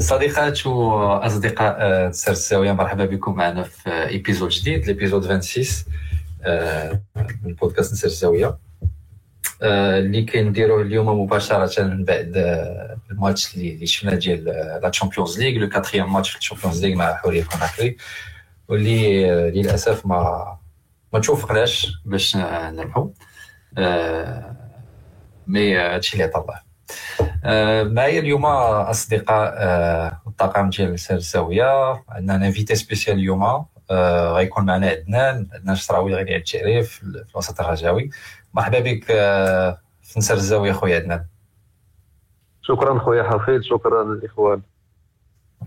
صديقات 0.00 0.66
واصدقاء 0.66 1.76
آه، 1.80 2.10
نسر 2.10 2.32
الزاويه 2.32 2.72
مرحبا 2.72 3.04
بكم 3.04 3.34
معنا 3.34 3.62
في 3.62 3.90
épisode 4.08 4.48
جديد 4.50 4.86
l'épisode 4.86 5.24
26 5.24 5.66
آه، 6.44 7.02
من 7.42 7.54
بودكاست 7.54 7.92
نسر 7.92 8.06
الزاويه 8.06 8.58
آه، 9.62 9.98
اللي 9.98 10.24
كنديروه 10.24 10.82
اليوم 10.82 11.20
مباشرة 11.20 11.82
من 11.82 12.04
بعد 12.04 12.32
الماتش 13.10 13.54
اللي 13.56 13.86
شفنا 13.86 14.14
ديال 14.14 14.44
la 14.82 14.88
Champions 14.88 15.40
League 15.40 15.58
le 15.60 15.68
quatrième 15.68 16.12
match 16.12 16.30
في 16.30 16.38
ال 16.38 16.43
Champions 16.43 16.84
League 16.84 16.96
مع 16.96 17.14
حورية 17.14 17.44
كوناكري 17.44 17.96
واللي 18.68 19.30
للأسف 19.50 20.06
ما 20.06 20.46
ما 21.12 21.18
توفقناش 21.20 21.92
باش 22.04 22.36
نربحوا 22.36 23.08
mais 25.46 25.76
هادشي 25.78 26.14
اللي 26.16 26.28
طلع 26.28 26.62
معايا 27.44 28.20
اليوم 28.20 28.46
اصدقاء 28.46 29.54
الطاقم 30.26 30.70
ديال 30.70 30.96
الزاويه 31.10 32.02
عندنا 32.08 32.46
invité 32.46 32.74
spécial 32.74 33.16
اليوم 33.18 33.66
غيكون 34.34 34.64
معنا 34.66 34.86
عدنان 34.86 35.48
عدنان 35.52 35.74
الشراوي 35.74 36.14
غني 36.14 36.30
عن 36.30 36.40
التعريف 36.40 36.90
في 36.90 37.02
الوسط 37.34 37.60
الرجاوي 37.60 38.10
مرحبا 38.54 38.80
بك 38.80 39.04
في 40.02 40.18
نسر 40.18 40.34
الزاويه 40.34 40.72
خويا 40.72 40.96
عدنان 40.96 41.24
شكرا 42.62 42.98
خويا 42.98 43.22
حفيظ 43.22 43.62
شكرا 43.62 44.02
الاخوان 44.02 44.62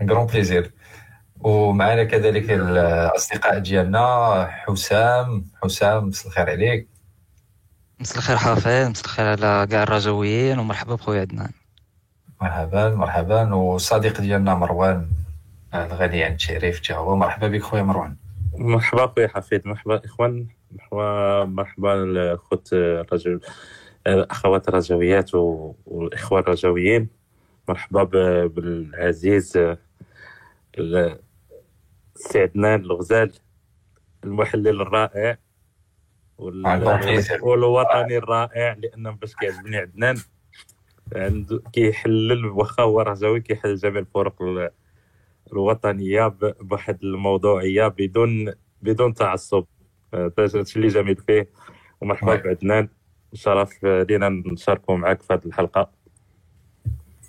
كرون 0.08 0.26
plaisir 0.26 0.72
ومعنا 1.40 2.04
كذلك 2.04 2.50
الاصدقاء 2.50 3.58
ديالنا 3.58 4.46
حسام 4.50 5.46
حسام 5.62 6.08
مساء 6.08 6.26
الخير 6.28 6.50
عليك 6.50 6.88
مساء 8.00 8.18
الخير 8.18 8.36
حافظ 8.36 8.68
مساء 8.68 9.04
الخير 9.04 9.26
على 9.26 9.66
كاع 9.70 9.82
الرجويين 9.82 10.58
ومرحبا 10.58 10.94
بخويا 10.94 11.20
عدنان 11.20 11.50
مرحبا 12.44 12.94
مرحبا. 12.94 13.54
والصديق 13.54 14.20
ديالنا 14.20 14.54
مروان 14.54 15.08
الغني 15.74 16.24
عن 16.24 16.32
التعريف 16.32 16.80
حتى 16.80 16.94
هو 16.94 17.16
مرحبا 17.16 17.48
بك 17.48 17.62
خويا 17.62 17.82
مروان. 17.82 18.16
مرحبا 18.54 19.06
خويا 19.06 19.28
حفيظ 19.28 19.66
مرحبا 19.66 20.04
إخوان. 20.04 20.46
مرحبا 20.72 21.44
مرحبا 21.44 21.94
الاخوات 21.94 22.68
الرجل 22.72 23.40
الأخوات 24.06 24.68
الرجويات 24.68 25.34
والاخوه 25.34 26.40
الرجويين. 26.40 27.08
مرحبا 27.68 28.04
بالعزيز 28.46 29.76
السي 30.78 31.18
عدنان 32.36 32.80
الغزال 32.80 33.32
المحلل 34.24 34.80
الرائع 34.80 35.38
والوطني 37.40 38.16
الرائع 38.16 38.76
لأنه 38.78 39.10
باش 39.10 39.34
كيعجبني 39.34 39.76
عدنان. 39.76 40.16
عنده 41.12 41.62
كيحلل 41.72 42.46
واخا 42.46 42.82
هو 42.82 43.00
رجاوي 43.00 43.40
كيحلل 43.40 43.76
جميع 43.76 44.00
الفرق 44.00 44.42
الوطنية 45.52 46.26
بواحد 46.60 46.98
الموضوعية 47.02 47.88
بدون 47.88 48.52
بدون 48.82 49.14
تعصب. 49.14 49.64
هادشي 50.14 50.76
اللي 50.76 50.88
جميل 50.88 51.16
فيه. 51.16 51.48
ومرحبا 52.00 52.36
بعدنان. 52.36 52.88
شرف 53.34 53.84
لينا 53.84 54.28
نشاركوا 54.28 54.96
معك 54.96 55.22
في 55.22 55.34
هذه 55.34 55.46
الحلقة. 55.46 55.90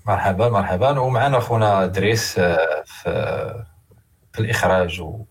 مرحبا 0.08 0.50
مرحبا. 0.50 1.00
ومعنا 1.00 1.40
خونا 1.40 1.86
دريس 1.86 2.40
آه، 2.40 2.84
في 2.86 3.66
في 4.34 4.40
الإخراج 4.40 5.02
و 5.02 5.26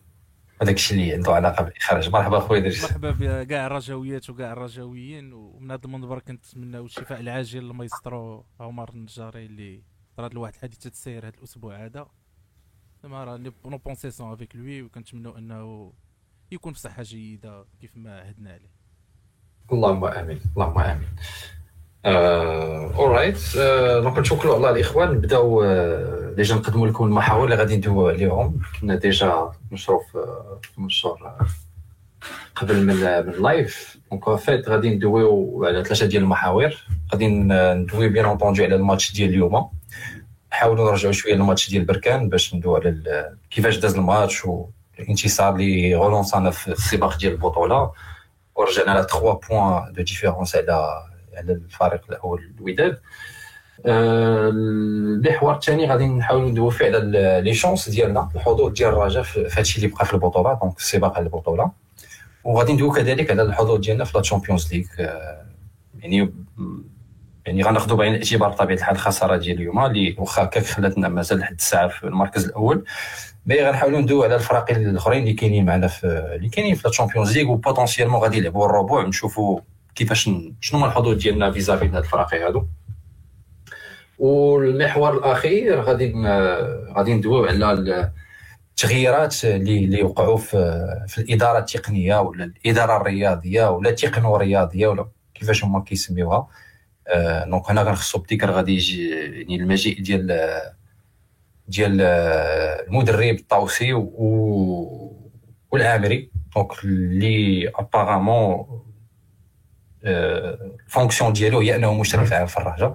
هذاك 0.63 0.75
الشيء 0.75 0.99
اللي 0.99 1.15
عنده 1.15 1.33
علاقة 1.33 1.65
بالإخراج. 1.65 2.11
مرحبا 2.11 2.41
خويا 2.41 2.61
مرحبا 2.61 3.11
بكاع 3.11 3.67
الرجاويات 3.67 4.31
وكاع 4.31 4.53
الرجاويين 4.53 5.33
ومن 5.33 5.71
هذا 5.71 5.81
المنبر 5.85 6.19
كنتمناو 6.19 6.85
الشفاء 6.85 7.21
العاجل 7.21 7.69
لمايسترو 7.69 8.47
عمر 8.61 8.91
النجاري 8.91 9.47
اللي 9.47 9.83
طرات 10.17 10.35
لواحد 10.35 10.55
الحادثة 10.55 10.91
د 10.91 10.98
السير 10.98 11.27
هذا 11.27 11.35
الأسبوع 11.39 11.85
هذا. 11.85 12.07
زعما 13.03 13.25
راه 13.25 13.37
nos 13.65 13.79
pensées 13.79 14.11
sont 14.11 14.33
avec 14.33 14.57
lui 14.57 14.83
وكنتمناو 14.83 15.39
أنه 15.39 15.93
يكون 16.53 16.73
بصحة 16.73 17.03
جيدة 17.03 17.65
كيف 17.81 17.97
ما 17.97 18.21
عهدنا 18.21 18.53
عليه. 18.53 18.71
اللهم 19.73 20.05
آمين 20.05 20.41
اللهم 20.57 20.79
آمين. 20.79 21.09
alright 22.07 23.39
donc 24.03 24.19
نشكروا 24.19 24.55
على 24.55 24.71
الاخوان 24.71 25.11
نبداو 25.11 25.65
déjà 26.35 26.55
نقدموا 26.55 26.87
لكم 26.87 27.05
المحاور 27.05 27.45
اللي 27.45 27.57
غادي 27.57 27.77
ندويو 27.77 28.09
عليهم 28.09 28.61
كنا 28.81 28.95
déjà 28.95 29.51
نشروا 29.73 30.01
في 30.63 30.81
منشور 30.81 31.33
قبل 32.57 32.87
من 32.87 32.95
من 32.97 33.35
ال 33.35 33.47
live 33.47 33.97
donc 34.11 34.39
vite 34.39 34.69
غادي 34.69 34.91
ندويو 34.95 35.65
على 35.65 35.85
ثلاثة 35.85 36.07
ديال 36.07 36.23
المحاور. 36.23 36.75
غادي 37.13 37.29
ندوي 37.29 38.09
bien 38.09 38.25
entendu 38.25 38.65
على 38.65 38.75
الماتش 38.75 39.13
ديال 39.13 39.29
اليوم. 39.29 39.71
نحاولوا 40.53 40.91
نرجعوا 40.91 41.13
شوية 41.13 41.35
للماتش 41.35 41.71
ديال 41.71 41.85
بركان 41.85 42.29
باش 42.29 42.55
ندويو 42.55 42.77
على 42.77 43.33
كيفاش 43.51 43.77
داز 43.77 43.95
الماتش 43.95 44.45
والانتصار 44.45 45.55
اللي 45.55 45.95
relança 45.95 46.44
نا 46.44 46.51
في 46.51 46.69
السباق 46.69 47.19
ديال 47.19 47.33
البطولة. 47.33 47.93
ورجعنا 48.55 48.91
على 48.91 49.03
3 49.03 49.41
points 49.49 49.93
de 49.93 50.03
différence 50.03 50.57
على 50.57 51.05
على 51.37 51.53
الفريق 51.53 52.01
الأول 52.11 52.53
الوداد. 52.59 52.99
المحور 53.87 55.55
الثاني 55.55 55.87
غادي 55.87 56.07
نحاولوا 56.07 56.71
فيه 56.71 56.85
على 56.85 57.41
les 57.45 57.55
chances 57.55 57.89
ديالنا 57.89 58.29
الحضور 58.35 58.71
ديال 58.73 58.89
الرجاء 58.89 59.23
في 59.23 59.49
هادشي 59.53 59.79
اللي 59.79 59.89
بقى 59.95 60.07
في 60.07 60.15
البطولة 60.15 60.59
donc 60.63 60.77
السباق 60.79 61.17
على 61.17 61.25
البطولة. 61.27 61.71
وغادي 62.45 62.73
ندوي 62.73 62.91
كذلك 62.97 63.31
على 63.31 63.43
الحضور 63.43 63.79
ديالنا 63.79 64.05
في 64.05 64.13
la 64.15 64.23
Champions 64.23 64.75
League 64.75 64.87
يعني 65.99 66.33
يعني 67.47 67.63
غناخذوا 67.63 67.97
بعين 67.97 68.15
الاعتبار 68.15 68.49
بطبيعه 68.49 68.77
الحال 68.77 68.95
الخساره 68.97 69.37
ديال 69.37 69.57
اليوم 69.57 69.85
اللي 69.85 70.17
واخا 70.19 70.45
هكاك 70.45 70.65
خلاتنا 70.65 71.09
مازال 71.09 71.39
لحد 71.39 71.55
الساعة 71.55 71.89
في 71.89 72.05
المركز 72.05 72.45
الأول. 72.45 72.85
mais 73.47 73.65
غنحاولوا 73.65 74.01
ندوي 74.01 74.25
على 74.25 74.35
الفرائق 74.35 74.71
الأخرين 74.71 75.23
اللي 75.23 75.33
كاينين 75.33 75.67
معنا 75.67 75.87
في 75.89 76.07
اللي 76.37 76.49
كاينين 76.49 76.75
في 76.75 76.83
la 76.85 76.91
Champions 76.91 77.39
League 77.39 77.51
و 77.51 77.55
potentiellement 77.55 78.21
غادي 78.21 78.37
يلعبوا 78.39 78.67
الربوع 78.67 79.03
نشوفوا 79.03 79.61
كيفاش 79.95 80.31
شنو 80.61 80.81
هو 80.81 80.87
الحضور 80.87 81.15
ديالنا 81.15 81.51
vis-à-vis 81.53 81.89
هاد 81.89 81.97
الفرق 81.97 82.35
هادو؟ 82.35 82.67
والمحور 84.19 85.19
الأخير 85.19 85.81
غادي 85.81 86.13
غادي 86.97 87.15
ندويو 87.15 87.45
على 87.45 88.13
التغييرات 88.71 89.45
اللي 89.45 89.85
اللي 89.85 90.03
وقعوا 90.03 90.37
في 90.37 90.85
في 91.09 91.19
الإدارة 91.19 91.59
التقنية 91.59 92.21
ولا 92.21 92.45
الإدارة 92.45 92.97
الرياضية 92.97 93.71
ولا 93.71 93.91
التقنو 93.91 94.37
الرياضية 94.37 94.87
ولا 94.87 95.09
كيفاش 95.35 95.65
هما 95.65 95.81
كيسميوها. 95.81 96.49
آه، 97.09 97.45
donc 97.45 97.71
هنا 97.71 97.83
غنخصو 97.83 98.19
particulier 98.19 98.51
غادي 98.51 98.75
يجي 98.75 99.11
يعني 99.11 99.57
المجيء 99.57 100.03
ديال 100.03 100.51
ديال 101.69 102.01
المدرب 102.89 103.35
الطوسي 103.35 103.93
والعامري. 105.71 106.31
donc 106.57 106.85
اللي 106.85 107.69
apparemment 107.69 108.67
ال 110.05 110.19
fonction 110.19 111.33
ديالو 111.33 111.61
هي 111.61 111.77
أنه 111.77 111.95
مشرف 111.95 112.33
عام 112.33 112.47
في 112.47 112.57
الرجاء 112.57 112.95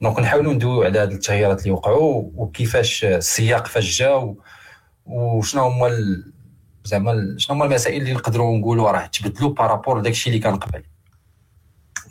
donc 0.00 0.18
نحاولوا 0.18 0.52
ندويو 0.52 0.82
على 0.82 0.98
هذه 0.98 1.12
التغييرات 1.12 1.60
اللي 1.60 1.70
وقعوا 1.70 2.30
وكيفاش 2.34 3.04
السياق 3.04 3.66
فاش 3.66 3.98
جا 3.98 4.34
وشنو 5.06 5.62
هما 5.62 5.90
زعما 6.84 7.34
شنو 7.38 7.56
هما 7.56 7.64
المسائل 7.64 8.02
اللي 8.02 8.12
نقدروا 8.12 8.58
نقولوا 8.58 8.90
راه 8.90 9.06
تبدلوا 9.06 9.50
par 9.54 9.67
rapport 9.67 9.98
لداك 9.98 10.12
الشيء 10.12 10.32
اللي 10.32 10.42
كان 10.42 10.56
قبل. 10.56 10.82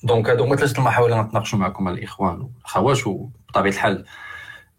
donc 0.03 0.29
هادو 0.29 0.44
هما 0.44 0.56
ثلاثة 0.56 0.79
المحاور 0.79 1.12
اللي 1.12 1.22
نتناقشوا 1.22 1.59
معكم 1.59 1.88
الإخوان 1.88 2.41
والاخوات 2.41 3.08
وبطبيعة 3.08 3.73
الحال 3.73 4.05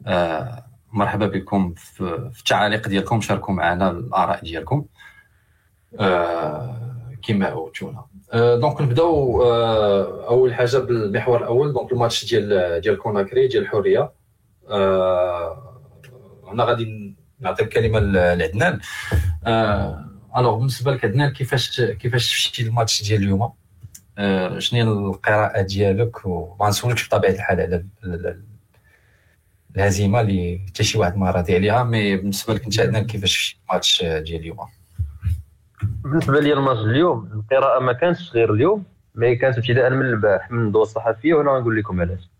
آه 0.06 0.67
مرحبا 0.93 1.26
بكم 1.26 1.75
في, 1.75 2.31
التعاليق 2.38 2.88
ديالكم 2.88 3.20
شاركوا 3.20 3.55
معنا 3.55 3.91
الآراء 3.91 4.44
ديالكم. 4.44 4.85
آه 6.00 7.17
كما 7.23 7.47
عودتونا 7.47 8.06
donc 8.37 8.81
نبداو 8.81 9.43
أول 10.27 10.55
حاجة 10.55 10.77
بالمحور 10.79 11.38
الأول 11.38 11.73
donc 11.73 11.93
ال 11.93 11.98
match 11.98 12.25
ديال 12.25 12.81
ديال 12.81 12.99
كوناكري 12.99 13.49
ديال 13.49 13.62
حوريا 13.62 14.12
هنا 16.47 16.65
غادي 16.65 17.17
نعطي 17.41 17.62
الكلمة 17.62 17.99
لعدنان. 18.35 18.81
alors 20.37 20.56
بالنسبة 20.59 20.93
لك 20.93 21.05
عدنان 21.05 21.31
كيفاش 21.31 21.81
كيفاش 21.81 22.35
شفتي 22.35 22.62
الماتش 22.62 23.03
ديال 23.03 23.23
اليوم؟ 23.23 23.53
شنو 24.59 24.81
هي 24.81 24.83
القراءة 24.83 25.62
ديالك؟ 25.62 26.27
وغنسولك 26.27 27.06
بطبيعة 27.06 27.31
الحال 27.31 27.61
على 27.61 27.87
الهزيمة 29.77 30.21
اللي 30.21 30.61
حتى 30.69 30.85
شي 30.85 30.99
واحد 30.99 31.17
ما 31.17 31.31
راضي 31.31 31.55
عليها 31.55 31.85
mais 31.84 32.17
بالنسبة 32.17 32.55
لك 32.55 32.65
انت 32.65 32.81
عدنان 32.81 33.06
كيفاش 33.06 33.33
شفتي 33.33 33.61
الماتش 33.71 34.03
ديال 34.03 34.41
اليوم؟ 34.41 34.59
بالنسبة 35.82 36.40
لي 36.40 36.52
الماتش 36.52 36.81
اليوم 36.81 37.31
القراءة 37.34 37.81
ما 37.81 37.93
كانتش 37.93 38.32
غير 38.32 38.55
اليوم 38.55 38.84
mais 39.14 39.37
كانت 39.37 39.58
ابتداء 39.58 39.90
من 39.90 40.06
البارح 40.06 40.50
من 40.50 40.67
الندوة 40.67 40.82
الصحفية 40.82 41.34
وأنا 41.34 41.50
غنقول 41.50 41.76
لكم 41.76 42.00
علاش. 42.00 42.31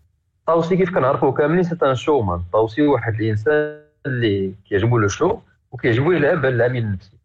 طاوسي 0.47 0.77
كيف 0.77 0.95
كنعرفوا 0.95 1.31
كاملين 1.31 1.63
c'est 1.63 1.77
un 1.83 1.95
showman. 1.95 2.41
طاوسي 2.53 2.87
واحد 2.87 3.13
الإنسان 3.13 3.81
اللي 4.05 4.53
كيعجبو 4.69 4.97
le 4.97 5.07
show 5.07 5.39
وكيعجبو 5.71 6.11
يلعب 6.11 6.37
على 6.37 6.49
العامل 6.49 6.77
النفسي. 6.77 7.17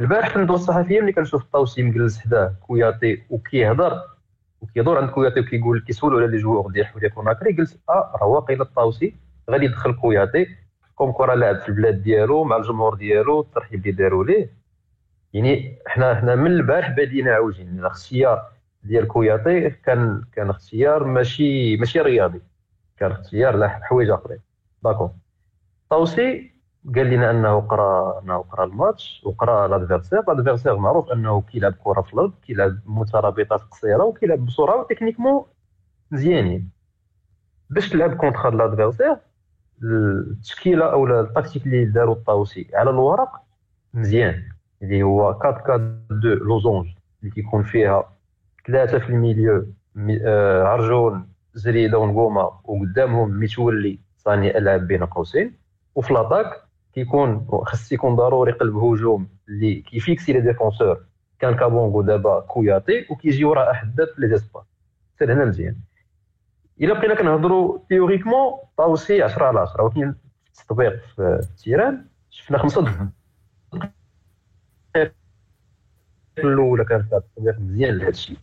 البارح 0.00 0.28
في 0.28 0.36
الندوة 0.36 0.56
الصحفية 0.56 1.00
ملي 1.00 1.12
كنشوف 1.12 1.44
طاوسي 1.52 1.82
مجلس 1.82 2.18
حداه 2.18 2.54
كوياطي 2.66 3.22
وكيهضر 3.30 4.00
وكيدور 4.60 4.98
عند 4.98 5.10
كوياطي 5.10 5.40
وكيقول 5.40 5.80
كيسولو 5.80 6.18
على 6.18 6.26
les 6.26 6.36
joueurs 6.36 6.70
ديال 6.70 6.86
حوريا 6.86 7.08
كوناكري 7.08 7.56
قلت 7.56 7.78
آه 7.88 8.12
راه 8.20 8.26
واقيلا 8.26 8.62
الطاوسي 8.62 9.14
غادي 9.50 9.64
يدخل 9.64 9.92
كوياطي 9.92 10.46
comme 10.94 11.12
كره 11.12 11.34
لاعب 11.34 11.56
في 11.56 11.68
البلاد 11.68 12.02
ديالو 12.02 12.44
مع 12.44 12.56
الجمهور 12.56 12.94
ديالو 12.94 13.40
الترحيب 13.40 13.80
اللي 13.80 13.92
داروا 13.92 14.24
ليه. 14.24 14.57
يعني 15.32 15.78
حنا 15.86 16.14
حنا 16.14 16.34
من 16.34 16.50
البارح 16.50 16.90
باديين 16.90 17.28
عاوجين 17.28 17.66
يعني 17.66 17.80
الاختيار 17.80 18.42
ديال 18.82 19.08
كوياطي 19.08 19.70
كان 19.70 20.24
كان 20.32 20.50
اختيار 20.50 21.04
ماشي 21.04 21.76
ماشي 21.76 22.00
رياضي 22.00 22.42
كان 22.96 23.10
اختيار 23.10 23.68
حوايج 23.68 24.10
آخرين. 24.10 24.38
d'accord 24.84 25.10
طوسي 25.90 26.50
قال 26.96 27.06
لنا 27.10 27.30
أنه 27.30 27.60
قرأ 27.60 28.20
أنه 28.22 28.38
قرأ 28.38 28.64
الماتش 28.64 29.22
وقرأ 29.24 29.68
l'adversaire 29.68 30.22
l'adversaire 30.28 30.76
معروف 30.76 31.12
أنه 31.12 31.40
كيلعب 31.40 31.74
كرة 31.84 32.00
في 32.00 32.14
الأرض 32.14 32.32
كيلعب 32.46 32.78
مثلثات 32.86 33.60
قصيرة 33.60 34.04
وكيلعب 34.04 34.46
بسرعة 34.46 34.80
و 34.80 34.85
techniquement 34.85 35.44
مزيانين. 36.10 36.70
باش 37.70 37.88
تلعب 37.90 38.16
contre 38.16 38.54
l'adversaire 38.54 39.16
التشكيلة 39.82 40.92
أو 40.92 41.06
التكتيك 41.20 41.66
اللي 41.66 41.84
داروا 41.84 42.14
الطاوسي 42.14 42.70
على 42.74 42.90
الورق 42.90 43.30
مزيان. 43.94 44.42
اللي 44.82 45.02
هو 45.02 45.28
4 45.28 45.50
4 45.50 45.76
2 45.76 46.34
losange 46.38 46.86
اللي 47.22 47.34
كيكون 47.34 47.62
فيها 47.62 48.12
ثلاثة 48.66 48.98
في 48.98 49.08
ال 49.08 49.16
milieu 49.16 49.66
آه، 50.26 50.62
عرجون 50.62 51.28
زريدة 51.54 51.98
ونقومه 51.98 52.50
وقدامهم 52.64 53.40
متولي 53.40 53.98
صانع 54.16 54.46
ألعاب 54.46 54.86
بين 54.86 55.04
قوسين. 55.04 55.54
وفي 55.94 56.12
l'attaque 56.14 56.46
كيكون 56.94 57.46
خص 57.50 57.92
يكون 57.92 58.16
ضروري 58.16 58.52
قلب 58.52 58.76
هجوم 58.76 59.28
اللي 59.48 59.74
كي 59.74 59.91
fixer 59.91 60.32
les 60.32 60.40
défenseurs. 60.40 61.00
كان 61.38 61.56
كابونغو 61.56 62.02
دابا 62.02 62.40
كوياطي 62.40 63.06
وكيجي 63.10 63.44
وراء 63.44 63.72
حداد 63.72 64.06
في 64.14 64.20
les 64.20 64.28
espaces 64.28 64.64
sur 65.18 65.32
هنا 65.32 65.44
مزيان. 65.44 65.76
إلا 66.80 66.98
بقينا 66.98 67.14
كنهضروا 67.14 67.78
théoriquement 67.88 68.52
طاوسي 68.76 69.22
10 69.22 69.44
على 69.44 69.60
10 69.60 69.82
ولكن 69.84 70.14
التطبيق 70.60 70.92
في 71.16 71.40
ال 71.42 71.50
terrain 71.50 72.04
شفنا 72.30 72.58
خمسة 72.58 73.10
الاولى 76.44 76.84
كانت 76.84 77.12
التطبيق 77.12 77.60
مزيان 77.60 77.94
لهذا 77.94 78.08
الشيء. 78.08 78.36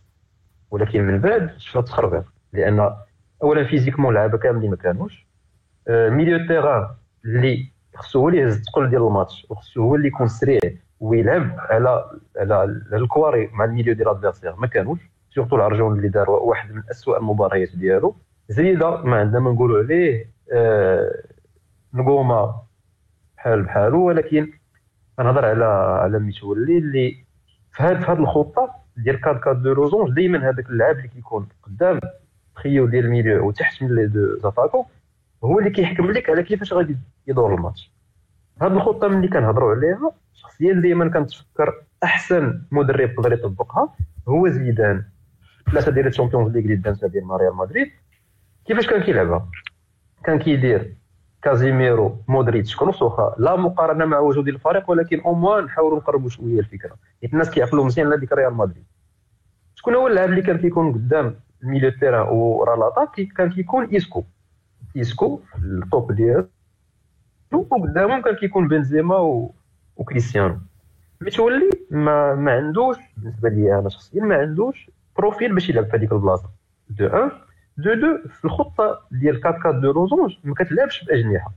ولكن 0.70 1.02
من 1.06 1.18
بعد 1.18 1.50
شفنا 1.58 1.80
التخربيق 1.80 2.24
لأن 2.52 2.92
اولا 3.42 3.64
physiquement 3.64 4.08
اللعابه 4.08 4.38
كاملين 4.38 4.70
ما 4.70 4.76
كانوش. 4.76 5.26
milieu 5.88 6.46
terrain 6.46 6.88
اللي 7.24 7.72
خصو 7.94 8.20
هو 8.20 8.28
اللي 8.28 8.40
يهز 8.40 8.56
الثقل 8.56 8.90
ديال 8.90 9.02
الماتش 9.02 9.46
وخصو 9.50 9.82
هو 9.82 9.94
اللي 9.94 10.08
يكون 10.08 10.28
سريع 10.28 10.60
ويلعب 11.00 11.50
على 11.58 12.10
على 12.36 12.64
الكواري 12.92 13.50
مع 13.52 13.64
ال 13.64 13.68
milieu 13.68 13.94
ديال 13.94 14.08
ال 14.08 14.12
adversaire 14.12 14.56
ما 14.56 14.66
كانوش. 14.66 14.98
surtout 15.30 15.56
العرجون 15.56 15.96
اللي 15.96 16.08
دار 16.08 16.30
واحد 16.30 16.72
من 16.72 16.82
اسوء 16.90 17.18
المباريات 17.18 17.76
ديالو. 17.76 18.16
زيدا 18.48 18.90
ما 18.90 19.16
عندنا 19.16 19.40
ما 19.40 19.50
نقولوا 19.52 19.78
عليه 19.78 20.30
آه 20.52 21.22
نقومه 21.94 22.54
بحال 23.36 23.62
بحالو. 23.62 24.06
ولكن 24.06 24.52
كنهضر 25.16 25.44
على 25.44 25.64
على 26.02 26.18
متولي 26.18 26.78
اللي 26.78 27.25
في 27.76 27.82
هذه 27.82 28.12
الخطة 28.12 28.74
ديال 28.96 29.24
4 29.24 29.40
4 29.48 29.52
2 29.60 29.74
losange 29.74 30.16
دائما 30.16 30.48
هذاك 30.50 30.70
اللاعب 30.70 30.96
اللي 30.96 31.08
كيكون 31.08 31.48
قدام 31.62 32.00
تخيو 32.56 32.86
ديال 32.86 33.04
ال 33.04 33.10
milieu 33.10 33.48
وتحت 33.48 33.82
من 33.82 33.94
les 33.94 34.06
deux 34.06 34.38
attaquants 34.38 34.86
هو 35.44 35.58
اللي 35.58 35.70
كيحكم 35.70 36.10
لك 36.10 36.30
على 36.30 36.42
كيفاش 36.42 36.72
غادي 36.72 36.96
يدور 37.26 37.54
الماتش. 37.54 37.92
هاد 38.62 38.72
الخطة 38.72 39.08
ملي 39.08 39.28
كنهضروا 39.28 39.74
عليها 39.74 40.12
شخصيا 40.34 40.72
دائما 40.72 41.08
كنتفكر 41.08 41.82
أحسن 42.04 42.62
مدرب 42.70 43.10
يقدر 43.10 43.32
يطبقها 43.32 43.94
هو 44.28 44.48
زيدان. 44.48 45.04
ثلاثة 45.70 45.92
ديال 45.92 46.06
ال 46.06 46.11
Champions 46.11 46.52
League 46.52 46.62
اللي 46.62 46.76
دازها 46.76 47.08
ديال 47.08 47.30
ريال 47.30 47.56
مدريد. 47.56 47.90
كيفاش 48.66 48.86
كان 48.86 49.02
كيلعبها؟ 49.02 49.48
كان 50.24 50.38
كيدير 50.38 50.94
كازيميرو 51.46 52.16
مودريتش 52.28 52.76
كروس 52.76 53.02
واخا 53.02 53.34
لا 53.38 53.56
مقارنة 53.56 54.04
مع 54.04 54.18
وجود 54.18 54.48
الفريق 54.48 54.90
ولكن 54.90 55.20
au 55.20 55.34
moins 55.34 55.64
نحاولوا 55.64 55.98
نقربوا 55.98 56.28
شوية 56.28 56.58
الفكرة. 56.58 56.96
حيت 57.22 57.32
الناس 57.32 57.50
كيعقلوا 57.50 57.84
مزيان 57.84 58.06
على 58.06 58.16
ديك 58.16 58.32
ريال 58.32 58.54
مدريد. 58.54 58.84
شكون 59.74 59.94
هو 59.94 60.06
اللاعب 60.06 60.28
اللي 60.28 60.42
كان 60.42 60.58
كيكون 60.58 60.92
قدام 60.92 61.34
ال 61.62 61.66
milieu 61.66 61.90
terrain 61.90 62.28
ورا 62.28 62.76
l'attaque 62.76 63.20
كان 63.36 63.50
كيكون 63.50 63.84
إيسكو. 63.84 64.24
إيسكو 64.96 65.40
الطوب 65.58 66.12
ديالو 66.12 66.48
وقدامهم 67.52 68.22
كان 68.22 68.34
كيكون 68.34 68.68
بنزيما 68.68 69.16
و... 69.16 69.54
وكريستيانو 69.96 70.58
متولي 71.20 71.70
ما 71.90 72.34
ما 72.34 72.52
عندوش 72.52 72.96
بالنسبة 73.16 73.48
لي 73.48 73.78
أنا 73.78 73.88
شخصيا 73.88 74.22
ما 74.22 74.36
عندوش 74.36 74.90
profil 75.16 75.54
باش 75.54 75.68
يلعب 75.68 75.84
في 75.84 75.96
هذيك 75.96 76.12
البلاصة. 76.12 76.50
de 76.90 77.06
un 77.06 77.30
de 77.78 77.94
deux 77.94 78.28
في 78.28 78.44
الخطة 78.44 79.00
ديال 79.10 79.46
4 79.46 79.60
4 79.66 79.80
deux 79.80 79.92
losange 79.92 80.36
ما 80.44 80.54
كتلعبش 80.54 81.04
بأجنحة. 81.04 81.52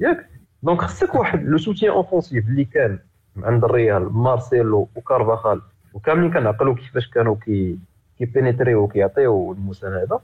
ياك. 0.00 0.28
donc 0.62 0.80
خصك 0.80 1.14
واحد 1.14 1.42
le 1.44 1.58
soutien 1.58 1.92
offensif 1.92 2.48
اللي 2.48 2.64
كان 2.64 2.98
عند 3.36 3.64
الريال 3.64 4.12
مارسيلو 4.12 4.88
وكارفاخال. 4.96 5.60
وكاملين 5.94 6.32
كنعقلوا 6.32 6.74
كيفاش 6.74 7.08
كانوا 7.10 7.36
كي 7.36 7.78
كيبينيتريو 8.18 8.82
وكيعطيو 8.82 9.52
المساعده 9.52 10.20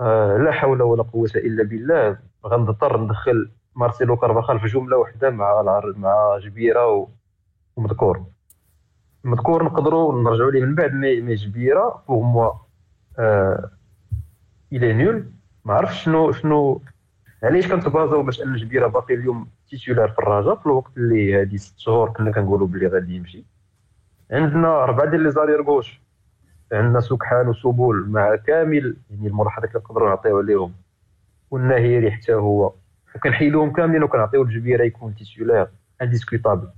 آه 0.00 0.36
لا 0.36 0.52
حول 0.52 0.82
ولا 0.82 1.02
قوة 1.02 1.30
إلا 1.36 1.64
بالله. 1.64 2.18
غنضطر 2.46 3.00
ندخل 3.00 3.50
مارسيلو 3.76 4.16
كارفاخال 4.16 4.60
في 4.60 4.66
جملة 4.66 4.96
واحدة 4.96 5.30
مع 5.30 5.62
مع 5.96 6.38
جبيرة 6.38 7.08
ومذكور. 7.76 8.24
مذكور 9.24 9.64
نقدروا 9.64 10.22
نرجعوا 10.22 10.50
ليه 10.50 10.64
من 10.64 10.74
بعد 10.74 10.92
مي 10.94 11.34
جبيرة. 11.34 12.02
بوغ 12.08 12.52
آه 13.18 13.70
إلى 14.72 14.92
نول 14.92 15.24
ما 15.64 15.74
عرفتش 15.74 16.04
شنو 16.04 16.32
شنو 16.32 16.82
علاش 17.42 17.72
كنتبازاو 17.72 18.22
باش 18.22 18.42
ان 18.42 18.56
جبيره 18.56 18.86
باقي 18.86 19.14
اليوم 19.14 19.48
تيتولار 19.68 20.08
في 20.08 20.18
الرجاء 20.18 20.54
في 20.54 20.66
الوقت 20.66 20.96
اللي 20.96 21.40
هادي 21.40 21.58
ست 21.58 21.78
شهور 21.78 22.10
كنا 22.10 22.32
كنقولوا 22.32 22.66
بلي 22.66 22.86
غادي 22.86 23.16
يمشي. 23.16 23.44
عندنا 24.30 24.82
اربعه 24.82 25.10
ديال 25.10 25.22
les 25.22 25.30
arrières 25.30 25.62
gauches. 25.62 26.00
عندنا 26.72 27.00
سكحان 27.00 27.48
وسبول 27.48 28.08
مع 28.08 28.36
كامل 28.36 28.96
يعني 29.10 29.26
الملاحظات 29.28 29.70
اللي 29.70 29.82
نقدروا 29.84 30.08
نعطيو 30.08 30.38
عليهم. 30.38 30.72
والناهيري 31.50 32.10
حتى 32.10 32.34
هو. 32.34 32.72
وكنحيدوهم 33.16 33.72
كاملين 33.72 34.02
وكنعطيو 34.02 34.42
الجبيرة 34.42 34.84
يكون 34.84 35.14
titulaire 35.14 35.68
indiscutable 36.02 36.68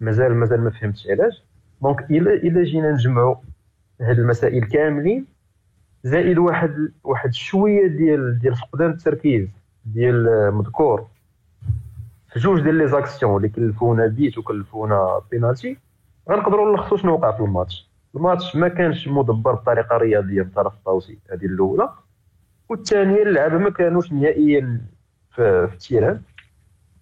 مازال 0.00 0.34
مازال 0.34 0.60
ما 0.60 0.70
فهمتش 0.70 1.06
علاش. 1.06 1.44
donc 1.82 2.10
الا 2.10 2.32
إلا 2.32 2.62
جينا 2.62 2.92
نجمعوا 2.92 3.36
هاد 4.00 4.18
المسائل 4.18 4.64
كاملين 4.64 5.26
زائد 6.02 6.38
واحد 6.38 6.92
واحد 7.04 7.32
شوية 7.34 7.86
ديال 7.86 8.38
ديال 8.38 8.56
فقدان 8.56 8.90
التركيز 8.90 9.48
ديال 9.84 10.50
مذكور 10.54 11.06
في 12.32 12.38
جوج 12.38 12.60
ديال 12.60 12.74
les 12.74 12.88
actions 12.88 13.36
اللي 13.36 13.48
كلفونا 13.48 14.06
بيت 14.06 14.38
وكلفونا 14.38 15.20
بينالتي 15.30 15.76
غنقدروا 16.30 16.72
نلخصوا 16.72 16.96
شنو 16.96 17.12
وقع 17.14 17.32
في 17.32 17.40
الماتش. 17.40 17.90
الماتش 18.16 18.56
ما 18.56 18.68
كانش 18.68 19.08
مدبر 19.08 19.52
بطريقة 19.54 19.96
رياضية 19.96 20.42
من 20.42 20.50
طرف 20.50 20.74
الطاوسي 20.74 21.18
هذه 21.32 21.44
الأولى. 21.44 21.88
والثانية 22.68 23.22
اللعابه 23.22 23.58
ما 23.58 23.70
كانوش 23.70 24.12
نهائيا 24.12 24.80
في, 25.30 25.68
ال 25.72 25.78
terrain 25.78 26.20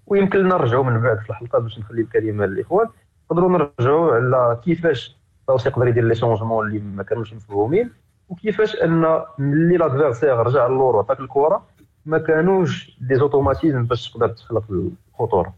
ويمكن 0.07 0.39
لنا 0.39 0.49
نرجعوا 0.49 0.85
من 0.85 1.01
بعد 1.01 1.19
في 1.19 1.31
الحلقة 1.31 1.59
باش 1.59 1.79
نخلي 1.79 2.03
الكلمة 2.03 2.47
للإخوان. 2.47 2.89
نقدروا 3.31 3.51
نرجعوا 3.79 4.15
على 4.15 4.61
كيفاش 4.65 5.17
الطاوسي 5.41 5.69
يقدر 5.69 5.89
يدير 5.89 6.05
les 6.05 6.15
changements 6.15 6.67
اللي 6.67 6.79
ما 6.79 7.03
كانوش 7.03 7.35
مفهومين. 7.35 7.91
وكيفاش 8.29 8.77
أن 8.77 9.21
ملي 9.39 9.77
l'adversaire 9.77 10.37
رجع 10.37 10.67
اللور 10.67 10.97
وعطاك 10.97 11.21
الكرة 11.21 11.67
ما 12.07 12.19
كانوش 12.19 12.97
des 13.01 13.15
automatismes 13.15 13.85
باش 13.85 14.11
تقدر 14.11 14.29
تخلق 14.29 14.65
الخطورة. 15.15 15.55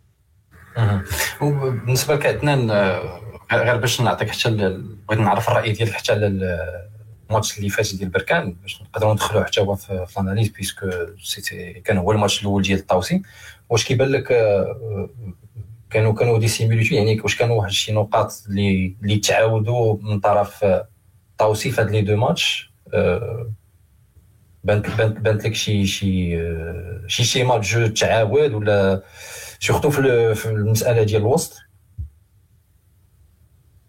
وبالنسبة 1.42 2.14
لك 2.14 2.26
عدنان 2.26 2.70
غير 3.52 3.76
باش 3.76 4.00
نعطيك 4.00 4.30
حتى 4.30 4.50
بغيت 5.08 5.20
نعرف 5.20 5.48
الرأي 5.48 5.72
ديالك 5.72 5.92
حتى 5.92 6.12
الماتش 7.30 7.58
اللي 7.58 7.68
فات 7.68 7.94
ديال 7.94 8.08
بركان 8.08 8.56
باش 8.62 8.82
نقدروا 8.82 9.12
ندخلوا 9.12 9.44
حتى 9.44 9.60
هو 9.60 9.74
في 9.74 10.14
ال 10.16 10.20
analyse 10.20 10.48
puisque 10.48 10.86
c'était 11.22 11.72
كان 11.72 11.98
هو 11.98 12.12
الماتش 12.12 12.42
الأول 12.42 12.62
ديال 12.62 12.78
الطاوسي. 12.78 13.22
واش 13.70 13.84
كيبان 13.84 14.08
لك 14.08 14.28
كانوا 15.90 16.12
كانوا 16.12 16.38
des 16.38 16.48
similarités 16.48 16.94
يعني 16.94 17.20
واش 17.20 17.36
كانوا 17.36 17.56
واحد 17.56 17.70
شي 17.70 17.92
نقاط 17.92 18.32
اللي 18.48 18.96
اللي 19.02 19.16
تعاودوا 19.16 19.96
من 20.02 20.20
طرف 20.20 20.64
في 21.54 21.80
هاد 21.80 21.90
les 21.90 22.02
deux 22.02 22.16
matchs 22.16 22.72
بانت 24.64 24.86
بانت 24.98 25.18
بانت 25.18 25.44
لك 25.46 25.54
شي 25.54 25.86
شي 25.86 26.38
شي 27.06 27.24
schéma 27.24 27.58
de 27.58 27.69
jeu 27.69 27.86
تعاود 27.86 28.52
ولا 28.54 29.02
surtout 29.60 29.90
في 29.90 30.46
المساله 30.46 31.02
ديال 31.02 31.20
الوسط 31.22 31.58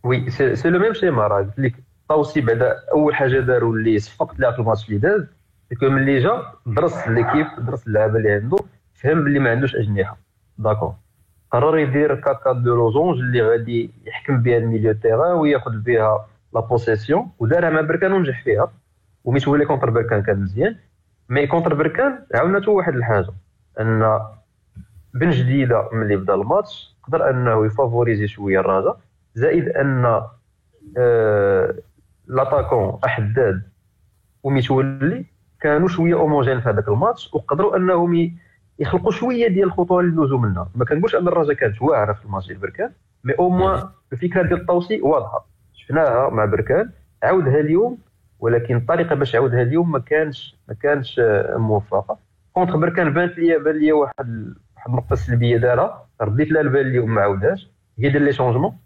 oui 0.04 0.30
c'est 0.30 0.70
le 0.70 0.80
même 0.80 0.94
schéma 0.94 1.28
راه 1.28 1.38
قلت 1.38 1.60
لك 1.60 1.74
طاوسي 2.10 2.42
بعدا 2.42 2.76
اول 2.92 3.16
حاجة 3.16 3.40
داروا 3.40 3.76
اللي 3.76 4.00
صفقت 4.00 4.40
لها 4.40 4.52
في 4.52 4.60
الماتش 4.60 4.88
اللي 4.90 5.00
داز 5.00 5.28
parce 5.72 5.83
que 5.83 5.90
ملي 5.90 6.20
جا 6.20 6.52
درس 6.66 7.08
l'équipe 7.08 7.48
درس 7.66 7.88
اللعابه 7.88 8.18
اللي 8.18 8.32
عنده 8.32 8.58
فهم 8.94 9.24
بلي 9.24 9.40
ما 9.40 9.52
عندوش 9.52 9.76
اجنحه 9.76 10.18
d'accord 10.58 10.96
قرر 11.52 11.78
يدير 11.78 12.12
4 12.14 12.42
4 12.48 12.54
deux 12.64 12.76
losange 12.76 13.20
اللي 13.20 13.42
غادي 13.42 13.92
يحكم 14.06 14.42
بها 14.42 14.58
ال 14.58 14.63
milieu 14.63 14.94
terrain 14.94 15.32
وياخذ 15.38 15.72
بها 15.72 16.28
la 16.54 16.60
possession 16.62 17.32
ودارها 17.40 17.70
مع 17.70 17.82
بركان 17.82 18.14
ونجح 18.14 18.44
فيها 18.44 18.72
وميتولي 19.24 19.66
contre 19.66 19.90
بركان 19.90 20.24
كان 20.24 20.40
مزيان 20.42 20.76
mais 21.30 21.48
contre 21.48 21.74
بركان 21.74 22.20
عاوناتو 22.36 22.72
واحد 22.72 22.96
الحاجة 22.96 23.30
ان 23.80 24.20
بن 25.14 25.30
جديده 25.30 25.90
ملي 25.94 26.16
بدا 26.16 26.34
الماتش 26.34 26.96
قدر 27.04 27.30
انه 27.30 27.66
ي 27.66 27.72
favoriser 27.72 28.28
شوية 28.28 28.60
الرجاء 28.60 29.00
زائد 29.36 29.70
ان 29.70 30.22
آه 30.98 31.76
l'attaquant 32.28 33.00
احداد 33.06 33.62
ومتولي 34.44 35.26
كانوا 35.62 35.88
شوية 35.88 36.14
homogènes 36.14 36.62
في 36.62 36.70
هذاك 36.70 36.88
الماتش 36.88 37.34
وقدروا 37.34 37.78
انهم 37.78 38.38
يخلقوا 38.80 39.12
شوية 39.12 39.48
ديال 39.48 39.68
الخطوره 39.68 40.00
اللي 40.02 40.12
ندوزو 40.12 40.38
منها 40.38 40.70
ما 40.76 40.86
كنقولش 40.86 41.16
ان 41.16 41.28
الرجاء 41.28 41.54
كانت 41.54 41.82
واعره 41.82 42.14
في 42.14 42.26
الماتش 42.26 42.48
ديال 42.48 42.58
بركان 42.60 42.92
mais 43.24 43.34
au 43.40 43.50
moins 43.50 43.84
الفكرة 44.14 44.42
ديال 44.42 44.62
الطاوسي 44.62 45.02
واضحه 45.02 45.51
شفناها 45.92 46.30
مع 46.30 46.46
بركان. 46.46 46.90
عاودها 47.24 47.60
اليوم 47.60 47.98
ولكن 48.40 48.76
الطريقة 48.78 49.16
باش 49.16 49.36
عاودها 49.36 49.62
اليوم 49.62 49.92
ما 49.92 50.00
كانش 50.00 50.56
ما 50.68 50.74
كانش 50.74 51.20
آه، 51.20 51.58
موفقة. 51.58 52.18
contre 52.54 52.78
بركان 52.78 53.14
بانت 53.14 53.38
ليا 53.38 53.58
بان 53.58 53.76
ليا 53.76 53.94
واحد 53.94 54.14
واحد 54.76 54.90
النقطه 54.90 55.16
سلبية 55.16 55.58
دارها 55.58 56.08
رديت 56.22 56.52
لها 56.52 56.62
البال 56.62 56.88
اليوم 56.88 57.14
ما 57.14 57.22
عاودهاش. 57.22 57.70
هي 58.00 58.10
دار 58.10 58.22
les 58.22 58.34
changements 58.34 58.78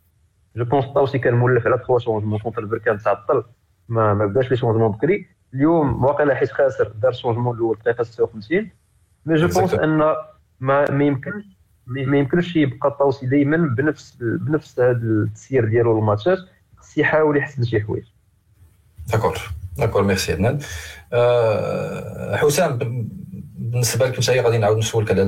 je 0.55 0.65
pense 0.65 0.85
طاوسي 0.85 1.19
كان 1.19 1.33
مولف 1.33 1.67
على 1.67 1.77
trois 1.77 1.99
changements 1.99 2.39
contre 2.39 2.65
بركان 2.65 2.97
تعطل. 2.97 3.43
ما 3.89 4.13
ما 4.13 4.25
بداش 4.25 4.51
les 4.51 4.57
changements 4.57 4.91
بكري. 4.91 5.27
اليوم 5.53 6.03
واقيلا 6.05 6.35
حيت 6.35 6.51
خاسر 6.51 6.87
دار 7.01 7.11
changement 7.11 7.55
الأول 7.55 7.77
دقيقة 7.85 8.03
56 8.03 8.69
mais 9.25 9.35
je 9.35 9.47
pense 9.47 9.73
أن 9.73 9.97
ما 10.59 10.85
ما 10.91 11.03
يمكنش 11.03 11.43
ما 11.87 12.17
يمكنش 12.17 12.55
يبقى 12.55 12.89
الطاوسي 12.89 13.25
دائما 13.25 13.57
بنفس 13.57 14.17
بنفس 14.21 14.79
هذا 14.79 14.91
التسيير 14.91 15.65
ديالو 15.65 15.99
الماتشات 15.99 16.37
يحاول 16.97 17.37
يحسن 17.37 17.63
شي 17.63 17.81
حوايج. 17.81 18.03
d'accord. 19.11 19.37
d'accord 19.77 20.03
merci 20.03 20.31
عدنان. 20.31 20.59
أه 21.13 22.35
حسام 22.35 22.77
بالنسبة 23.57 24.07
لك 24.07 24.15
أنت 24.15 24.29
غادي 24.29 24.57
نعاود 24.57 24.77
نسولك 24.77 25.11
على 25.11 25.21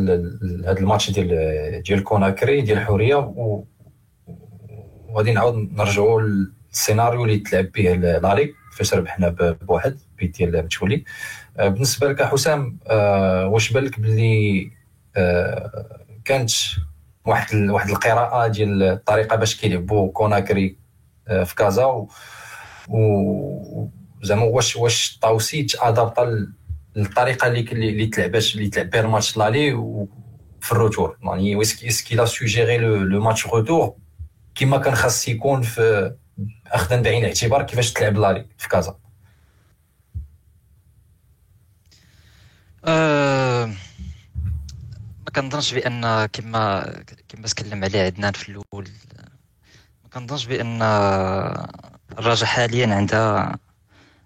هذا 0.65 0.79
الماتش 0.79 1.11
ديال 1.11 1.81
ديال 1.83 2.03
كوناكري 2.03 2.61
ديال 2.61 2.77
الحوريه 2.77 3.33
وغادي 5.09 5.31
نعاود 5.33 5.73
نرجعوا 5.73 6.21
للسيناريو 6.21 7.25
اللي 7.25 7.37
تلعب 7.37 7.71
به 7.71 7.93
l'aller 7.93 8.53
فاش 8.77 8.93
ربحنا 8.93 9.35
بواحد 9.61 9.97
بيت 10.17 10.37
ديال 10.37 10.63
متولي. 10.65 11.03
أه 11.57 11.67
بالنسبة 11.67 12.07
لك 12.07 12.23
حسام 12.23 12.77
أه 12.87 13.47
واش 13.47 13.71
بان 13.71 13.83
لك 13.83 13.99
باللي 13.99 14.71
أه 15.15 16.03
كانت 16.25 16.51
واحد 17.25 17.55
واحد 17.55 17.89
القراءة 17.89 18.47
ديال 18.47 18.83
الطريقة 18.83 19.35
باش 19.35 19.55
كيلعبوا 19.61 20.11
كوناكري 20.11 20.67
آه، 20.67 20.86
في 21.27 21.55
كازا 21.57 21.85
و, 21.85 22.09
و 22.87 23.89
زعما 24.23 24.43
واش 24.43 24.75
واش 24.75 25.17
طاوسي 25.21 25.63
ت 25.63 25.75
adapta 25.75 26.47
للطريقة 26.95 27.47
اللي 27.47 27.59
اللي 27.59 28.07
تلعبات 28.07 28.55
اللي 28.55 28.69
تلعب 28.69 28.89
بها 28.89 29.01
الماتش 29.01 29.37
l'aller 29.37 29.71
في 30.61 30.71
ال 30.71 30.78
retour 30.78 31.17
يعني 31.23 31.61
est-ce 31.61 32.15
qu'il 32.15 32.25
a 32.25 32.32
su 32.32 32.45
gérer 32.45 32.77
le 32.77 33.21
match 33.23 33.47
retour 33.47 33.95
كما 34.55 34.77
كان 34.77 34.95
خاص 34.95 35.27
يكون 35.27 35.61
في 35.61 36.15
اخذا 36.67 37.01
بعين 37.01 37.23
الاعتبار 37.23 37.63
كيفاش 37.63 37.93
تلعب 37.93 38.17
لالي 38.17 38.45
في 38.57 38.69
كازا. 38.69 38.97
أه 42.85 43.65
ما 45.25 45.31
كنظنش 45.35 45.73
بأن 45.73 46.25
كما 46.25 46.93
كما 47.29 47.47
تكلم 47.47 47.83
عليه 47.83 47.99
عدنان 48.01 48.33
في 48.33 48.49
الأول 48.49 48.87
ما 50.07 50.13
كنظنش 50.13 50.45
بأن 50.45 50.81
الرجاء 52.19 52.45
حاليا 52.47 52.95
عندها 52.95 53.57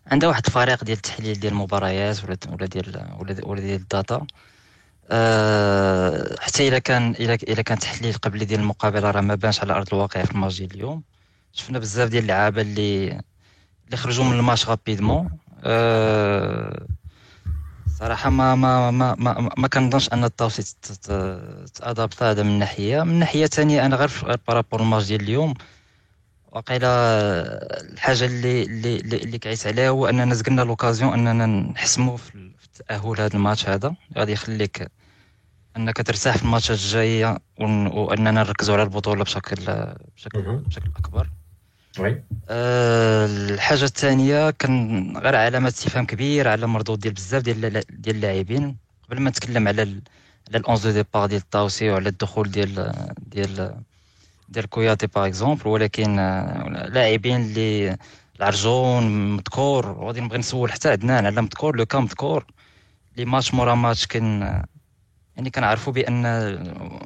عندها 0.07 0.29
واحد 0.29 0.45
الفريق 0.45 0.83
ديال 0.83 0.97
التحليل 0.97 1.39
ديال 1.39 1.53
المباريات 1.53 2.23
ولا 2.23 2.37
ولا 2.49 2.65
ديال 2.65 3.43
ولا 3.43 3.61
ديال 3.61 3.81
الداتا. 3.81 4.27
أه 5.11 6.35
حتى 6.39 6.67
إلا 6.67 6.79
كان 6.79 7.11
الا 7.19 7.61
كان 7.61 7.79
تحليل 7.79 8.13
قبل 8.13 8.45
ديال 8.45 8.59
المقابلة 8.59 9.11
راه 9.11 9.21
ما 9.21 9.35
بانش 9.35 9.59
على 9.61 9.73
أرض 9.73 9.87
الواقع 9.93 10.23
في 10.23 10.31
الماتش 10.31 10.57
ديال 10.57 10.73
اليوم. 10.73 11.03
شفنا 11.53 11.79
بزاف 11.79 12.09
ديال 12.09 12.23
اللعابة 12.23 12.61
اللي 12.61 13.21
اللي 13.85 13.97
خرجوا 13.97 14.25
من 14.25 14.39
الماتش 14.39 14.67
rapidement 14.69 15.29
أه 15.63 16.87
صراحة 18.01 18.29
ما 18.29 18.55
ما 18.55 18.91
ما 18.91 19.15
ما, 19.19 19.49
ما 19.57 19.67
كنظنش 19.67 20.09
أن 20.13 20.23
الطاوسي 20.23 20.67
ت 20.67 20.75
adapta 21.75 22.23
هذا 22.23 22.43
من 22.43 22.59
ناحية. 22.59 23.03
من 23.03 23.19
ناحية 23.19 23.45
ثانية 23.45 23.85
أنا 23.85 23.95
غير 23.95 24.11
par 24.47 24.57
rapport 24.57 24.81
الماتش 24.81 25.07
ديال 25.07 25.21
اليوم 25.21 25.53
وقيلا 26.51 26.87
الحاجة 27.93 28.25
اللي 28.25 28.63
اللي 28.63 28.97
اللي 28.99 29.37
كعيت 29.37 29.67
عليها 29.67 29.89
هو 29.89 30.05
أننا 30.09 30.33
زقلنا 30.35 30.61
l'occasion 30.61 31.13
أننا 31.13 31.45
نحسموا 31.45 32.17
في 32.17 32.35
التأهل 32.79 33.19
هذا 33.21 33.35
الماتش 33.35 33.69
هذا. 33.69 33.95
غادي 34.17 34.31
يخليك 34.31 34.87
أنك 35.77 35.97
ترتاح 35.97 36.37
في 36.37 36.43
الماتشات 36.43 36.77
الجايه 36.77 37.37
وأننا 37.93 38.31
نركزوا 38.31 38.75
على 38.75 38.83
البطولة 38.83 39.23
بشكل 39.23 39.55
بشكل 40.15 40.41
بشكل 40.41 40.89
أكبر. 40.97 41.29
oui. 41.99 42.23
أه 42.49 43.25
الحاجة 43.25 43.83
الثانية 43.83 44.49
كان 44.49 45.17
غير 45.17 45.35
علامه 45.35 45.67
استفهام 45.67 46.05
كبيره 46.05 46.49
على 46.49 46.67
مردود 46.67 46.99
ديال 46.99 47.13
بزاف 47.13 47.43
ديال 47.43 47.83
ديال 47.89 48.15
اللاعبين. 48.15 48.77
قبل 49.09 49.19
ما 49.21 49.29
نتكلم 49.29 49.67
على 49.67 49.83
ال 49.83 50.01
على 50.49 50.57
ال 50.57 50.63
onze 50.63 50.87
de 50.87 50.93
départ 50.93 51.25
ديال 51.25 51.41
الطاوسي 51.41 51.89
وعلى 51.89 52.09
الدخول 52.09 52.51
ديال 52.51 52.91
ديال 53.19 53.75
ديال 54.49 54.69
كوياتي 54.69 55.07
par 55.07 55.27
exemple 55.27 55.67
ولكن 55.67 56.19
آه، 56.19 56.87
لاعبين 56.89 57.41
اللي 57.41 57.97
العرجون 58.39 59.03
مذكور 59.35 59.87
وغادي 59.89 60.21
نبغي 60.21 60.37
نسول 60.37 60.71
حتى 60.71 60.89
عدنان 60.89 61.25
على 61.25 61.41
مذكور 61.41 61.75
le 61.75 61.85
cas 61.85 62.03
مذكور 62.03 62.45
لي 63.17 63.25
ماتش 63.25 63.53
مورا 63.53 63.75
ماتش 63.75 64.05
كان 64.07 64.63
يعني 65.35 65.49
كنعرفوا 65.49 65.93
بأن 65.93 66.25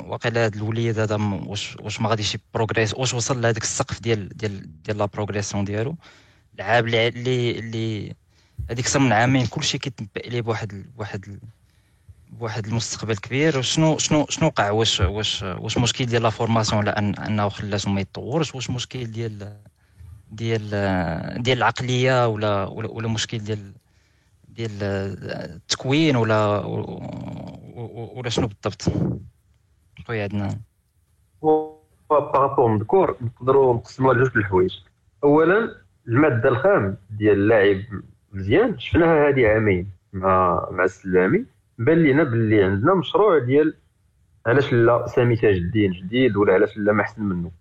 واقيلا 0.05 0.45
هذا 0.45 0.55
الوليد 0.55 0.99
هذا 0.99 1.15
واش 1.15 1.77
واش 1.79 2.01
ما 2.01 2.09
غاديش 2.09 2.37
progresse 2.53 2.93
واش 2.93 3.13
وصل 3.13 3.41
لهذاك 3.41 3.63
السقف 3.63 4.01
ديال 4.01 4.29
ديال 4.37 4.83
ديال 4.83 4.97
la 4.97 5.05
progression 5.05 5.65
ديالو. 5.65 5.95
لعاب 6.59 6.87
اللي 6.87 7.59
اللي 7.59 8.15
هذيك 8.69 8.95
من 8.97 9.11
عامين 9.11 9.45
كلشي 9.45 9.77
كيتنبأ 9.77 10.19
ليه 10.19 10.41
بواحد 10.41 10.85
بواحد 10.97 11.39
بواحد 12.29 12.65
المستقبل 12.67 13.17
كبير. 13.17 13.57
وشنو 13.57 13.97
شنو 13.97 14.25
شنو 14.29 14.47
وقع؟ 14.47 14.71
واش 14.71 14.99
واش 14.99 15.43
واش 15.43 15.77
مشكل 15.77 16.05
ديال 16.05 16.23
la 16.23 16.29
formation 16.29 16.87
أن 16.87 17.15
أنه 17.15 17.49
خلاته 17.49 17.89
ما 17.91 18.01
يتطورش؟ 18.01 18.55
واش 18.55 18.69
مشكل 18.69 19.11
ديال 19.11 19.57
ديال 20.31 20.69
ديال 21.43 21.57
العقلية 21.57 22.27
ولا 22.27 22.65
ولا, 22.65 22.89
ولا 22.89 23.07
مشكل 23.07 23.37
ديال 23.37 23.73
ديال 24.55 24.71
التكوين 24.81 26.15
ولا 26.15 26.65
ولا 28.15 28.29
شنو 28.29 28.47
بالضبط؟ 28.47 28.83
خويا 30.07 30.23
عندنا 30.23 30.59
par 32.09 32.27
rapport 32.27 32.67
مذكور 32.67 33.17
نقدروا 33.21 33.73
نقسموها 33.73 34.13
لجوج 34.13 34.37
الحوايج. 34.37 34.79
اولا 35.23 35.75
المادة 36.07 36.49
الخام 36.49 36.97
ديال 37.09 37.37
اللاعب 37.37 37.81
مزيان 38.31 38.79
شفناها 38.79 39.29
هذه 39.29 39.47
عامين 39.47 39.89
مع 40.13 40.67
مع 40.71 40.83
السلامي. 40.83 41.45
بان 41.77 42.03
لينا 42.03 42.23
باللي 42.23 42.63
عندنا 42.63 42.93
مشروع 42.93 43.39
ديال 43.39 43.73
علاش 44.45 44.73
لا 44.73 45.07
سامي 45.07 45.35
تاج 45.35 45.55
الدين 45.55 45.91
جديد 45.91 46.35
ولا 46.35 46.53
علاش 46.53 46.77
لا 46.77 46.93
ما 46.93 47.01
أحسن 47.01 47.23
منه. 47.23 47.51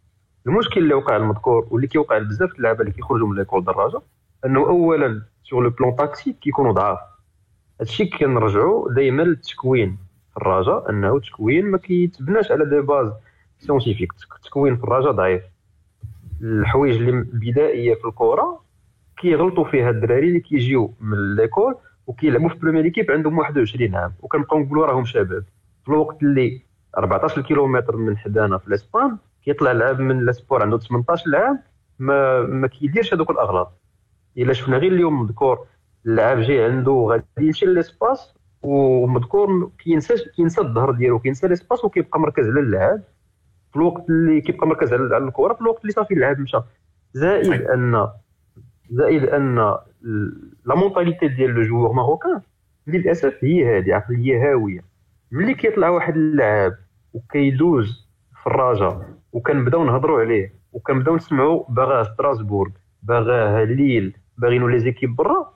المشكل 0.46 0.80
اللي 0.80 0.94
وقع 0.94 1.16
المذكور 1.16 1.68
واللي 1.70 1.86
كيوقع 1.86 2.18
لبزاف 2.18 2.54
اللعابه 2.56 2.80
اللي 2.80 2.92
كيخرجوا 2.92 3.28
من 3.28 3.36
l'école 3.36 3.64
د 3.64 3.73
الرجاء 3.73 4.00
أنه 4.46 4.60
اولا 4.60 5.22
sur 5.44 5.62
le 5.64 5.70
plan 5.70 5.96
tactique 5.96 6.38
كيكونوا 6.38 6.72
ضعاف 6.72 6.98
هادشي 7.80 8.04
كنرجعوا 8.06 8.92
دائما 8.92 9.22
للتكوين 9.22 9.98
في 10.30 10.36
الرجاء 10.36 10.90
أنه 10.90 11.16
التكوين 11.16 11.66
ما 11.66 11.78
كيتبناش 11.78 12.52
على 12.52 12.64
des 12.64 12.80
bases 12.80 13.12
scientifiques 13.58 14.12
التكوين 14.36 14.76
في 14.76 14.84
الرجاء 14.84 15.12
ضعيف. 15.12 15.42
الحوايج 16.42 16.96
اللي 16.96 17.12
بدائية 17.32 17.94
في 17.94 18.04
الكره 18.04 18.60
كيغلطوا 19.20 19.64
فيها 19.64 19.90
الدراري 19.90 20.28
اللي 20.28 20.40
كيجيو 20.40 20.94
من 21.00 21.34
l'école 21.36 21.74
وكيلعبوا 22.06 22.48
في 22.48 22.56
première 22.58 22.82
équipe 22.82 23.10
عندهم 23.10 23.38
21 23.38 23.94
عام. 23.94 24.12
وكنبقاو 24.20 24.58
نقولوا 24.58 24.86
راهم 24.86 25.04
شباب. 25.04 25.44
في 25.84 25.88
الوقت 25.88 26.22
اللي 26.22 26.60
14 26.98 27.42
كيلومتر 27.42 27.96
من 27.96 28.18
حدانا 28.18 28.58
في 28.58 28.68
الإسبان 28.68 29.16
كيطلع 29.44 29.72
لعاب 29.72 30.00
من 30.00 30.24
les 30.24 30.36
espoirs 30.36 30.62
عنده 30.62 30.78
18 30.78 31.36
عام 31.36 31.62
ما 31.98 32.40
ما 32.40 32.66
كيديرش 32.66 33.14
هذوك 33.14 33.30
الأغلاط. 33.30 33.72
إلا 34.38 34.52
شفنا 34.52 34.76
غير 34.76 34.92
اليوم 34.92 35.22
مذكور 35.22 35.66
اللاعب 36.06 36.38
جاي 36.40 36.64
عنده 36.64 36.92
غادي 36.92 37.24
يمشي 37.40 37.66
لل 37.66 37.83
espace 37.83 38.34
ومذكور 38.62 39.70
كينسى 39.78 40.14
كينسى 40.36 40.60
الظهر 40.60 40.90
ديالو 40.90 41.18
كينسى 41.18 41.46
l'espace 41.48 41.84
وكيبقى 41.84 42.20
مركز 42.20 42.48
على 42.50 42.60
اللعاب. 42.60 43.02
في 43.70 43.76
الوقت 43.76 44.10
اللي 44.10 44.40
كيبقى 44.40 44.66
مركز 44.66 44.92
على 44.92 45.16
الكره 45.18 45.54
في 45.54 45.60
الوقت 45.60 45.80
اللي 45.80 45.92
صافي 45.92 46.14
اللعاب 46.14 46.40
مشى. 46.40 46.58
زائد 47.12 47.62
ان 47.62 48.08
زائد 48.90 49.24
أن 49.24 49.56
la 50.66 50.74
mentalité 50.74 51.28
ديال 51.28 51.50
le 51.50 51.62
joueur 51.62 51.92
marocain 51.92 52.40
للأسف 52.86 53.34
هي 53.44 53.78
هذه 53.78 53.94
عقلية 53.94 54.50
هاوية. 54.50 54.80
ملي 55.32 55.54
كيطلع 55.54 55.88
واحد 55.88 56.16
اللاعب 56.16 56.72
وكيدوز 57.14 58.08
في 58.42 58.46
الرجاء 58.46 59.08
وكنبداو 59.32 59.84
نهضروا 59.84 60.20
عليه 60.20 60.52
وكنبداو 60.72 61.16
نسمعوا 61.16 61.64
باغاه 61.68 62.02
ستراسبورغ 62.02 62.70
باغاه 63.02 63.64
ليل 63.64 64.16
باغينو 64.38 64.68
les 64.68 64.78
équipes 64.78 65.16
برا 65.16 65.54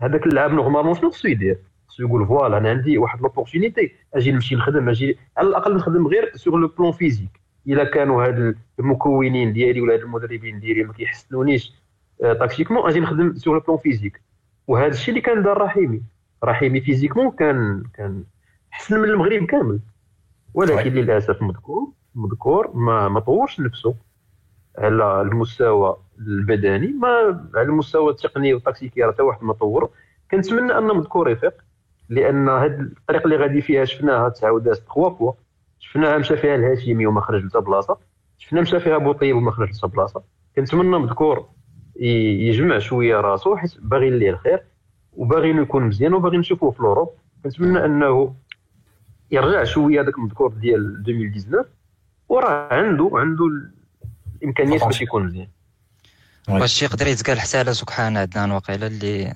هذاك 0.00 0.26
اللاعب 0.26 0.52
normalement 0.52 0.94
شنو 0.94 1.10
خصو 1.10 1.28
يدير. 1.28 1.58
خصو 1.88 2.02
يقول 2.02 2.26
voilà 2.26 2.58
أنا 2.58 2.70
عندي 2.70 2.98
واحد 2.98 3.20
l'opportunité 3.20 3.92
أجي 4.14 4.32
نمشي 4.32 4.54
نخدم 4.54 4.88
أجي 4.88 5.18
على 5.36 5.48
الأقل 5.48 5.76
نخدم 5.76 6.06
غير 6.06 6.32
sur 6.34 6.56
le 6.56 6.68
plan 6.68 6.92
physique 6.92 7.40
إلا 7.66 7.84
كانوا 7.84 8.24
هاد 8.26 8.56
المكونين 8.78 9.52
ديالي 9.52 9.80
ولا 9.80 9.94
هاد 9.94 10.00
المدربين 10.00 10.60
ديالي 10.60 10.84
ما 10.84 10.92
كيحسنونيش 10.92 11.72
آه، 12.22 12.32
tactiquement 12.32 12.88
أجي 12.88 13.00
نخدم 13.00 13.34
sur 13.34 13.54
le 13.54 13.60
plan 13.60 13.78
physique 13.78 14.22
وهذا 14.66 14.92
الشيء 14.92 15.08
اللي 15.08 15.20
كان 15.20 15.42
دار 15.42 15.58
رحيمي. 15.58 16.02
رحيمي 16.44 16.80
physiquement 16.80 17.30
كان 17.30 17.84
كان 17.94 18.24
احسن 18.72 19.00
من 19.00 19.08
المغرب 19.08 19.44
كامل. 19.44 19.80
ولكن 20.54 20.90
للأسف 20.90 21.42
مذكور 21.42 21.88
مذكور 22.14 22.76
ما 22.76 23.08
ما 23.08 23.20
طورش 23.20 23.60
نفسه 23.60 23.94
على 24.78 25.20
المستوى 25.20 25.96
البدني 26.18 26.86
ما 26.86 27.08
على 27.54 27.66
المستوى 27.66 28.10
التقني 28.10 28.54
والتكتيكي 28.54 29.02
راه 29.02 29.12
حتى 29.12 29.22
واحد 29.22 29.44
ما 29.44 29.52
طور 29.52 29.90
كنتمنى 30.30 30.78
ان 30.78 30.84
مذكور 30.84 31.30
يفيق 31.30 31.54
لأن 32.08 32.48
هذه 32.48 32.80
الطريق 32.80 33.22
اللي 33.22 33.36
غادي 33.36 33.62
فيها 33.62 33.84
شفناها 33.84 34.28
تعاود 34.28 34.72
trois 34.72 35.10
fois 35.10 35.32
شفناها 35.78 36.18
مشى 36.18 36.36
فيها 36.36 36.54
الهاشمي 36.54 37.06
وما 37.06 37.20
خرج 37.20 37.44
لتا 37.44 37.58
بلاصة. 37.58 37.98
شفنا 38.38 38.60
مشى 38.60 38.80
فيها 38.80 38.98
بوطيب 38.98 39.36
وما 39.36 39.50
خرج 39.50 39.70
لتا 39.70 39.86
بلاصة. 39.86 40.22
كنتمنى 40.56 40.98
مذكور 40.98 41.46
يجمع 41.96 42.78
شوية 42.78 43.20
راسو 43.20 43.56
حيت 43.56 43.74
باغي 43.80 44.10
ليه 44.10 44.30
الخير 44.30 44.62
وباغي 45.12 45.50
يكون 45.50 45.82
مزيان 45.82 46.14
وباغي 46.14 46.36
نشوفوه 46.38 46.70
في 46.70 46.80
l'Europe 46.80 47.10
كنتمنى 47.44 47.84
أنه 47.84 48.34
يرجع 49.30 49.64
شوية 49.64 50.00
هذاك 50.00 50.18
المذكور 50.18 50.52
ديال 50.52 50.96
2019 51.08 51.68
وراه 52.28 52.74
عنده 52.74 53.10
عنده 53.14 53.44
الإمكانيات 54.42 54.84
باش 54.84 55.02
يكون 55.02 55.26
مزيان. 55.26 55.48
واش 56.48 56.82
يقدر 56.82 57.06
يتقال 57.06 57.40
حتى 57.40 57.58
على 57.58 57.74
سبحان 57.74 58.16
عدنان 58.16 58.52
وقيلا 58.52 58.86
اللي 58.86 59.34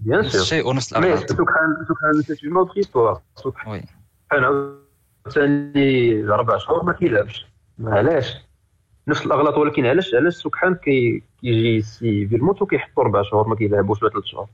bien 0.00 0.22
sûr 0.28 0.40
الشيء 0.40 0.66
ونفس 0.68 0.92
mais 0.92 0.98
الأغلاط 0.98 1.26
سبحان 1.28 1.84
سبحان 1.88 2.22
c'est 2.22 2.44
une 2.44 2.56
autre 2.56 2.72
histoire 2.76 3.20
oui 3.66 3.82
ثاني 5.30 6.24
أربع 6.24 6.58
شهور 6.58 6.84
ما 6.84 6.92
كيلعبش 6.92 7.46
علاش 7.86 8.36
نفس 9.08 9.26
الاغلاط 9.26 9.58
ولكن 9.58 9.86
علاش 9.86 10.14
علاش 10.14 10.34
سبحان 10.34 10.74
كي 10.74 11.22
كيجي 11.40 11.82
سي 11.82 12.26
فيلموت 12.28 12.62
وكيحطوا 12.62 13.02
أربع 13.02 13.22
شهور 13.22 13.48
ما 13.48 13.56
كيلعبوش 13.56 14.02
ولا 14.02 14.12
ثلاث 14.12 14.24
شهور 14.24 14.48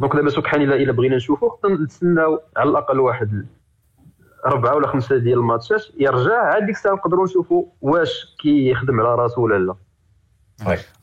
donc 0.00 0.16
دابا 0.16 0.30
سبحان 0.30 0.62
الا 0.62 0.76
الا 0.76 0.92
بغينا 0.92 1.16
نشوفوه 1.16 1.50
خصنا 1.50 1.74
نتسناو 1.84 2.40
على 2.56 2.70
الاقل 2.70 3.00
واحد 3.00 3.46
اربعه 4.46 4.74
ولا 4.74 4.86
خمسه 4.86 5.16
ديال 5.18 5.38
الماتشات 5.38 5.82
يرجع 6.00 6.42
عاد 6.42 6.66
ديك 6.66 6.74
الساعة 6.76 6.94
نقدروا 6.94 7.24
نشوفوا 7.24 7.66
واش 7.80 8.36
كيخدم 8.42 9.00
على 9.00 9.14
راسو 9.14 9.40
ولا 9.44 9.58
لا 9.58 9.74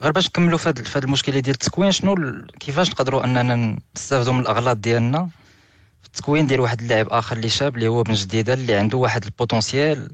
غير 0.02 0.12
باش 0.12 0.28
نكملوا 0.28 0.58
في 0.58 0.70
هذا 0.70 1.06
المشكلة 1.06 1.40
ديال 1.40 1.54
التكوين 1.54 1.92
شنو 1.92 2.16
كيفاش 2.60 2.92
نقدروا 2.92 3.24
أننا 3.24 3.78
نستافدوا 3.96 4.34
من 4.34 4.40
الأغلاط 4.40 4.78
ديالنا 4.78 5.30
في 6.02 6.08
التكوين 6.08 6.48
ديال 6.48 6.60
واحد 6.60 6.82
اللاعب 6.82 7.08
آخر 7.10 7.36
اللي 7.36 7.50
شاب 7.50 7.76
اللي 7.76 7.88
هو 7.88 8.04
بن 8.04 8.14
جديدة 8.14 8.54
اللي 8.54 8.74
عنده 8.76 8.98
واحد 8.98 9.24
ال 9.24 9.33
potentiel 9.33 10.12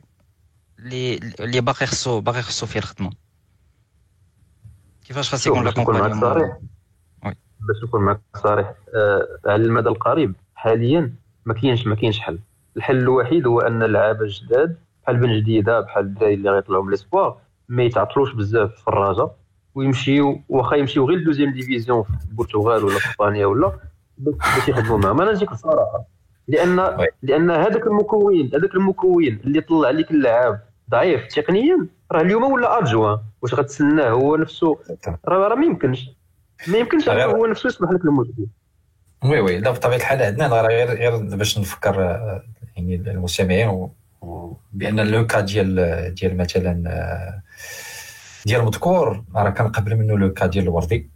اللي 0.80 1.16
اللي 1.40 1.62
باقي 1.62 1.86
خصو 1.86 2.22
باقي 2.22 2.42
خصو 2.42 2.66
فيه 2.66 2.80
الخدمة. 2.80 3.12
كيفاش 5.08 5.30
خاص 5.30 5.48
يكون 5.48 5.66
l'accompagnement 5.66 6.24
oui. 6.24 7.36
باش 7.60 7.84
نكون 7.84 8.02
معك 8.02 8.22
صريح 8.44 8.74
آه 8.96 9.28
على 9.46 9.64
المدى 9.64 9.90
القريب 9.90 10.36
حاليا 10.56 11.14
ما 11.46 11.54
كاينش 11.54 11.88
ما 11.88 11.96
كاينش 11.96 12.20
حل. 12.20 12.40
الحل 12.78 12.98
الوحيد 12.98 13.48
هو 13.48 13.60
أن 13.60 13.84
اللعابه 13.84 14.22
الجداد 14.22 14.78
بحال 15.04 15.18
بن 15.18 15.40
جديدة 15.40 15.80
بحال 15.80 16.06
الدراري 16.06 16.34
اللي 16.34 16.50
غيطلعوا 16.50 16.84
من 16.84 16.92
les 16.92 17.07
espoirs 17.07 17.42
ما 17.70 17.84
يتعطلوش 17.84 18.34
بزاف 18.34 18.76
في 18.76 18.88
الرجاء 18.88 19.36
ويمشيو 19.76 20.42
واخا 20.50 20.76
يمشيو 20.76 21.06
غير 21.10 21.18
ل 21.18 21.22
deuxième 21.22 21.54
division 21.54 22.04
في 22.04 22.10
البرتغال 22.30 22.84
ولا 22.84 23.00
في 23.00 23.10
إسبانيا 23.12 23.46
ولا 23.46 23.74
باش 24.18 24.68
يخدموا 24.68 24.98
معاهم. 24.98 25.22
أنا 25.22 25.32
نجيك 25.32 25.52
الصراحه 25.52 26.06
لأن. 26.48 26.98
لأن 27.24 27.52
هذاك 27.52 27.88
المكون 27.88 28.50
هذاك 28.54 28.76
المكون 28.76 29.24
اللي 29.24 29.62
طلع 29.62 29.90
لك 29.90 30.12
اللاعب 30.12 30.60
ضعيف 30.90 31.28
تقنيا 31.28 31.88
راه 32.12 32.22
اليوم 32.22 32.44
ولا 32.44 32.80
adjoint 32.80 33.18
واش 33.42 33.54
غتسناه 33.54 34.10
هو 34.10 34.36
نفسه؟ 34.36 34.80
راه 35.26 35.48
راه 35.48 35.56
ما 35.56 35.66
يمكنش. 35.66 36.10
ما 36.68 36.78
يمكنش 36.78 37.10
هو 37.10 37.46
نفسه 37.46 37.68
يصبح 37.68 37.92
لك 37.92 38.06
المشكل 38.06 38.46
oui 39.24 39.40
oui. 39.40 39.60
لا 39.60 39.72
بطبيعة 39.72 39.98
الحال 39.98 40.22
عندنا 40.22 40.62
راه 40.62 40.68
غير 40.68 40.88
غير 40.88 41.18
باش 41.36 41.60
نفكر 41.60 42.04
آه، 42.04 42.44
يعني 42.76 42.96
المستمعين 42.96 43.90
بأن 44.74 45.00
le 45.00 45.28
cas 45.28 45.40
ديال 45.40 45.76
ديال 46.14 46.38
مثلا 46.38 46.84
آه، 46.88 47.42
ديال 48.50 48.66
مذكور 48.66 49.24
راه 49.36 49.50
كان 49.50 49.68
قبل 49.68 49.96
منه 49.96 50.18
le 50.18 50.34
cas 50.34 50.46
ديال 50.46 50.64
الوردي 50.64 51.12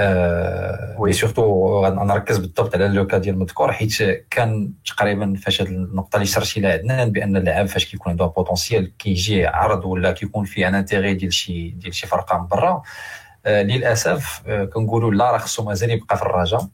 oui. 0.00 0.94
oui 0.98 1.12
surtout 1.12 1.42
غنركز 1.84 2.38
بالضبط 2.38 2.74
على 2.74 2.88
le 2.88 3.06
cas 3.06 3.18
ديال 3.18 3.38
مذكور 3.38 3.72
حيت 3.72 4.02
كان 4.30 4.72
تقريبا 4.86 5.34
فاش 5.34 5.62
هاد 5.62 5.68
النقطة 5.68 6.16
اللي 6.16 6.26
شرتي 6.26 6.60
لها 6.60 6.72
عندنا 6.72 7.04
بأن 7.04 7.36
اللاعب 7.36 7.66
فاش 7.66 7.84
كيكون 7.84 8.10
عنده 8.12 8.26
potentiel 8.26 8.96
كيجي 8.96 9.46
عرض 9.46 9.84
ولا 9.84 10.12
كيكون 10.12 10.44
فيه 10.44 10.68
un 10.68 10.74
intérêt 10.74 11.14
ديال 11.14 11.32
شي 11.32 11.70
ديال 11.70 11.94
شي 11.94 12.06
فرقة 12.06 12.38
من 12.38 12.46
برا. 12.46 12.82
آه، 13.46 13.62
للأسف 13.62 14.42
آه، 14.46 14.64
كنقولوا 14.64 15.14
لا 15.14 15.30
راه 15.30 15.38
خصو 15.38 15.64
مازال 15.64 15.90
يبقى 15.90 16.16
في 16.16 16.22
الرجاء 16.22 16.68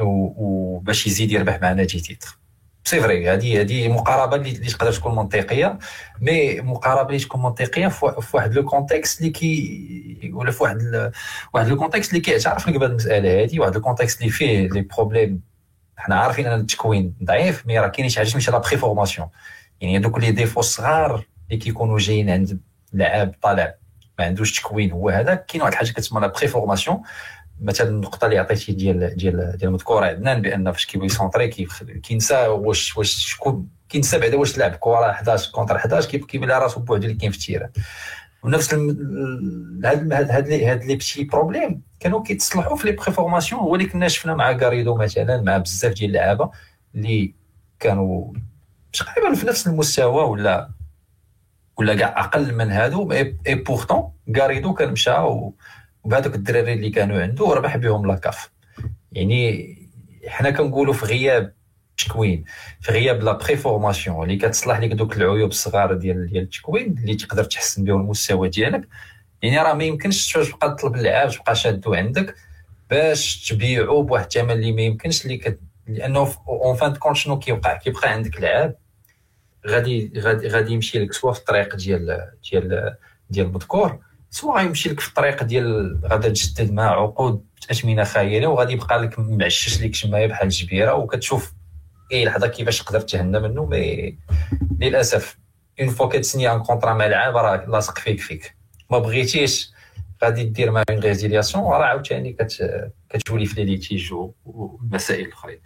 وباش 0.00 1.06
يزيد 1.06 1.32
يربح 1.32 1.60
معنا 1.62 1.84
des 1.84 2.00
titres. 2.00 2.38
c'est 2.86 3.00
vrai 3.00 3.30
هذه 3.30 3.60
هذه 3.60 3.88
مقاربة 3.88 4.36
اللي 4.36 4.52
تقدر 4.52 4.92
تكون 4.92 5.14
منطقية 5.14 5.78
mais 6.20 6.60
مقاربة 6.60 7.08
اللي 7.08 7.18
تكون 7.18 7.42
منطقية 7.42 7.88
في 7.88 8.04
وا- 8.04 8.20
في 8.20 8.36
واحد 8.36 8.54
le 8.54 8.64
contexte 8.64 9.20
اللي 9.20 9.30
كي 9.30 10.30
ولا 10.34 10.50
في 10.50 10.62
واحد 10.62 11.10
واحد 11.54 11.68
le 11.68 11.76
contexte 11.76 12.10
اللي 12.10 12.20
كيعترف 12.20 12.68
لك 12.68 12.76
بهذه 12.76 12.90
المسألة 12.90 13.42
هذه 13.44 13.60
واحد 13.60 13.74
le 13.74 13.80
contexte 13.80 14.20
اللي 14.20 14.30
فيه 14.32 14.68
les 14.68 14.80
problèmes 14.80 15.40
حنا 15.96 16.20
عارفين 16.20 16.46
أن 16.46 16.60
التكوين 16.60 17.14
ضعيف 17.24 17.66
mais 17.66 17.78
راه 17.78 17.88
كاين 17.88 18.08
شي 18.08 18.18
حاجة 18.18 18.28
سميتها 18.28 18.52
la 18.52 18.58
préformation 18.58 19.28
يعني 19.80 19.98
هذوك 19.98 20.18
les 20.18 20.30
défauts 20.30 20.60
صغار 20.60 21.26
اللي 21.50 21.56
كيكونوا 21.60 21.98
جايين 21.98 22.30
عند 22.30 22.60
لاعب 22.92 23.34
طالع 23.42 23.74
ما 24.18 24.24
عندوش 24.24 24.60
تكوين 24.60 24.92
هو 24.92 25.08
هذا 25.10 25.34
كاين 25.34 25.62
واحد 25.62 25.72
الحاجة 25.72 25.90
كتسمى 25.90 26.20
la 26.20 26.26
préformation 26.26 27.02
مثلا 27.60 27.88
النقطة 27.88 28.24
اللي 28.24 28.38
عطيتي 28.38 28.72
ديال 28.72 29.16
ديال 29.16 29.56
ديال 29.56 29.70
مذكور 29.72 30.06
عدنان 30.06 30.42
بأن 30.42 30.72
فاش 30.72 30.86
كيبغي 30.86 31.06
يسونطري 31.06 31.48
كيف- 31.48 31.82
كينسى 31.82 32.46
واش 32.46 32.96
واش 32.96 33.10
شكون 33.28 33.68
كينسى 33.88 34.18
بعدا 34.18 34.36
واش 34.36 34.58
لعب. 34.58 34.74
كره 34.80 35.10
11 35.10 35.50
contre 35.52 35.76
11 35.76 36.08
كيف 36.10 36.24
كيبان 36.24 36.48
لها 36.48 36.58
راسو 36.58 36.80
بوحدو 36.80 37.04
اللي 37.04 37.16
كاين 37.16 37.30
في 37.30 37.38
ال 37.38 37.42
terrain. 37.42 37.70
ونفس 38.42 38.74
هاد 39.84 40.12
هاد 40.12 40.50
هاد 40.52 40.84
les 40.84 40.96
petits 40.96 41.24
problèmes 41.24 41.82
كانوا 42.00 42.22
كيتصلحوا 42.22 42.76
في 42.76 42.90
les 42.90 42.96
préformations 42.96 43.60
هو 43.60 43.74
اللي 43.74 43.86
كنا 43.86 44.08
شفنا 44.08 44.34
مع 44.34 44.52
غاريدو 44.52 44.94
مثلا 44.96 45.42
مع 45.42 45.58
بزاف 45.58 45.92
ديال 45.92 46.10
اللعابة 46.10 46.50
اللي 46.94 47.34
كانوا 47.80 48.32
تقريبا 48.92 49.34
في 49.34 49.46
نفس 49.46 49.66
المستوى 49.66 50.24
ولا 50.24 50.70
ولا 51.78 51.94
كاع 51.94 52.20
أقل 52.20 52.54
من 52.54 52.70
هادو. 52.70 53.12
et 53.12 53.54
pourtant 53.54 54.12
غاريدو 54.38 54.74
كان 54.74 54.92
مشى 54.92 55.10
وبهذوك 56.06 56.34
الدراري 56.34 56.72
اللي 56.72 56.90
كانوا 56.90 57.22
عنده 57.22 57.46
ربح 57.54 57.76
بهم 57.76 58.06
la 58.06 58.24
CAF 58.24 58.50
يعني 59.12 59.76
حنا 60.26 60.50
كنقولوا 60.50 60.94
في 60.94 61.06
غياب 61.06 61.52
التكوين 61.90 62.44
في 62.80 62.92
غياب 62.92 63.22
la 63.22 63.32
préformation 63.32 64.22
اللي 64.22 64.36
كتصلح 64.36 64.78
لك 64.80 64.92
دوك 64.92 65.16
العيوب 65.16 65.50
الصغار 65.50 65.94
ديال 65.94 66.30
ديال 66.30 66.42
التكوين 66.42 66.98
اللي 66.98 67.14
تقدر 67.14 67.44
تحسن 67.44 67.84
بهم 67.84 68.00
المستوى 68.00 68.48
ديالك. 68.48 68.88
يعني 69.42 69.58
راه 69.58 69.74
ما 69.74 69.84
يمكنش 69.84 70.32
تبقى 70.32 70.70
تطلب 70.70 70.94
اللعاب 70.94 71.30
تبقى 71.30 71.54
شادو 71.56 71.94
عندك 71.94 72.34
باش 72.90 73.48
تبيعو 73.48 74.02
بواحد 74.02 74.24
الثمن 74.24 74.50
اللي 74.50 74.72
ما 74.72 74.82
يمكنش 74.82 75.24
اللي 75.24 75.36
كت... 75.36 75.60
لأنه 75.86 76.32
en 76.48 76.76
fin 76.76 76.94
de 76.94 77.00
compte 77.00 77.16
شنو 77.16 77.38
كيوقع؟ 77.38 77.76
كيبقى 77.78 78.12
عندك 78.12 78.40
لعاب 78.40 78.76
غادي 79.66 80.12
غادي 80.20 80.48
غادي 80.48 80.72
يمشي 80.72 80.98
لك 80.98 81.12
سوا 81.12 81.32
في 81.32 81.38
الطريق 81.38 81.76
ديال 81.76 82.30
ديال 82.50 82.96
ديال 83.30 83.46
المذكور 83.46 84.05
سواء 84.30 84.56
غيمشي 84.56 84.88
لك 84.88 85.00
في 85.00 85.08
الطريق 85.08 85.42
ديال 85.42 86.00
غادا 86.04 86.28
تجدد 86.28 86.72
مع 86.72 86.82
عقود 86.82 87.44
اثمنه 87.70 88.04
خيالية 88.04 88.46
وغادي 88.46 88.72
يبقى 88.72 88.98
لك 89.02 89.18
معشش 89.18 89.82
لك 89.82 89.94
شماية 89.94 90.26
بحال 90.26 90.46
الجبيره 90.46 90.94
وكتشوف 90.94 91.52
اي 92.12 92.24
لحظة 92.24 92.46
كيفاش 92.46 92.82
تقدر 92.82 93.00
تهنى 93.00 93.40
منه 93.40 93.64
mais 93.64 94.18
للأسف 94.80 95.38
une 95.80 95.88
fois 95.88 96.06
كتسني 96.06 96.52
un 96.52 96.62
contrat 96.62 96.94
مع 96.94 97.06
لعاب 97.06 97.36
راه 97.36 97.64
لاصق 97.68 97.98
فيك 97.98 98.20
فيك. 98.20 98.56
ما 98.90 98.98
بغيتيش 98.98 99.72
غادي 100.24 100.44
دير 100.44 100.70
مع 100.70 100.82
une 100.90 100.98
résiliation 100.98 101.64
راه 101.64 101.84
عاوتاني 101.84 102.32
كت 102.32 102.52
كتولي 103.10 103.46
في 103.46 103.64
les 103.64 103.70
litiges 103.70 104.12
والمسائل 104.44 105.26
الاخرين 105.26 105.60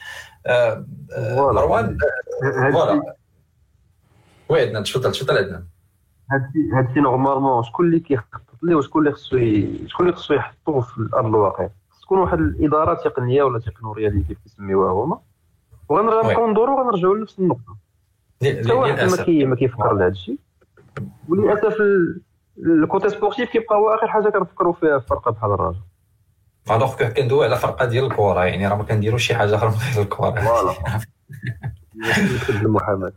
آه، 0.46 0.86
آه،. 1.12 1.52
مروان؟ 1.52 1.98
voilà. 2.72 3.16
oui 4.48 4.60
عدنان 4.60 4.84
تفضل 4.84 5.12
تفضل 5.12 5.38
عدنان. 5.38 5.66
هادشي 6.32 6.58
هادشي 6.74 7.00
normalement 7.00 7.62
شكون 7.64 7.86
اللي 7.86 8.00
كيخطط 8.00 8.49
ليه 8.62 8.74
وشكون 8.74 9.02
اللي 9.06 9.14
خصو 9.16 9.38
شكون 9.86 10.06
اللي 10.06 10.16
خصو 10.16 10.34
يحطوه 10.34 10.80
في 10.80 10.98
الأرض 10.98 11.26
الواقع. 11.26 11.68
تكون 12.02 12.18
واحد 12.18 12.38
الإدارة 12.38 12.94
تقنية 12.94 13.42
ولا 13.42 13.58
تكنولوجيه 13.58 14.08
اللي 14.08 14.24
كيف 14.24 14.38
كيسميوها 14.42 14.92
هما. 14.92 15.18
وغنبقاو 15.88 16.50
ندورو 16.50 16.76
وغنرجعوا 16.78 17.14
لنفس 17.16 17.38
النقطة. 17.38 17.76
حتى 18.42 18.72
واحد 18.72 19.10
ما 19.10 19.16
كي 19.24 19.44
ما 19.44 19.56
كيفكر 19.56 19.92
لهذا 19.94 20.08
الشيء. 20.08 20.38
وللأسف 21.28 21.80
ال- 21.80 22.20
ال 22.58 22.68
côté 22.68 23.08
sportif 23.08 23.50
كيبقى 23.50 23.76
هو 23.76 23.88
آخر 23.94 24.08
حاجة 24.08 24.28
كنفكروا 24.28 24.72
فيها 24.72 24.98
في 24.98 25.06
فرقة 25.06 25.30
بحال 25.30 25.50
الرجاء 25.52 25.82
alors 26.70 26.96
que 26.96 27.14
كندوي 27.14 27.44
على 27.46 27.56
فرقة 27.56 27.84
ديال 27.84 28.04
الكره 28.04 28.44
يعني 28.44 28.68
راه 28.68 28.76
ما 28.76 28.82
كنديروش 28.84 29.26
شي 29.26 29.34
حاجة 29.34 29.54
أخرى 29.54 29.68
من 29.70 29.76
غير 29.94 30.02
الكره 30.02 30.30
voilà. 30.30 30.74
محمد 32.68 33.12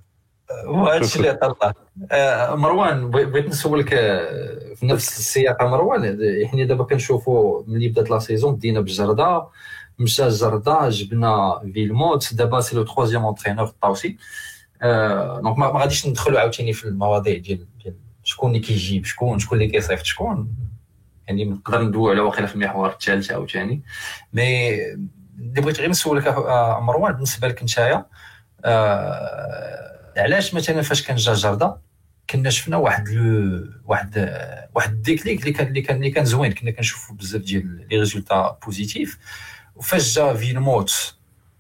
وهذا 0.67 0.97
الشيء 0.97 1.21
اللي 1.21 1.33
طلع 1.33 1.73
آه، 2.11 2.55
مروان 2.55 3.11
بغيت 3.11 3.47
نسولك 3.47 3.93
آه، 3.93 4.62
في 4.83 4.89
نفس 4.89 5.19
السياق 5.19 5.63
مروان 5.63 6.19
يعني 6.21 6.65
دابا 6.65 6.83
كنشوفوا 6.83 7.63
ملي 7.67 7.87
بدات 7.87 8.09
la 8.09 8.19
saison 8.19 8.55
بدينا 8.55 8.79
بجردة. 8.79 9.47
مشى 9.99 10.27
جردة 10.27 10.89
جبنا 10.89 11.61
فيلموت. 11.73 12.33
دابا 12.33 12.59
c'est 12.61 12.75
le 12.75 12.83
troisième 12.83 13.25
entraîneur 13.25 13.65
الطاوسي 13.65 14.17
donc 15.41 15.57
ما 15.57 15.79
غاديش 15.79 16.07
ندخلوا 16.07 16.39
عاوتاني 16.39 16.73
في 16.73 16.85
المواضيع 16.85 17.37
ديال 17.37 17.67
ديال 17.83 17.95
شكون 18.23 18.49
اللي 18.49 18.59
كيجيب 18.59 19.05
شكون 19.05 19.39
شكون 19.39 19.61
اللي 19.61 19.71
كيصيفط 19.71 20.05
شكون. 20.05 20.55
يعني 21.27 21.45
نقدر 21.45 21.81
ندوي 21.81 22.11
على 22.11 22.21
واقيلا 22.21 22.47
في 22.47 22.55
المحور 22.55 22.89
الثالث 22.89 23.31
عاوتاني. 23.31 23.81
mais 24.33 24.75
اللي 25.39 25.61
بغيت 25.61 25.79
غير 25.79 25.89
نسولك 25.89 26.27
مروان 26.81 27.13
بالنسبة 27.13 27.47
لك 27.47 27.63
نتايا 27.63 28.05
علاش 30.17 30.53
مثلا 30.53 30.81
فاش 30.81 31.07
كان 31.07 31.15
جا 31.15 31.33
جردة؟ 31.33 31.77
كنا 32.33 32.49
شفنا 32.49 32.77
واحد 32.77 33.09
le 33.09 33.67
واحد 33.85 34.29
واحد 34.75 34.91
ال 34.91 34.98
déclic 34.98 35.39
اللي 35.39 35.51
كان 35.51 35.67
اللي 35.67 35.81
كان 35.81 35.97
اللي 35.97 36.11
كان 36.11 36.25
زوين. 36.25 36.51
كنا 36.51 36.71
كنشوفوا 36.71 37.15
بزاف 37.15 37.41
ديال 37.41 37.87
les 37.89 37.97
résultats 37.97 38.57
positifs. 38.65 39.17
وفاش 39.75 40.15
جا 40.15 40.33
فيلموت 40.33 41.15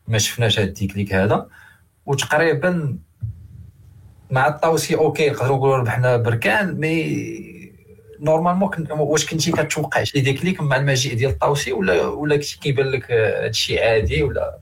ما 0.07 0.17
شفناش 0.17 0.59
هاد 0.59 0.67
ال 0.67 0.74
déclic 0.74 1.13
هذا. 1.13 1.47
وتقريبا 2.05 2.97
مع 4.31 4.47
الطاوسي 4.47 4.95
OK 4.95 5.29
نقدروا 5.29 5.57
نقولوا 5.57 5.77
ربحنا 5.77 6.17
بركان 6.17 6.79
mais 6.79 7.73
normalement 8.19 8.71
واش 8.91 9.25
كنتي 9.25 9.51
كتوقع 9.51 10.03
شي 10.03 10.19
déclic 10.19 10.61
مع 10.61 10.75
المجيء 10.75 11.13
ديال 11.13 11.31
الطاوسي 11.31 11.71
ولا 11.71 12.05
ولا 12.05 12.35
كنتي 12.35 12.59
كيبان 12.61 12.87
لك 12.87 13.11
هادشي 13.11 13.79
عادي 13.79 14.23
ولا؟ 14.23 14.59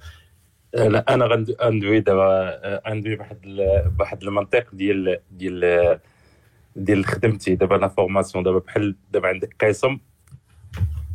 لا 0.73 1.13
أنا 1.13 1.25
غندوي 1.61 1.99
دابا 1.99 2.81
غندوي 2.89 3.15
بواحد 3.15 3.41
بواحد 3.97 4.23
المنطق 4.23 4.75
ديال 4.75 5.19
ديال 5.31 5.99
ديال 6.75 7.05
خدمتي. 7.05 7.55
دابا 7.55 7.75
la 7.75 7.87
formation 7.87 8.43
دابا 8.43 8.59
بحال 8.59 8.95
دابا 9.11 9.27
عندك 9.27 9.55
قسم 9.65 9.99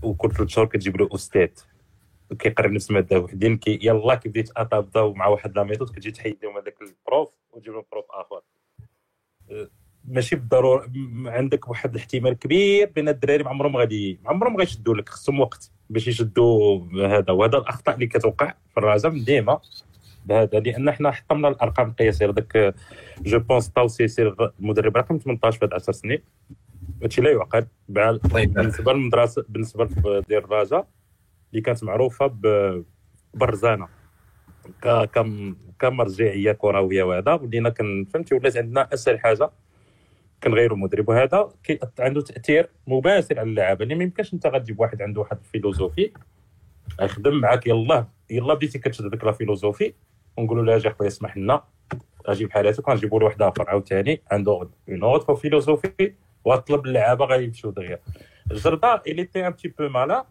وكل 0.03 0.51
شهور 0.51 0.67
كتجيب 0.67 0.97
له 0.97 1.09
أستاذ. 1.15 1.49
كيقرا 2.39 2.69
نفس 2.69 2.91
المادة 2.91 3.19
وحدين 3.19 3.57
كي 3.57 3.79
يلا 3.83 4.15
كي 4.15 4.29
بديت 4.29 4.51
مع 4.97 5.27
واحد 5.27 5.57
la 5.57 5.63
méthode 5.63 5.91
كتجي 5.91 6.11
تحيد 6.11 6.39
لهم 6.43 6.57
هذاك 6.57 6.77
ال 6.83 6.93
prof 6.93 7.35
وتجيب 7.53 7.73
لهم 7.73 7.85
prof 7.93 8.05
آخر. 8.11 8.41
ماشي 10.05 10.37
بالضرورة 10.37 10.93
عندك 11.27 11.69
واحد 11.69 11.95
الاحتمال 11.95 12.33
كبير 12.33 12.91
بين 12.91 13.09
الدراري 13.09 13.45
ما 13.45 13.51
عمرهم 13.51 13.77
غادي 13.77 14.21
ما 14.25 14.31
عمرهم 14.31 14.57
غيشدوا 14.57 14.95
لك 14.95 15.09
خصهم 15.09 15.41
وقت. 15.41 15.73
باش 15.91 16.09
يشدوا 16.09 16.81
هذا 17.07 17.33
وهذا 17.33 17.59
الأخطاء 17.59 17.95
اللي 17.95 18.07
كتوقع 18.07 18.55
في 18.71 18.77
الرازم 18.79 19.25
ديما 19.25 19.61
بهذا 20.27 20.61
لأن 20.61 20.91
حنا 20.91 21.11
حطمنا 21.11 21.49
الأرقام 21.49 21.89
القياسية. 21.89 22.27
داك 22.27 22.75
je 23.23 23.39
pense 23.39 23.69
طاوسي 23.69 24.05
يصير 24.05 24.51
المدرب 24.61 24.97
رقم 24.97 25.19
18 25.19 25.59
في 25.59 25.75
10 25.75 25.93
سنين. 25.93 26.23
هادشي 27.03 27.21
لا 27.21 27.31
يعقل. 27.31 27.67
بالنسبة 27.89 28.93
للمدرسة 28.93 29.45
بالنسبة 29.49 29.85
ديال 30.29 30.45
الرجاء 30.45 30.89
اللي 31.51 31.63
كانت 31.63 31.85
معروفة 31.85 32.37
برزانة. 33.35 33.89
كمرجعية 35.79 36.53
كروية 36.53 37.03
وهذا. 37.03 37.33
ولينا 37.33 37.71
كن 37.71 38.07
فهمتي 38.15 38.35
ولات 38.35 38.57
عندنا 38.57 38.89
أسهل 38.95 39.21
حاجة. 39.21 39.51
كنغيروا 40.43 40.77
المدرب 40.77 41.09
وهذا 41.09 41.49
عنده 41.99 42.21
تأثير 42.21 42.69
مباشر 42.87 43.41
على 43.41 43.51
اللعابه 43.51 43.83
اللي 43.83 43.95
ما 43.95 44.05
يمكنش 44.05 44.35
أنت 44.35 44.47
غتجيب 44.47 44.81
واحد 44.81 45.03
عنده 45.03 45.21
واحد 45.21 45.39
ال 45.39 45.45
philosophie 45.45 46.13
يخدم 47.03 47.35
معاك 47.41 47.67
يلا 47.67 48.07
يلا 48.31 48.55
بديتي 48.55 48.79
كتشد 48.79 49.11
ديك 49.11 49.25
la 49.25 49.33
philosophie 49.33 49.93
ونقولوا 50.37 50.65
له 50.65 50.77
أجي 50.77 50.91
خويا 50.91 51.09
اسمح 51.09 51.37
لنا 51.37 51.65
أجي 52.27 52.47
بحال 52.47 52.67
هذاك 52.67 52.89
غنجيبوا 52.89 53.21
له 53.21 53.27
واحد 53.27 53.43
آخر 53.43 53.71
عاوتاني 53.71 54.23
عنده 54.31 54.69
une 54.89 55.03
autre 55.03 55.35
philosophie 55.35 56.15
وطلب 56.45 56.87
اللعابة 56.87 57.25
غيمشيو 57.25 57.71
دغيا. 57.71 57.99
الجرده 58.51 59.03
il 59.07 59.25
était 59.25 59.47
un 59.47 59.55
peu 59.79 59.89
mal 59.89 60.11
là 60.11 60.27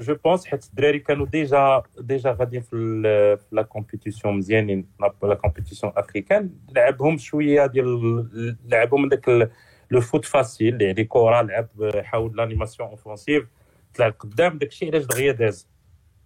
je 0.00 0.14
pense 0.14 0.46
حيت 0.46 0.64
الدراري 0.64 0.98
كانوا 0.98 1.26
déjà 1.26 1.82
déjà 1.98 2.30
غاديين 2.30 2.62
في 2.62 3.38
la 3.52 3.62
compétition 3.62 4.36
مزيانين 4.36 4.88
la 5.22 5.34
compétition 5.34 5.92
africaine 5.96 6.50
لعبهم 6.76 7.18
شوية 7.18 7.66
ديال 7.66 8.58
لعبهم 8.68 9.08
داك 9.08 9.50
le 9.90 10.00
foot 10.00 10.24
facile 10.24 10.82
يعني 10.82 11.04
كره 11.04 11.42
لعب 11.42 11.68
حاول 11.96 12.36
l'animation 12.36 12.88
offensive 12.88 13.48
طلع 13.94 14.06
لقدام 14.06 14.58
داكشي 14.58 14.86
علاش 14.86 15.04
دغيا 15.04 15.32
داز 15.32 15.68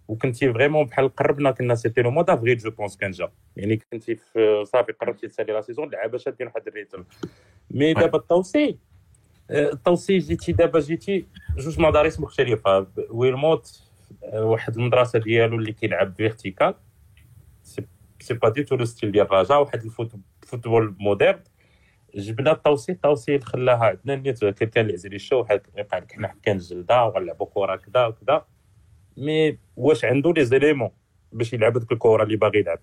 وكنتي 0.07 0.53
vraiment 0.53 0.85
بحال 0.85 1.15
قربنا 1.15 1.51
كنا 1.51 1.75
c'était 1.75 2.01
le 2.01 2.11
mois 2.11 2.29
d'avril 2.29 2.57
je 2.57 2.71
pense 2.71 2.97
كان 2.97 3.11
جا 3.11 3.31
يعني 3.55 3.77
كنتي 3.91 4.15
في 4.15 4.63
صافي 4.65 4.91
قربتي 4.91 5.27
تسالي 5.27 5.53
la 5.53 5.61
saison 5.61 5.85
اللعابه 5.85 6.17
شادين 6.17 6.47
واحد 6.47 6.67
ال 6.67 6.72
rythme 6.72 7.03
mais 7.71 7.93
دابا 7.93 8.17
التوصي 8.17 8.77
التوصي 9.53 10.17
جيتي 10.17 10.51
دابا 10.51 10.79
جيتي 10.79 11.25
جوج 11.57 11.79
مدارس 11.79 12.19
مختلفة. 12.19 12.87
ويلموت 13.09 13.83
واحد 14.33 14.77
المدرسة 14.77 15.19
ديالو 15.19 15.55
اللي 15.57 15.73
كيلعب 15.73 16.13
vertical 16.17 16.73
c'est 18.19 18.33
pas 18.33 18.49
du 18.49 18.63
tout 18.63 18.75
le 18.75 18.85
style 18.85 19.11
ديال 19.11 19.25
الرجاء 19.25 19.61
واحد 19.61 19.83
ال 20.43 20.49
football 20.49 20.95
moderne 20.99 21.39
جبنا 22.15 22.51
التوصي 22.51 22.91
التوصي 22.91 23.39
خلاها 23.39 23.85
عندنا 23.85 24.15
نيت 24.15 24.45
كان 24.45 24.91
عزيز 24.91 25.05
الشو. 25.13 25.39
يبقى 25.77 25.99
لك 25.99 26.11
حنا 26.11 26.35
كان 26.43 26.55
الجلده 26.55 27.05
وغنلعبوا 27.05 27.47
كرة 27.53 27.75
كذا 27.75 28.05
وكذا 28.05 28.45
mais 29.17 29.57
واش 29.75 30.05
عنده 30.05 30.33
les 30.33 30.45
éléments 30.45 30.89
باش 31.31 31.53
يلعب 31.53 31.77
ديك 31.77 31.91
الكرة 31.91 32.23
اللي 32.23 32.35
باغي 32.35 32.59
يلعب؟ 32.59 32.79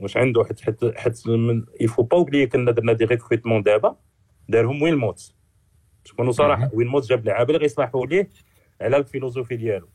واش 0.00 0.16
عنده؟ 0.16 0.44
حيت 0.44 0.60
حيت 0.60 0.96
حيت 0.96 1.22
يفو 1.80 2.02
با 2.02 2.16
اوبلي 2.16 2.46
كنا 2.46 2.70
درنا 2.70 2.92
des 2.92 3.04
recrutements 3.04 3.62
دابا. 3.62 3.96
دارهم 4.48 4.82
ويلموت 4.82 5.34
تكونوا 6.08 6.32
صراحة 6.32 6.70
ويلموت 6.72 7.06
جاب 7.08 7.24
لعابه 7.24 7.48
اللي 7.48 7.58
غيصلحوا 7.58 8.06
ليه 8.06 8.28
على 8.80 8.96
ال 8.96 9.01
philosophie 9.01 9.56
ديالو. 9.56 9.88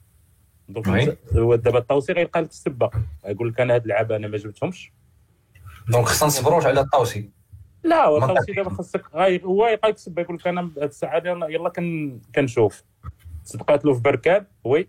donc 0.70 1.18
هو 1.36 1.56
دابا 1.56 1.80
الطوسي 1.80 2.14
غيلقى 2.14 2.42
لك 2.42 2.50
السبه 2.50 2.90
يقول 3.26 3.50
لك 3.50 3.60
أنا 3.62 3.76
هاد 3.76 3.82
اللعابه 3.82 4.16
أنا 4.16 4.28
ما 4.28 4.38
جبتهمش. 4.38 4.92
donc 5.90 6.06
خصنا 6.06 6.28
نصبروش 6.28 6.66
على 6.66 6.80
الطوسي 6.82 7.30
لا 7.84 8.06
هو 8.06 8.18
الطوسي 8.18 8.54
دابا 8.54 8.70
خاصك 8.70 9.04
هو 9.16 9.68
يلقى 9.68 9.90
لك 9.90 9.96
السبه 9.96 10.22
يقول 10.22 10.36
لك 10.36 10.48
أنا 10.48 10.62
هاد 10.62 10.84
الساعة 10.84 11.24
يلا 11.50 11.70
كن 11.70 12.20
كنشوف. 12.36 12.84
صدقات 13.44 13.86
له 13.86 13.94
في 13.94 14.02
بركان 14.02 14.46
oui. 14.64 14.88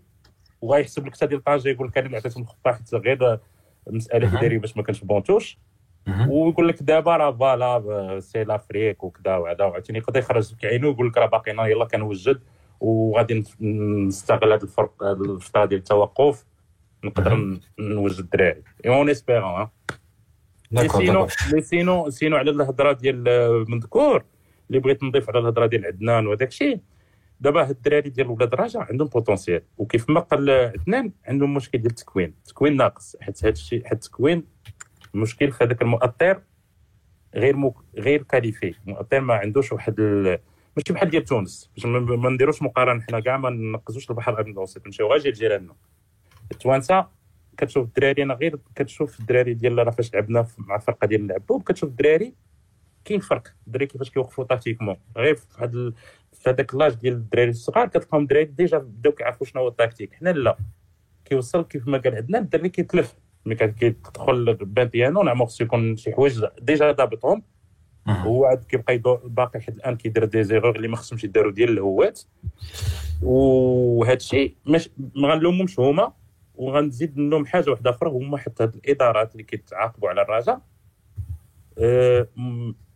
وغيحسب 0.61 1.05
لك 1.05 1.15
حتى 1.15 1.27
ديال 1.27 1.43
طنجه 1.43 1.69
يقول 1.69 1.87
لك 1.87 1.97
أنا 1.97 2.07
اللي 2.07 2.17
عطيتهم 2.17 2.43
الخطه 2.43 2.71
حتى 2.71 2.97
غير 2.97 3.39
مسألة 3.87 4.39
إدارية 4.39 4.59
باش 4.59 4.77
ما 4.77 4.83
كانش 4.83 5.03
بونتوش. 5.03 5.57
ويقول 6.07 6.67
لك 6.67 6.83
دابا 6.83 7.17
راه 7.17 7.31
voilà 7.31 8.19
c'est 8.19 8.43
l'Afrique 8.43 9.03
وكذا 9.03 9.37
وهذا 9.37 9.65
وعاوتاني 9.65 9.99
يقدر 9.99 10.19
يخرج 10.19 10.53
لك 10.53 10.65
عينو 10.65 10.87
ويقول 10.87 11.07
لك 11.07 11.17
راه 11.17 11.25
باقينا 11.25 11.67
يلا 11.67 11.85
كنوجد 11.85 12.39
وغادي 12.79 13.43
نستغل 13.61 14.53
هذا 14.53 14.63
الفرق 14.63 15.03
الفترة 15.03 15.65
ديال 15.65 15.79
التوقف 15.79 16.45
نقدر 17.03 17.59
نوجد 17.79 18.19
الدراري. 18.19 18.63
en 18.85 19.09
espérant 19.09 19.67
sinon 20.75 21.27
sinon 21.59 22.09
sinon 22.09 22.37
على 22.37 22.51
الهضرة 22.51 22.91
ديال 22.91 23.23
مذكور 23.71 24.23
اللي 24.69 24.79
بغيت 24.79 25.03
نضيف 25.03 25.29
على 25.29 25.39
الهضرة 25.39 25.65
ديال 25.65 25.85
عدنان 25.85 26.27
وهذاك 26.27 26.47
الشيء 26.47 26.79
دابا 27.39 27.61
هاد 27.61 27.69
الدراري 27.69 28.09
ديال 28.09 28.27
ولاد 28.27 28.53
الرجاء 28.53 28.83
عندهم 28.83 29.07
potentiel 29.07 29.61
وكيف 29.77 30.09
ما 30.09 30.19
قال 30.19 30.49
عدنان 30.49 31.11
عندهم 31.25 31.53
مشكل 31.53 31.77
ديال 31.77 31.91
التكوين. 31.91 32.33
التكوين 32.37 32.77
ناقص. 32.77 33.15
حيت 33.21 33.45
هاد 33.45 33.53
الشيء 33.53 33.83
حيت 33.83 33.93
التكوين 33.93 34.54
المشكل 35.15 35.51
في 35.51 35.63
هذاك 35.63 35.81
المؤطر 35.81 36.41
غير 37.35 37.55
مك... 37.55 37.73
غير 37.97 38.23
qualifié. 38.23 38.75
المؤطر 38.87 39.19
ما 39.19 39.33
عندوش 39.33 39.71
واحد 39.71 39.99
ال... 39.99 40.39
ماشي 40.77 40.93
بحال 40.93 41.09
ديال 41.09 41.23
تونس. 41.23 41.71
باش 41.75 41.85
ما 41.85 42.29
نديروش 42.29 42.61
مقارنة. 42.61 43.01
حنا 43.01 43.19
كاع 43.19 43.37
ما 43.37 43.49
نقصوش 43.49 44.09
البحر 44.09 44.31
الأبيض 44.31 44.47
المتوسط. 44.47 44.85
نمشيو 44.85 45.13
غير 45.13 45.33
جيراننا. 45.33 45.75
التوانسة 46.51 47.07
كتشوف 47.57 47.87
الدراري 47.87 48.23
أنا 48.23 48.33
غير 48.33 48.59
كتشوف 48.75 49.19
الدراري 49.19 49.53
ديال 49.53 49.77
راه 49.77 49.91
فاش 49.91 50.13
لعبنا 50.13 50.47
مع 50.57 50.75
الفرقه 50.75 51.07
ديال 51.07 51.25
العبوب 51.25 51.63
كتشوف 51.63 51.89
الدراري 51.89 52.33
كاين 53.05 53.19
فرق. 53.19 53.47
الدراري 53.67 53.85
كيفاش 53.85 54.09
كيوقفوا 54.09 54.43
tactiquement. 54.43 54.97
غير 55.17 55.35
في 55.35 55.45
هذا 55.57 55.73
ال... 55.73 55.93
في 56.33 56.49
هذاك 56.49 56.75
l'âge 56.75 56.93
ديال 56.93 57.13
الدراري 57.13 57.49
الصغار 57.49 57.87
كتلقاهم 57.87 58.21
الدراري 58.21 58.45
déjà 58.45 58.77
بداو 58.77 59.13
كيعرفوا 59.13 59.47
شنو 59.47 59.61
هو 59.61 59.67
ال 59.67 59.72
tactique. 59.72 60.13
حنا 60.13 60.29
لا. 60.29 60.57
كيوصل 61.25 61.63
كيف 61.63 61.87
ما 61.87 61.97
قال 61.97 62.15
عندنا 62.15 62.37
الدري 62.37 62.69
كيتلف. 62.69 63.15
ملي 63.45 63.55
كيدخل 63.67 64.53
بان 64.53 64.87
bien, 64.87 65.10
oui 65.10 65.23
نعم 65.23 65.45
خصو 65.45 65.63
يكون 65.63 65.95
شي 65.95 66.13
حوايج 66.13 66.45
déjà 66.61 66.91
ضابطهم 66.91 67.43
هو 68.07 68.45
عاد 68.45 68.63
كيبقى 68.63 68.97
باقي 69.25 69.61
حتى 69.61 69.71
الآن 69.75 69.95
كيدير 69.95 70.25
des 70.25 70.43
erreurs 70.43 70.75
اللي 70.75 70.87
ما 70.87 70.95
خصهمش 70.95 71.23
يداروا 71.23 71.51
ديال 71.51 71.69
الهوات. 71.69 72.21
وهذا 73.21 74.13
الشيء 74.13 74.55
ما 75.15 75.27
غنلومهمش 75.27 75.79
هما 75.79 76.13
وغنزيد 76.55 77.17
منهم 77.17 77.45
حاجة 77.45 77.69
واحدة 77.69 77.89
أخرى 77.89 78.09
هما 78.09 78.37
حتى 78.37 78.63
هاد 78.63 78.75
الإدارات 78.75 79.31
اللي 79.31 79.43
كيتعاقبوا 79.43 80.09
على 80.09 80.21
الرجاء 80.21 80.61
أه 81.79 82.27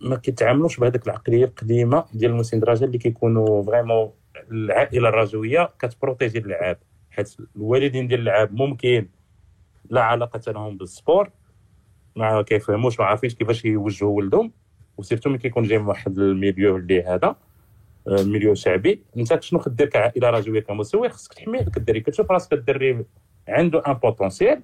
ما 0.01 0.15
كيتعاملوش 0.15 0.79
بهذيك 0.79 1.05
العقلية 1.07 1.45
القديمة 1.45 2.05
ديال 2.13 2.31
المسند 2.31 2.63
الرجاء 2.63 2.85
اللي 2.85 2.97
كيكونوا 2.97 3.63
vraiment 3.63 4.11
العائلة 4.51 5.09
الرجوية 5.09 5.69
كت 5.79 5.91
protéger 5.91 6.39
اللعاب 6.39 6.77
حيت 7.11 7.37
الوالدين 7.55 8.07
ديال 8.07 8.19
اللعاب 8.19 8.53
ممكن 8.53 9.07
لا 9.89 10.01
علاقة 10.01 10.51
لهم 10.51 10.77
بال 10.77 10.90
sport. 10.90 11.29
ما 12.15 12.41
كيفهموش 12.41 12.99
ما 12.99 13.05
عارفينش 13.05 13.35
كيفاش 13.35 13.65
يوجهوا 13.65 14.17
ولدهم. 14.17 14.51
و 14.97 15.01
surtout 15.01 15.29
ملي 15.29 15.39
كيكون 15.39 15.63
جاي 15.63 15.79
من 15.79 15.85
واحد 15.87 16.17
ال 16.19 16.27
milieu 16.27 16.75
اللي 16.75 17.03
هذا 17.03 17.35
آه، 18.07 18.23
milieu 18.23 18.53
شعبي 18.53 19.03
انت 19.17 19.43
شنو 19.43 19.59
كدير 19.59 19.87
كعائله 19.87 20.29
رجويه 20.29 20.59
كمسوي 20.59 21.09
خصك 21.09 21.33
تحميه 21.33 21.61
داك 21.61 21.77
الدري 21.77 21.99
كتشوف 21.99 22.31
راسك 22.31 22.53
الدري 22.53 23.05
عنده 23.47 23.83
un 23.87 23.93
potentiel 23.93 24.63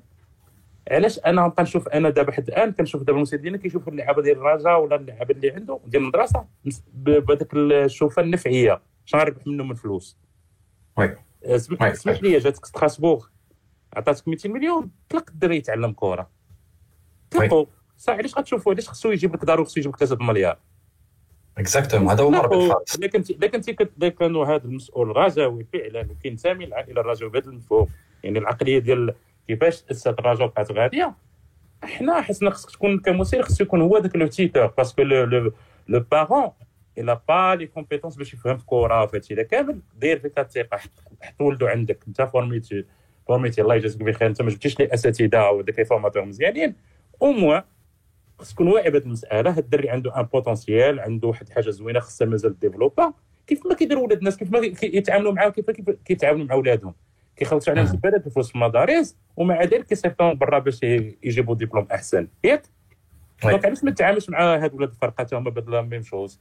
علاش 0.91 1.19
أنا 1.19 1.45
نبقى 1.45 1.63
نشوف 1.63 1.87
أنا 1.87 2.09
دابا 2.09 2.31
حد 2.31 2.47
الآن 2.47 2.71
كنشوف 2.71 3.03
دابا 3.03 3.17
المسير 3.17 3.39
ديالنا 3.39 3.57
كيشوف 3.57 3.87
اللعابة 3.87 4.21
ديال 4.21 4.37
الرجاء 4.37 4.81
ولا 4.81 4.95
اللعابة 4.95 5.35
اللي 5.35 5.51
عنده 5.51 5.79
ديال 5.85 6.03
المدرسة 6.03 6.45
بهذاك 6.93 7.53
الشوفة 7.53 8.21
النفعية. 8.21 8.81
شنو 9.05 9.21
غنربح 9.21 9.47
منه 9.47 9.63
من 9.63 9.75
فلوس. 9.75 10.17
آه، 10.97 11.01
oui. 11.01 11.95
سمح 11.95 12.23
لي 12.23 12.37
جاتك 12.37 12.65
ستراسبورغ 12.65 13.25
عطاتك 13.95 14.27
200 14.27 14.49
مليون 14.49 14.91
طلق 15.09 15.29
الدري 15.29 15.57
يتعلم 15.57 15.91
كره 15.93 16.29
طلقوا 17.31 17.65
صح 17.97 18.13
علاش 18.13 18.37
غتشوفوا 18.37 18.71
علاش 18.73 18.89
خصو 18.89 19.11
يجيب 19.11 19.35
لك 19.35 19.45
دار 19.45 19.61
وخصو 19.61 19.79
يجيب 19.79 19.91
لك 19.93 19.99
3 20.03 20.23
مليار 20.25 20.57
exactement 21.57 22.09
هذا 22.09 22.23
هو 22.23 22.29
مربط. 22.29 22.53
الفرس 22.53 22.95
الا 22.95 23.07
كنت 23.07 23.29
الا 23.29 23.47
كنتي 23.47 23.73
كت- 23.73 24.05
كانوا 24.05 24.45
هذا 24.45 24.63
المسؤول 24.65 25.17
رجاوي 25.17 25.63
فعلا 25.73 26.07
وكينتمي 26.11 26.65
للعائله 26.65 27.01
الرجاويه 27.01 27.31
بهذا 27.31 27.49
المفهوم. 27.49 27.87
يعني 28.23 28.39
العقلية 28.39 28.79
ديال 28.79 29.13
كيفاش 29.47 29.81
تاسست 29.81 30.07
الرجاء 30.07 30.47
بقات 30.47 30.71
غادية. 30.71 31.15
حنا 31.83 32.21
حسنا 32.21 32.49
خصك 32.49 32.71
تكون 32.71 32.99
كمسير 32.99 33.41
خصو 33.43 33.63
يكون 33.63 33.81
هو 33.81 33.97
ذاك 33.97 34.15
le 34.15 34.27
tuteur. 34.27 34.65
Parce 34.65 34.88
que 34.88 35.01
le 35.01 35.51
le 35.87 35.99
parent 36.11 36.51
il 36.97 37.21
a 37.29 37.36
pas 37.36 37.55
les 37.55 37.67
compétences 37.67 38.15
باش 38.15 38.33
يفهم 38.33 38.57
في 38.57 38.63
الكره 38.63 39.03
وفي 39.03 39.17
هادشي 39.17 39.43
كامل 39.43 39.79
داير 39.95 40.19
فيك 40.19 40.39
الثقة 40.39 40.77
حط 41.21 41.41
ولده 41.41 41.69
عندك 41.69 42.03
أنت 42.07 42.21
formité 42.21 42.85
formité 43.27 43.61
الله 43.61 43.75
يجازيك 43.75 44.03
بخير 44.03 44.27
انت 44.27 44.41
ما 44.41 44.49
جبتيش 44.49 44.79
لي 44.79 44.93
اساتذه 44.93 45.49
وداك 45.49 45.79
les 45.79 45.85
formateurs 45.85 46.25
مزيانين. 46.25 46.75
au 47.21 47.31
moins 47.31 47.63
خص 48.39 48.53
تكون 48.53 48.67
واعي 48.67 48.89
بهذه 48.89 49.03
المساله 49.03 49.49
هاد 49.51 49.57
الدري 49.57 49.89
عنده 49.89 50.19
un 50.19 50.23
potentiel 50.23 50.99
عنده 50.99 51.27
واحد 51.27 51.47
الحاجة 51.47 51.69
زوينة 51.69 51.99
خصها 51.99 52.27
مازال 52.27 52.59
développa 52.59 53.13
كيف 53.47 53.65
ما 53.65 53.75
كيديروا 53.75 54.03
ولاد 54.03 54.17
الناس 54.17 54.37
كيف 54.37 54.51
ما 54.51 54.59
كي- 54.67 54.97
يتعاملوا 54.97 55.31
معاهم 55.33 55.51
كيف 55.51 55.69
كيف 55.71 55.89
كيتعاملوا 55.89 56.45
مع 56.45 56.55
ولادهم. 56.55 56.93
كيخلصوا 57.35 57.73
عليهم. 57.73 57.85
سبالات 57.85 58.27
الفلوس 58.27 58.49
في 58.49 58.55
المدارس 58.55 59.17
ومع 59.37 59.63
ذلك 59.63 59.85
كيصيفطوهم 59.85 60.37
برا 60.37 60.59
باش 60.59 60.83
يجيبوا 60.83 61.55
ديبلوم 61.55 61.87
أحسن. 61.91 62.27
ياك؟ 62.43 62.63
Oui. 63.45 63.51
Donc 63.51 63.65
علاش 63.65 63.83
ما 63.83 63.91
تتعاملش 63.91 64.29
مع 64.29 64.55
هاد 64.55 64.73
ولاد 64.73 64.89
الفرقه 64.89 65.37
هما 65.37 65.49
بهاد 65.49 65.69
la 65.69 65.81
même 65.81 66.01
chose. 66.01 66.39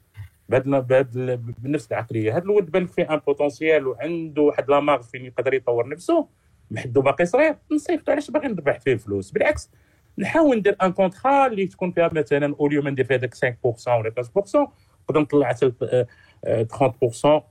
بهاد 0.49 1.11
بنفس 1.59 1.92
العقلية. 1.92 2.37
هاد 2.37 2.42
الولد 2.42 2.70
بان 2.70 2.87
فيه 2.87 3.14
un 3.14 3.19
potentiel 3.27 3.87
وعنده 3.87 4.42
واحد 4.42 4.70
la 4.71 4.81
marge 4.81 5.03
فين 5.03 5.25
يقدر 5.25 5.55
يطور 5.55 5.88
نفسه. 5.88 6.27
محدو 6.70 7.00
باقي 7.03 7.27
صغير 7.27 7.57
نصيفطو 7.72 8.12
علاش 8.12 8.31
باغي 8.31 8.48
نربح 8.48 8.81
فيه 8.81 8.92
الفلوس؟ 8.92 9.31
بالعكس 9.31 9.70
نحاول 10.18 10.57
ندير 10.59 10.77
un 10.83 10.93
contrat 10.93 11.47
اللي 11.46 11.66
تكون 11.66 11.92
فيها 11.92 12.11
مثلا 12.12 12.55
au 12.61 12.68
lieu 12.68 12.83
ما 12.83 12.90
ندير 12.90 13.05
فيها 13.05 13.16
داك 13.16 13.35
5% 13.35 13.38
ولا 13.88 14.11
15% 14.11 14.70
نقدر 15.09 15.20
نطلع 15.20 15.48
حتى 15.48 15.66
ل- 15.66 16.07
آه، 16.44 16.62
30% 16.62 17.42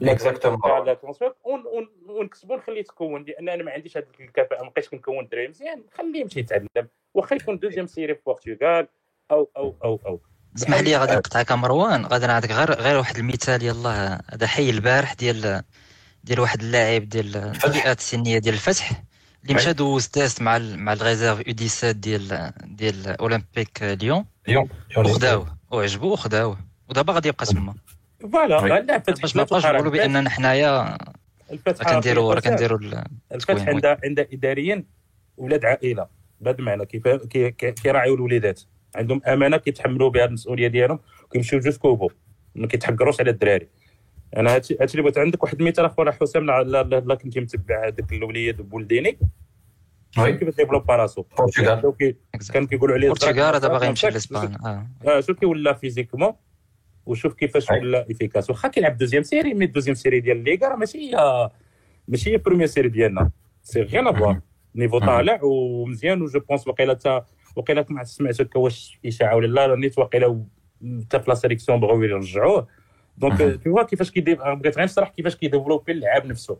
لا 0.00 0.16
Exactement. 0.16 0.62
تاع 0.62 0.78
le 0.78 0.94
transfert 0.94 1.34
ون- 1.44 1.64
ون- 1.66 2.10
ونكسبو 2.20 2.56
نخليه 2.56 2.80
يتكون 2.80 3.24
لأن 3.24 3.48
أنا 3.48 3.62
ما 3.62 3.72
عنديش 3.72 3.96
هذيك 3.96 4.20
الكفاءه 4.20 4.62
ما 4.64 4.70
بقيتش 4.70 4.88
كنكون 4.88 5.24
الدراري 5.24 5.48
مزيان 5.48 5.82
خليه 5.98 6.20
يمشي 6.20 6.40
يتعلم. 6.40 6.68
واخا 7.14 7.36
يكون 7.36 7.58
deuxième 7.58 7.86
série 7.86 8.14
في 8.14 8.20
البرتغال 8.20 8.88
أو 9.30 9.50
أو 9.56 9.74
أو 9.84 10.00
أو. 10.06 10.20
اسمح 10.56 10.78
لي 10.80 10.96
غادي 10.96 11.12
نقطعك 11.12 11.52
مروان 11.52 12.06
غادي 12.06 12.26
نعطيك 12.26 12.50
غير 12.52 12.72
غير 12.72 12.96
واحد 12.96 13.16
المثال 13.16 13.62
يلا 13.62 14.20
هذا 14.34 14.46
حي 14.46 14.70
البارح 14.70 15.14
ديال 15.14 15.62
ديال 16.28 16.40
واحد 16.40 16.62
اللاعب 16.62 17.08
ديال 17.08 17.36
الفئات 17.36 17.98
السنية 17.98 18.38
ديال 18.38 18.54
الفتح 18.54 19.02
اللي 19.42 19.54
مشى 19.54 19.72
دوز 19.72 20.08
test 20.08 20.42
مع 20.42 20.56
ال- 20.56 20.78
مع 20.78 20.92
ال 20.92 20.98
réserve 20.98 21.38
U 21.46 21.54
17 21.68 21.92
ديال 21.92 22.52
ديال 22.64 23.06
اولمبيك 23.20 23.82
ليون. 23.82 24.24
اليوم 24.48 24.68
وخداوه. 24.96 25.56
وعجبو 25.70 26.12
وخداوه. 26.12 26.58
ودابا 26.88 27.12
غادي 27.12 27.28
يبقى 27.28 27.46
تما. 27.46 27.74
Voilà 28.32 28.98
فتح 28.98 29.22
باش 29.22 29.36
ما 29.36 29.42
نبقاش 29.42 29.66
نقولوا 29.66 29.92
بأننا 29.92 30.30
حنايا 30.30 30.98
الفتح 31.52 31.92
كنديروا 31.92 32.34
راه 32.34 32.40
كنديروا 32.40 32.78
ال- 32.78 33.04
الفتح 33.34 33.68
عندها 33.68 33.98
عندها 34.04 34.26
اداريا 34.32 34.84
ولاد 35.36 35.64
عائلة. 35.64 36.06
بهذا 36.40 36.58
المعنى 36.58 36.86
كيف 36.86 37.08
كي- 37.08 37.50
كي- 37.50 37.72
كيراعيو 37.72 38.14
الوليدات. 38.14 38.60
عندهم 38.96 39.20
أمانة 39.26 39.56
كيتحملوا 39.56 40.10
بها 40.10 40.24
المسؤولية 40.24 40.68
ديالهم 40.68 40.98
كيمشيو 41.32 41.58
jusqu'au 41.60 41.94
bout 41.94 42.10
ما 42.54 42.66
كيتحقروش 42.66 43.20
على 43.20 43.30
الدراري. 43.30 43.68
أنا 44.36 44.54
هادشي 44.54 44.76
هادشي 44.80 44.94
اللي 44.94 45.02
بغيت 45.02 45.18
عندك 45.18 45.42
واحد 45.42 45.60
المثال 45.60 45.84
اخر 45.84 46.12
حسام 46.12 46.46
لا 46.46 46.62
لا, 46.62 46.82
لا, 46.82 47.00
لا 47.00 47.14
كنتي 47.14 47.40
متبع 47.40 47.86
هذاك 47.86 48.12
الوليد 48.12 48.62
بولديني. 48.62 49.18
Oui. 50.18 50.32
كيف 50.32 50.56
développa 50.56 50.96
راسو 50.96 51.24
Exact. 52.36 52.52
كان 52.52 52.66
كيقولوا 52.66 52.94
عليه 52.94 53.06
البرتغال 53.06 53.54
هذا 53.54 53.68
باغي 53.68 53.86
يمشي 53.86 54.10
لإسبان. 54.10 54.56
آه. 54.66 54.86
آه، 55.06 55.20
شوف 55.20 55.38
كي 55.38 55.46
ولا 55.46 55.72
physiquement 55.72 56.32
وشوف 57.06 57.34
كيفاش. 57.34 57.70
ولا 57.70 58.10
efficace 58.10 58.50
واخا 58.50 58.68
كيلعب 58.68 58.96
deuxième 58.96 59.22
série 59.22 59.54
mais 59.54 59.66
deuxième 59.66 59.94
série 59.94 60.20
ديال 60.20 60.36
الليغا 60.36 60.68
راه 60.68 60.76
ماشي 60.76 60.98
هي 60.98 61.50
ماشي 62.08 62.32
هي 62.32 62.36
بروميير 62.36 62.66
سيري 62.66 62.88
ديالنا. 62.88 63.30
سي 63.62 63.82
غيان 63.82 64.06
افوار 64.06 64.40
نيفو. 64.74 64.98
طالع 64.98 65.40
ومزيان 65.42 66.22
وجو 66.22 66.40
بونس 66.40 66.68
وقيلا 66.68 66.94
تا 66.94 67.24
وقيلا 67.56 67.86
ما 67.88 68.04
سمعت 68.04 68.40
هكا 68.40 68.58
واش 68.58 68.98
اشاعه 69.06 69.36
ولا 69.36 69.66
لا 69.66 69.76
نيت 69.76 69.98
وقيلا 69.98 70.44
حتى 71.04 71.20
في 71.20 71.24
لا 71.28 71.34
سيليكسيون 71.34 71.80
بغاو 71.80 72.02
يرجعوه 72.02 72.68
دونك. 73.18 73.38
تو 73.38 73.58
فوا 73.58 73.82
كيفاش 73.82 74.10
كيدير 74.10 74.54
بغيت 74.54 74.76
غير 74.76 74.84
نشرح 74.84 75.08
كيفاش 75.08 75.36
كيديفلوبي 75.36 75.92
اللعاب 75.92 76.26
نفسه 76.26 76.58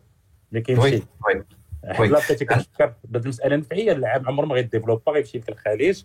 ملي 0.51 0.61
كيمشي 0.61 1.03
لا 1.83 2.19
بقيتي 2.19 2.45
كتفكر 2.45 2.93
بهذه 3.03 3.23
المساله 3.23 3.55
نفعيه 3.55 3.91
اللعاب 3.91 4.27
عمره 4.27 4.45
ما 4.45 4.55
غيديفلوبا 4.55 5.11
غيمشي 5.11 5.37
لك 5.37 5.49
الخليج 5.49 6.03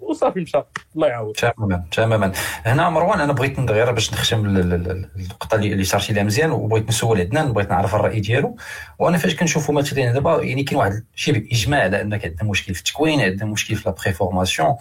وصافي 0.00 0.40
مشى 0.40 0.62
الله 0.96 1.08
يعاود 1.08 1.32
تماما 1.34 1.84
تماما 1.92 2.32
هنا 2.64 2.88
مروان 2.90 3.20
أنا 3.20 3.32
بغيت 3.32 3.58
غير 3.60 3.92
باش 3.92 4.12
نختم 4.12 4.46
ال- 4.46 4.58
ال- 4.58 4.72
ال- 4.90 5.10
النقطه 5.16 5.54
اللي 5.54 5.72
اللي 5.72 5.84
شارتي 5.84 6.12
لها 6.12 6.22
مزيان 6.22 6.50
وبغيت 6.50 6.88
نسول 6.88 7.20
عدنان 7.20 7.52
بغيت 7.52 7.70
نعرف 7.70 7.94
الرأي 7.94 8.20
ديالو. 8.20 8.56
وأنا 8.98 9.18
فاش 9.18 9.36
كنشوفوا 9.36 9.74
مثلا 9.74 10.12
دابا 10.12 10.42
يعني 10.42 10.62
كاين 10.64 10.78
واحد 10.78 11.04
شبه 11.14 11.48
إجماع 11.52 11.82
على 11.82 12.00
ان 12.00 12.12
عندنا 12.12 12.44
مشكل 12.50 12.74
في 12.74 12.80
التكوين 12.80 13.20
عندنا 13.20 13.50
مشكل 13.50 13.74
في 13.76 13.88
la 13.88 13.94
préformation 14.04 14.74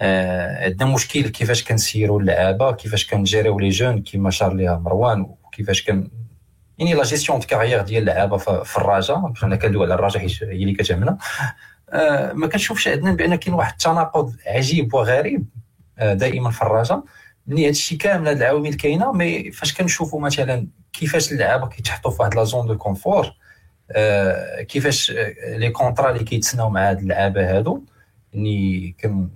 عندنا 0.00 0.94
مشكل 0.94 1.28
كيفاش 1.28 1.64
كنسيروا 1.64 2.20
اللعابة 2.20 2.72
كيفاش 2.72 3.06
كن 3.06 3.21
gérer 3.21 3.58
يو 3.58 3.62
les 3.62 3.68
jeunes 3.68 4.02
كيما 4.02 4.30
شار 4.30 4.54
ليها 4.54 4.76
مروان 4.78 5.20
وكيفاش 5.20 5.84
كن 5.84 6.10
يعني 6.78 6.94
la 6.94 7.02
gestion 7.02 7.38
de 7.38 7.46
carrière 7.46 7.82
ديال 7.82 8.02
اللعابة 8.02 8.36
في 8.36 8.76
الرجاء 8.76 9.18
باش 9.18 9.44
أنا 9.44 9.56
كندوي 9.56 9.84
على 9.84 9.94
الرجاء 9.94 10.22
هي 10.22 10.28
اللي 10.42 10.74
كتهمنا 10.74 11.18
آه، 11.90 12.32
ما 12.32 12.46
كنشوفش 12.46 12.88
عندنا 12.88 13.12
بأن 13.12 13.34
كاين 13.34 13.54
واحد 13.54 13.72
التناقض 13.72 14.36
عجيب 14.46 14.94
وغريب 14.94 15.46
آه، 15.98 16.14
دائما 16.14 16.50
في 16.50 16.62
الرجاء 16.62 17.04
ملي 17.46 17.64
هذا 17.64 17.70
الشيء 17.70 17.98
كامل 17.98 18.28
هاد 18.28 18.36
العوامل 18.36 18.74
كاينة 18.74 19.12
mais 19.12 19.50
فاش 19.50 19.74
كنشوفوا 19.74 20.20
مثلا 20.20 20.68
كيفاش 20.92 21.32
اللعابة 21.32 21.68
كيتحطوا 21.68 22.10
في 22.10 22.22
واحد 22.22 22.34
la 22.34 22.44
zone 22.44 22.66
de 22.66 22.78
confort 22.78 23.32
آه، 23.90 24.62
كيفاش 24.62 25.10
آه، 25.10 25.56
les 25.56 25.70
contrats 25.70 26.10
اللي 26.10 26.24
كيتسناو 26.24 26.70
مع 26.70 26.90
هاد 26.90 26.98
اللعابة 26.98 27.56
هادو 27.56 27.82
كن 29.00 29.28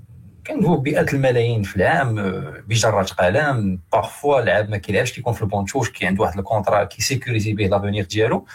كندويو 0.48 0.76
بمئات 0.76 1.14
الملايين 1.14 1.62
في 1.62 1.76
العام 1.76 2.18
آه، 2.18 2.62
بجرات 2.66 3.10
قلم. 3.10 3.80
Parfois 3.92 4.40
اللاعب 4.40 4.68
ما 4.68 4.76
كيلعبش 4.76 5.12
كيكون 5.12 5.32
في 5.32 5.42
ال 5.42 5.46
banc 5.46 5.61
de 5.61 5.68
touche 5.68 5.90
كي 5.90 6.06
عنده 6.06 6.22
واحد 6.22 6.38
ال 6.38 6.44
contrat 6.44 6.84
كي 6.84 6.97
sécuriser 6.97 7.52
به 7.52 7.66
l'avenir 7.66 8.04
ديالو. 8.04 8.46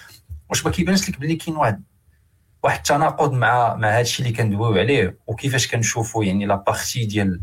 واش 0.50 0.66
ما 0.66 0.72
كيبانش 0.72 1.10
لك 1.10 1.20
بلي 1.20 1.36
كاين 1.36 1.58
واحد 1.58 1.84
واحد 2.64 2.78
التناقض 2.78 3.34
مع 3.34 3.76
مع 3.76 3.90
هذا 3.90 4.02
الشيء 4.02 4.26
اللي 4.26 4.38
كندويو 4.38 4.80
عليه. 4.80 5.18
وكيفاش 5.28 5.68
كنشوفوا 5.68 6.24
يعني 6.24 6.46
la 6.46 6.56
partie 6.56 7.06
ديال 7.06 7.42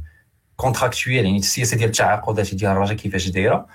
contractuelle 0.57 1.25
يعني 1.25 1.39
السياسة 1.39 1.77
ديال 1.77 1.89
التعاقدات 1.89 2.55
ديال 2.55 2.73
الرجاء 2.73 2.97
كيفاش 2.97 3.29
دايرة. 3.29 3.67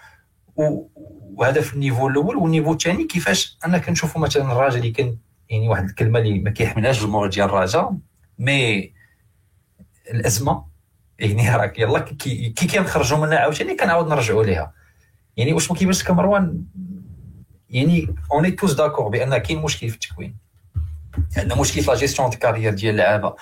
وهذا 0.56 1.62
في 1.62 1.74
ال 1.74 1.79
niveau 1.79 2.08
الأول. 2.08 2.36
وال 2.36 2.45
niveau 2.45 2.74
الثاني 2.74 3.04
كيفاش 3.04 3.58
أنا 3.66 3.78
كنشوفوا 3.78 4.22
مثلا 4.22 4.52
الرجاء 4.52 4.78
اللي 4.78 4.92
كان 4.92 5.18
يعني 5.50 5.70
واحد 5.70 5.84
الكلمة 5.84 6.20
اللي 6.20 6.40
ما 6.40 6.50
كيحملهاش 6.50 7.02
الجمهور 7.02 7.30
ديال 7.30 7.46
الرجاء 7.46 7.98
mais 8.40 8.95
الأزمة. 10.12 10.66
يعني 11.20 11.56
راك 11.56 11.80
يلا 11.80 12.00
كي 12.00 12.50
كي 12.50 12.68
كنخرجوا 12.68 13.18
منها 13.18 13.38
عاوتاني 13.38 13.76
كنعاود 13.76 14.08
نرجعوا 14.08 14.44
ليها. 14.44 14.74
يعني 15.38 15.54
واش 15.54 15.72
ما 15.72 15.78
كيبانش 15.78 16.04
لك 16.04 16.12
مروان 16.12 16.64
يعني 17.70 18.16
on 18.32 18.52
est 18.52 18.61
tous 18.61 18.74
d'accord 18.74 19.08
بأن 19.08 19.38
كاين 19.38 19.62
مشكل 19.62 19.90
في 19.90 19.96
التكوين. 19.96 20.38
عندنا 21.38 21.62
مشكل 21.62 21.82
في 21.82 21.92
la 21.92 22.30
de 22.30 22.38
carrière 22.38 22.74
ديال 22.74 22.94
اللعابه 22.94 23.36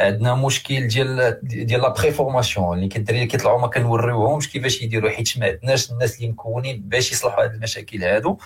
عندنا 0.00 0.34
مشكل 0.34 0.88
ديال 0.88 1.38
ديال 1.42 1.80
la 1.80 1.88
préformation 1.88 2.76
اللي 2.76 2.88
كالدراري 2.88 3.26
كيطلعوا 3.26 3.60
ما 3.60 3.66
كنوريوهمش 3.66 4.48
كيفاش 4.48 4.82
يديروا 4.82 5.10
حيت 5.10 5.38
ما 5.38 5.46
عندناش 5.46 5.92
الناس 5.92 6.16
اللي 6.16 6.28
مكونين 6.28 6.82
باش 6.82 7.12
يصلحوا 7.12 7.44
هذه 7.44 7.50
المشاكل 7.50 8.04
هادو. 8.04 8.38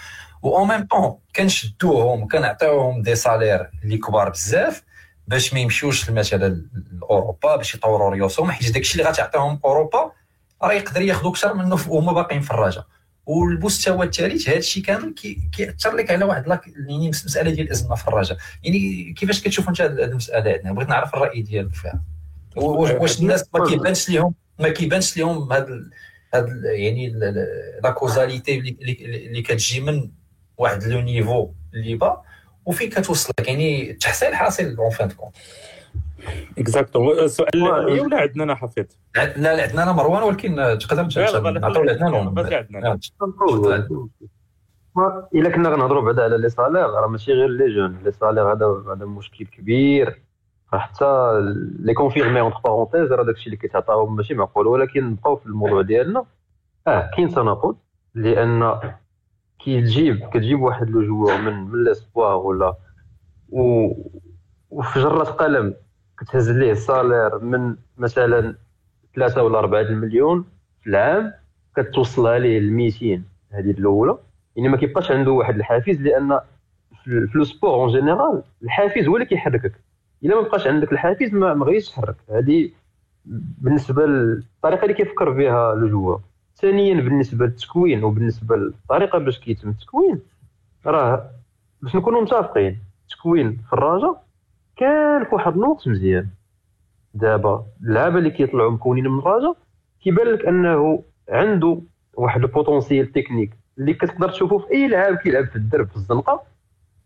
و 0.43 0.57
en 0.59 0.68
même 0.68 0.87
temps 0.87 1.18
كنشدوهم 1.37 2.23
وكنعطيوهم 2.23 3.03
des 3.03 3.14
salaires 3.14 3.70
اللي 3.85 3.99
كبار 3.99 4.29
بزاف. 4.29 4.83
باش 5.29 5.55
ما 5.55 5.61
يمشيوش 5.61 6.11
مثلا 6.11 6.67
لاوروبا 7.01 7.57
باش 7.57 7.75
يطوروا 7.75 8.11
ريوسهم 8.11 8.51
حيت 8.51 8.73
داكشي 8.75 8.99
اللي 9.01 9.11
غتعطيهم 9.11 9.61
أوروبا 9.65 10.13
راه 10.63 10.73
يقدر 10.73 11.01
ياخذوا 11.03 11.31
أكثر 11.31 11.55
منه 11.55 11.79
وهما 11.89 12.13
باقيين 12.13 12.41
في 12.43 12.51
الرجاء 12.51 12.87
والمستوى 13.27 14.07
الثالث 14.07 14.49
هذا 14.49 14.57
الشيء 14.59 14.83
كامل 14.83 15.15
كي- 15.15 15.49
كيأثر 15.57 15.97
لك 15.97 16.11
على 16.11 16.25
واحد 16.25 16.47
يعني 16.89 17.09
مسألة 17.09 17.51
ديال 17.51 17.67
الأزمة 17.67 17.95
في 17.95 18.09
الرجاء 18.09 18.39
يعني 18.65 19.13
كيفاش 19.13 19.41
كتشوف 19.43 19.69
انت 19.69 19.81
هذه 19.81 19.91
المسألة 20.05 20.53
عندنا 20.53 20.73
بغيت 20.73 20.89
نعرف 20.89 21.15
الرأي 21.15 21.43
ديالك 21.43 21.75
فيها. 21.75 22.01
واش 22.57 22.91
واش 22.91 23.21
الناس 23.21 23.45
ما 23.55 23.67
كيبانش 23.67 24.11
لهم 24.11 24.35
ما 24.59 24.69
كيبانش 24.69 25.17
لهم 25.19 25.53
هاد 25.53 25.69
ال- 25.69 25.91
هاد 26.35 26.49
يعني 26.65 27.11
la 27.85 27.90
causalité 27.90 28.59
اللي 28.59 29.43
كتجي 29.43 29.81
من 29.81 30.11
واحد 30.59 30.85
le 30.85 31.01
niveau 31.01 31.51
اللي 31.75 31.95
bas. 31.94 32.23
وفين 32.66 32.90
كتوصلك 32.90 33.48
يعني 33.48 33.92
تحصيل 33.92 34.35
حاصل 34.35 34.77
en 34.79 34.90
fin 34.90 35.11
de 35.11 35.17
compte 35.17 35.37
exactement 36.59 37.18
السؤال 37.18 37.48
الأولي 37.55 38.00
ولا 38.00 38.16
عندنا 38.16 38.44
أنا 38.44 38.55
حفيظ؟ 38.55 38.87
لا 39.16 39.37
لا 39.37 39.62
عندنا 39.62 39.83
أنا 39.83 39.92
مروان 39.92 40.22
ولكن 40.22 40.79
تقدر 40.81 41.03
نعطيو 41.61 41.83
عندنا. 42.50 44.09
إلا 45.35 45.50
كنا 45.50 45.68
غنهضروا 45.68 46.03
بعدا 46.03 46.22
على 46.22 46.38
les 46.38 46.49
salaires 46.49 46.90
راه 46.90 47.07
ماشي 47.07 47.33
غير 47.33 47.48
les 47.49 47.75
jeunes. 47.75 47.99
les 48.05 48.12
salaires 48.12 48.53
هذا 48.53 48.66
هذا 48.92 49.05
مشكل 49.05 49.46
كبير. 49.46 50.22
راه 50.72 50.79
حتى 50.79 51.40
les 51.81 51.94
confirmés 51.94 52.40
entre 52.40 52.61
parenthèses 52.64 53.12
راه 53.12 53.24
داكشي 53.24 53.46
اللي 53.46 53.57
كيتعطاهم 53.57 54.16
ماشي 54.16 54.35
معقول 54.35 54.66
ولكن 54.66 55.05
نبقاو 55.05 55.37
في 55.37 55.46
الموضوع 55.46 55.83
ديالنا. 55.83 56.24
آه 56.87 57.11
كاين 57.16 57.35
تناقض 57.35 57.77
لأن 58.14 58.81
كي 59.64 59.81
تجيب 59.81 60.29
كتجيب 60.29 60.61
واحد 60.62 60.90
le 60.90 61.03
joueur 61.03 61.37
من 61.40 61.53
من 61.70 61.85
les 61.85 62.00
espoirs 62.00 62.37
ولا. 62.37 62.74
و 63.48 63.88
وفي 64.70 65.00
جرة 65.00 65.24
قلم 65.24 65.74
كتهز 66.18 66.50
ليه 66.50 66.72
ال 66.73 66.81
salaire 66.81 67.38
من 67.38 67.77
مثلا 67.98 68.55
ثلاثة 69.16 69.42
ولا 69.42 69.59
أربعة 69.59 69.81
المليون 69.81 70.44
في 70.83 70.90
العام 70.90 71.33
كتوصلها 71.77 72.38
ليه 72.38 72.61
ل 72.61 72.72
200 72.72 73.22
هذه 73.50 73.70
الأولى. 73.70 74.18
يعني 74.57 74.68
ما 74.68 74.77
كيبقاش 74.77 75.11
عنده 75.11 75.31
واحد 75.31 75.55
الحافز 75.57 76.00
لأن 76.00 76.40
في 77.05 77.29
le 77.35 77.44
sport 77.44 77.75
en 77.75 77.92
général 77.92 78.42
الحافز 78.62 79.09
هو 79.09 79.16
اللي 79.16 79.27
كيحركك. 79.27 79.72
إلا 80.24 80.35
ما 80.35 80.40
بقاش 80.40 80.66
عندك 80.66 80.92
الحافز 80.92 81.35
ما 81.35 81.64
غاديش 81.66 81.90
تحرك. 81.90 82.16
هذه 82.31 82.70
بالنسبة 83.61 84.07
للطريقة 84.07 84.83
اللي 84.83 84.94
كيفكر 84.94 85.31
بها 85.31 85.74
le 85.75 85.88
joueur. 85.88 86.20
ثانيا 86.57 86.95
بالنسبة 86.95 87.45
للتكوين 87.47 88.05
وبالنسبة 88.05 88.57
للطريقة 88.57 89.19
باش 89.19 89.38
كيتم 89.38 89.69
التكوين 89.69 90.21
راه 90.87 91.31
باش 91.83 91.97
نكونوا 91.97 92.23
متفقين 92.23 92.79
التكوين 93.03 93.59
في 93.67 93.73
الرجاء 93.73 94.25
كان 94.77 95.25
في 95.25 95.35
واحد 95.35 95.53
الوقت 95.53 95.88
مزيان. 95.88 96.29
دابا 97.14 97.67
اللعابة 97.83 98.19
اللي 98.19 98.31
كيطلعوا 98.31 98.71
مكونين 98.71 99.09
من 99.09 99.19
الرجاء 99.19 99.57
كيبان 100.01 100.27
لك 100.27 100.47
أنه 100.47 101.03
عنده 101.29 101.81
واحد 102.14 102.40
ال 102.42 102.50
potentiel 102.50 103.12
technique 103.12 103.51
اللي 103.79 103.95
كتقدر 103.95 104.29
تشوفه 104.31 104.59
في 104.59 104.71
أي 104.71 104.88
لاعب 104.88 105.17
كيلعب 105.17 105.45
في 105.47 105.57
الدرب 105.57 105.88
في 105.88 105.97
الزنقة 105.97 106.43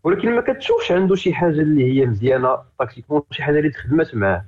ولكن 0.03 0.35
ما 0.35 0.41
كتشوفش 0.41 0.91
عنده 0.91 1.15
شي 1.15 1.33
حاجة 1.33 1.61
اللي 1.61 1.83
هي 1.93 2.05
مزيانة 2.05 2.57
tactiquement 2.79 3.21
شي 3.31 3.43
حاجة 3.43 3.57
اللي 3.59 3.69
تخدمات 3.69 4.15
معاه. 4.15 4.45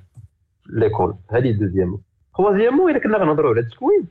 l'école 0.66 1.14
هذه 1.30 1.52
deuxièmement. 1.52 2.00
troisièmement 2.32 2.90
إلا 2.90 2.98
كنا 2.98 3.18
غنهضروا 3.18 3.50
على 3.50 3.60
التكوين 3.60 4.06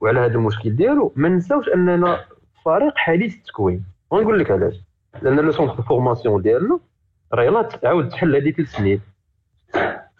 وعلى 0.00 0.20
هذا 0.20 0.34
المشكل 0.34 0.76
ديالو 0.76 1.12
ما 1.16 1.28
نساوش 1.28 1.68
أننا 1.68 2.20
فريق 2.64 2.92
حديث 2.96 3.34
التكوين 3.34 3.84
ونقول 4.10 4.38
لك 4.38 4.50
علاش. 4.50 4.74
لأن 5.22 5.40
le 5.40 5.52
centre 5.52 5.82
formation 5.82 6.42
ديالنا 6.42 6.80
راه 7.32 7.42
يلاه 7.42 7.62
تعاود 7.62 8.08
تحل 8.08 8.36
هذه 8.36 8.50
ثلاث 8.50 8.68
سنين. 8.68 9.00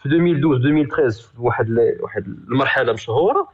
في 0.02 0.06
2012 0.06 0.56
2013 0.56 1.22
في 1.22 1.42
واحد 1.42 1.68
ال- 1.70 1.98
واحد 2.00 2.26
المرحلة 2.26 2.92
مشهورة 2.92 3.48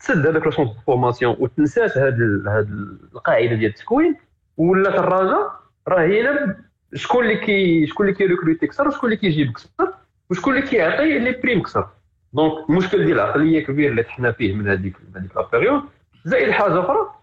تسد 0.00 0.26
هذاك 0.26 0.44
le 0.44 0.50
centre 0.50 0.74
formation 0.86 1.36
وتنسات 1.38 1.98
هاد 1.98 2.14
هاد 2.48 2.68
القاعدة 3.14 3.54
ديال 3.54 3.70
التكوين. 3.70 4.16
ولات 4.56 4.94
الرجاء 4.94 5.60
راه 5.88 6.00
هي 6.02 6.54
شكون 6.94 7.24
اللي 7.24 7.36
كي 7.36 7.86
شكون 7.86 8.06
اللي 8.06 8.18
كي 8.18 8.28
recruter 8.28 8.66
كثر 8.66 8.88
وشكون 8.88 9.04
اللي 9.12 9.16
كيجيب 9.20 9.52
كثر 9.52 9.94
وشكون 10.30 10.56
اللي 10.56 10.66
كيعطي 10.66 11.18
les 11.18 11.32
primes 11.32 11.62
كثر 11.62 11.88
donc 12.32 12.70
المشكل 12.70 13.04
ديال 13.04 13.20
العقلية 13.20 13.64
كبير 13.64 13.90
اللي 13.90 14.02
طحنا 14.02 14.32
فيه 14.32 14.54
من 14.54 14.68
هذيك 14.68 14.96
من 15.08 15.20
هذيك 15.20 15.36
la 15.36 15.48
période 15.52 15.82
زائد 16.24 16.50
حاجة 16.50 16.80
أخرى 16.80 17.14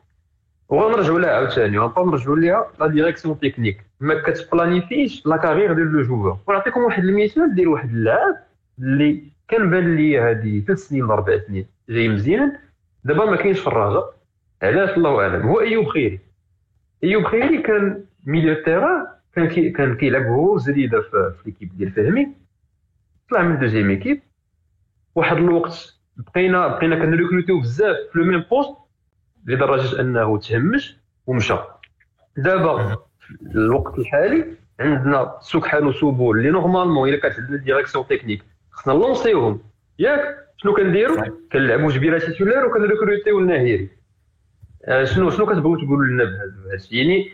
وغنرجعوا 0.69 1.19
لها 1.19 1.29
عاوتاني 1.29 1.77
غنبقاو 1.77 2.09
نرجعوا 2.09 2.35
ليها 2.37 2.71
la 2.79 2.87
direction 2.87 3.39
technique 3.39 3.77
ما 3.99 4.21
كت 4.21 4.37
planifier 4.37 5.09
ش 5.09 5.25
la 5.25 5.37
carrière 5.37 5.73
ديال 5.73 5.87
le 5.91 6.01
joueur 6.01 6.37
ونعطيكم 6.47 6.81
واحد 6.81 7.03
المثال 7.03 7.55
ديال 7.55 7.67
واحد 7.67 7.89
اللاعب 7.89 8.35
اللي 8.79 9.23
كان 9.47 9.69
بان 9.69 9.95
لي 9.95 10.19
هذه 10.19 10.59
ثلاث 10.67 10.79
سنين 10.79 11.03
ولا 11.03 11.13
أربع 11.13 11.37
سنين. 11.47 11.65
جاي 11.89 12.09
مزيان. 12.09 12.57
دابا 13.03 13.25
ما 13.25 13.35
كاينش 13.35 13.59
في 13.59 13.67
الرجاء 13.67 14.13
علاش؟ 14.63 14.97
الله 14.97 15.21
أعلم. 15.21 15.47
هو 15.47 15.59
أيوب 15.59 15.87
خيري. 15.87 16.19
أيوب 17.03 17.23
خيري 17.23 17.61
كان 17.61 18.03
milieu 18.25 18.63
terrain 18.63 19.07
كان 19.35 19.47
كي 19.47 19.69
كان 19.69 19.95
كيلعب 19.95 20.25
هو 20.25 20.53
وزريده 20.55 21.01
في, 21.01 21.33
في 21.37 21.41
l'équipe 21.45 21.77
ديال 21.77 21.91
فهمي. 21.91 22.27
طلع 23.31 23.41
من 23.41 23.59
deuxième 23.59 23.89
équipe 23.89 24.21
واحد 25.17 25.37
الوقت 25.37 25.99
بقينا 26.17 26.67
بقينا 26.67 26.95
كن 26.95 27.07
recruter 27.07 27.53
و 27.53 27.59
بزاف 27.59 27.95
في 28.11 28.19
le 28.19 28.25
même 28.25 28.43
poste 28.51 28.69
لدرجة 29.45 30.01
أنه 30.01 30.37
تهمش 30.37 30.97
ومشى. 31.27 31.57
دابا 32.37 32.95
في 33.19 33.55
الوقت 33.55 33.99
الحالي 33.99 34.45
عندنا 34.79 35.37
سكحان 35.41 35.87
وسوبول 35.87 36.37
اللي 36.37 36.49
normalement 36.49 37.09
إلا 37.09 37.17
كانت 37.19 37.39
عندنا 37.39 37.57
direction 37.57 38.07
technique 38.07 38.43
خصنا 38.71 38.93
ن 38.93 39.00
lancer 39.00 39.41
وهم 39.41 39.61
ياك؟ 39.99 40.37
شنو 40.57 40.73
كنديروا 40.73 41.23
كنلعبوا 41.51 41.91
جبيرة 41.91 42.19
titulaire 42.19 42.65
وكن 42.65 42.84
recruter 42.84 43.33
و 43.33 43.39
الناهيري 43.39 43.89
آه، 44.85 45.03
شنو 45.03 45.29
شنو 45.29 45.45
كتبغيو 45.45 45.75
تقولوا 45.75 46.05
لنا 46.05 46.23
بهذا 46.23 46.73
الشيء؟ 46.75 46.97
يعني 46.97 47.29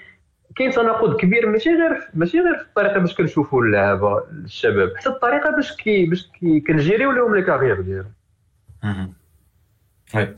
كاين 0.56 0.72
تناقض 0.72 1.16
كبير 1.18 1.50
ماشي 1.50 1.70
غير 1.70 2.10
ماشي 2.14 2.40
غير 2.40 2.58
في 2.58 2.64
الطريقة 2.64 3.00
باش 3.00 3.16
كنشوفوا 3.16 3.62
اللعابة 3.62 4.24
الشباب. 4.32 4.92
حتى 4.98 5.10
الطريقة 5.10 5.56
باش 5.56 5.76
كي 5.76 6.06
باش 6.06 6.30
كي 6.40 6.60
كن 6.60 6.73
gérer 6.73 7.05
و 7.05 7.12
لهم 7.12 7.36
les 7.36 7.42
carrières 7.42 7.82
ديالهم. 7.82 9.14
oui 10.14 10.36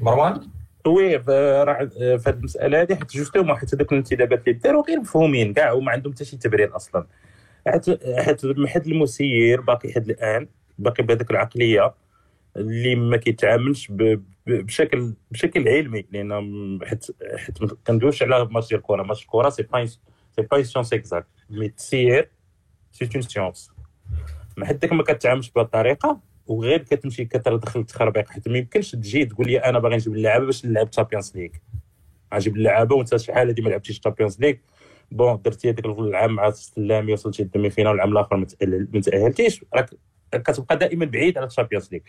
مروان؟ 0.00 0.40
oui 0.86 1.16
راه 1.16 1.84
في 1.84 2.22
هذه 2.26 2.34
المسألة 2.34 2.82
هذه 2.82 2.94
حيت 2.94 3.16
justement 3.16 3.56
حيت 3.56 3.74
هذوك 3.74 3.92
الانتدابات 3.92 4.48
اللي 4.48 4.58
داروا 4.58 4.84
غير 4.88 5.00
مفهومين 5.00 5.52
كاع 5.52 5.72
وما 5.72 5.92
عندهم 5.92 6.12
حتى 6.12 6.24
شي 6.24 6.36
تبرير 6.36 6.76
أصلا. 6.76 7.06
حيت 7.68 7.86
حيت 8.18 8.40
حد 8.66 8.86
المسير 8.86 9.60
باقي 9.60 9.92
حد 9.92 10.10
الآن 10.10 10.48
باقي 10.78 11.02
بهذيك 11.02 11.30
العقلية. 11.30 11.94
اللي 12.56 12.94
ما 12.94 13.16
كيتعاملش 13.16 13.92
بشكل 14.46 15.14
بشكل 15.30 15.68
علمي 15.68 16.06
لأن 16.12 16.78
حيت 16.84 17.06
حيت 17.36 17.62
ما 17.62 17.68
كندويوش 17.86 18.22
على 18.22 18.44
ماتش 18.50 18.68
ديال 18.68 18.80
الكره 18.80 19.02
ماتش 19.02 19.22
الكره 19.22 19.48
c'est 19.48 19.62
pas 19.62 19.86
c'est 19.86 19.98
pas 20.50 20.62
science 20.62 20.92
exacte 20.92 21.26
mais 21.50 21.66
التسيير 21.66 22.30
c'est 22.92 23.08
une 23.14 23.22
science 23.22 23.70
ما 24.56 24.66
حدك 24.66 24.92
ما 24.92 25.02
كتعاملش 25.02 25.50
بهذه 25.50 25.64
الطريقة 25.66 26.20
وغير 26.46 26.78
كتمشي 26.82 27.24
كتدخل 27.24 27.84
تخربيق 27.84 28.28
حيت 28.28 28.48
ما 28.48 28.58
يمكنش 28.58 28.90
تجي 28.90 29.24
تقول 29.24 29.46
لي 29.46 29.58
أنا 29.58 29.78
باغي 29.78 29.94
نجيب 29.96 30.14
اللعابه 30.14 30.44
باش 30.46 30.66
نلعب 30.66 30.90
Champions 30.90 31.36
League 31.36 31.50
غنجيب 32.34 32.56
اللعابه 32.56 32.96
وانت 32.96 33.16
شحال 33.16 33.48
هادي 33.48 33.62
ما 33.62 33.68
لعبتيش 33.68 34.00
Champions 34.00 34.40
League 34.40 34.54
bon 35.10 35.42
درتي 35.42 35.70
هذاك 35.70 35.86
العام 35.86 36.34
مع 36.34 36.48
السلامي 36.48 37.12
وصلتي 37.12 37.42
لل 37.42 37.70
demi-finale 37.70 37.90
والعام 37.90 38.12
الآخر 38.12 38.36
ما 38.36 39.00
تأهلتيش. 39.00 39.64
راك 39.74 39.90
كتبقى 40.32 40.76
دائما 40.76 41.04
بعيد 41.04 41.38
على 41.38 41.46
ال 41.46 41.50
Champions 41.50 41.88
League 41.92 42.00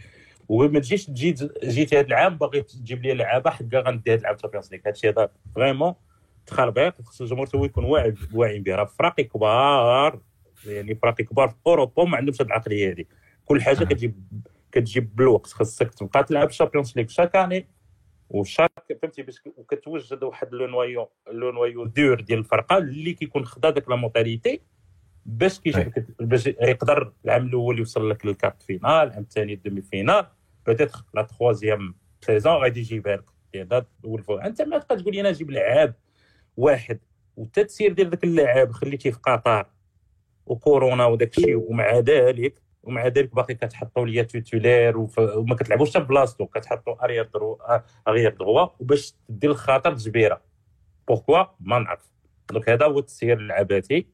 وما 0.50 0.80
تجيش 0.80 1.06
تجي 1.06 1.36
جيتي 1.64 2.00
هذا 2.00 2.08
العام 2.08 2.38
باغي 2.38 2.62
تجيب 2.62 3.04
لي 3.04 3.14
لعابة 3.14 3.50
حتى 3.50 3.78
غندي 3.78 4.14
هاد 4.14 4.20
العام 4.20 4.36
Champions 4.36 4.72
League 4.72 4.82
هادشي 4.86 5.10
هذا 5.10 5.30
vraiment 5.56 5.94
تخربيق 6.46 7.02
خص 7.02 7.22
الجمهور 7.22 7.48
هو 7.56 7.66
يكون 7.66 7.84
واعي 7.86 8.14
واعي 8.34 8.60
به 8.60 8.76
راه 8.76 8.86
فراقي 8.86 9.24
كبار 9.24 10.20
يعني 10.66 10.96
فراقي 10.96 11.24
كبار 11.24 11.50
في 11.50 11.56
أوروبا 11.68 12.04
ما 12.04 12.18
عندهمش 12.18 12.42
هاد 12.42 12.48
العقلية 12.48 12.92
هذه 12.92 13.06
كل 13.46 13.62
حاجة 13.62 13.84
كتجيب 13.84 14.24
كتجيب 14.72 15.16
بالوقت. 15.16 15.48
خصك 15.48 15.94
تبقى 15.94 16.24
تلعب 16.24 16.50
ال 16.50 16.54
Champions 16.54 16.94
League 16.96 17.08
chaque 17.08 17.36
année 17.36 17.68
و 18.30 18.40
chaque 18.40 18.98
فهمتي؟ 19.02 19.22
باش 19.22 19.42
وكتوجد 19.58 20.24
واحد 20.24 20.54
le 20.54 20.68
noyau 20.68 21.10
le 21.32 21.52
noyau 21.52 21.86
dur 21.86 22.22
ديال 22.22 22.40
الفرقة 22.40 22.78
اللي 22.78 23.14
كيكون 23.14 23.46
خدا 23.46 23.70
داك 23.70 23.90
la 23.90 23.96
mentalité 23.96 24.62
باش 25.26 25.60
كيجيب 25.60 25.94
باش 26.20 26.48
يقدر 26.48 27.14
العام 27.26 27.48
الأول 27.48 27.80
يوصل 27.80 28.10
لك 28.10 28.26
لل 28.26 28.37
quart 28.37 28.64
finale 28.64 28.86
العام 28.86 29.22
الثاني 29.24 29.54
ال 29.54 29.82
demi-finale 29.82 30.26
peut-être 30.66 31.00
la 31.14 31.22
troisième 31.22 31.96
saison 32.22 32.54
غادي 32.54 32.80
يجيبها 32.80 33.16
لك 33.16 33.26
هذا 33.56 33.86
هو 34.06 34.18
الفو 34.18 34.38
أنت 34.38 34.62
ما 34.62 34.78
تبقى 34.78 34.98
تقول 34.98 35.14
لي 35.14 35.22
أنا 35.22 35.30
نجيب 35.30 35.52
لعاب 35.52 35.94
واحد 36.58 37.00
والتاثير 37.38 37.94
ديال 37.94 38.10
ذاك 38.10 38.24
اللاعب 38.24 38.72
خليتيه 38.72 39.12
في 39.12 39.20
قطر 39.20 39.66
وكورونا 40.46 41.06
وداك 41.06 41.38
الشيء 41.38 41.56
ومع 41.72 42.00
ذلك 42.00 42.62
ومع 42.84 43.08
ذلك 43.08 43.36
باقي 43.36 43.56
كتحطوا 43.56 44.06
ليا 44.06 44.24
titulaire 44.24 44.98
وف- 44.98 45.20
وما 45.20 45.56
كتلعبوش 45.56 45.90
حتى 45.90 46.00
بلاصتو 46.00 46.46
كتحطوا 46.46 47.04
arrière 47.04 47.30
droit 47.34 47.60
arrière 48.08 48.34
droit 48.36 48.68
وباش 48.80 49.14
تدي 49.30 49.48
الخاطر 49.48 49.94
جبيره 49.96 50.42
pourquoi 51.08 51.44
ما 51.60 51.80
نعرف. 51.80 52.12
donc 52.52 52.70
هذا 52.70 52.86
هو 52.86 53.00
التسيير 53.00 53.38
اللعباتي 53.40 54.08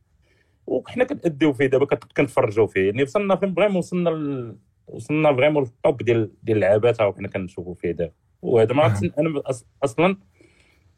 وحنا 0.67 1.03
كنأديو 1.03 1.53
فيه 1.53 1.65
دابا 1.65 1.85
كنتفرجوا 1.85 2.67
فيه. 2.67 2.85
يعني 2.85 3.03
وصلنا 3.03 3.35
فين 3.35 3.53
vraiment 3.53 3.77
وصلنا 3.77 4.09
ل... 4.09 4.55
وصلنا 4.87 5.35
vraiment 5.35 5.63
لل 5.63 5.79
top 5.79 6.03
ديال 6.03 6.31
ديال 6.43 6.57
اللعبات 6.57 7.01
ها 7.01 7.05
وحنا 7.05 7.27
كنشوفوا 7.27 7.75
فيه 7.75 7.91
دابا. 7.91 8.11
وهذا 8.41 8.73
ما 8.73 8.83
عرفتش 8.83 9.11
أنا 9.19 9.43
أصلا 9.83 10.17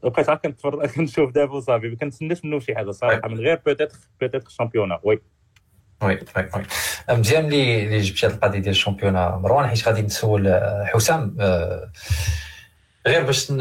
بقيت 0.03 0.29
عاد 0.29 0.37
كنتفرج 0.37 0.89
كنشوف 0.95 1.31
دابا 1.31 1.53
وصافي 1.53 1.87
ما 1.87 1.95
كنتسناش 1.95 2.45
منه 2.45 2.59
شي 2.59 2.75
حاجة 2.75 2.91
صراحة 2.91 3.27
من 3.27 3.39
غير 3.39 3.61
peut-être 3.65 3.97
peut-être 4.21 4.49
championnat 4.49 4.99
oui. 5.03 5.19
oui 6.03 6.19
oui 6.37 6.49
oui. 6.55 6.63
مزيان 7.17 7.45
اللي 7.45 7.83
اللي 7.83 8.01
جبتي 8.01 8.25
هذه 8.27 8.33
القضية 8.33 8.59
ديال 8.59 8.71
ال 8.71 8.77
championnat 8.77 9.35
مروان 9.35 9.67
حيت 9.67 9.87
غادي 9.87 10.01
نسول 10.01 10.47
آه، 10.47 10.83
حسام 10.85 11.37
آه، 11.39 11.91
غير 13.07 13.23
باش. 13.25 13.51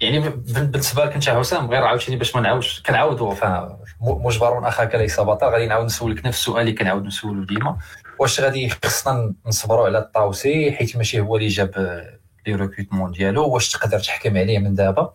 يعني 0.00 0.18
بال- 0.20 0.66
بالنسبة 0.66 1.04
لك 1.04 1.14
أنت 1.14 1.28
حسام 1.28 1.70
غير 1.70 1.84
عاوتاني 1.84 2.16
باش 2.16 2.36
ما 2.36 2.42
نعاودش 2.42 2.82
كنعاودوا 2.82 3.34
مجبر 4.00 4.68
أخاك 4.68 4.94
ليس 4.94 5.20
بطل 5.20 5.46
غادي 5.46 5.66
نعاود 5.66 5.84
نسولك 5.86 6.26
نفس 6.26 6.38
السؤال 6.38 6.60
اللي 6.60 6.72
كنعاود 6.72 7.04
نسولو 7.04 7.44
ديما. 7.44 7.78
واش 8.18 8.40
غادي 8.40 8.68
خصنا 8.84 9.34
نصبروا 9.46 9.86
على 9.86 9.98
الطاوسي 9.98 10.72
حيت 10.72 10.96
ماشي 10.96 11.20
هو 11.20 11.36
اللي 11.36 11.48
جاب 11.48 11.70
لي 12.46 12.54
recrutement 12.54 13.12
ديالو 13.12 13.48
واش 13.48 13.70
تقدر 13.70 13.98
تحكم 14.00 14.36
عليه 14.36 14.58
من 14.58 14.74
دابا؟ 14.74 15.12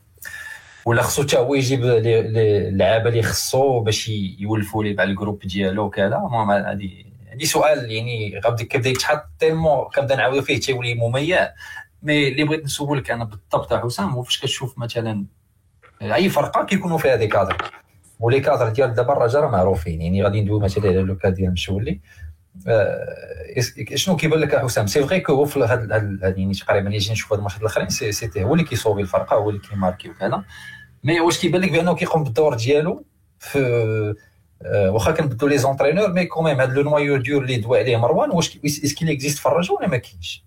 ولا 0.85 1.01
خصو 1.01 1.23
حتى 1.23 1.37
هو 1.37 1.55
يجيب 1.55 1.83
اللعابة 1.85 3.09
اللي 3.09 3.23
خصو 3.23 3.79
باش 3.79 4.09
يولفوا 4.39 4.83
ليه 4.83 4.95
مع 4.95 5.03
groupe 5.03 5.39
ديالو 5.39 5.83
وكذا. 5.85 6.05
المهم 6.17 6.51
هذه 6.51 6.89
هذه 7.33 7.43
سؤال 7.43 7.91
يعني 7.91 8.41
غادي 8.45 8.65
كيبدا 8.65 8.89
يتحط 8.89 9.25
tellement 9.39 9.85
كنبدا 9.95 10.15
نعاودو 10.15 10.41
فيه 10.41 10.59
تيولي 10.59 10.93
مميع 10.93 11.49
mais 12.03 12.27
اللي 12.27 12.43
بغيت 12.43 12.63
نسولك 12.63 13.11
أنا 13.11 13.23
بالضبط 13.23 13.73
حسام 13.73 14.09
هو 14.09 14.23
فاش 14.23 14.39
كتشوف 14.39 14.77
مثلا 14.77 15.25
اي 16.01 16.29
فرقه 16.29 16.65
كيكونوا 16.65 16.97
فيها 16.97 17.15
des 17.15 17.27
cadres 17.27 17.57
و 18.19 18.24
les 18.24 18.39
cadres 18.39 18.69
ديال 18.69 18.93
دابا 18.93 19.13
الرجاء 19.13 19.41
راه 19.41 19.49
معروفين 19.49 20.01
يعني 20.01 20.23
غادي 20.23 20.41
ندوي 20.41 20.59
مثلا 20.59 20.87
على 20.87 21.01
le 21.01 21.17
cas 21.17 21.33
ديال 21.33 21.51
متولي 21.51 21.99
آه، 22.67 23.61
شنو 23.95 24.15
كيبان 24.15 24.39
لك 24.39 24.55
حسام 24.55 24.87
c'est 24.87 25.03
vrai 25.03 25.19
que 25.19 25.45
في 25.45 25.59
هاد 25.59 25.89
يعني 26.37 26.53
تقريبا 26.53 26.87
اللي 26.87 26.97
جينا 26.97 27.13
نشوف 27.13 27.31
هاد 27.31 27.37
الماتشات 27.37 27.61
الاخرين 27.61 27.89
si 27.89 28.11
c'était 28.11 28.43
هو 28.43 28.53
اللي 28.53 28.63
كيصوبي 28.63 29.01
الفرقه 29.01 29.35
هو 29.35 29.49
اللي 29.49 29.61
كيماركي 29.61 30.09
وكذا 30.09 30.43
mais 31.03 31.19
واش 31.19 31.39
كيبان 31.39 31.61
لك 31.61 31.71
بانه 31.71 31.95
كيقوم 31.95 32.23
بالدور 32.23 32.55
ديالو 32.55 33.05
في 33.39 33.59
آه، 34.65 34.91
واخا 34.91 35.11
كنبدلوا 35.11 35.49
les 35.49 35.57
entraîneurs 35.57 36.13
mais 36.13 36.25
quand 36.25 36.44
même 36.44 36.59
هاد 36.59 36.73
le 36.73 36.83
noyau 36.83 37.17
dur 37.17 37.41
اللي 37.41 37.57
دوا 37.57 37.77
عليه 37.77 37.97
مروان 37.97 38.31
واش 38.31 38.59
est-ce 38.65 39.00
que 39.00 39.17
في 39.17 39.45
الرجاء 39.45 39.77
ولا 39.77 39.87
ما 39.87 39.97
كاينش 39.97 40.43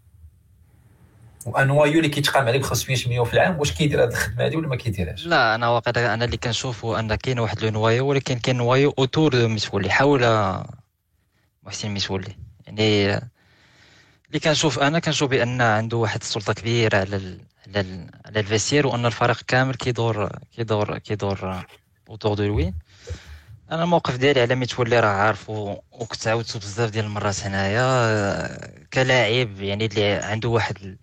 وان 1.46 1.66
noyau 1.66 1.98
اللي 1.98 2.08
كيتقام 2.08 2.46
عليه 2.46 2.58
ب 2.58 2.62
500 2.62 2.98
مليون 3.06 3.24
في 3.24 3.34
العام 3.34 3.58
واش 3.58 3.72
كيدير 3.72 4.02
هاد 4.02 4.10
الخدمة 4.10 4.44
هادي 4.44 4.56
ولا 4.56 4.68
ما 4.68 4.76
كيديرهاش؟ 4.76 5.26
لا 5.26 5.54
أنا 5.54 5.68
واقع 5.68 6.14
أنا 6.14 6.24
اللي 6.24 6.36
كنشوف 6.36 6.86
أن 6.86 7.14
كاين 7.14 7.38
واحد 7.38 7.64
le 7.64 7.70
noyau 7.70 8.06
ولكن 8.06 8.38
كاين 8.38 8.56
noyau 8.56 8.94
autour 8.98 9.48
متولي 9.48 9.90
حول 9.90 10.20
محسن 11.62 11.90
متولي 11.90 12.36
يعني 12.66 13.06
اللي 14.28 14.40
كنشوف 14.44 14.78
أنا 14.78 14.98
كنشوف 14.98 15.30
بأن 15.30 15.60
عنده 15.60 15.96
واحد 15.96 16.20
السلطة 16.20 16.52
كبيرة 16.52 16.98
على 16.98 17.16
ال 17.16 17.40
على 17.66 17.80
ال 17.80 18.10
على 18.26 18.40
الفيسير 18.40 18.86
وأن 18.86 19.06
الفريق 19.06 19.42
كامل 19.42 19.74
كيدور 19.74 20.28
كيدور 20.56 20.98
كيدور 20.98 21.66
autour 22.08 22.34
de 22.34 22.44
lui. 22.44 22.74
أنا 23.70 23.84
الموقف 23.84 24.16
ديالي 24.16 24.40
على 24.40 24.54
متولي 24.54 25.00
راه 25.00 25.08
عارفه 25.08 25.82
وكنت 25.92 26.28
عاودته 26.28 26.58
بزاف 26.58 26.90
ديال 26.90 27.04
المرات 27.04 27.40
هنايا 27.40 28.86
كلاعب 28.92 29.60
يعني 29.60 29.86
اللي 29.86 30.12
عنده 30.12 30.48
واحد 30.48 30.96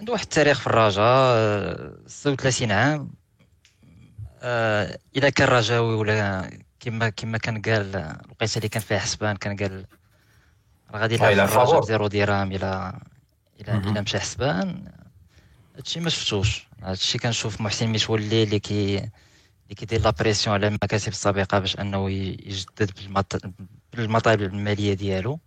عنده 0.00 0.12
واحد 0.12 0.22
التاريخ 0.24 0.60
في 0.60 0.66
الرجاء 0.66 1.04
آه، 1.04 1.92
36 2.06 2.72
عام 2.72 3.10
آه، 4.42 4.98
إذا 5.16 5.30
كان 5.30 5.48
رجاوي 5.48 5.94
ولا 5.94 6.50
كما 6.80 7.08
كما 7.08 7.38
كان 7.38 7.62
قال 7.62 7.96
الوقيته 7.96 8.56
اللي 8.58 8.68
كان 8.68 8.82
فيها 8.82 8.98
حسبان 8.98 9.36
كان 9.36 9.56
قال 9.56 9.86
راه 10.90 11.00
غادي 11.00 11.14
يلعب 11.14 11.48
في 11.48 11.54
الرجاء. 11.56 11.80
بزيرو 11.80 12.06
درهم 12.06 12.52
إلى 12.52 12.98
إلى. 13.60 13.72
إلى 13.90 14.00
مشى 14.02 14.20
حسبان 14.20 14.92
هادشي 15.76 16.00
ما 16.00 16.10
شفتوش 16.10 16.66
هادشي 16.82 17.18
كنشوف 17.18 17.60
محسن 17.60 17.88
متولي 17.88 18.42
اللي 18.42 18.58
كي 18.58 18.96
اللي 18.98 19.74
كيدير 19.76 20.00
la 20.00 20.10
pression 20.10 20.54
على 20.54 20.66
المكاتب 20.68 21.08
السابقة 21.08 21.58
باش 21.58 21.76
أنه 21.80 22.10
يجدد 22.10 22.90
بالمط- 22.96 23.50
بالمطالب 23.92 24.42
المالية 24.42 24.94
ديالو 24.94 25.40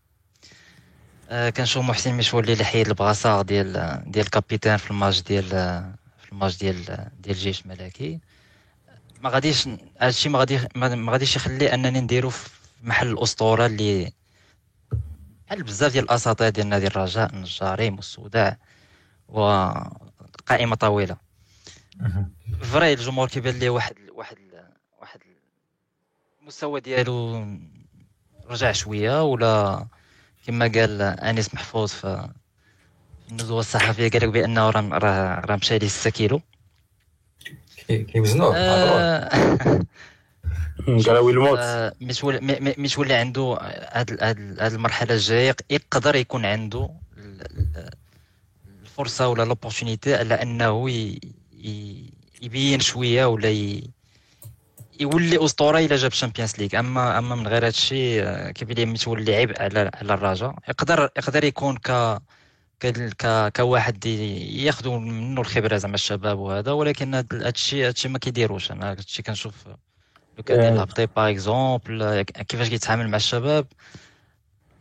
كنشوف 1.31 1.85
محسن 1.85 2.17
متولي 2.17 2.53
اللي 2.53 2.65
حيد 2.65 2.87
البلاصة 2.87 3.41
ديال 3.41 3.71
ديال 4.07 4.25
ال 4.25 4.31
capitaine 4.31 4.77
في 4.77 4.91
الماتش 4.91 5.21
ديال 5.21 5.45
في 6.23 6.31
الماتش 6.31 6.57
ديال 6.57 6.85
ديال 7.19 7.35
الجيش 7.35 7.61
الملكي 7.61 8.19
ما 9.21 9.29
غاديش 9.29 9.69
هادشي 9.99 10.29
ما 10.29 10.39
غادي 10.39 10.59
ما 10.75 11.11
غاديش 11.11 11.35
يخلي 11.35 11.73
أنني 11.73 11.99
نديرو 12.01 12.29
في 12.29 12.49
محل 12.83 13.07
الأسطورة 13.07 13.65
اللي 13.65 14.11
بحال 15.47 15.63
بزاف 15.63 15.91
ديال 15.91 16.03
الأساطير 16.03 16.49
ديال 16.49 16.67
نادي 16.67 16.87
الرجاء 16.87 17.33
النجاري 17.33 17.95
والسوداء 17.95 18.57
وقائمة 19.27 20.75
طويلة. 20.75 21.17
vrai 22.61 22.93
الجمهور 22.93 23.27
كيبان 23.27 23.55
ليه 23.59 23.69
واحد 23.69 23.95
واحد 24.15 24.37
واحد 25.01 25.19
المستوى 26.41 26.79
ديالو 26.81 27.45
رجع 28.49 28.71
شوية 28.71 29.23
ولا 29.23 29.87
كما 30.47 30.67
قال 30.67 31.01
انيس 31.01 31.53
محفوظ 31.53 31.89
في 31.91 32.29
الندوه 33.31 33.59
الصحفية 33.59 34.09
قال 34.09 34.21
لك 34.23 34.29
بأنه 34.29 34.69
راه 34.69 34.89
راه 34.91 35.39
راه 35.45 35.55
مشى 35.55 35.77
ليه 35.79 35.87
6 35.87 36.09
كيلو. 36.09 36.41
كي- 37.87 38.03
كيوزنوه 38.03 38.55
آه، 38.57 39.29
قالوا 40.87 41.31
الموت. 41.31 41.59
آه، 41.61 41.93
متولي 42.01 42.39
م- 42.39 42.63
م- 42.69 42.73
متولي 42.83 43.13
عنده 43.13 43.57
هاد 43.91 44.73
المرحلة 44.73 45.13
الجاية 45.15 45.55
يقدر 45.69 46.15
يكون 46.15 46.45
عنده 46.45 46.89
ال- 47.17 47.41
ال- 47.41 47.89
الفرصة 48.83 49.27
ولا 49.27 49.43
l'opportunité 49.43 50.15
على 50.15 50.33
أنه 50.41 50.89
يبين 52.41 52.79
شوية 52.79 53.25
ولا 53.25 53.49
ي- 53.49 53.89
يولي 54.99 55.45
أسطورة 55.45 55.79
إلا 55.79 55.95
جاب 55.95 56.11
Champions 56.11 56.53
League 56.57 56.79
اما 56.79 57.17
أما 57.19 57.35
من 57.35 57.47
غير 57.47 57.65
هادشي 57.65 58.23
آه، 58.23 58.51
كيبان 58.51 58.75
لي 58.77 58.85
متولي 58.85 59.35
عبء 59.35 59.61
على 59.61 59.91
على 59.93 60.13
الرجاء 60.13 60.55
يقدر 60.69 61.09
يقدر 61.17 61.43
يكون 61.43 61.77
ك 61.77 62.17
ك- 62.79 63.13
ك 63.17 63.51
كواحد 63.55 64.05
ياخذوا 64.05 64.99
منه 64.99 65.41
الخبرة 65.41 65.77
زعما 65.77 65.95
الشباب 65.95 66.39
وهذا 66.39 66.71
ولكن 66.71 67.13
هاد- 67.15 67.33
هادشي 67.43 67.87
هادشي 67.87 68.09
ما 68.09 68.19
كيديروش. 68.19 68.71
أنا 68.71 68.91
هادشي 68.91 69.21
كنشوف 69.23 69.67
لو 70.37 70.43
كان 70.43 70.59
آه. 70.59 70.69
لابطي 70.75 71.05
par 71.05 71.29
exemple 71.29 72.21
كيفاش 72.21 72.69
كيتعامل 72.69 73.09
مع 73.09 73.15
الشباب. 73.17 73.65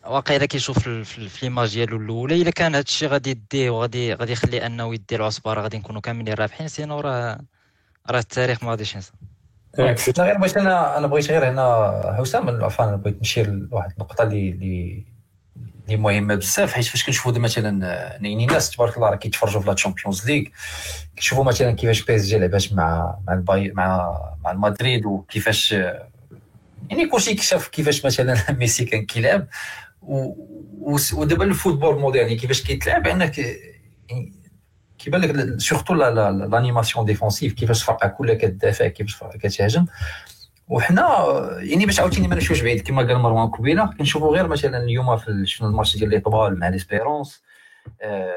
واقع 0.06 0.36
الا 0.36 0.46
كيشوف 0.46 0.78
في 0.88 1.28
l'image 1.42 1.74
ديالو 1.74 1.96
الأولى 1.96 2.42
إلا 2.42 2.50
كان 2.50 2.74
هذا 2.74 2.84
الشيء 2.84 3.08
غادي 3.08 3.30
يديه 3.30 3.70
وغادي 3.70 4.14
غادي 4.14 4.32
يخلي 4.32 4.66
أنه 4.66 4.94
يدي 4.94 5.16
العصبه 5.16 5.52
راه 5.52 5.62
غادي 5.62 5.78
نكونوا 5.78 6.00
كاملين 6.00 6.34
رابحين 6.34 6.68
sinon 6.68 7.00
راه 7.00 7.40
راه 8.10 8.18
التاريخ 8.18 8.64
ما 8.64 8.70
غاديش 8.70 8.94
ينسى. 8.94 9.12
لا 9.78 9.96
غير 10.18 10.38
بغيت 10.38 10.56
أنا 10.56 10.98
أنا 10.98 11.06
بغيت 11.06 11.30
غير 11.30 11.50
هنا 11.50 12.16
حسام 12.18 12.64
عفوا 12.64 12.84
أنا 12.84 12.96
بغيت 12.96 13.20
نشير 13.20 13.50
لواحد 13.50 13.90
النقطة 13.90 14.22
اللي 14.22 14.50
اللي 14.50 15.04
اللي 15.84 15.96
مهمة 15.96 16.34
بزاف 16.34 16.72
حيت 16.72 16.84
فاش 16.84 17.06
كنشوفوا 17.06 17.32
مثلا 17.38 17.86
يعني 18.12 18.44
الناس 18.44 18.70
تبارك 18.70 18.96
الله 18.96 19.10
راه 19.10 19.16
كيتفرجوا 19.16 19.60
في 19.60 19.68
la 19.68 19.74
Champions 19.74 20.26
League 20.26 20.44
كيشوفوا 21.16 21.44
مثلا 21.44 21.72
كيفاش 21.72 22.02
PSG 22.02 22.38
لعبات 22.38 22.72
مع 22.72 23.18
مع 23.26 23.34
الباي 23.34 23.72
مع 23.76 24.18
مع 24.44 24.50
المدريد 24.50 25.06
وكيفاش 25.06 25.72
يعني 26.90 27.06
كلشي 27.10 27.34
كشف 27.34 27.68
كيفاش 27.68 28.04
مثلا 28.04 28.36
ميسي 28.58 28.84
كان 28.84 29.06
كيلعب 29.06 29.46
ودابا 31.12 31.44
ال 31.44 31.50
football 31.50 31.98
moderne 31.98 32.36
كيفاش 32.36 32.62
كيتلعب 32.62 33.06
انك 33.06 33.38
يعني 33.38 33.71
كيبان 35.02 35.20
لك 35.20 35.60
surtout 35.60 35.94
l'animation 35.94 37.04
défensive 37.04 37.52
كيفاش 37.52 37.80
الفرقه 37.80 38.08
كلها 38.08 38.34
كتدافع 38.34 38.88
كيفاش 38.88 39.14
الفرقه 39.14 39.38
كتهاجم 39.38 39.86
وحنا 40.68 41.26
يعني 41.60 41.86
باش 41.86 42.00
عاوتاني 42.00 42.28
ما 42.28 42.34
نمشيوش 42.34 42.60
بعيد 42.60 42.80
كما 42.80 43.02
قال 43.02 43.18
مروان 43.18 43.48
كوبيله 43.48 43.94
كنشوفوا 43.98 44.36
غير 44.36 44.48
مثلا 44.48 44.78
اليوم 44.78 45.16
في 45.16 45.42
شفنا 45.46 45.68
الماتش 45.68 45.96
ديال 45.96 46.10
l'Étoile 46.10 46.58
مع 46.58 46.68
l'Espérance 46.68 47.42
آه، 48.02 48.06
آه، 48.06 48.32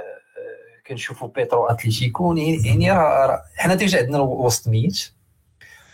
كنشوفوا 0.88 1.28
بيترو 1.28 1.66
أتليتيكو 1.66 2.36
يعني 2.36 2.68
يعني 2.68 2.92
راه 2.92 3.42
حنا 3.56 3.76
déjà 3.76 4.00
عندنا 4.00 4.20
وسط 4.20 4.68
ميت. 4.68 5.12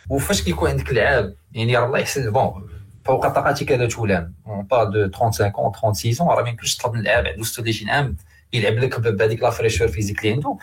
وفاش 0.10 0.42
كيكون 0.42 0.70
عندك 0.70 0.94
لعاب 0.94 1.36
يعني 1.54 1.78
راه 1.78 1.86
الله 1.86 2.00
يحسن 2.00 2.32
bon 2.32 2.70
فوق 3.06 3.28
طاقتك 3.28 3.72
la 3.72 3.88
tolérance. 3.88 4.34
On 4.48 4.64
parle 4.64 4.84
de 4.84 5.12
35 5.14 5.54
ans 5.56 5.94
36 5.94 6.28
راه 6.28 6.44
ما 6.44 6.50
يمكنش 6.50 6.76
تطلب 6.76 6.94
من 6.94 7.00
اللاعب 7.00 7.26
عنده 7.28 7.44
36 7.44 7.90
عام 7.90 8.18
يلعب 8.54 8.74
لك 8.74 9.00
بهذيك 9.00 9.42
la 9.44 9.50
fraîcheur 9.50 9.88
physique 9.88 10.20
اللي 10.20 10.34
عنده 10.34 10.58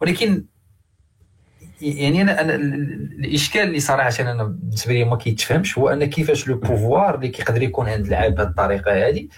ولكن 0.00 0.44
يعني 1.80 2.22
أنا 2.22 2.40
أنا 2.40 2.54
ال- 2.54 2.74
ال- 2.74 3.24
الإشكال 3.24 3.62
اللي 3.62 3.80
صراحة 3.80 4.10
أنا 4.20 4.44
بالنسبة 4.44 4.92
لي 4.92 5.04
ما 5.04 5.16
كيتفهمش 5.16 5.78
هو 5.78 5.88
أن 5.88 6.04
كيفاش 6.04 6.48
le 6.48 6.58
pouvoir 6.58 7.14
اللي 7.14 7.28
كيقدر 7.28 7.62
يكون 7.62 7.88
عند 7.88 8.04
اللاعب 8.04 8.34
بهذه 8.34 8.48
الطريقة 8.48 9.08
هذه 9.08 9.28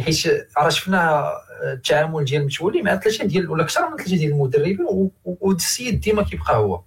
حيت 0.00 0.16
راه 0.58 0.68
شفنا 0.68 1.30
التعامل 1.72 2.24
ديال 2.24 2.44
متولي 2.44 2.82
مع 2.82 2.96
ثلاثة 2.96 3.24
ديال 3.24 3.50
ولا 3.50 3.62
أكثر 3.64 3.90
من 3.90 3.96
ثلاثة 3.96 4.16
ديال 4.16 4.32
المدربين 4.32 4.78
والسيد 5.24 6.00
ديما 6.00 6.22
كيبقى 6.22 6.56
هو. 6.56 6.82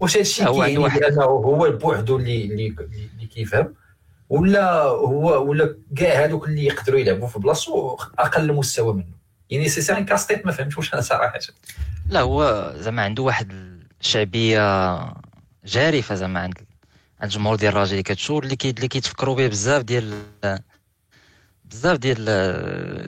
واش 0.00 0.12
هذا 0.14 0.20
الشيء 0.20 0.46
كيعني 0.52 0.74
بانه 1.00 1.22
هو 1.22 1.70
بوحدو 1.70 2.16
اللي 2.16 2.44
اللي 2.44 2.66
اللي 3.16 3.26
كيفهم؟ 3.34 3.74
ولا 4.28 4.82
هو 4.82 5.48
ولا 5.48 5.76
كاع 5.96 6.24
هذوك 6.24 6.48
اللي 6.48 6.64
يقدروا 6.64 6.98
يلعبوا 7.00 7.26
في 7.28 7.38
بلاصتو 7.38 7.96
أقل 8.18 8.52
مستوى 8.52 8.94
منه؟ 8.94 9.16
نيسيسير 9.52 10.00
كاستيت 10.00 10.46
ما 10.46 10.52
فهمتش 10.52 10.76
واش 10.78 10.94
أنا 10.94 11.02
صراحة 11.02 11.38
لا 12.08 12.20
هو 12.20 12.72
زعما 12.76 13.02
عنده 13.02 13.22
واحد 13.22 13.52
الشعبية 14.00 14.98
جارفة 15.64 16.14
زعما 16.14 16.40
عند 16.40 16.54
عند 17.20 17.30
الجمهور 17.32 17.56
ديال 17.56 17.72
الراجل 17.72 17.90
اللي 17.90 18.02
كتشوف 18.02 18.44
اللي 18.44 18.56
كي 18.56 18.70
اللي 18.70 18.88
كيتفكروا 18.88 19.34
به 19.34 19.46
بزاف 19.48 19.82
ديال 19.82 20.22
بزاف 21.64 21.98
ديال 21.98 22.24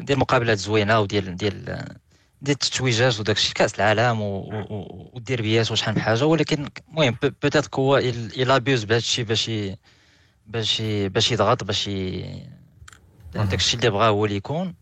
ديال 0.05 0.11
المقابلات 0.11 0.59
زوينة 0.59 1.01
وديال 1.01 1.36
ديال 1.36 1.64
ديال 2.43 2.57
التتويجات 2.57 3.20
وداك 3.20 3.36
الشيء 3.36 3.55
كأس 3.55 3.74
العالم 3.80 4.20
والديربيات 4.20 5.70
وشحال 5.70 5.95
من 5.95 6.01
حاجة. 6.01 6.24
ولكن 6.26 6.68
المهم 6.89 7.16
peut-être 7.22 7.74
هو 7.74 7.97
il 7.98 8.56
abuse 8.56 8.84
بهذا 8.84 8.99
الشيء 8.99 9.24
باش 9.24 9.51
باش 10.47 10.82
باش 10.82 11.32
يضغط 11.32 11.64
باش 11.64 11.89
داك 13.34 13.55
الشيء 13.55 13.80
اللي 13.80 13.91
بغاه 13.91 14.09
هو 14.09 14.24
اللي 14.24 14.36
يكون. 14.36 14.74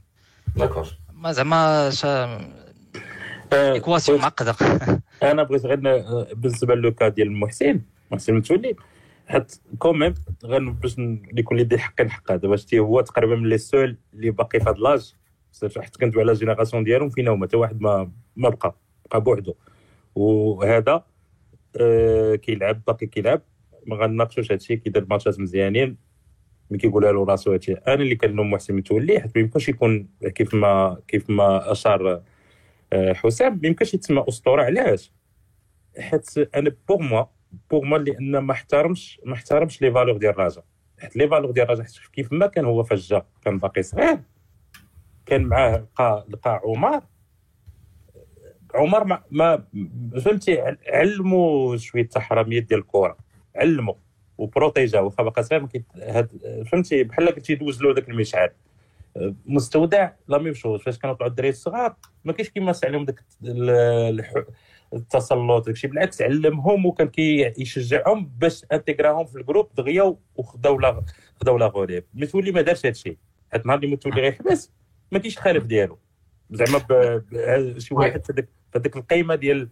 d'accord 0.57 0.89
ما 1.17 1.33
زعما 1.33 1.91
équation 3.53 4.21
معقدة. 4.21 4.55
أنا 5.23 5.43
بغيت 5.43 5.67
غير 5.67 5.81
بالنسبة 6.35 6.75
le 6.75 6.88
cas 6.88 7.09
ديال 7.09 7.27
المحسن 7.27 7.81
محسن 8.11 8.35
متولي 8.35 8.77
حيت 9.27 9.61
quand 9.79 9.99
même 9.99 10.15
غير 10.45 10.71
باش 10.71 10.97
يكون 11.37 11.59
يدي 11.59 11.79
حق 11.79 12.03
حق 12.03 12.35
دابا 12.35 12.57
شتي 12.57 12.79
هو 12.79 13.01
تقريبا 13.01 13.37
من 13.37 13.49
les 13.49 13.59
seuls 13.59 13.97
اللي 14.15 14.31
باقي 14.31 14.61
في 14.61 14.71
هذا 14.71 14.79
l'âge. 14.79 15.15
حيت 15.81 15.97
كندوي 15.97 16.23
على 16.23 16.33
génération 16.33 16.85
ديالهم 16.85 17.09
فينا 17.11 17.31
هما 17.31 17.47
حتى 17.47 17.57
واحد 17.57 17.81
ما 17.81 18.11
ما 18.37 18.49
بقى 18.49 18.75
بقى 19.11 19.21
بوحدو. 19.21 19.55
وهذا 20.15 21.05
آه 21.81 22.35
كيلعب 22.35 22.83
باقي 22.87 23.07
كيلعب. 23.07 23.43
ما 23.87 23.97
غنناقشوش 23.97 24.53
هادشي 24.53 24.77
كيدير 24.77 25.07
ماتشات 25.11 25.41
مزيانين. 25.41 25.97
ملي 26.71 26.79
كيقولها 26.79 27.13
له 27.13 27.25
راسو 27.25 27.53
هادشي 27.53 27.73
أنا 27.73 27.95
اللي 27.95 28.17
كنلوم 28.17 28.51
محسن 28.51 28.75
متولي 28.75 29.21
حيت 29.21 29.37
ما 29.37 29.43
يمكنش 29.43 29.69
يكون 29.69 30.09
كيف 30.35 30.55
ما 30.55 31.01
كيف 31.09 31.31
ما 31.31 31.73
أشار 31.73 32.23
آه 32.93 33.13
حسام 33.13 33.61
ما 33.63 33.69
يمكنش 33.69 33.95
يتسمى 33.95 34.25
أسطورة. 34.29 34.63
علاش؟ 34.63 35.13
حيت 35.99 36.39
أنا 36.57 36.73
pour 36.89 37.03
moi 37.03 37.25
pour 37.71 37.85
moi 37.85 37.99
لأن 37.99 38.39
ما 38.39 38.53
احترمش 38.53 39.21
ما 39.25 39.35
احترمش 39.35 39.83
les 39.83 39.93
valeurs 39.93 40.17
ديال 40.17 40.31
الراجا 40.33 40.63
حيت 40.99 41.17
les 41.17 41.29
valeurs 41.29 41.51
ديال 41.51 41.65
الراجا 41.71 41.85
كيف 42.13 42.33
ما 42.33 42.47
كان 42.47 42.65
هو 42.65 42.83
فاش 42.83 43.09
جا 43.09 43.27
كان 43.45 43.59
باقي 43.59 43.83
صغير. 43.83 44.19
كان 45.27 45.43
معاه 45.43 45.77
لقى 45.77 46.27
لقى 46.29 46.61
عمر. 46.65 47.03
عمر 48.75 49.05
ما, 49.05 49.23
ما 49.31 49.65
فهمتي 50.25 50.77
علموا 50.89 51.77
شوية 51.77 52.03
التحرميات 52.03 52.63
ديال 52.63 52.81
الكره 52.81 53.17
علموا 53.57 53.95
و 54.39 54.46
protégé 54.46 55.01
واخا 55.01 55.23
باقي 55.23 55.43
صغير 55.43 55.67
فهمتي؟ 56.71 57.05
بحال 57.05 57.29
قلتي 57.29 57.55
دوز 57.55 57.83
له 57.83 57.95
ذاك 57.95 58.09
المشعل. 58.09 58.51
مستودع 59.47 60.11
la 60.29 60.39
même 60.39 60.55
chose 60.55 60.81
فاش 60.81 60.99
كانوا 60.99 61.15
طلعوا 61.15 61.31
الدراري 61.31 61.49
الصغار 61.49 61.97
ما 62.25 62.33
كاينش 62.33 62.51
كيمارس 62.51 62.85
عليهم 62.85 63.05
داك 63.05 63.25
التسلط 64.95 65.67
داكشي 65.67 65.87
بالعكس 65.87 66.23
علمهم 66.23 66.87
وكان 66.87 67.09
كيشجعهم 67.09 68.33
باش 68.39 68.65
intégra 68.73 69.15
هم 69.15 69.27
في 69.27 69.37
ال 69.37 69.41
groupe 69.41 69.69
دغيا 69.77 70.17
وخداو 70.37 70.79
la 70.79 71.05
خداو 71.41 71.59
la 71.59 71.67
relève 71.67 72.05
متولي 72.15 72.53
ما 72.53 72.61
دارش 72.61 72.87
هادشي. 72.87 73.19
حيت 73.53 73.63
النهار 73.63 73.79
اللي 73.79 73.91
متولي 73.91 74.21
غيحبس 74.21 74.73
ما 75.13 75.19
كاينش 75.19 75.39
خالف 75.39 75.65
ديالو. 75.65 75.99
زعما 76.51 76.79
شي 77.79 77.95
واحد 77.95 78.27
في 78.27 78.47
هذيك 78.77 78.97
القيمة 78.97 79.35
ديال 79.35 79.69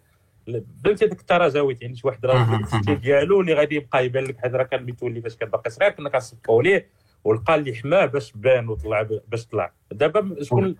فهمتي 0.84 1.05
هذيك 1.05 1.20
التراجويت 1.20 1.82
يعني 1.82 1.97
شي 1.97 2.07
واحد 2.07 2.26
راه 2.26 2.61
ديالو 2.95 3.40
اللي 3.40 3.55
غادي 3.55 3.74
يبقى 3.74 4.07
يبان 4.07 4.24
لك 4.24 4.34
بحال 4.34 4.55
راه 4.55 4.64
كان 4.64 4.86
متولي 4.86 5.20
فاش 5.20 5.36
كان 5.36 5.49
باقي 5.49 5.70
صغير 5.70 5.90
كنا 5.90 6.09
كنصفقوا 6.09 6.62
ليه 6.62 6.88
ولقى 7.24 7.55
اللي 7.55 7.74
حماة 7.74 8.07
باش 8.07 8.32
بان 8.32 8.68
وطلع 8.68 9.09
باش 9.28 9.47
طلع. 9.47 9.72
دابا 9.92 10.36
شكون 10.42 10.76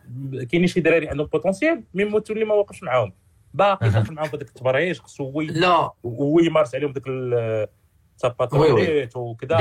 كاينين 0.51 0.67
شي 0.67 0.81
دراري 0.81 1.09
عندهم 1.09 1.27
potentiel 1.27 1.83
mais 1.95 2.05
متولي 2.05 2.45
ما 2.45 2.55
واقفش 2.55 2.83
معاهم. 2.83 3.13
باقي 3.55 3.91
داخل 3.91 4.15
معاهم 4.15 4.31
بهذاك 4.31 4.49
التبريج 4.49 4.99
خصو 4.99 5.25
هو 5.25 5.41
لا. 5.41 5.91
هو 6.07 6.41
يمارس 6.41 6.75
عليهم 6.75 6.93
ديك 6.93 7.05
l'autorité 7.07 9.17
وكذا 9.17 9.57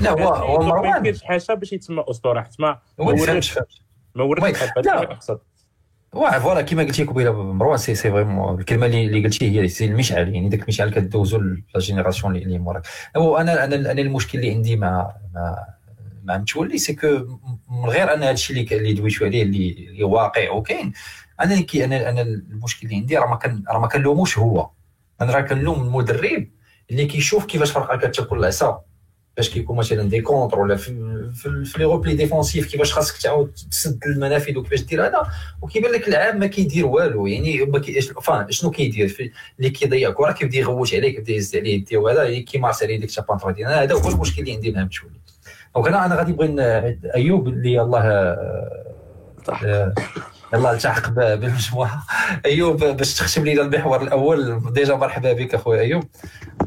لا 0.00 0.10
هو 0.10 0.34
هو 0.34 0.62
مروان. 0.62 0.90
ما 0.90 1.00
كاينش 1.00 1.22
حاجة 1.22 1.54
باش 1.54 1.72
يتسمى 1.72 2.04
أسطورة. 2.08 2.40
حيت 2.40 2.60
ما 2.60 2.78
ورثش 2.98 3.58
ما 4.14 4.24
ورثش 4.24 4.62
لا. 4.76 5.18
واه 6.12 6.38
voilà 6.38 6.62
كيما 6.62 6.82
قلتي 6.82 7.04
قبيله 7.04 7.32
مروان 7.52 7.76
c'est 7.76 7.94
c'est 7.94 8.10
vraiment 8.10 8.60
الكلمة 8.60 8.86
اللي 8.86 9.24
قلتي 9.24 9.60
هي 9.60 9.68
c'est 9.68 9.84
المشعل 9.84 10.34
يعني 10.34 10.48
داك 10.48 10.62
المشعل 10.62 10.90
كدوزو 10.90 11.38
la 11.38 11.62
génération 11.78 12.36
اللي 12.36 12.58
موراك 12.58 12.86
هو 13.16 13.36
أنا 13.36 13.64
أنا 13.64 13.92
المشكل 13.92 14.38
اللي 14.38 14.50
عندي 14.50 14.76
مع 14.76 15.14
مع 15.34 15.66
مع 16.24 16.38
متولي 16.38 16.78
c'est 16.78 16.94
que 16.94 17.06
من 17.70 17.88
غير 17.88 18.14
أنا 18.14 18.28
هادشي 18.28 18.52
اللي 18.52 18.76
اللي 18.76 18.92
دويتو 18.92 19.24
عليه 19.24 19.42
اللي, 19.42 19.88
اللي 19.90 20.04
واقع 20.04 20.50
وكاين 20.50 20.92
أنا 21.40 21.60
كي 21.60 21.84
أنا 21.84 22.10
أنا 22.10 22.22
المشكل 22.22 22.86
اللي 22.86 22.96
عندي 22.98 23.16
راه 23.18 23.26
ما 23.26 23.36
كان 23.36 23.64
راه 23.68 23.78
ما 23.78 23.86
كنلوموش 23.86 24.38
هو 24.38 24.70
أنا 25.20 25.32
راه 25.32 25.40
كنلوم 25.40 25.82
المدرب 25.82 26.48
اللي 26.90 27.06
كيشوف 27.06 27.46
كيفاش 27.46 27.70
فرقه 27.70 28.08
كتاكل 28.08 28.38
العصا 28.38 28.82
باش 29.36 29.50
كيكون 29.50 29.76
مثلا 29.76 30.02
des 30.02 30.20
contres 30.20 30.58
ولا 30.58 30.76
في, 30.76 30.92
في, 31.34 31.64
في 31.64 31.78
les 31.78 31.84
replis 31.84 32.14
défensifs 32.14 32.70
كيفاش 32.70 32.92
خاصك 32.92 33.22
تعاود 33.22 33.52
تسد 33.70 33.98
المنافذ 34.06 34.58
وكيفاش 34.58 34.80
دير 34.80 35.06
هذا 35.06 35.26
وكيبان 35.62 35.92
لك 35.92 36.06
اللاعب 36.06 36.36
ما 36.36 36.46
كيدير 36.46 36.86
والو. 36.86 37.26
يعني 37.26 37.64
ما 37.64 37.78
كي 37.78 38.00
شنو 38.48 38.70
كيدير 38.70 39.32
اللي 39.58 39.70
كيضيع 39.70 40.10
كره 40.10 40.32
كيبدا 40.32 40.58
يغوت 40.58 40.94
عليه 40.94 41.14
كيبدا 41.14 41.32
يهز 41.32 41.56
عليه 41.56 41.74
يديه 41.74 41.96
وهذا 41.96 42.40
كيمارس 42.40 42.82
عليه 42.82 43.00
ديك 43.00 43.08
الشابانترا 43.08 43.50
ديال 43.50 43.68
هذا 43.68 43.94
هو 43.94 44.08
المشكل 44.08 44.42
اللي 44.42 44.52
عندي 44.52 44.72
مع 44.72 44.84
متولي 44.84 45.14
donc 45.74 45.88
أنا 45.88 46.06
أنا 46.06 46.14
غادي 46.14 46.32
نبغي 46.32 46.98
أيوب 47.14 47.48
اللي 47.48 47.80
الله 47.80 48.36
صح. 49.46 49.62
يلا 50.54 50.72
التحق 50.72 51.10
بالمجموعه 51.10 52.02
أيوب 52.46 52.84
باش 52.84 53.14
تختم 53.14 53.44
لينا 53.44 53.62
المحور 53.62 54.02
الأول. 54.02 54.72
déjà 54.72 54.94
مرحبا 54.94 55.32
بك 55.32 55.54
أخويا 55.54 55.80
أيوب. 55.80 56.04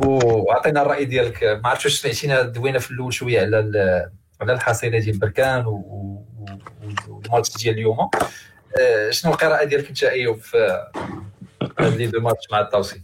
وعطينا 0.05 0.81
الرأي 0.81 1.05
ديالك. 1.05 1.43
ما 1.43 1.69
عرفتش 1.69 1.85
واش 1.85 1.93
سمعتينا 2.01 2.41
دوينا 2.41 2.79
في 2.79 2.91
الأول 2.91 3.13
شوية 3.13 3.41
على 3.41 4.09
على 4.41 4.53
الحصيلة 4.53 4.99
ديال 4.99 5.19
بركان 5.19 5.65
والماتش 5.65 7.57
ديال 7.57 7.75
اليوم. 7.75 8.09
آه، 8.79 9.09
شنو 9.11 9.31
القراءة 9.31 9.63
ديالك 9.63 9.87
أنت 9.87 10.03
أيوب 10.03 10.37
في 10.37 10.87
هذه 11.79 12.05
les 12.05 12.19
matchs 12.19 12.51
مع 12.51 12.59
الطوسي 12.59 13.01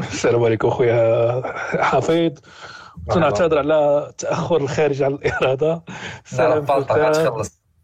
السلام 0.00 0.44
عليكم 0.44 0.70
خويا 0.70 1.42
حفيظ. 1.82 2.32
تنعتذر 3.10 3.58
على 3.58 4.12
تأخر 4.18 4.56
الخارج 4.56 5.02
عن 5.02 5.12
الإرادة. 5.12 5.82
سلام 6.24 6.66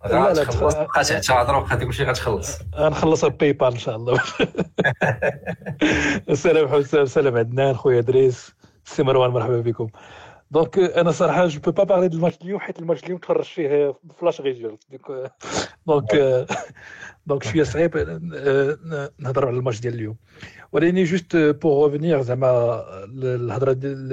غتخلص 0.07 0.74
تبقى 0.74 1.04
تعتذر 1.04 1.57
وبقى 1.57 1.76
كل 1.76 1.94
شيء 1.94 2.09
غتخلص. 2.09 2.59
غنخلصها 2.74 3.28
PayPal 3.28 3.72
إن 3.72 3.78
شاء 3.78 3.96
الله. 3.96 4.20
السلام 6.30 6.68
حسام 6.68 7.07
سلام 7.07 7.36
عدنان 7.36 7.74
خويا 7.74 8.00
دريس. 8.00 8.54
سي 8.84 9.02
مروان 9.02 9.30
مرحبا 9.30 9.61
بكم. 9.61 9.88
donc 10.51 10.78
أنا 10.78 11.11
صراحة 11.11 11.46
je 11.47 11.61
peux 11.61 11.70
pas 11.70 11.84
parler 11.84 12.09
de 12.09 12.16
الماتش 12.16 12.36
اليوم 12.42 12.61
حيت 12.61 12.78
الماتش 12.78 13.04
اليوم 13.04 13.18
تفرج 13.18 13.44
فيه 13.44 13.94
فلاش 14.20 14.40
ريجول 14.40 14.78
donc 15.86 16.47
donc 17.26 17.42
شوية 17.42 17.62
صعيب 17.62 17.96
نهضروا 19.18 19.48
على 19.48 19.59
الماتش 19.59 19.80
ديال 19.80 19.94
اليوم. 19.94 20.16
ولكن 20.72 21.04
juste 21.05 21.36
pour 21.36 21.90
revenir 21.90 22.22
زعما 22.22 22.84
الهضره 23.22 23.72
ديال 23.72 24.12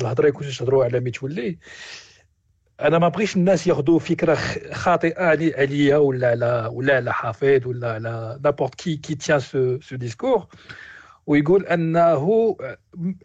الهضرة 0.00 0.30
كنتو 0.30 0.50
تهضروا 0.50 0.84
على 0.84 1.00
متولي 1.00 1.58
أنا 2.80 2.98
ما 2.98 3.08
بغيش 3.08 3.36
الناس 3.36 3.66
ياخذوا 3.66 3.98
فكرة 3.98 4.34
خاطئه 4.72 5.22
عليا 5.56 5.96
ولا 5.96 6.28
على 6.28 6.70
ولا 6.72 6.96
على 6.96 7.12
حفيظ 7.12 7.66
ولا 7.66 7.92
على 7.92 8.40
n'importe 8.44 8.74
qui 8.74 8.96
qui 8.96 9.14
tient 9.14 9.40
ce 9.40 9.80
ce 9.80 9.96
discours 9.96 10.46
ويقول 11.26 11.66
أنه 11.66 12.56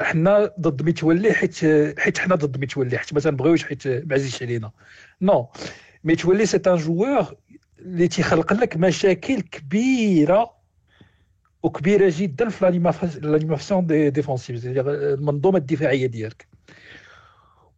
حنا 0.01 0.51
ضد 0.59 0.81
متولي 0.81 1.33
حيت 1.33 1.55
حيت 1.99 2.17
حنا 2.17 2.35
ضد 2.35 2.61
متولي 2.63 2.97
حيت 2.97 3.13
ما 3.13 3.19
تنبغيوش 3.19 3.63
حيت 3.63 3.87
معزيز 3.87 4.43
علينا. 4.43 4.71
non 5.21 5.49
متولي 6.03 6.45
c'est 6.45 6.57
un 6.67 6.75
joueur 6.75 7.35
اللي 7.79 8.07
تيخلق 8.07 8.53
لك 8.53 8.77
مشاكل 8.77 9.41
كبيرة 9.41 10.55
وكبيرة 11.63 12.13
جدا 12.17 12.49
في 12.49 12.65
l'animation 13.21 13.87
défensive 14.11 14.65
المنظومة 14.65 15.57
الدفاعية 15.57 16.07
ديالك. 16.07 16.47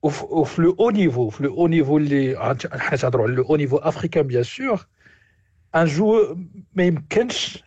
وفي 0.03 0.61
le 0.61 0.75
haut 0.80 0.89
niveau 0.89 1.30
في 1.29 1.43
le 1.43 1.57
haut 1.57 1.67
niveau 1.67 1.97
اللي 1.97 2.55
حنا 2.73 2.97
تهضروا 2.97 3.27
على 3.27 3.35
le 3.36 3.43
haut 3.43 3.55
niveau 3.55 3.78
africain 3.78 4.28
bien 4.28 4.43
sûr 4.43 4.86
un 5.75 5.86
jeu 5.86 6.38
ما 6.75 6.83
يمكنش 6.83 7.63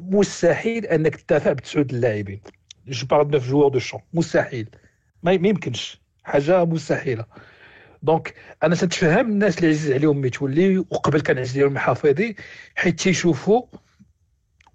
مستحيل 0.00 0.86
انك 0.86 1.16
تدافع 1.16 1.52
بتسعود 1.52 1.94
اللاعبين 1.94 2.40
je 2.88 3.06
parle 3.06 3.30
neuf 3.30 3.48
joueurs 3.48 3.68
de 3.68 3.78
champ 3.78 4.00
مستحيل 4.14 4.68
ما 5.22 5.32
يمكنش 5.32 6.00
حاجة 6.24 6.64
مستحيله 6.64 7.24
donc 8.02 8.34
أنا 8.62 8.74
تتفهم 8.74 9.30
الناس 9.30 9.58
اللي 9.58 9.68
عزيز 9.68 9.92
عليهم 9.92 10.20
متولي 10.20 10.78
وقبل 10.78 11.20
كان 11.20 11.38
عزيز 11.38 11.58
عليهم 11.58 11.78
حافظي 11.78 12.36
حيت 12.76 13.00
تيشوفوا 13.00 13.62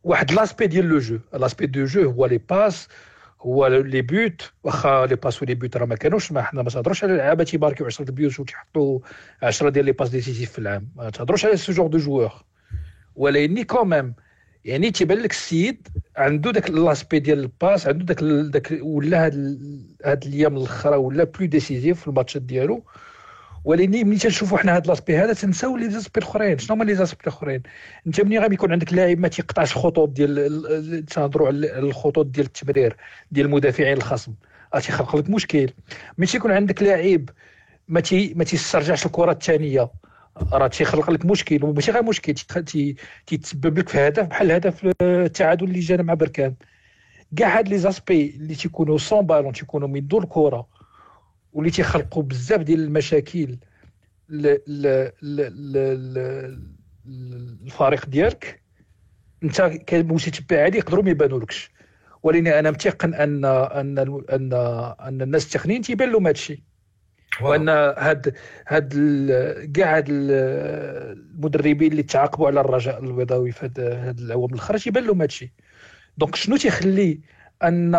واحد 0.04 0.32
l'aspect 0.32 0.68
ديال 0.68 0.86
le 0.86 1.00
jeu 1.00 1.20
l'aspect 1.34 1.66
du 1.66 1.86
jeu 1.86 2.10
هو 2.12 2.26
les 2.26 2.38
passes 2.38 2.88
هو 3.46 3.68
les 3.68 4.02
buts 4.02 4.54
واخا 4.64 5.06
les 5.06 5.16
passes 5.16 5.44
و 5.44 5.47
les 5.47 5.56
buts 5.56 5.78
راه 5.78 5.86
ما 5.86 5.96
كانوش 5.96 6.32
ما 6.32 6.42
حنا 6.42 6.62
ما 6.64 6.70
تهضروش 6.70 7.04
على 7.04 7.18
لعابه 7.18 7.44
تيماركيو 7.44 7.86
10 7.86 8.06
ال 8.06 8.12
buts 8.12 8.40
وتيحطوا 8.40 9.00
10 9.44 9.70
ديال 9.70 9.86
les 9.86 9.92
passes 9.92 10.10
décisives 10.10 10.52
في 10.52 10.60
العام. 10.60 10.90
ما 10.96 11.10
تهضروش 11.10 11.46
على 11.46 11.58
ce 11.58 11.74
genre 11.74 11.88
de 11.88 11.98
joueur 11.98 12.32
ولكن 13.16 13.64
quand 13.64 13.91
même 13.91 14.14
يعني 14.66 14.92
تيبان 14.92 15.18
لك 15.18 15.32
السيد 15.32 15.88
عنده 16.18 16.52
داك 16.52 16.70
l'aspect 16.70 17.20
ديال 17.20 17.40
ال 17.40 17.48
passe 17.48 17.88
عنده 17.88 18.06
داك 18.06 18.24
داك 18.24 18.80
ولا 18.82 19.26
هاد 19.26 19.60
هاد 20.06 20.26
الأيام 20.26 20.58
الأخرى 20.58 20.96
ولا 20.96 21.24
plus 21.24 21.48
décisif 21.48 22.02
في 22.02 22.08
الماتشات 22.08 22.42
ديالو. 22.42 22.84
ولكن 23.66 24.08
ملي 24.08 24.18
تنشوفوا 24.18 24.58
حنا 24.58 24.76
هاد 24.76 24.88
l'aspect 24.88 25.18
هذا 25.18 25.34
تنساو 25.34 25.78
les 25.78 25.90
aspects 25.90 26.20
الاخرين. 26.20 26.58
شنو 26.58 26.76
هما 26.76 26.84
les 26.84 26.96
aspects 26.96 27.22
الاخرين؟ 27.22 27.62
انت 28.08 28.22
ملي 28.22 28.40
غادي 28.40 28.54
يكون 28.54 28.72
عندك 28.72 28.94
لاعب 28.94 29.20
ما 29.20 29.28
تيقطعش 29.28 29.72
الخطوط 29.76 30.10
ديال 30.10 31.06
تنهضروا 31.06 31.48
على 31.48 31.80
الخطوط 31.80 32.26
ديال 32.26 32.46
التمرير 32.46 32.96
ديال 33.32 33.46
المدافعين 33.46 33.98
الخصم. 33.98 34.34
تيخلق 34.74 35.16
لك 35.16 35.30
مشكل. 35.30 35.70
ملي 36.18 36.28
تيكون 36.28 36.52
عندك 36.52 36.84
لاعب 36.84 37.30
ما 37.88 38.00
تي 38.00 38.34
ما 38.36 38.44
تيسترجعش 38.44 39.06
الكرة 39.06 39.32
الثانية 39.32 39.90
راه 40.54 40.68
تيخلق 40.68 41.10
لك 41.10 41.26
مشكل. 41.26 41.64
وماشي 41.64 41.92
غير 41.92 42.04
مشكل 42.04 42.34
تيتسبب 43.28 43.80
لك 43.80 43.90
في 43.90 44.00
هدف 44.00 44.26
بحال 44.26 44.52
هدف 44.52 44.92
التعادل 45.02 45.66
اللي 45.66 45.80
جانا 45.80 46.04
مع 46.04 46.14
بركان. 46.14 46.54
كاع 47.38 47.58
هاد 47.58 47.68
لي 47.68 47.78
زاسبي 47.78 48.36
اللي 48.36 48.56
تيكونوا 48.56 48.98
سون 48.98 49.26
بالون 49.26 49.54
تيكونوا 49.54 49.88
من 49.88 50.08
دون 50.08 50.24
الكرة 50.24 50.75
واللي 51.56 51.72
تيخلقوا 51.72 52.24
بزاف 52.24 52.62
ديال 52.62 52.80
المشاكل 52.80 53.58
للفريق 57.06 58.06
ديالك 58.06 58.62
انت 59.44 59.62
كمتتبع 59.62 60.62
عادي 60.64 60.78
يقدروا 60.78 61.04
ما 61.04 61.10
يبانولكش. 61.10 61.72
ولكن 62.24 62.48
أنا 62.48 62.72
متيقن 62.72 63.14
ان 63.14 63.46
ان 63.46 64.00
ان 64.00 64.54
ان 65.00 65.22
الناس 65.22 65.46
التقنيين 65.46 65.82
تيبان 65.82 66.12
لهم 66.12 66.28
هذا 66.28 66.32
الشيء 66.32 66.60
وأن 67.42 67.70
هاد 67.70 68.36
هاد 68.68 68.94
كاع 69.76 69.98
هاد 69.98 70.06
المدربين 70.10 71.92
اللي 71.92 72.04
تعاقبوا 72.04 72.48
على 72.48 72.60
الرجاء 72.60 73.04
البيضاوي 73.04 73.52
في 73.52 73.66
هاد 73.80 74.20
العوام 74.20 74.54
الأخرى 74.54 74.80
تيبان 74.80 75.04
لهم 75.04 75.22
هاد 75.22 75.30
الشيء 75.30 75.50
donc 76.18 76.36
شنو 76.36 76.58
تيخلي 76.58 77.20
ان 77.64 77.96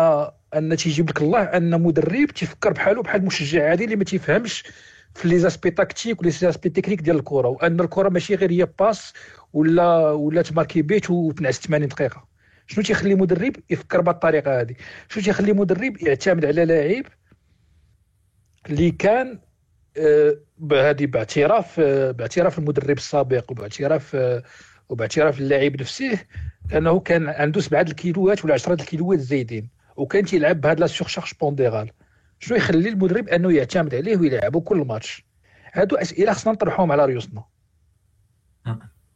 أن 0.55 0.77
تيجيب 0.77 1.09
لك 1.09 1.21
الله 1.21 1.41
أن 1.43 1.81
مدرب 1.81 2.27
تيفكر 2.27 2.73
بحالو 2.73 3.01
بحال 3.01 3.25
مشجع 3.25 3.69
عادي 3.69 3.83
اللي 3.85 3.95
ما 3.95 4.03
تيفهمش 4.03 4.63
في 5.15 5.27
les 5.27 5.39
aspects 5.39 5.71
tactiques 5.71 6.21
و 6.21 6.24
les 6.24 6.31
aspects 6.31 6.69
techniques 6.69 7.01
ديال 7.01 7.15
الكرة 7.15 7.47
وأن 7.47 7.79
الكرة 7.79 8.09
ماشي 8.09 8.35
غير 8.35 8.51
هي 8.51 8.67
passe 8.79 9.13
ولا 9.53 10.11
ولا 10.11 10.41
تماركي 10.41 10.81
but 10.81 11.09
وتنعس 11.09 11.59
80 11.59 11.87
دقيقة. 11.87 12.27
شنو 12.67 12.83
تيخلي 12.83 13.15
مدرب 13.15 13.55
يفكر 13.69 14.01
بهذه 14.01 14.15
الطريقة 14.15 14.61
هذه 14.61 14.75
شنو 15.09 15.23
تيخلي 15.23 15.53
مدرب 15.53 15.97
يعتمد 16.01 16.45
على 16.45 16.65
لاعب 16.65 17.03
اللي 18.69 18.91
كان 18.91 19.39
هذه 20.71 21.05
باعتراف 21.05 21.79
باعتراف 21.79 22.59
المدرب 22.59 22.97
السابق 22.97 23.51
وباعتراف 23.51 24.17
وباعتراف 24.89 25.39
اللاعب 25.39 25.81
نفسه 25.81 26.19
انه 26.73 26.99
كان 26.99 27.29
عنده 27.29 27.61
سبعة 27.61 27.81
الكيلوات 27.81 28.45
ولا 28.45 28.53
10 28.53 28.73
الكيلوات 28.73 29.19
زايدين. 29.19 29.69
وكان 29.95 30.25
تيلعب 30.25 30.61
بهذا 30.61 30.79
la 30.79 30.87
surcharge 30.87 31.31
pondérale. 31.41 31.91
شنو 32.39 32.57
يخلي 32.57 32.89
المدرب 32.89 33.27
أنه 33.27 33.51
يعتمد 33.51 33.95
عليه 33.95 34.17
ويلعبوا 34.17 34.61
كل 34.61 34.77
ماتش؟ 34.77 35.25
هادو 35.73 35.95
أسئلة 35.95 36.33
خصنا 36.33 36.53
نطرحهم 36.53 36.91
على 36.91 37.05
ريوسنا. 37.05 37.43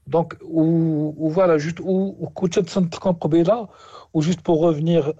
donc 0.07 0.37
و 0.41 1.29
voilà 1.29 1.57
juste 1.57 1.79
وكنت 1.79 2.59
تنطقهم 2.59 3.13
قبيله 3.13 3.69
و 4.13 4.18
juste 4.18 4.45
pour 4.45 4.69
revenir 4.69 5.11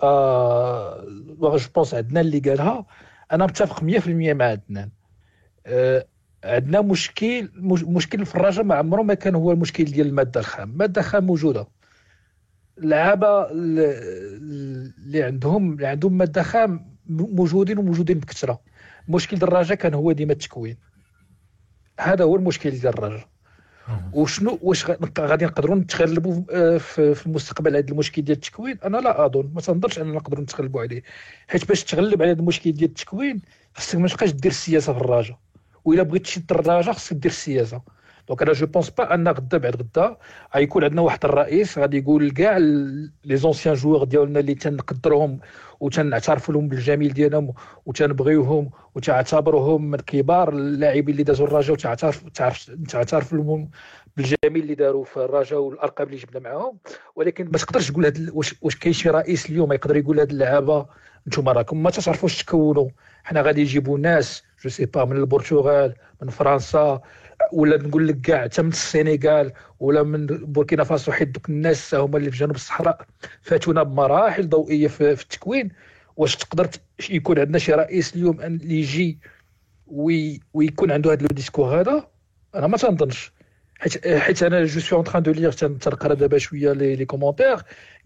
je 1.42 1.60
pense 1.76 1.94
عندنا 1.94 2.22
اللي 2.22 2.40
قالها 2.40 2.86
أنا 3.32 3.46
متفق 3.46 3.80
100% 3.80 4.08
مع 4.08 4.46
عدنان 4.46 4.90
عندنا 6.44 6.82
مشكل 6.82 7.50
مشكل 7.56 8.26
في 8.26 8.36
الرجاء 8.36 8.64
ما 8.64 8.76
عمره 8.76 9.02
ما 9.02 9.14
كان 9.14 9.36
هو 9.36 9.52
المشكل 9.52 9.84
ديال 9.84 10.08
المادة 10.08 10.40
الخام. 10.40 10.72
المادة 10.72 11.02
الخام 11.02 11.24
موجودة. 11.26 11.68
اللعابة 12.78 13.52
اللي 13.52 15.24
عندهم 15.24 15.74
اللي 15.74 15.88
عندهم 15.88 16.18
مادة 16.18 16.44
خام 16.44 16.98
موجودين 17.08 17.78
وموجودين 17.78 18.20
بكثرة. 18.20 18.62
ديال 19.08 19.44
الرجاء 19.44 19.78
كان 19.78 19.94
هو 19.94 20.12
ديما 20.12 20.34
التكوين. 20.34 20.78
هذا 22.00 22.24
هو 22.24 22.36
المشكل 22.36 22.70
ديال 22.70 22.88
الرجاء 22.88 23.28
وشنو 24.14 24.60
واش 24.62 24.86
غادي 25.20 25.46
نقدروا 25.46 25.76
نتغلبوا 25.76 26.44
آه، 26.52 26.78
في 26.78 27.26
المستقبل 27.26 27.70
على 27.72 27.80
هذا 27.80 27.92
المشكل 27.92 28.22
ديال 28.22 28.38
التكوين؟ 28.38 28.78
أنا 28.86 28.98
لا 28.98 29.26
أظن. 29.26 29.52
ما 29.56 29.62
تنظرش 29.62 30.00
أننا 30.00 30.14
نقدروا 30.14 30.44
نتغلبوا 30.44 30.82
عليه. 30.82 31.04
حيت 31.48 31.68
باش 31.68 31.84
تغلب 31.84 32.22
على 32.22 32.32
هذا 32.32 32.40
المشكل 32.40 32.72
ديال 32.72 32.90
التكوين 32.90 33.42
خصك 33.74 33.96
ما 33.96 34.08
تبقاش 34.08 34.32
دير 34.32 34.52
السياسة 34.52 34.94
في 34.94 35.00
الرجاء 35.00 35.40
والا 35.86 36.04
بغيت 36.04 36.24
تشد 36.24 36.52
الرجاء 36.52 36.94
خصك 36.94 37.16
دير 37.16 37.32
السياسة 37.32 37.82
donc 38.28 38.42
أنا 38.42 38.54
je 38.54 38.66
pense 38.66 38.90
pas 38.90 39.14
أن 39.14 39.28
غدا 39.28 39.58
بعد 39.58 39.76
غدا 39.76 40.18
غيكون 40.56 40.84
عندنا 40.84 41.02
واحد 41.02 41.26
الرئيس 41.26 41.78
غادي 41.78 41.98
يقول 41.98 42.32
كاع 42.32 42.58
les 42.58 43.36
anciens 43.38 43.76
joueurs 43.76 44.04
ديالنا 44.04 44.40
اللي 44.40 44.56
تنقدرهم 44.56 45.40
وتنعترفوا 45.80 46.54
لهم 46.54 46.68
بالجميل 46.68 47.14
ديالهم 47.14 47.54
وتنبغيوهم 47.86 48.70
وتعتبرهم 48.96 49.92
من 49.92 49.98
كبار 49.98 50.50
اللاعبين 50.50 51.10
اللي 51.10 51.24
دازوا 51.24 51.48
الرجاء 51.48 51.72
وتعترف 51.74 52.24
تعترف 52.90 53.34
لهم 53.34 53.70
بالجميل 54.18 54.64
اللي 54.64 54.76
داروا 54.76 55.04
في 55.04 55.18
الرجاء 55.18 55.60
والارقام 55.60 56.08
اللي 56.08 56.18
جبنا 56.18 56.40
معاهم 56.40 56.78
ولكن 57.16 57.46
ما 57.46 57.58
تقدرش 57.58 57.92
تقول 57.92 58.06
هاد 58.06 58.30
واش 58.34 58.56
واش 58.62 58.76
كاين 58.76 58.94
شي 58.94 59.10
رئيس 59.10 59.50
اليوم 59.50 59.74
يقدر 59.74 59.98
يقول 59.98 60.20
هاد 60.20 60.32
اللعابه 60.32 60.86
أنتم 61.28 61.50
راكم 61.50 61.84
ما 61.84 61.90
تعرفوش 61.90 62.44
تكونوا 62.44 62.90
حنا 63.24 63.42
غادي 63.42 63.62
نجيبوا 63.62 63.98
ناس 63.98 64.44
je 64.64 64.70
sais 64.70 64.86
pas 64.86 65.06
من 65.06 65.18
البرتغال 65.18 65.96
من 66.22 66.30
فرنسا 66.30 67.02
ولا 67.54 67.78
نقول 67.78 68.08
لك 68.08 68.22
كاع 68.22 68.44
حتى 68.44 68.62
من 68.62 68.70
السنغال 68.70 69.52
ولا 69.80 70.04
من 70.04 70.26
بوركينا 70.28 70.84
فاسو 70.84 71.12
حيت 71.12 71.28
دوك 71.28 71.50
الناس 71.50 71.96
هما 71.96 72.18
اللي 72.18 72.32
في 72.32 72.38
جنوب 72.38 72.56
الصحراء 72.56 73.06
فاتونا 73.42 73.84
بمراحل 73.84 74.50
ضوئية 74.50 74.88
في, 74.88 75.16
في 75.16 75.24
التكوين. 75.24 75.72
واش 76.18 76.36
تقدر 76.36 76.70
يكون 77.10 77.40
عندنا 77.40 77.58
شي 77.58 77.74
رئيس 77.74 78.16
اليوم 78.16 78.42
اللي 78.42 78.80
يجي 78.80 79.20
وي 79.88 80.40
ويكون 80.54 80.92
عنده 80.92 81.12
هذا 81.12 81.22
le 81.22 81.28
discours 81.28 81.80
هذا؟ 81.80 82.08
أنا 82.56 82.68
ما 82.68 82.78
تنظنش. 82.78 83.32
حيت 83.80 84.08
حيت 84.08 84.44
أنا 84.44 84.66
je 84.66 84.80
suis 84.80 84.98
en 84.98 85.06
train 85.06 85.24
de 85.24 85.32
lire 85.32 85.52
تنقرا 85.52 86.14
دابا 86.14 86.38
شوية 86.38 86.72
les 86.72 87.06
commentaires 87.06 87.58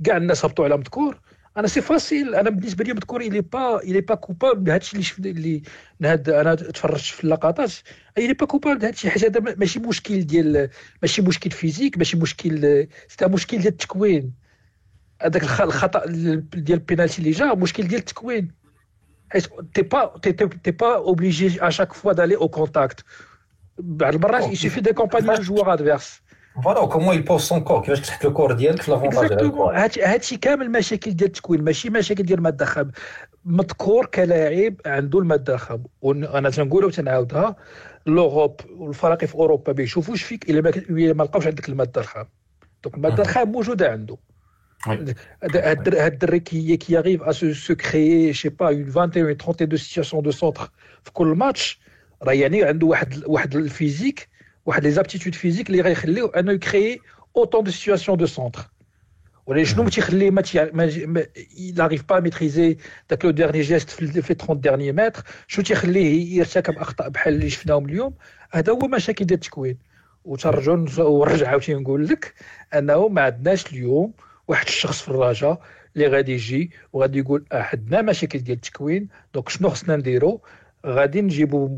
كاع 0.04 0.18
الناس 0.18 0.46
هبطوا 0.46 0.66
على 0.66 0.78
مذكور. 0.78 1.20
أنا 1.58 1.68
c'est 1.68 1.82
facile 1.82 2.36
أنا 2.36 2.50
بالنسبة 2.50 2.84
لي 2.84 2.94
مذكور 2.94 3.22
il 3.22 3.42
est 3.42 3.63
pas 3.63 3.84
il 3.84 4.02
est 4.02 4.09
pas 4.09 4.16
coupable 4.16 4.60
بهذا 4.60 4.78
الشيء 4.78 4.94
اللي 4.94 5.04
شفت 5.04 5.26
اللي 5.26 5.62
هاد 6.04 6.30
أنا 6.30 6.56
تفرجت 6.56 7.06
في 7.06 7.24
اللقطات. 7.24 7.72
il 8.18 8.34
est 8.34 8.40
pas 8.40 8.46
coupable 8.46 8.78
بهذا 8.78 8.90
الشيء 8.94 9.12
حيت 9.12 9.24
هذا 9.24 9.56
ماشي 9.56 9.80
مشكل 9.80 10.22
ديال 10.22 10.70
ماشي 11.02 11.22
مشكل 11.22 11.52
physique 11.52 11.98
ماشي 11.98 12.18
مشكل 12.18 12.88
c'est 13.08 13.26
مشكل 13.26 13.58
ديال 13.58 13.68
التكوين. 13.68 14.34
هذاك 15.22 15.44
الخطأ 15.44 16.06
ديال 16.06 16.44
البينالتي 16.70 17.20
اللي 17.20 17.32
جا 17.32 17.54
مشكل 17.54 17.88
ديال 17.88 18.00
التكوين. 18.00 18.52
حيت 19.30 19.48
t'es 19.74 19.82
pas 19.82 20.18
t'es, 20.18 20.34
t'es 20.34 20.72
pas 20.72 20.96
obligé 20.96 21.68
à 21.68 21.70
chaque 21.70 21.94
fois 21.94 22.14
d'aller 22.14 22.36
au 22.36 22.48
contact 22.50 23.04
بعض 23.78 24.16
المرات 24.16 24.52
il 24.52 24.59
suffit 24.59 24.82
d'accompagner 24.82 25.34
le 25.34 25.44
joueur 25.44 25.74
adverse 25.74 26.22
voilà 26.64 26.86
comment 26.86 27.16
il 27.16 27.24
pose 27.24 27.42
son 27.42 27.60
corps 27.60 27.82
كيفاش 27.82 28.02
تحط 28.02 28.26
ال 28.26 28.30
corps 28.30 28.52
ديالك 28.52 28.82
في 28.82 28.92
l'avantage 28.92 30.00
هادشي 30.04 30.38
كامل 30.38 30.72
مشاكل 30.72 31.12
ديال 31.12 31.28
التكوين 31.30 31.64
ماشي 31.64 31.90
مشاكل 31.90 32.24
ديال 32.24 32.38
الماده 32.38 32.66
خام 32.66 32.92
مذكور 33.46 34.06
كلاعب 34.06 34.76
عنده 34.86 35.20
الماده 35.20 35.58
خام 35.58 35.84
وأنا 36.02 36.50
تنقولها 36.50 36.88
وتنعاودها 36.88 37.56
l'Europe 38.06 38.62
والفرق 38.78 39.26
في 39.26 39.36
اوروبا 39.36 39.64
ما 39.68 39.74
بيشوفوش 39.74 40.24
فيك 40.24 40.50
الا 40.50 40.62
ما 40.62 41.14
ما 41.14 41.24
لقاوش 41.24 41.48
عندك 41.48 41.70
الماده 41.70 42.02
الخام 42.02 42.26
donc 42.84 42.96
الماده 42.96 43.24
الخام 43.24 43.52
موجوده 43.52 43.92
عنده 43.92 44.18
هاد 44.88 45.96
الدري 45.96 46.40
qui 46.40 46.78
qui 46.78 47.02
arrive 47.02 47.24
à 47.24 47.34
se, 47.34 47.54
se 47.54 47.74
créer 47.74 48.34
je 48.34 48.42
sais 48.42 48.56
pas 48.62 48.72
une 48.72 48.90
vingtaine 48.90 49.28
une 49.30 49.38
trentaine 49.38 49.70
de 49.70 49.78
situations 49.78 50.22
de 50.22 50.32
centre. 50.32 50.72
في 51.04 51.12
كل 51.14 51.28
ماتش 51.28 51.80
راه 52.24 52.34
يعني 52.34 52.64
عنده 52.64 52.88
واحد 52.88 53.24
واحد 53.26 53.56
ال 53.56 53.64
physique 53.64 54.35
واحد 54.66 54.84
les 54.84 54.92
aptitudes 54.92 55.36
physiques 55.36 55.70
اللي 55.70 55.82
غيخليو 55.82 56.28
انه 56.28 56.52
يكري 56.52 57.00
autant 57.38 57.64
de 57.64 57.72
situations 57.72 58.18
de 58.18 58.26
centre 58.26 58.70
ولا 59.46 59.64
شنو 59.64 59.84
ما 59.84 59.90
تيخليه 59.90 60.32
mais 60.32 61.24
il 61.58 61.69
arrive 61.69 62.04
pas 62.04 62.20
à 62.20 62.26
maîtriser 62.26 62.78
داك 63.10 63.26
le 63.26 63.32
dernier 63.32 63.62
geste 63.62 63.90
في 63.90 64.08
30 64.08 64.60
derniers 64.60 64.92
mètres 64.92 65.24
شنو 65.48 65.66
تيخليه 65.66 66.38
يرتكب 66.38 66.78
اخطاء 66.78 67.10
بحال 67.10 67.34
اللي 67.34 67.50
شفناهم 67.50 67.86
اليوم 67.86 68.14
هذا 68.52 68.74
هو 68.74 68.88
مشاكل 68.88 69.26
ديال 69.26 69.40
التكوين 69.40 69.78
وترجع 70.26 71.04
ونرجع 71.04 71.50
عاوتاني 71.50 71.80
نقول 71.80 72.08
لك 72.08 72.34
انه 72.74 73.08
ما 73.08 73.22
عندناش 73.22 73.74
اليوم 73.74 74.14
واحد 74.48 74.68
الشخص 74.68 75.02
في 75.02 75.10
الرجاء 75.10 75.62
اللي 75.96 76.08
غادي 76.08 76.34
يجي 76.34 76.72
وغادي 76.94 77.20
يقول 77.20 77.46
عندنا 77.52 78.02
مشاكل 78.02 78.40
ديال 78.40 78.56
التكوين 78.58 79.08
donc 79.34 79.50
شنو 79.50 79.70
خصنا 79.70 79.96
نديرو 79.96 80.42
غادي 80.86 81.22
نجيبوا 81.22 81.70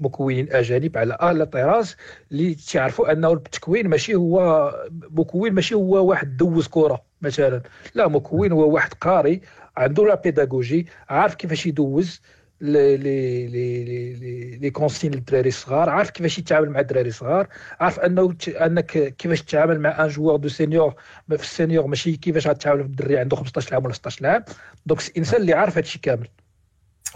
مكونين 0.00 0.52
أجانب 0.52 0.98
على 0.98 1.18
اعلى 1.22 1.46
طراز 1.46 1.96
اللي 2.32 2.54
تعرفوا 2.54 3.12
أنه 3.12 3.32
التكوين 3.32 3.88
ماشي 3.88 4.14
هو 4.14 4.70
مكون 5.10 5.52
ماشي 5.52 5.74
هو 5.74 6.06
واحد 6.06 6.36
دوز 6.36 6.66
كرة 6.68 7.02
مثلا. 7.22 7.62
لا 7.94 8.08
مكون 8.08 8.52
هو 8.52 8.70
واحد 8.74 8.94
قاري 8.94 9.40
عنده 9.76 10.06
la 10.06 10.14
pédagogie 10.14 10.86
عارف 11.08 11.34
كيفاش 11.34 11.66
يدوز 11.66 12.20
les 12.60 12.96
les 12.96 13.46
les 13.46 14.56
les 14.56 14.70
consignes 14.70 15.12
للدراري 15.12 15.48
الصغار 15.48 15.88
عارف 15.90 16.10
كيفاش 16.10 16.38
يتعامل 16.38 16.70
مع 16.70 16.80
الدراري 16.80 17.08
الصغار 17.08 17.48
عارف 17.80 18.00
أنه 18.00 18.34
أنك 18.48 19.14
كيفاش 19.16 19.42
تتعامل 19.42 19.80
مع 19.80 20.04
un 20.04 20.08
joueur 20.08 20.36
de 20.36 20.48
senior 20.48 20.94
في 21.28 21.34
ال 21.42 21.48
senior 21.48 21.86
ماشي 21.86 22.16
كيفاش 22.16 22.46
غتعامل 22.46 22.80
في 22.82 22.86
الدري 22.86 23.18
عنده 23.18 23.36
15 23.36 23.74
عام 23.74 23.84
ولا 23.84 23.92
16 23.92 24.26
عام 24.26 24.44
donc 24.86 25.08
الإنسان 25.08 25.40
اللي 25.40 25.52
عارف 25.52 25.76
هادشي 25.76 25.98
كامل. 25.98 26.28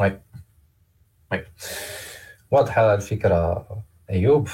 oui 0.01 0.21
واضحة 2.51 2.95
الفكرة 2.95 3.67
أيوب. 4.11 4.49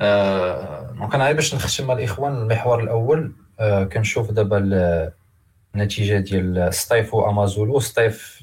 آه 0.00 0.92
donc 0.92 1.14
أنا 1.14 1.32
باش 1.32 1.54
نختم 1.54 1.90
الإخوان 1.90 2.36
المحور 2.36 2.82
الأول 2.82 3.32
آه 3.60 3.84
كنشوف 3.84 4.30
دابا 4.30 4.58
النتيجة 5.74 6.18
ديال 6.18 6.74
ستايف 6.74 7.14
وأمازولو. 7.14 7.80
ستايف 7.80 8.42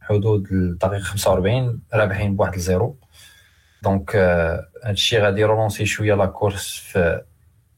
حدود 0.00 0.46
الدقيقة 0.52 1.02
45 1.02 1.82
رابحين 1.94 2.36
بواحد 2.36 2.54
ال 2.54 2.62
zéro 2.62 2.96
donc 3.82 4.16
هادشي 4.84 5.18
غادي 5.18 5.40
يرولونسي 5.40 5.86
شوية 5.86 6.14
la 6.14 6.26
course 6.26 6.68
في 6.76 7.22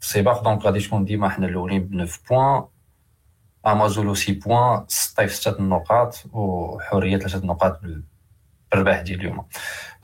السباق 0.02 0.44
donc 0.44 0.62
غادي 0.62 0.80
تكون 0.80 1.04
ديما 1.04 1.28
حنا 1.28 1.46
الأولين 1.46 1.84
ب 1.84 2.04
9 2.04 2.18
points 2.30 2.64
أمازولو 3.66 4.14
6 4.14 4.32
points 4.34 4.84
ستايف 4.88 5.34
6 5.34 5.58
النقاط 5.58 6.24
وحرية 6.32 7.18
3 7.18 7.38
النقاط 7.38 7.80
بالرباح 8.74 9.00
ديال 9.00 9.20
اليوم. 9.20 9.44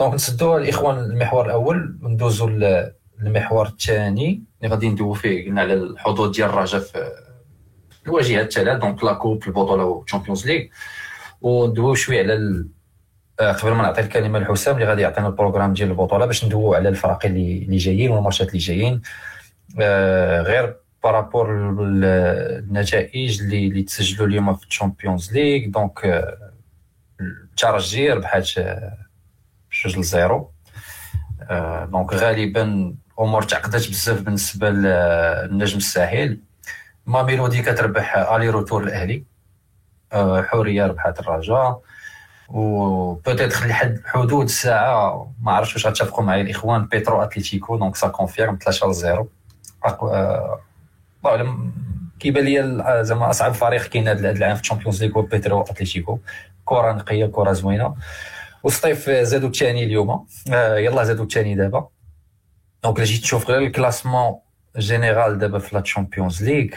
donc 0.01 0.14
نسدو 0.14 0.57
الإخوان 0.57 0.99
المحور 0.99 1.47
الأول 1.47 1.99
وندوزو 2.03 2.49
للمحور 2.49 3.66
الثاني 3.66 4.45
اللي 4.62 4.75
غادي 4.75 4.89
ندوي 4.89 5.14
فيه 5.14 5.47
قلنا 5.47 5.61
على 5.61 5.75
الحظوظ 5.75 6.37
ديال 6.37 6.49
الرجاء 6.49 6.81
في 6.81 7.11
الواجهات 8.07 8.47
الثلاث 8.47 8.81
donc 8.81 9.05
la 9.05 9.12
coupe 9.12 9.45
البطولة 9.47 9.85
والتشامبيونز 9.85 10.47
ليغ. 10.47 10.64
وندويو 11.41 11.95
شوية 11.95 12.23
على 12.23 12.35
ال... 12.35 12.68
آه، 13.41 13.53
قبل 13.53 13.73
ما 13.73 13.83
نعطي 13.83 14.01
الكلمة 14.01 14.39
لحسام 14.39 14.75
اللي 14.75 14.87
غادي 14.87 15.03
يعطينا 15.03 15.27
ال 15.27 15.31
programme 15.31 15.73
ديال 15.73 15.91
البطولة 15.91 16.27
باش 16.27 16.45
ندويو 16.45 16.75
على 16.75 16.89
الفرق 16.89 17.27
اللي 17.27 17.62
اللي 17.62 17.77
جايين 17.77 18.11
والماتشات 18.11 18.49
اللي 18.49 18.59
جايين. 18.59 19.03
آه 19.81 20.43
غير 20.43 20.77
par 21.05 21.17
rapport 21.17 21.47
النتائج 21.81 23.43
اللي 23.43 23.66
اللي 23.68 23.83
تسجلوا 23.83 24.27
اليوم 24.27 24.55
في 24.55 24.66
الشامبيونز 24.66 25.33
ليغ. 25.33 25.71
donc 25.71 26.05
آه 26.05 26.50
الترجي 27.21 28.12
ربحات 28.12 28.59
آه، 28.59 28.99
جوج 29.73 29.99
ل 29.99 30.07
zéro. 30.07 30.51
آه 31.43 31.85
donc 31.85 32.12
غالبا 32.12 32.95
امور 33.21 33.43
تعقدات 33.43 33.89
بزاف 33.89 34.21
بالنسبة 34.21 34.71
للنجم 34.71 35.77
الساحل. 35.77 36.41
ماميلودي 37.07 37.62
كتربح 37.62 38.16
aller-retour 38.16 38.83
الأهلي. 38.83 39.25
آه، 40.12 40.43
حورية 40.43 40.87
ربحات 40.87 41.21
الرجاء 41.21 41.83
و 42.49 43.14
peut-être 43.14 43.66
لحد 43.66 44.01
حدود 44.05 44.45
الساعة 44.45 45.33
ما 45.43 45.53
عرفتش 45.53 45.75
واش 45.75 45.87
غتفقوا 45.87 46.25
معايا 46.25 46.43
الإخوان 46.43 46.87
بيترو 46.87 47.23
اتليتيكو 47.23 47.77
donc 47.77 47.97
ça 47.97 48.09
confirme 48.09 48.59
3 48.64 48.87
ل 48.91 48.95
0 48.95 49.27
الله 49.87 50.59
اعلم 51.27 51.73
كيبان 52.21 52.45
لي 52.45 53.05
زعما 53.05 53.31
أصعب 53.31 53.53
فريق 53.53 53.87
كاين 53.87 54.09
هذا 54.09 54.31
العام 54.31 54.55
في 54.55 54.61
الشامبيونز 54.62 55.05
ليغ 55.05 55.12
هو 55.16 55.23
بيترو 55.23 55.62
اتليتيكو 55.62 56.18
كره 56.71 56.93
نقية 56.93 57.27
كره 57.27 57.53
زوينة. 57.53 57.95
وسطيف 58.62 59.11
زادوا 59.11 59.49
الثاني 59.49 59.85
اليوم. 59.85 60.27
آه 60.53 60.77
يلا 60.77 61.05
زادوا 61.05 61.25
الثاني 61.25 61.55
دابا. 61.55 61.89
donc 62.85 62.97
الا 62.97 63.05
جيت 63.05 63.23
تشوف 63.23 63.51
غير 63.51 63.62
ال 63.62 63.69
classement 63.69 64.39
général 64.79 65.39
دابا 65.39 65.59
في 65.59 65.75
la 65.75 65.81
Champions 65.81 66.45
League 66.45 66.71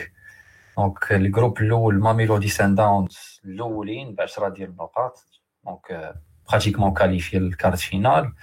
donc 0.78 1.12
ال 1.12 1.19
groupe 1.19 1.62
الأول 1.62 2.00
ماميلودي 2.00 2.48
سان 2.48 2.76
داونز 2.76 3.42
الاولين 3.46 4.16
ب 4.16 4.22
10 4.22 4.50
ديال 4.50 4.70
النقاط 4.70 5.26
donc 5.66 6.16
pratiquement 6.50 6.94
qualifié 6.94 7.38
ال 7.38 7.43
quart 7.43 7.69
de 7.69 7.80
finale 7.80 8.34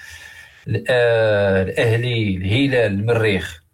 الاهلي 0.68 2.36
الهلال 2.36 2.92
المريخ 2.92 3.64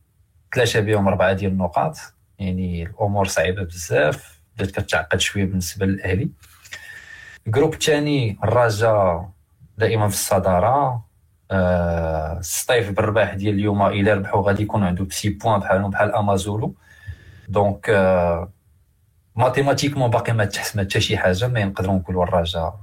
ثلاثة 0.55 0.81
بهم 0.81 1.09
اربعه 1.09 1.33
ديال 1.33 1.51
النقاط 1.53 1.97
يعني 2.39 2.83
الأمور 2.83 3.27
صعيبه 3.27 3.63
بزاف 3.63 4.41
بدات 4.57 4.71
كتعقد 4.71 5.21
شوية 5.21 5.45
بالنسبة 5.45 5.87
للاهلي 5.87 6.31
ال 7.47 7.50
groupe 7.50 7.73
الثاني 7.75 8.39
الرجاء 8.45 9.31
دائما 9.79 10.09
في 10.09 10.15
الصداره 10.15 11.05
آه 11.51 12.39
السطيف 12.39 12.91
بالرباح 12.91 13.35
ديال 13.35 13.55
اليوم 13.55 13.83
إلى 13.87 14.13
ربحوا 14.13 14.43
غادي 14.47 14.63
يكون 14.63 14.85
عنده 14.85 15.05
ب 15.05 15.11
six 15.11 15.29
points 15.29 15.61
بحالهم 15.61 15.91
بحال 15.91 16.15
امازولو 16.15 16.75
donc 17.49 17.91
mathématiquement 19.37 20.11
باقي 20.11 20.33
ما 20.33 20.45
تحسم 20.45 20.81
حتى 20.81 21.01
شي 21.01 21.17
حاجة 21.17 21.49
ما 21.49 21.65
نقدروا 21.65 21.95
نقولوا 21.95 22.25
الرجاء 22.25 22.81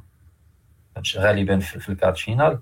غالبا 1.17 1.59
في 1.59 1.89
ال 1.89 1.93
quart 1.93 2.10
de 2.10 2.17
finale 2.17 2.59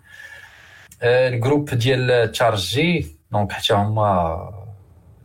ال 1.04 1.13
groupe 1.13 1.70
ديال 1.70 2.32
ترجي 2.32 3.18
donc 3.32 3.52
حتى 3.52 3.74
هما 3.74 4.50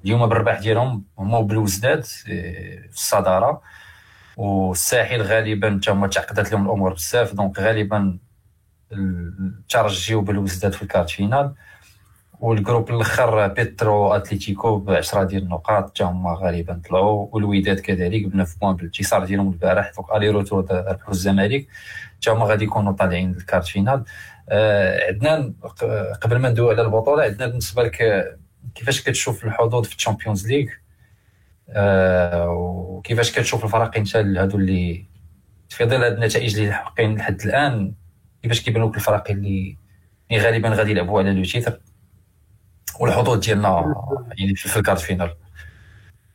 اليوم 0.05 0.27
بالرباح 0.27 0.59
ديالهم 0.59 1.05
هما 1.19 1.41
بلوزداد 1.41 2.05
في 2.05 2.89
الصداره 2.93 3.63
والساحل 4.37 5.23
غالبا 5.23 5.79
حتى 5.83 5.91
هما 5.91 6.07
تعقدات 6.07 6.53
لهم 6.53 6.67
الأمور 6.67 6.93
بزاف. 6.93 7.35
donc 7.35 7.59
غالبا 7.59 8.19
ترجي 9.69 10.15
وبلوزداد 10.15 10.73
في 10.73 10.83
ال 10.83 10.86
quart 10.86 11.04
de 11.04 11.11
finale. 11.11 11.55
وال 12.41 12.53
groupe 12.53 12.91
الأخر 12.91 13.47
بيترو 13.47 14.13
اتليتيكو 14.13 14.79
ب 14.79 14.91
10 14.91 15.23
ديال 15.23 15.43
النقاط. 15.43 15.91
حتى 15.91 16.05
هما 16.05 16.39
غالبا 16.41 16.81
طلعوا. 16.89 17.29
والوداد 17.33 17.81
كذلك 17.81 18.27
ب 18.27 18.43
9 18.43 18.59
points 18.61 18.77
بالانتصار 18.77 19.25
ديالهم 19.25 19.49
البارح 19.49 19.93
donc 19.97 20.13
aller-retour 20.13 20.67
ربحوا 20.71 21.11
الزمالك 21.11 21.67
حتى 22.17 22.31
هما 22.31 22.45
غادي 22.45 22.65
يكونوا 22.65 22.93
طالعين 22.93 23.33
لل 23.33 23.41
quart 23.41 23.59
de 23.59 23.67
finale. 23.67 24.05
آه 24.49 25.07
عندنا 25.09 25.53
قبل 26.23 26.39
ما 26.39 26.49
ندوي 26.49 26.75
على 26.75 26.83
البطولة 26.83 27.23
عندنا 27.23 27.47
بالنسبة 27.47 27.83
لك 27.83 28.25
كيفاش 28.75 29.03
كتشوف 29.03 29.45
الحظوظ 29.45 29.87
في 29.87 29.97
ال 29.97 30.02
Champions 30.02 30.47
League؟ 30.47 30.67
آه 31.71 32.51
وكيفاش 32.51 33.39
كتشوف 33.39 33.65
الفرق 33.65 33.97
انت 33.97 34.17
هادو 34.17 34.59
اللي 34.59 35.07
في 35.69 35.85
ظل 35.85 36.05
هاد 36.05 36.13
النتائج 36.13 36.59
اللي 36.59 36.73
حقين 36.73 37.17
لحد 37.17 37.41
الآن؟ 37.41 37.95
كيفاش 38.43 38.63
كيبانوا 38.63 38.89
لك 38.89 38.97
الفرق 38.97 39.31
اللي 39.31 39.77
غالبا 40.33 40.69
غادي 40.69 40.91
يلعبوا 40.91 41.19
على 41.19 41.35
le 41.35 41.45
titre؟ 41.45 41.81
والحظوظ 43.01 43.47
ديالنا 43.47 43.95
يعني 44.39 44.55
في 44.55 44.77
ال 44.77 44.80
quart 44.80 44.95
de 44.95 45.01
finale. 45.01 45.35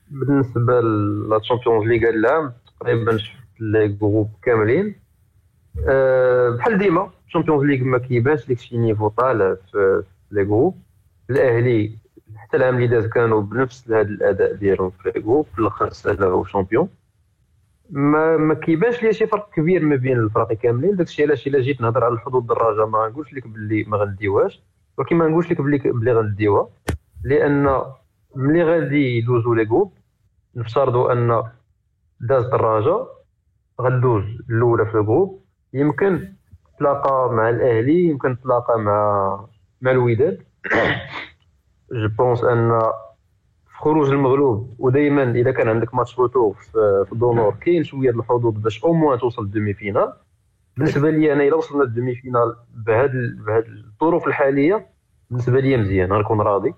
بالنسبة 0.09 0.81
لل 0.81 1.01
Champions 1.01 1.87
League 1.87 2.09
العام 2.09 2.53
تقريبا 2.79 3.17
شفت 3.17 3.35
les 3.59 3.87
groupes 3.87 4.31
كاملين. 4.43 4.95
أه 5.89 6.49
بحال 6.49 6.77
ديما 6.77 7.11
ال 7.27 7.31
Champions 7.31 7.63
League 7.63 7.83
ما 7.83 7.97
كيبانش 7.97 8.49
لك 8.49 8.59
شي 8.59 8.77
niveau 8.77 9.07
طالع 9.07 9.55
في 9.71 10.03
les 10.31 10.45
groupes 10.45 10.81
الأهلي 11.29 11.97
حتى 12.51 12.57
العام 12.57 12.75
اللي 12.75 12.87
داز 12.87 13.07
كانوا 13.07 13.41
بنفس 13.41 13.91
هذا 13.91 14.01
الأداء 14.01 14.53
ديالهم 14.53 14.89
في 14.89 15.11
les 15.15 15.21
groupes 15.21 15.45
في 15.45 15.59
الأخر 15.59 15.89
سالاو 15.89 16.43
champion 16.43 16.89
ما 17.89 18.37
ما 18.37 18.53
كيبانش 18.53 19.03
لي 19.03 19.13
شي 19.13 19.27
فرق 19.27 19.49
كبير 19.53 19.83
ما 19.83 19.95
بين 19.95 20.17
الفرق 20.19 20.53
كاملين. 20.53 20.95
داكشي 20.95 21.23
علاش 21.23 21.47
إلا 21.47 21.59
جيت 21.59 21.81
نهضر 21.81 22.03
على 22.03 22.13
الحظوظ 22.13 22.41
د 22.41 22.52
الرجاء 22.52 22.85
ما 22.85 23.07
نقولش 23.07 23.33
لك 23.33 23.47
باللي 23.47 23.83
ما 23.83 23.97
غنديوهاش 23.97 24.61
ولكن 24.97 25.15
ما 25.15 25.27
نقولش 25.27 25.51
لك 25.51 25.61
بلي 25.61 25.77
بلي 25.77 26.13
غنديوها. 26.13 26.69
لأن 27.23 27.81
ملي 28.35 28.63
غادي 28.63 29.17
يدوزو 29.17 29.53
les 29.53 29.65
groupes 29.65 29.93
نفترضوا 30.55 31.11
أن 31.11 31.43
داز 32.19 32.43
الرجاء 32.43 33.05
غدوز 33.81 34.23
الأولى 34.49 34.85
في 34.85 34.97
ال 34.97 35.04
groupe 35.04 35.41
يمكن 35.73 36.27
تلاقى 36.79 37.33
مع 37.33 37.49
الأهلي 37.49 38.03
يمكن 38.03 38.41
تلاقى 38.41 38.79
مع 38.79 39.45
مع 39.81 39.91
الوداد. 39.91 40.43
je 41.91 42.07
pense 42.07 42.43
أن 42.43 42.81
خروج 43.79 44.09
المغلوب 44.09 44.75
ودائما 44.79 45.31
إذا 45.31 45.51
كان 45.51 45.67
عندك 45.67 45.93
match 45.95 46.19
retour 46.19 46.53
في 47.05 47.09
الدونور 47.11 47.55
كاين 47.61 47.83
شوية 47.83 48.09
الحظوظ 48.09 48.57
باش 48.57 48.83
au 48.83 48.93
moins 48.93 49.19
توصل 49.19 49.43
لل 49.43 49.73
demi-finale 49.73 50.13
بالنسبة 50.77 51.09
لي 51.09 51.33
أنا 51.33 51.43
إلا 51.43 51.55
وصلنا 51.55 51.83
لل 51.83 52.15
demi-finale 52.15 52.55
بهذه 52.75 53.11
بهذه 53.47 53.65
الظروف 53.67 54.27
الحالية 54.27 54.87
بالنسبة 55.29 55.59
لي 55.59 55.77
مزيان 55.77 56.13
غنكون 56.13 56.41
راضي. 56.41 56.73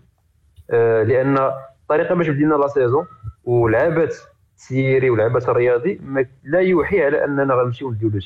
آه 0.72 1.04
لأن 1.04 1.38
الطريقة 1.82 2.16
باش 2.16 2.30
بدينا 2.30 2.56
la 2.56 2.68
saison 2.68 3.06
ولعبات 3.44 4.16
السيري 4.58 5.10
ولعبات 5.10 5.50
الرياضي 5.50 6.02
لا 6.44 6.60
يوحي 6.60 7.04
على 7.04 7.26
أننا 7.26 7.54
غنمشيو 7.54 7.92
نديو 7.92 8.10
le 8.10 8.20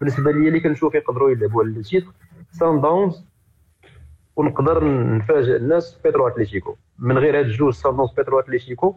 بالنسبة 0.00 0.32
لي 0.32 0.48
اللي 0.48 0.60
كنشوف 0.60 0.94
يقدروا 0.94 1.30
يلعبوا 1.30 1.62
على 1.62 1.72
le 1.72 1.82
titre 1.82 2.12
سان 2.50 2.80
داونز 2.80 3.29
ونقدر 4.36 4.84
نفاجئ 5.16 5.56
الناس 5.56 5.98
بيترو 6.04 6.28
اتليتيكو 6.28 6.76
من 6.98 7.18
غير 7.18 7.38
هاد 7.38 7.44
الجوج 7.44 7.72
سان 7.74 7.96
داونز 7.96 8.10
بيترو 8.12 8.40
اتليتيكو 8.40 8.96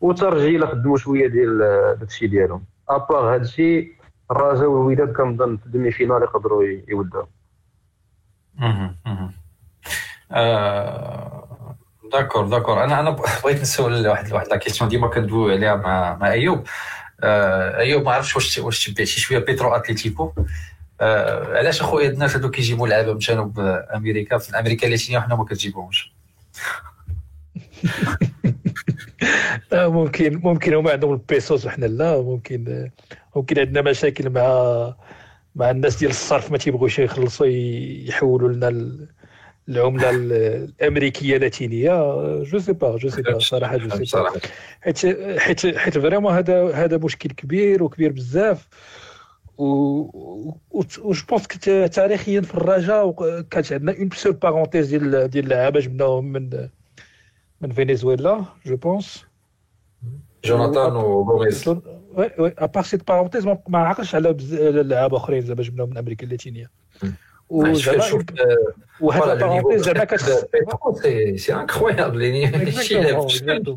وترجي 0.00 0.56
إلا 0.56 0.66
خدموا 0.66 0.96
شوية 0.96 1.26
ديال 1.26 1.58
داكشي 2.00 2.26
ديالهم. 2.26 2.64
à 2.88 2.97
part 2.97 3.34
هادشي 3.34 3.92
الرجاء 4.30 4.66
والوداد 4.66 5.12
كنظن 5.12 5.56
في 5.56 5.66
ال 5.66 5.90
demi-finale 5.90 6.22
يقدروا 6.22 6.64
يودوا 6.88 7.24
d'accord 12.12 12.46
d'accord. 12.46 12.84
أنا 12.84 13.00
أنا 13.00 13.10
بغيت 13.44 13.60
نسول 13.60 14.06
واحد 14.08 14.32
واحد 14.32 14.48
la 14.48 14.56
question 14.56 14.90
ديما 14.90 15.08
كندويو 15.08 15.50
عليها 15.50 15.76
مع 15.76 16.16
مع 16.16 16.30
أيوب. 16.30 16.64
آه، 17.20 17.78
أيوب 17.78 18.04
ما 18.04 18.12
عرفتش 18.12 18.36
واش 18.36 18.58
واش 18.58 18.78
شي 18.78 19.20
شوية 19.20 19.38
بيترو 19.38 19.74
اتليتيكو 19.74 20.32
آه، 21.04 21.56
علاش 21.58 21.80
اخويا 21.80 22.08
الناس 22.10 22.36
هادو 22.36 22.50
كيجيبوا 22.50 22.88
لعابة 22.88 23.12
من 23.12 23.18
جنوب 23.18 23.60
أمريكا؟ 23.94 24.38
في 24.38 24.58
أمريكا 24.58 24.86
اللاتينيه 24.86 25.18
وحنا 25.18 25.34
ما 25.34 25.44
كتجيبوهمش. 25.44 26.12
آه، 29.72 29.88
ممكن 29.88 30.40
ممكن 30.44 30.74
هما 30.74 30.90
عندهم 30.92 31.12
ال 31.12 31.21
pesos 31.21 31.66
وحنا 31.66 31.86
لا 31.86 32.22
ممكن 32.22 32.90
ممكن 33.36 33.58
عندنا 33.58 33.82
مشاكل 33.90 34.30
مع 34.30 34.94
مع 35.54 35.70
الناس 35.70 35.96
ديال 35.96 36.10
الصرف 36.10 36.50
ما 36.50 36.58
تيبغوش 36.58 36.98
يخلصوا 36.98 37.46
يحولوا 37.46 38.48
لنا 38.48 38.68
ال- 38.68 39.08
العملة 39.68 40.10
ال- 40.10 40.32
الأمريكية 40.80 41.36
اللاتينيه 41.36 41.92
je 42.42 42.58
sais 42.58 42.72
pas 42.72 42.96
je 42.96 43.08
sais 43.08 43.22
pas 43.22 43.38
صراحة 43.38 43.76
je 43.76 44.04
sais 44.04 44.16
pas 44.16 44.30
حيت 44.80 44.98
حيت 45.38 45.76
حيت 45.76 45.98
vraiment 45.98 46.34
هذا 46.34 46.74
هذا 46.74 46.96
مشكل 46.96 47.30
كبير 47.30 47.82
وكبير 47.82 48.12
بزاف. 48.12 48.68
و 49.58 49.64
و 50.70 50.82
je 51.12 51.12
pense 51.28 51.46
تاريخيا 51.94 52.40
في 52.40 52.54
الرجاء 52.54 53.10
كانت 53.50 53.72
عندنا 53.72 53.92
une 53.98 54.10
seule 54.14 54.32
parenthèse 54.32 54.88
ديال 54.94 55.28
ديال 55.30 55.44
اللعابه 55.44 55.80
جبناهم 55.80 56.32
من 56.32 56.68
من 57.60 57.72
فنزويلا 57.72 58.44
je 58.66 58.76
pense 58.76 59.24
جوناثان 60.44 60.96
وغوميز 60.96 61.68
oui 61.68 62.30
oui 62.38 62.54
à 62.58 62.63
part 62.63 62.82
cette 62.84 63.08
parenthèse 63.08 63.46
ما 63.46 63.58
ما 63.68 63.78
عقلش 63.78 64.14
على 64.14 64.32
بز- 64.32 64.54
على 64.54 64.82
لعابه 64.82 65.16
اخرين 65.16 65.40
زعما 65.40 65.62
جبناهم 65.62 65.90
من 65.90 65.98
أمريكا 65.98 66.26
اللاتينيه 66.26 66.70
وزعما 67.48 67.98
شوف 68.00 68.22
وهذا 69.00 69.32
ال 69.32 69.37
parenthèse 69.37 69.82
زعما 69.84 70.04
كت 70.04 70.20
c'est 71.02 71.36
c'est 71.38 71.54
incroyable 71.54 72.22
يعني 72.22 72.72
شي 72.72 72.94
لعب 72.94 73.20
في 73.20 73.26
الشمال. 73.26 73.76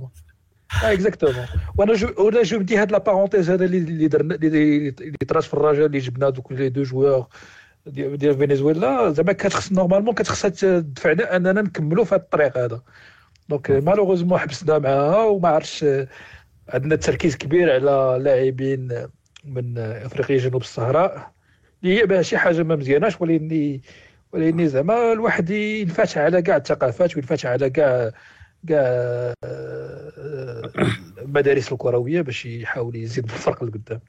exactement 0.84 1.46
وأنا 1.78 1.94
جو 1.94 2.08
وأنا 2.18 2.44
جو 2.44 2.60
بدي 2.60 2.78
هاد 2.78 2.92
la 2.92 2.98
parenthèse 2.98 3.50
هذا 3.50 3.66
اللي 3.66 4.08
درنا 4.08 4.36
اللي 4.36 4.92
طرات 5.28 5.44
في 5.44 5.54
الرجاء 5.54 5.86
اللي 5.86 6.00
جبنا 6.00 6.30
دوك 6.30 6.52
les 6.52 6.70
deux 6.70 6.84
joueurs 6.84 7.28
ديال 7.86 8.38
فنزويلا 8.38 9.12
زعما 9.12 9.34
كتخص 9.34 9.72
normalement 9.72 10.14
كتخصها 10.14 10.50
تدفعنا 10.50 11.36
اننا 11.36 11.62
نكملوا 11.62 12.06
في 12.06 12.16
هذا 12.16 12.22
الطريق 12.22 12.58
هذا 12.58 12.82
donc 13.50 13.72
malheureusement 13.72 14.40
حبسنا 14.40 14.80
معاها 14.80 15.24
وما 15.24 15.50
عرفتش 15.50 15.86
عندنا 16.70 16.96
تركيز 16.96 17.36
كبير 17.38 17.74
على 17.74 18.24
لاعبين 18.24 19.08
من 19.46 19.78
افريقيا 19.78 20.38
جنوب 20.38 20.62
الصحراء 20.62 21.32
اللي 21.84 22.18
هي 22.18 22.24
شي 22.24 22.38
حاجة 22.38 22.64
ما 22.64 22.76
مزياناش 22.76 23.22
ولكن 23.22 23.80
ولكن 24.34 24.68
زعما 24.68 25.12
الواحد 25.14 25.50
ينفتح 25.50 26.18
على 26.18 26.42
كاع 26.42 26.58
الثقافات 26.58 27.16
وينفتح 27.16 27.46
على 27.46 27.70
كاع 27.70 28.12
كاع 28.68 29.34
آه، 29.44 30.72
المدارس 31.22 31.72
الكروية 31.72 32.22
باش 32.22 32.46
يحاول 32.46 32.96
يزيد 32.96 33.28
بالفرق 33.28 33.64
لقدام. 33.64 34.00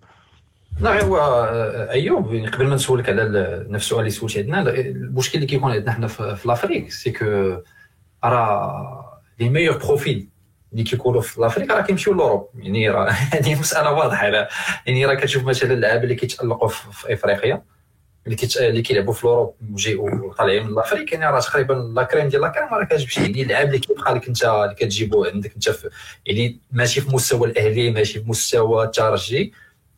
لا 0.80 1.04
هو 1.04 1.18
آه، 1.18 1.90
أيوب 1.90 2.34
يعني 2.34 2.48
قبل 2.48 2.66
ما 2.66 2.74
نسولك 2.74 3.08
على 3.08 3.22
نفس 3.68 3.84
السؤال 3.84 4.00
اللي 4.00 4.10
سولتي 4.10 4.38
عندنا 4.38 4.70
المشكل 4.70 5.34
اللي 5.34 5.46
كيكون 5.46 5.72
عندنا 5.72 5.92
حنا 5.92 6.06
في 6.06 6.48
l'Afrique 6.48 6.90
c'est 6.90 7.10
que 7.12 7.56
راه 8.24 9.22
les 9.40 9.48
meilleurs 9.48 9.78
profils 9.78 10.28
اللي 10.72 10.84
كيكونوا 10.84 11.20
في 11.20 11.40
l'Afrique 11.40 11.70
راه 11.70 11.80
كيمشيو 11.80 12.12
l'Europe 12.12 12.48
يعني 12.54 12.90
راه 12.90 13.10
هذه 13.34 13.60
مسألة 13.60 13.92
واضحة. 13.92 14.48
يعني 14.86 15.06
راه 15.06 15.14
كتشوف 15.14 15.44
مثلا 15.44 15.72
اللعابه 15.72 16.02
اللي 16.02 16.14
كيتألقوا 16.14 16.68
في 16.68 17.12
إفريقيا 17.12 17.62
اللي. 18.34 18.68
اللي 18.68 18.82
كيلعبوا 18.82 19.12
في 19.12 19.26
l'Europe 19.26 19.54
وجاي 19.72 19.98
طالعين 20.38 20.66
من 20.66 20.74
l'Afrique 20.74 21.12
يعني 21.12 21.26
راه 21.26 21.40
تقريبا 21.40 21.72
la 21.72 22.02
crème 22.02 22.28
ديال 22.28 22.42
la 22.42 22.48
crème 22.48 22.68
راه 22.68 22.84
كتمشي 22.84 23.20
يعني 23.20 23.42
اللعاب 23.42 23.66
اللي 23.66 23.78
كيبقى 23.78 24.14
لك 24.14 24.28
انت 24.28 24.44
اللي 24.44 24.74
كتجيبو 24.74 25.24
عندك. 25.24 25.54
انت 25.54 25.68
يعني 26.26 26.60
ماشي 26.72 27.00
في 27.00 27.14
مستوى 27.14 27.48
الأهلي 27.48 27.90
ماشي 27.90 28.20
في 28.20 28.28
مستوى 28.28 28.84
الترجي 28.84 29.52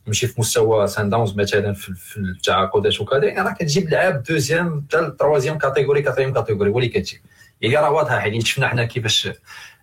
ماشي 0.07 0.27
في 0.27 0.41
مستوى 0.41 0.87
سان 0.87 1.09
داونز 1.09 1.35
مثلا 1.35 1.73
في, 1.73 2.17
التعاقدات 2.17 3.01
وكذا 3.01 3.25
يعني 3.25 3.41
راه 3.41 3.53
كتجيب 3.53 3.89
لعاب 3.89 4.23
deuxième 4.23 4.87
حتى 4.93 5.11
troisième 5.19 5.57
catégorie 5.57 6.01
quatrième 6.01 6.33
catégorie 6.33 6.71
هو 6.71 6.79
اللي 6.79 6.89
كتجيب. 6.89 7.19
يعني 7.61 7.75
راه 7.75 7.91
واضحة 7.91 8.17
يعني 8.17 8.41
شفنا 8.41 8.67
حنا 8.67 8.85
كيفاش 8.85 9.29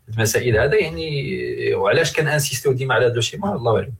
المسائل 0.09 0.59
هذا 0.59 0.74
يعني 0.74 1.74
وعلاش 1.74 2.12
كان 2.12 2.28
insisté 2.28 2.72
ديما 2.72 2.94
على 2.94 3.07
هذا 3.07 3.18
الشيء 3.18 3.40
ما 3.40 3.55
الله 3.55 3.76
أعلم. 3.76 3.92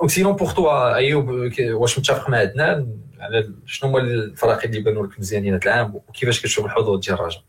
donc 0.00 0.10
sinon 0.10 0.32
pour 0.32 0.52
toi 0.52 0.94
ايوب 0.94 1.52
واش 1.60 1.98
متفق 1.98 2.30
مع 2.30 2.38
عدنان؟ 2.38 2.98
على 3.20 3.50
شنو 3.66 3.90
هما 3.90 3.98
الفرق 4.00 4.64
اللي 4.64 4.80
بانوا 4.80 5.06
لك 5.06 5.18
مزيانين 5.18 5.54
هذا 5.54 5.64
العام 5.64 5.94
وكيفاش 5.94 6.40
كتشوف 6.40 6.64
الحظوظ 6.64 7.06
ديال 7.06 7.18
الرجاء 7.18 7.42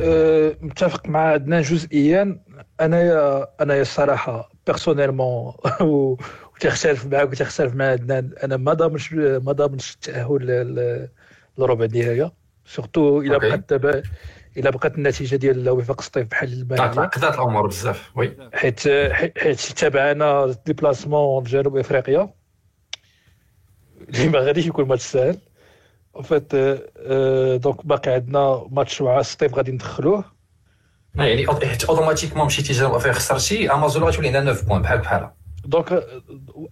أه، 0.00 0.56
متفق 0.60 1.08
مع 1.08 1.20
عدنان 1.20 1.62
جزئيا. 1.62 2.40
انايا 2.80 3.46
انايا 3.62 3.82
الصراحه 3.82 4.50
personnellement 4.66 5.52
وتختلف 5.80 7.06
معك 7.06 7.28
وتختلف 7.28 7.74
مع 7.74 7.84
عدنان 7.84 8.32
أنا 8.44 8.56
ما 8.56 8.72
ضامنش 8.72 9.12
ما 9.12 9.52
ضامنش 9.52 9.94
التأهل 9.94 11.06
لربع 11.58 11.84
النهايه 11.84 12.32
surtout 12.64 13.20
إلا 13.20 13.34
أوكي. 13.34 13.48
بقات 13.48 13.64
دابا 13.70 14.02
إلا 14.56 14.70
بقات 14.70 14.94
النتيجة 14.94 15.36
ديال 15.36 15.70
وفاق 15.70 16.00
السطيف 16.00 16.26
بحال 16.26 16.52
المالي 16.52 16.86
تعقدات 16.86 17.34
الأمور 17.34 17.66
بزاف 17.66 18.10
oui. 18.16 18.36
حيت 18.54 18.80
حيت 19.38 19.60
تابعنا 19.60 20.54
déplacement 20.66 21.44
لجنوب 21.44 21.76
إفريقيا. 21.76 22.34
اللي 24.08 24.28
ما 24.28 24.38
غاديش 24.38 24.66
يكون 24.66 24.88
ماتش 24.88 25.02
سهل 25.02 25.38
en 26.16 26.22
fait 26.22 26.54
donc 27.62 27.86
باقي 27.86 28.10
عندنا 28.10 28.66
ماتش 28.70 29.02
مع 29.02 29.20
السطيف 29.20 29.54
غادي 29.54 29.72
ندخلوه. 29.72 30.24
يعني 31.14 31.46
حيت 31.46 31.84
automatiquement 31.84 32.46
مشيتي 32.46 32.72
جنوب 32.72 32.94
افريقيا 32.94 33.18
خسرتي 33.18 33.72
أمازولو 33.72 34.04
غتولي 34.04 34.36
عندها 34.36 34.52
9 34.54 34.66
points 34.68 34.82
بحال 34.82 34.98
بحالها 34.98 35.34
donc 35.64 36.04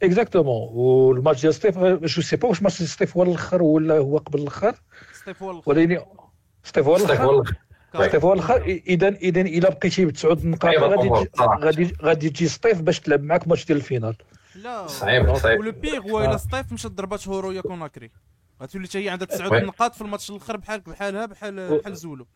exactement 0.02 0.68
وال 0.72 0.92
match 0.92 1.40
ديال 1.43 1.55
ستيف 1.55 1.78
je 1.78 2.22
sais 2.22 2.36
pas 2.36 2.48
واش 2.49 2.62
ماتش 2.62 2.78
ديال 2.78 2.89
ستيف 2.89 3.16
هو 3.16 3.22
الأخر 3.22 3.62
ولا 3.62 3.99
هو 3.99 4.16
قبل 4.18 4.41
الأخر. 4.43 4.74
ستيف 5.22 5.43
هو 5.43 5.62
ولكن 5.66 6.01
ستيف 6.64 6.87
هو 6.87 6.97
الأخر. 6.97 7.55
ستيف 8.09 8.24
هو 8.24 8.32
الأخر. 8.32 8.62
اذا 8.66 9.09
اذا 9.09 9.41
إلا 9.41 9.70
بقيتي 9.70 10.05
بتسعود 10.05 10.47
نقاط 10.47 10.64
أيوة، 10.70 10.89
غادي 10.89 11.09
طبعاً. 11.09 11.24
تجي- 11.24 11.64
غادي 11.66 11.93
غادي 12.03 12.30
تجي 12.30 12.49
ستيف 12.49 12.80
باش 12.80 13.01
تلعب 13.01 13.22
معاك 13.22 13.49
ماتش 13.49 13.64
ديال 13.64 13.78
ال 13.78 13.84
final. 13.84 14.16
لا. 14.62 14.86
صعيب 14.86 15.34
صعيب. 15.36 15.61
ولو 15.61 15.72
بيغ 15.72 16.11
هو 16.11 16.18
آه. 16.20 16.24
الا 16.28 16.36
ستيف 16.36 16.72
مشات 16.72 16.92
ضربات 16.92 17.28
هورويا 17.28 17.61
كوناكري 17.61 18.11
غتولي 18.62 18.86
حتى 18.88 18.98
هي 19.05 19.09
عندها 19.09 19.26
تسعود. 19.26 19.52
نقاط 19.62 19.94
في 19.94 20.02
الماتش 20.02 20.30
الآخر 20.30 20.57
بحال 20.57 20.80
بحالها 20.80 21.26
بحال 21.26 21.78
بحال 21.78 21.96
أمازولو. 21.96 22.26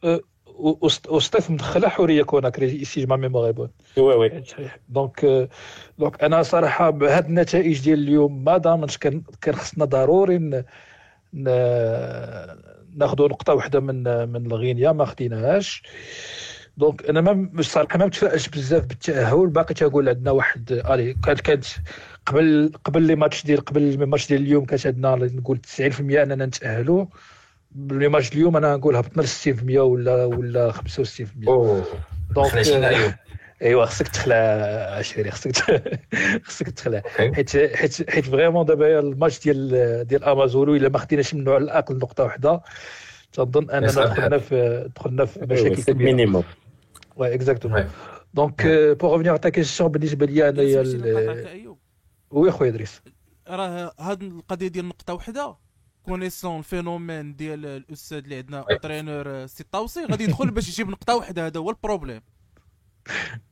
و- 0.47 0.87
وست- 0.87 1.09
وستيف 1.09 1.51
مدخلة 1.51 1.89
حوريه 1.89 2.23
كوناكري 2.23 2.85
si 2.85 3.07
ma 3.07 3.17
mémoire 3.17 3.53
est 3.53 3.59
bonne. 3.59 3.71
oui 3.97 4.03
oui. 4.15 4.43
donc 4.89 5.25
آه، 5.25 5.49
donc 5.99 6.25
أنا 6.25 6.43
صراحة 6.43 6.91
بهاد 6.91 7.25
النتائج 7.27 7.81
ديال 7.85 7.99
اليوم 7.99 8.45
ما 8.45 8.57
ضامنش 8.57 8.99
كان 8.99 9.23
كان 9.41 9.55
خصنا 9.55 9.85
ضروري 9.85 10.39
ناخذوا 12.97 13.29
نقطة 13.29 13.55
واحدة 13.55 13.81
من 13.81 14.29
من 14.29 14.47
الغينيا 14.47 14.93
ما 14.93 15.05
خديناهاش. 15.05 15.83
donc 16.77 17.09
أنا 17.09 17.21
ما 17.21 17.33
مش 17.33 17.71
صراحة 17.71 17.99
ما 17.99 18.07
متفائلش 18.07 18.49
بزاف 18.49 18.85
بالتأهل. 18.85 19.47
باقي 19.47 19.75
تقول 19.75 20.09
عندنا 20.09 20.31
واحد 20.31 20.73
ألي 20.73 21.15
كانت 21.15 21.41
كانت 21.41 21.65
قبل 22.29 22.73
قبل 22.85 23.03
les 23.03 23.15
matchs 23.15 23.45
ديال 23.45 23.61
قبل 23.61 23.83
الماتش 23.83 24.29
ديال 24.29 24.43
اليوم 24.43 24.65
كانت 24.65 24.87
عندنا 24.87 25.15
نقول 25.17 25.61
90% 25.79 26.01
أننا 26.01 26.47
نتاهلوا 26.47 27.07
les 27.77 28.09
matchs 28.09 28.33
اليوم 28.33 28.57
أنا 28.57 28.77
نقول 28.77 28.97
هبطنا 28.97 29.23
ل 29.23 29.29
60% 29.29 29.77
ولا 29.77 30.25
ولا 30.25 30.73
65% 30.73 30.79
أوه. 31.49 31.85
donc 32.35 32.55
أيوا 33.63 33.85
خصك 33.85 34.09
تخلع 34.09 34.35
عشيري 34.99 35.31
خصك 35.31 35.53
خصك 36.49 36.71
تخلع. 36.71 37.03
حيت 37.35 37.57
حيت 37.57 38.11
حيت 38.11 38.25
vraiment 38.25 38.67
دابا 38.67 38.99
الماتش 38.99 39.41
ديال 39.41 40.05
ديال 40.07 40.25
أمازولو 40.25 40.77
الا 40.77 40.89
ما 40.89 40.99
خديناش 40.99 41.35
منه 41.35 41.53
على 41.53 41.65
الأقل 41.65 41.99
نقطة 41.99 42.25
واحدة 42.25 42.61
تنظن 43.33 43.71
أننا 43.71 43.87
دخلنا 43.87 44.39
في 44.39 44.89
دخلنا 44.97 45.25
في 45.25 45.41
مشاكل 45.41 45.83
كبيرة. 45.83 46.07
minimum 46.07 46.45
oui 47.17 47.35
exactement. 47.35 47.89
donc 48.35 48.67
pour 49.01 49.17
revenir 49.17 49.37
ta 49.37 49.49
question 49.49 49.91
بالنسبة 49.93 50.27
لي 50.27 50.49
انايا 50.49 50.83
oui 52.31 52.51
خويا 52.51 52.71
دريس. 52.71 53.03
راه 53.49 53.95
هاد 54.01 54.23
القضية 54.23 54.69
ديال 54.69 54.89
نقطة 54.89 55.15
واحدة 55.15 55.57
connaissant 56.03 56.59
ال 56.59 56.67
phénomène 56.67 57.37
ديال 57.37 57.67
الأستاذ 57.67 58.19
اللي 58.19 58.37
عندنا 58.37 58.65
oui. 58.69 58.79
entraîneur 58.79 59.47
c'est 59.47 59.65
ta 59.65 59.76
aussi 59.76 60.05
غادي 60.05 60.25
يدخل 60.25 60.51
باش 60.51 60.69
يجيب 60.69 60.89
نقطة 60.89 61.17
واحدة 61.17 61.47
هذا 61.47 61.61
هو 61.61 61.71
ال 61.71 61.76
problème. 61.76 62.21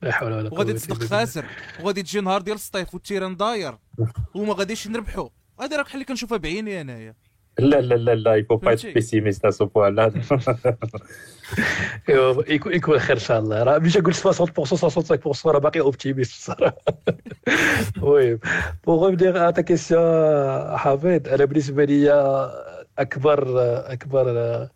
لا 0.03 0.13
حول 0.13 0.33
ولا 0.33 0.49
قوة 0.49 0.53
وغادي 0.53 0.73
تصدق. 0.73 1.05
خاسر. 1.05 1.47
وغادي 1.81 2.03
تجي 2.03 2.21
نهار 2.21 2.43
ديال 2.43 2.57
السطيف 2.57 2.95
وال 2.95 3.04
terrain 3.04 3.37
داير. 3.37 3.79
وما 4.35 4.55
غاديش 4.55 4.89
نربحوا 4.89 5.29
هذا 5.61 5.77
راه 5.77 5.83
بحال 5.83 5.95
اللي 5.95 6.05
كنشوفها 6.05 6.39
بعيني 6.39 6.81
أنايا. 6.81 7.15
لا 7.59 7.81
لا 7.81 7.95
لا 7.95 8.15
لا 8.15 8.35
يفو 8.35 8.57
با 8.57 8.67
فهمتي؟ 8.67 8.89
être 8.89 8.95
pessimiste 8.95 9.47
à 9.47 9.51
ce 9.51 9.65
point 9.65 9.91
là 9.97 10.11
ايوا 12.09 12.43
يكون 12.53 12.75
يكون 12.75 12.99
خير 12.99 13.17
إن 13.17 13.21
شاء 13.21 13.39
الله. 13.39 13.63
راه 13.63 13.79
مش 13.79 13.97
نقول 13.97 14.15
60% 14.15 14.19
65% 14.19 15.47
راه 15.47 15.59
باقي 15.59 15.81
optimiste 15.81 16.33
الصراحه 16.33 16.77
oui 18.03 18.39
pour 18.87 19.09
revenir 19.11 19.51
ta 19.51 19.63
question 19.63 20.03
حفيظ 20.79 21.29
أنا 21.29 21.45
بالنسبة 21.45 21.85
لي 21.85 22.11
اكبر 22.99 23.45
أكبر 23.93 24.69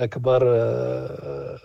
أكبر 0.00 0.42
آه، 0.44 1.58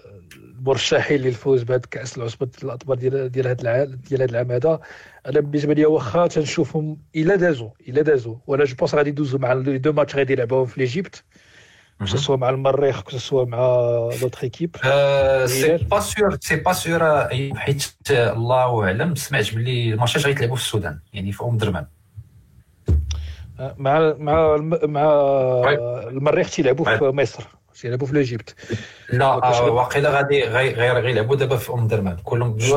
مرشحين 0.62 1.22
للفوز 1.22 1.64
بهذا 1.64 1.82
كاس 1.92 2.18
العصبة 2.18 2.50
الأبطال 2.64 2.98
ديال 2.98 3.32
ديال 3.32 3.48
هذا 3.48 3.62
العام 3.62 4.00
ديال 4.10 4.22
هذا 4.22 4.32
العام 4.32 4.52
هذا. 4.52 4.80
أنا 5.26 5.40
بالنسبة 5.40 5.74
لي 5.74 5.86
واخا 5.86 6.28
تنشوفهم 6.28 6.98
إلا 7.16 7.36
دازوا 7.36 7.70
إلا 7.88 8.02
دازوا 8.02 8.36
وأنا 8.48 8.64
je 8.64 8.76
pense 8.76 8.96
غادي 8.96 9.10
يدوزوا 9.10 9.40
مع 9.40 9.54
les 9.54 9.78
deux 9.78 9.94
matchs 9.94 10.16
غادي 10.16 10.34
يلعبوهم 10.34 10.66
في 10.66 10.80
l'Egypte. 10.80 11.24
soit 12.04 12.30
مع 12.30 12.50
المريخ 12.50 13.02
ce 13.02 13.30
soit 13.30 13.48
مع 13.48 13.58
l'autre 14.22 14.44
équipe. 14.44 14.76
c'est 15.46 15.78
pas 15.78 16.00
sûr 16.00 16.38
c'est 16.42 16.56
pas 16.56 16.74
sûr 16.74 17.28
حيت 17.56 17.84
الله 18.12 18.84
أعلم 18.84 19.16
سمعت 19.16 19.54
باللي 19.54 19.94
ال 19.94 19.98
matchات 19.98 20.26
غيتلعبوا 20.26 20.56
في 20.56 20.62
السودان 20.62 21.00
يعني 21.14 21.32
في 21.32 21.44
أم 21.44 21.58
درمان 21.58 21.86
مع 23.60 24.16
مع 24.18 24.58
مع 24.84 25.04
المريخ 26.08 26.50
تيلعبوا 26.56 26.98
في 26.98 27.04
مصر. 27.04 27.44
تيلعبوا 27.82 28.08
في 28.08 28.14
l'Egypte. 28.14 28.56
لا 29.14 29.36
واقيلا 29.62 30.10
غادي 30.10 30.44
غير 30.44 31.00
غيلعبوا 31.00 31.36
دابا 31.36 31.58
في 31.58 31.74
أم 31.74 31.88
درمان. 31.88 32.18
كلهم 32.24 32.54
بجوج 32.54 32.76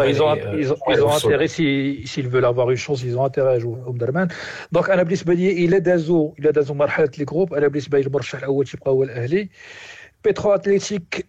veulent 2.28 2.44
avoir 2.44 2.70
une 2.70 2.76
chance 2.76 3.02
ils 3.02 3.16
ont 3.16 3.24
intérêt 3.24 3.54
à 3.54 3.58
jouer 3.58 3.88
ام 3.88 3.96
درمان 3.96 4.28
donc 4.72 4.90
أنا 4.90 5.02
بالنسبة 5.02 5.34
لي 5.34 5.64
الا 5.64 5.78
دازوا 5.78 6.32
الا 6.38 6.50
دازوا 6.50 6.76
مرحله 6.76 7.10
les 7.18 7.24
groupes 7.24 7.54
أنا 7.54 7.68
بالنسبة 7.68 7.98
لي 7.98 8.06
المرشح 8.06 8.38
الأول 8.38 8.66
تيبقى 8.66 8.90
هو 8.90 9.02
الاهلي 9.02 9.48
بيترو 10.24 10.54
اتليتيك 10.54 11.26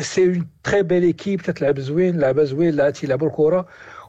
c'est 0.00 0.24
une 0.24 0.46
très 0.64 0.82
belle 0.82 1.02
équipe 1.02 1.40
تتلعب 1.42 1.80
زوين 1.80 2.20
لعبه 2.20 2.44
زوين 2.44 2.74
لا 2.74 2.90
تيلعبوا 2.90 3.28
الكره 3.28 3.66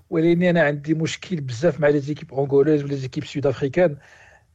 ولكن 0.10 0.44
أنا 0.44 0.62
عندي 0.62 0.94
مشكل 0.94 1.42
بزاف 1.42 1.80
مع 1.80 1.88
les 1.88 2.00
équipes 2.00 2.34
angolaises 2.34 2.84
ولا 2.84 2.96
les 2.96 3.26
équipes 3.26 3.48
sud-africaines 3.48 3.96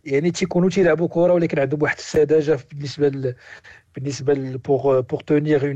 يعني 0.04 0.30
تيكونوا 0.30 0.70
تيلعبوا 0.70 1.08
كره 1.08 1.32
ولكن 1.32 1.58
عندهم 1.58 1.82
واحد 1.82 1.96
السذاجة 1.98 2.58
بالنسبة 2.72 3.08
ل... 3.08 3.34
بالنسبة 3.94 4.34
pour 4.56 5.00
pour 5.00 5.20
tenir 5.20 5.74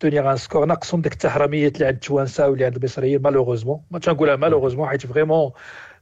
tenir 0.00 0.32
un 0.32 0.36
score 0.36 0.64
ناقصهم 0.64 1.00
ديك 1.02 1.12
التحرميات 1.12 1.74
اللي 1.74 1.86
عند 1.86 1.94
التوانسه 1.94 2.48
واللي 2.48 2.64
عند 2.64 2.76
المصريين 2.76 3.22
malheureusement 3.22 3.82
ما 3.90 3.98
تنقولها 3.98 4.36
malheureusement 4.36 4.88
حيت 4.88 5.06
vraiment 5.06 5.52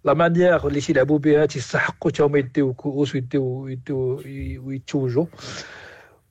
la 0.05 0.15
manière 0.15 0.67
اللي 0.67 0.81
تيلعبوا 0.81 1.19
بها 1.19 1.47
تيستحقوا 1.47 2.11
حتى 2.11 2.23
هما 2.23 2.39
يديو 2.39 2.75
كؤوس 2.75 3.15
ويديو 3.15 3.69
ويتوجوا 4.67 5.27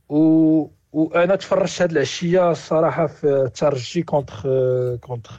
و 0.10 0.68
وأنا 0.92 1.36
تفرجت 1.36 1.82
هاد 1.82 1.92
العشية 1.92 2.52
الصراحه 2.52 3.08
في 3.08 3.52
ترجي 3.56 4.04
contre 4.04 4.36
contre 5.02 5.32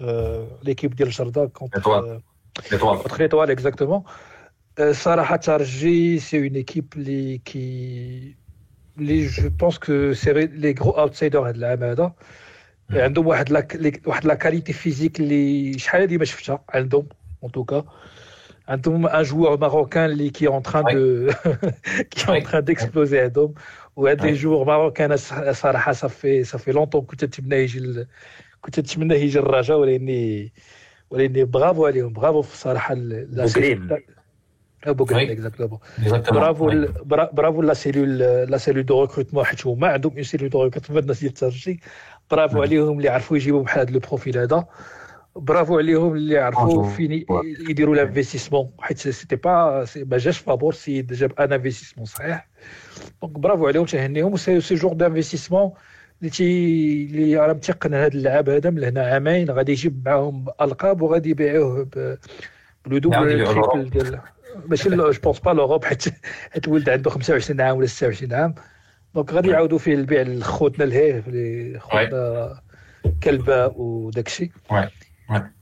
l'équipe 0.62 0.95
ديال 0.95 1.09
الجرده 1.09 1.47
contre 1.47 1.80
contre 1.80 3.18
l'Etoile 3.18 3.51
exactement 3.51 4.03
صراحة 4.93 5.37
ترجي 5.37 6.18
c'est 6.18 6.39
une 6.39 6.55
équipe 6.55 6.93
اللي 6.97 7.39
qui 7.39 8.39
اللي 8.99 9.26
je 9.26 9.49
pense 9.49 9.78
que 9.78 10.12
c'est 10.12 10.32
les 10.32 10.74
gros 10.80 10.91
outsiders 10.91 11.49
هاد 11.49 11.57
العام 11.57 11.83
هذا 11.83 12.14
عندهم 12.91 13.26
واحد 13.26 13.51
la 13.51 13.68
واحد 14.07 14.24
la 14.24 14.34
qualité 14.34 14.72
physique 14.72 15.20
اللي 15.20 15.79
شحال 15.79 16.01
هادي 16.01 16.18
ما 16.18 16.24
شفتها 16.24 16.64
عندهم 16.68 17.09
en 17.43 17.53
tout 17.53 17.71
cas 17.71 17.84
عندهم 18.68 19.07
un 19.07 19.22
joueur 19.22 19.61
marocain 19.61 20.11
اللي 20.11 20.31
qui 20.30 20.47
est 20.47 20.56
en 20.56 20.62
train 20.62 20.84
de 20.84 21.32
qui 22.11 22.28
est 22.28 22.37
en 22.37 22.43
train 22.43 22.64
d'exploser 22.64 23.20
عندهم 23.20 23.55
وهاد 23.97 24.22
les 24.26 24.32
joueurs 24.32 24.66
marocains 24.66 25.16
صراحة 25.53 25.93
صافي 25.93 26.45
صافي 26.45 26.72
longtemps 26.72 27.03
كنت 27.05 27.24
نتمنى 27.24 27.57
يجي 27.57 28.07
كنت 28.61 28.81
نتمنى 28.81 29.14
يجي 29.14 29.39
الرجاء 29.39 29.79
ولاني 29.79 30.53
ولاني 31.11 31.45
برافو 31.45 31.87
عليهم 31.87 32.12
برافو 32.12 32.43
في 32.43 32.57
الصراحه 34.79 34.97
pour 34.97 35.14
rien 35.14 35.30
exactement 35.30 35.78
برافو 36.33 36.87
برافو 37.33 37.62
la 37.62 37.74
cellule 37.74 38.18
la 38.18 38.57
cellule 38.57 38.86
de 38.86 39.01
recrutement 39.01 39.45
حيت 39.45 39.66
هما 39.66 39.89
عندهم 39.89 40.12
une 40.12 40.22
cellule 40.22 40.51
de 40.51 40.62
recrutement 40.64 40.99
الناس 40.99 41.20
ديال 41.20 41.31
الترجي. 41.31 41.81
برافو 42.31 42.62
عليهم 42.62 42.99
اللي 42.99 43.09
عرفوا 43.09 43.37
يجيبوا 43.37 43.62
بحال 43.62 43.81
هذا 43.81 43.91
le 43.91 44.01
profil 44.01 44.39
هذا. 44.39 44.64
برافو 45.37 45.79
عليهم 45.79 46.14
اللي 46.14 46.39
عرفوا 46.39 46.85
فين 46.91 47.24
يديروا 47.68 47.97
l'investissement 47.97 48.70
حيت 48.79 48.99
c'était 48.99 49.36
pas 49.36 49.86
ما 49.97 50.18
جاش 50.18 50.39
فابور 50.39 50.72
السيد 50.72 51.12
جاب 51.12 51.33
un 51.41 51.53
investissement 51.53 52.07
صحيح. 52.07 52.49
دونك 53.22 53.39
برافو 53.39 53.66
عليهم 53.66 53.85
تهنيهم. 53.85 54.37
سي 54.37 54.59
جور 54.59 54.93
دانفستيسمون 54.93 55.72
اللي 56.20 56.31
تي 56.31 56.45
اللي 57.11 57.37
راه 57.37 57.53
متيقن 57.53 57.95
هذا 57.95 58.07
اللعاب 58.07 58.49
هذا 58.49 58.70
من 58.70 58.85
هنا 58.85 59.07
عامين. 59.07 59.51
غادي 59.51 59.72
يجيب 59.72 60.03
معاهم 60.07 60.47
ألقاب 60.61 61.03
وغادي 61.03 61.31
يبيعوه 61.31 61.89
بلو 62.87 62.99
دوبل 62.99 63.45
تريبل 63.45 63.91
ديال 63.91 64.20
ماشي 64.66 64.88
جو 64.96 65.12
بونس 65.22 65.38
با 65.38 65.50
لوروب 65.50 65.84
حيت 65.84 66.04
حيت 66.50 66.68
الولد 66.68 66.88
عنده 66.88 67.11
25 67.11 67.61
عام 67.61 67.76
ولا 67.76 67.86
26 67.86 68.32
عام. 68.32 68.54
دونك 69.14 69.32
غادي 69.32 69.48
يعاودوا 69.48 69.78
فيه 69.78 69.94
البيع 69.94 70.22
لخوتنا 70.22 70.84
الهيه 70.84 71.24
اللي 71.26 71.78
خوتنا 71.80 72.61
كلبة 73.22 73.66
وداك 73.66 74.26
الشيء. 74.26 74.50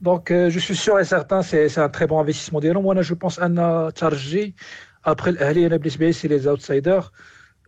دونك 0.01 0.33
جو 0.33 0.59
سوي 0.59 0.75
سيغ 0.75 0.97
اي 0.97 1.03
سارتان 1.03 1.41
سي 1.41 1.69
سي 1.69 1.85
ان 1.85 1.91
تري 1.91 2.05
بون 2.05 2.19
انفستيسمون 2.19 2.61
ديالهم 2.61 2.85
وأنا 2.85 3.01
جو 3.01 3.15
بونس 3.15 3.39
ان 3.39 3.91
ترجي 3.95 4.55
ابخي 5.05 5.29
الاهلي 5.29 5.67
أنا 5.67 5.77
بالنسبة 5.77 6.05
لي 6.05 6.13
c'est 6.13 6.27
l'outsider 6.27 7.09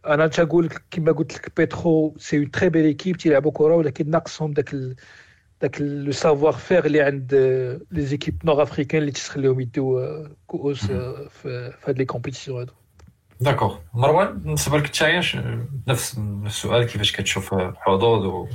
أنا 0.07 0.27
تنقول 0.27 0.69
كما 0.91 1.11
قلت 1.11 1.33
لك 1.33 1.57
بيترو 1.57 2.15
c'est 2.17 2.37
une 2.37 2.51
très 2.51 2.69
belle 2.69 2.85
équipe 2.85 3.17
تيلعبوا 3.17 3.51
كره 3.51 3.75
ولكن 3.75 4.09
ناقصهم 4.09 4.53
داك 4.53 4.75
داك 5.61 5.81
le 5.81 6.11
savoir-faire 6.11 6.85
اللي 6.85 7.01
عند 7.01 7.33
les 7.91 8.01
équipes 8.01 8.41
nord-africaines 8.45 9.01
اللي 9.01 9.11
تخليهم 9.11 9.59
يديو 9.59 10.07
كؤوس 10.47 10.85
في 11.29 11.73
هاد 11.85 11.97
les 11.97 12.05
compétitions 12.05 12.59
هادو 12.59 12.73
d'accord 13.41 13.77
مروان 13.93 14.37
بالنسبة 14.37 14.77
لك 14.77 15.03
انت 15.03 15.43
نفس 15.87 16.19
السؤال 16.45 16.83
كيفاش 16.83 17.11
كتشوف 17.11 17.53
الحظوظ 17.53 18.25
و 18.25 18.47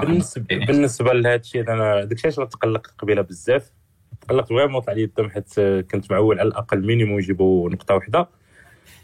بالنسبة 0.00 0.56
بالنسبة 0.66 1.12
لهذا 1.12 1.34
الشيء 1.34 1.72
أنا 1.72 2.04
داكشي 2.04 2.26
علاش 2.26 2.36
تقلقت 2.52 2.94
قبيلة 2.98 3.22
بزاف. 3.22 3.72
تقلقت 4.20 4.48
vraiment 4.48 4.80
طلع 4.80 4.94
لي 4.94 5.04
الدم 5.04 5.30
حيت 5.30 5.60
كنت 5.60 6.10
معول 6.10 6.40
على 6.40 6.48
الأقل 6.48 6.86
minimum 6.86 7.18
يجيبوا 7.18 7.70
نقطة 7.70 7.94
واحدة. 7.94 8.28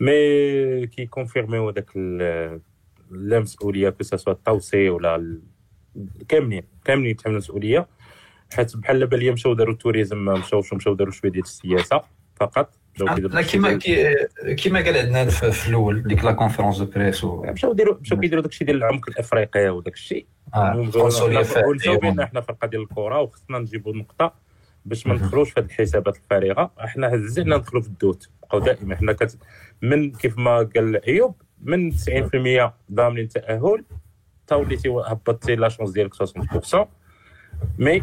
mais 0.00 0.86
كي 0.86 1.06
confirmيو 1.06 1.70
داك 1.70 1.90
المسؤوليه 3.12 3.90
que 3.90 4.02
ce 4.02 4.12
soit 4.12 4.32
التوصي 4.32 4.90
ولا 4.90 5.40
كاملين. 6.28 6.62
كاملين 6.84 7.10
يتحملوا 7.10 7.38
المسؤوليه 7.38 7.86
حيت 8.54 8.76
بحال 8.76 8.98
دابا 8.98 9.16
اللي 9.16 9.30
مشاو 9.30 9.54
داروا 9.54 9.72
ال 9.72 9.78
tourisme 9.78 10.24
ما 10.24 10.34
مشاوش 10.34 10.72
مشاو 10.72 10.94
داروا 10.94 11.12
شوية 11.12 11.30
ديال 11.30 11.44
السياسة 11.44 12.02
فقط 12.36 12.74
لا 12.98 13.42
كيما 13.42 13.78
كيما 14.56 14.80
قال 14.80 14.96
عندنا 14.96 15.24
في 15.30 15.68
الأول 15.68 16.02
ديك 16.02 16.24
la 16.24 16.32
conférence 16.32 16.78
de 16.78 16.84
presse 16.84 17.24
مشاو 17.24 17.72
يديروا 17.72 17.96
مشاو 18.00 18.20
كيديروا 18.20 18.42
داكشي 18.42 18.64
ديال 18.64 18.76
العمق 18.76 19.08
الإفريقي 19.08 19.68
وداك 19.68 19.94
الشيء 19.94 20.26
ونساو 20.56 22.00
حنا 22.00 22.40
فرقة 22.40 22.66
ديال 22.66 22.82
الكرة 22.82 23.20
وخصنا 23.20 23.58
نجيبوا 23.58 23.92
نقطة 23.96 24.34
باش 24.84 25.06
ما 25.06 25.14
ندخلوش 25.14 25.50
في 25.50 25.60
هذه 25.60 25.66
الحسابات 25.66 26.16
الفارغة. 26.16 26.70
إحنا 26.84 27.14
هزينا 27.14 27.56
ندخلوا 27.56 27.82
في 27.82 27.88
الدوت. 27.88 28.28
بقاو 28.42 28.60
دائما. 28.60 28.96
حنا 28.96 29.12
كت 29.12 29.38
من 29.82 30.12
كيف 30.12 30.38
ما 30.38 30.56
قال 30.76 31.04
ايوب 31.04 31.42
من 31.62 31.92
90% 31.92 31.96
ضامنين 32.92 33.24
التاهل 33.24 33.84
حتى 34.50 34.58
وليتي 34.58 34.88
هبطتي 34.88 35.56
لا 35.56 35.68
شونس 35.68 35.90
ديالك 35.90 36.14
60% 36.14 36.86
مي 37.78 38.02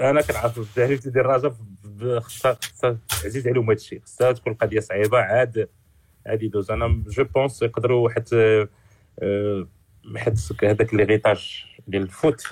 أنا 0.00 0.20
كنعرف 0.22 0.58
التهريب 0.58 0.98
ديال 0.98 1.18
الرجاء 1.18 1.54
خصها 2.20 2.58
عزيز 3.24 3.48
عليهم 3.48 3.64
هذا 3.64 3.72
الشيء. 3.72 4.00
خصها 4.00 4.32
تكون 4.32 4.54
قضية 4.54 4.80
صعيبة 4.80 5.18
عاد 5.18 5.68
عاد 6.26 6.42
يدوز. 6.42 6.70
أنا 6.70 7.02
je 7.08 7.24
pense 7.24 7.62
يقدروا 7.62 8.04
واحد 8.04 8.28
حيت 10.16 10.64
هذاك 10.64 10.94
l'héritage 10.94 11.64
ديال 11.88 12.02
ال 12.02 12.09
foot. 12.09 12.46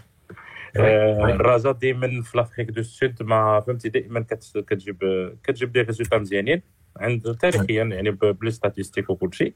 الرجاء 0.77 1.73
دائما 1.73 2.23
في 2.23 2.39
l'Afrique 2.39 2.71
du 2.71 2.83
Sud 2.83 3.23
ما 3.23 3.61
فهمتي 3.61 3.89
دائما 3.89 4.21
كتجيب 4.55 4.99
كتجيب 5.45 5.73
des 5.73 5.81
résultats 5.81 6.19
مزيانين. 6.19 6.63
عند 6.97 7.37
تاريخيا 7.41 7.85
يعني 7.85 8.11
ب 8.11 8.21
les 8.21 8.51
statistiques 8.51 9.11
وكل 9.11 9.35
شيء 9.35 9.55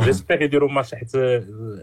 j'espère 0.00 0.42
يديروا 0.42 0.70
ماتش 0.70 0.94
حيت 0.94 1.16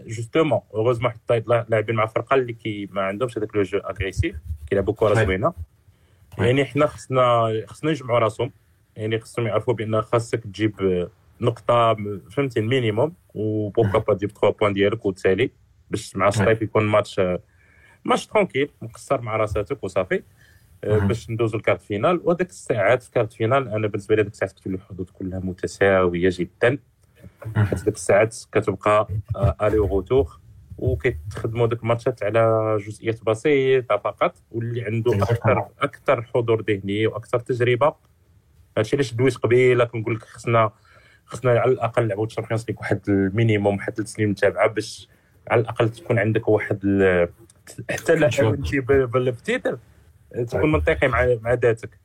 justement 0.06 0.60
heureusement 0.74 1.12
حيت 1.30 1.48
لاعبين 1.48 1.96
مع 1.96 2.06
فرقه 2.06 2.34
اللي 2.34 2.52
كي 2.52 2.88
ما 2.92 3.02
عندهمش 3.02 3.38
هذاك 3.38 3.56
le 3.56 3.62
jeu 3.62 3.78
agressif 3.78 4.36
كيلعبوا 4.66 4.94
كره 4.94 5.14
زوينه 5.14 5.52
يعني 6.38 6.64
حنا 6.64 6.86
خصنا 6.86 7.52
خصنا 7.66 7.90
يجمعوا 7.90 8.18
راسهم 8.18 8.50
يعني 8.96 9.20
خصهم 9.20 9.46
يعرفوا 9.46 9.74
بان 9.74 10.02
خاصك 10.02 10.40
تجيب 10.40 11.08
نقطه 11.40 11.96
فهمتي 12.30 12.60
ال 12.60 12.67
minimum 12.67 13.14
و 13.34 13.41
pourquoi 13.41 13.98
pas 13.98 14.14
تجيب 14.14 14.30
3 14.30 14.50
points 14.50 14.72
ديالك 14.72 15.06
وتسالي 15.06 15.50
باش 15.90 16.16
مع 16.16 16.28
الصيف 16.28 16.62
يكون 16.62 16.84
ماتش 16.84 17.20
ماتش 18.04 18.26
tranquille 18.26 18.70
مقصر 18.82 19.20
مع 19.20 19.36
راساتك 19.36 19.84
وصافي 19.84 20.22
باش 20.82 21.30
ندوزو 21.30 21.58
ال 21.58 21.61
quart 21.61 21.76
de 21.76 21.82
finale 21.82 22.20
وداك 22.24 22.50
الساعات 22.50 23.02
في 23.02 23.10
quart 23.10 23.26
de 23.26 23.32
finale 23.32 23.68
أنا 23.68 23.86
بالنسبة 23.86 24.16
لي 24.16 24.22
ديك 24.22 24.32
الساعات 24.32 24.52
كتولي 24.52 24.76
الحدود 24.76 25.10
كلها 25.10 25.38
متساويه 25.38 26.30
جدا 26.32 26.78
حيت 27.56 27.84
ديك 27.84 27.94
الساعات 27.94 28.36
كتبقى 28.52 29.08
aller-retour 29.62 30.40
وكيتخدموا 30.78 31.66
ديك 31.66 31.82
الماتشات 31.82 32.22
على 32.22 32.76
جزئيات 32.80 33.24
بسيطة 33.24 33.96
فقط 33.96 34.34
واللي 34.50 34.84
عنده 34.84 35.14
أكثر 35.22 35.68
أكثر 35.80 36.22
حضور 36.22 36.62
ذهني 36.62 37.06
وأكثر 37.06 37.38
تجربة. 37.38 37.94
هادشي 38.78 38.96
علاش 38.96 39.14
دويت 39.14 39.36
قبيلة 39.36 39.84
كنقول 39.84 40.14
لك 40.14 40.22
خصنا 40.22 40.70
خصنا 41.26 41.50
على 41.50 41.72
الأقل 41.72 42.04
نلعبوا 42.04 42.26
ال 42.26 42.30
Champions 42.30 42.64
League 42.68 42.78
واحد 42.80 43.00
minimum 43.08 43.76
واحد 43.76 43.94
ثلاث 43.94 44.08
سنين 44.08 44.28
متابعة 44.28 44.68
باش 44.68 45.08
على 45.48 45.60
الأقل 45.60 45.88
تكون 45.88 46.18
عندك 46.18 46.48
واحد 46.48 46.78
حتى 47.90 48.14
لا 48.14 48.28
تكون 50.48 50.72
منطقي 50.72 51.08
مع 51.08 51.36
مع 51.42 51.52
ذاتك. 51.52 52.03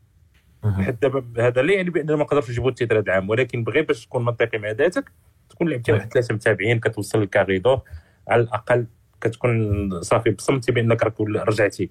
حتى 0.63 1.11
هذا 1.37 1.61
لا 1.61 1.73
يعني 1.73 1.89
بأننا 1.89 2.15
ما 2.15 2.23
نقدرش 2.23 2.49
نجيبوا 2.49 2.69
ال 2.69 2.74
titre 2.74 2.95
هذا 2.97 3.03
العام 3.03 3.29
ولكن 3.29 3.63
بغي 3.63 3.81
باش 3.81 4.05
تكون 4.05 4.25
منطقي 4.25 4.57
مع 4.57 4.71
ذاتك 4.71 5.11
تكون 5.49 5.69
لعبتي 5.69 5.91
واحد 5.91 6.13
ثلاثة 6.13 6.35
متابعين 6.35 6.79
كتوصل 6.79 7.19
لل 7.19 7.33
quart 7.33 7.68
de 7.68 7.81
على 8.27 8.41
الأقل 8.41 8.85
كتكون 9.21 10.01
صافي 10.01 10.29
بصمتي 10.29 10.71
بأنك 10.71 11.03
راك 11.03 11.21
رجعتي. 11.21 11.89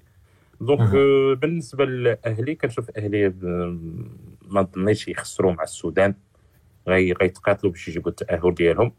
donc. 0.61 0.95
آه، 0.95 1.35
بالنسبة 1.35 1.85
للاهلي 1.85 2.55
كنشوف 2.55 2.89
الاهلي 2.89 3.27
آه، 3.27 3.79
ما 4.49 4.69
ظنيتش 4.75 5.09
يخسروا 5.09 5.53
مع 5.53 5.63
السودان 5.63 6.15
غي 6.89 7.13
غيتقاتلوا 7.13 7.73
باش 7.73 7.89
يجيبوا 7.89 8.11
التأهل 8.11 8.55
ديالهم. 8.55 8.93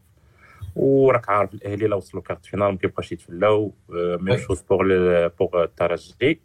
وراك 0.76 1.28
عارف 1.28 1.54
الأهلي 1.54 1.86
لو 1.86 1.96
وصلوا 1.96 2.22
quart 2.22 2.39
de 2.39 2.46
finale 2.46 2.68
ما 2.68 2.76
كيبقاش 2.76 3.12
يتفلاو 3.12 3.74
même 3.88 4.36
chose 4.36 4.60
pour 4.60 4.82
pour 5.38 5.64
الترجي 5.64 6.40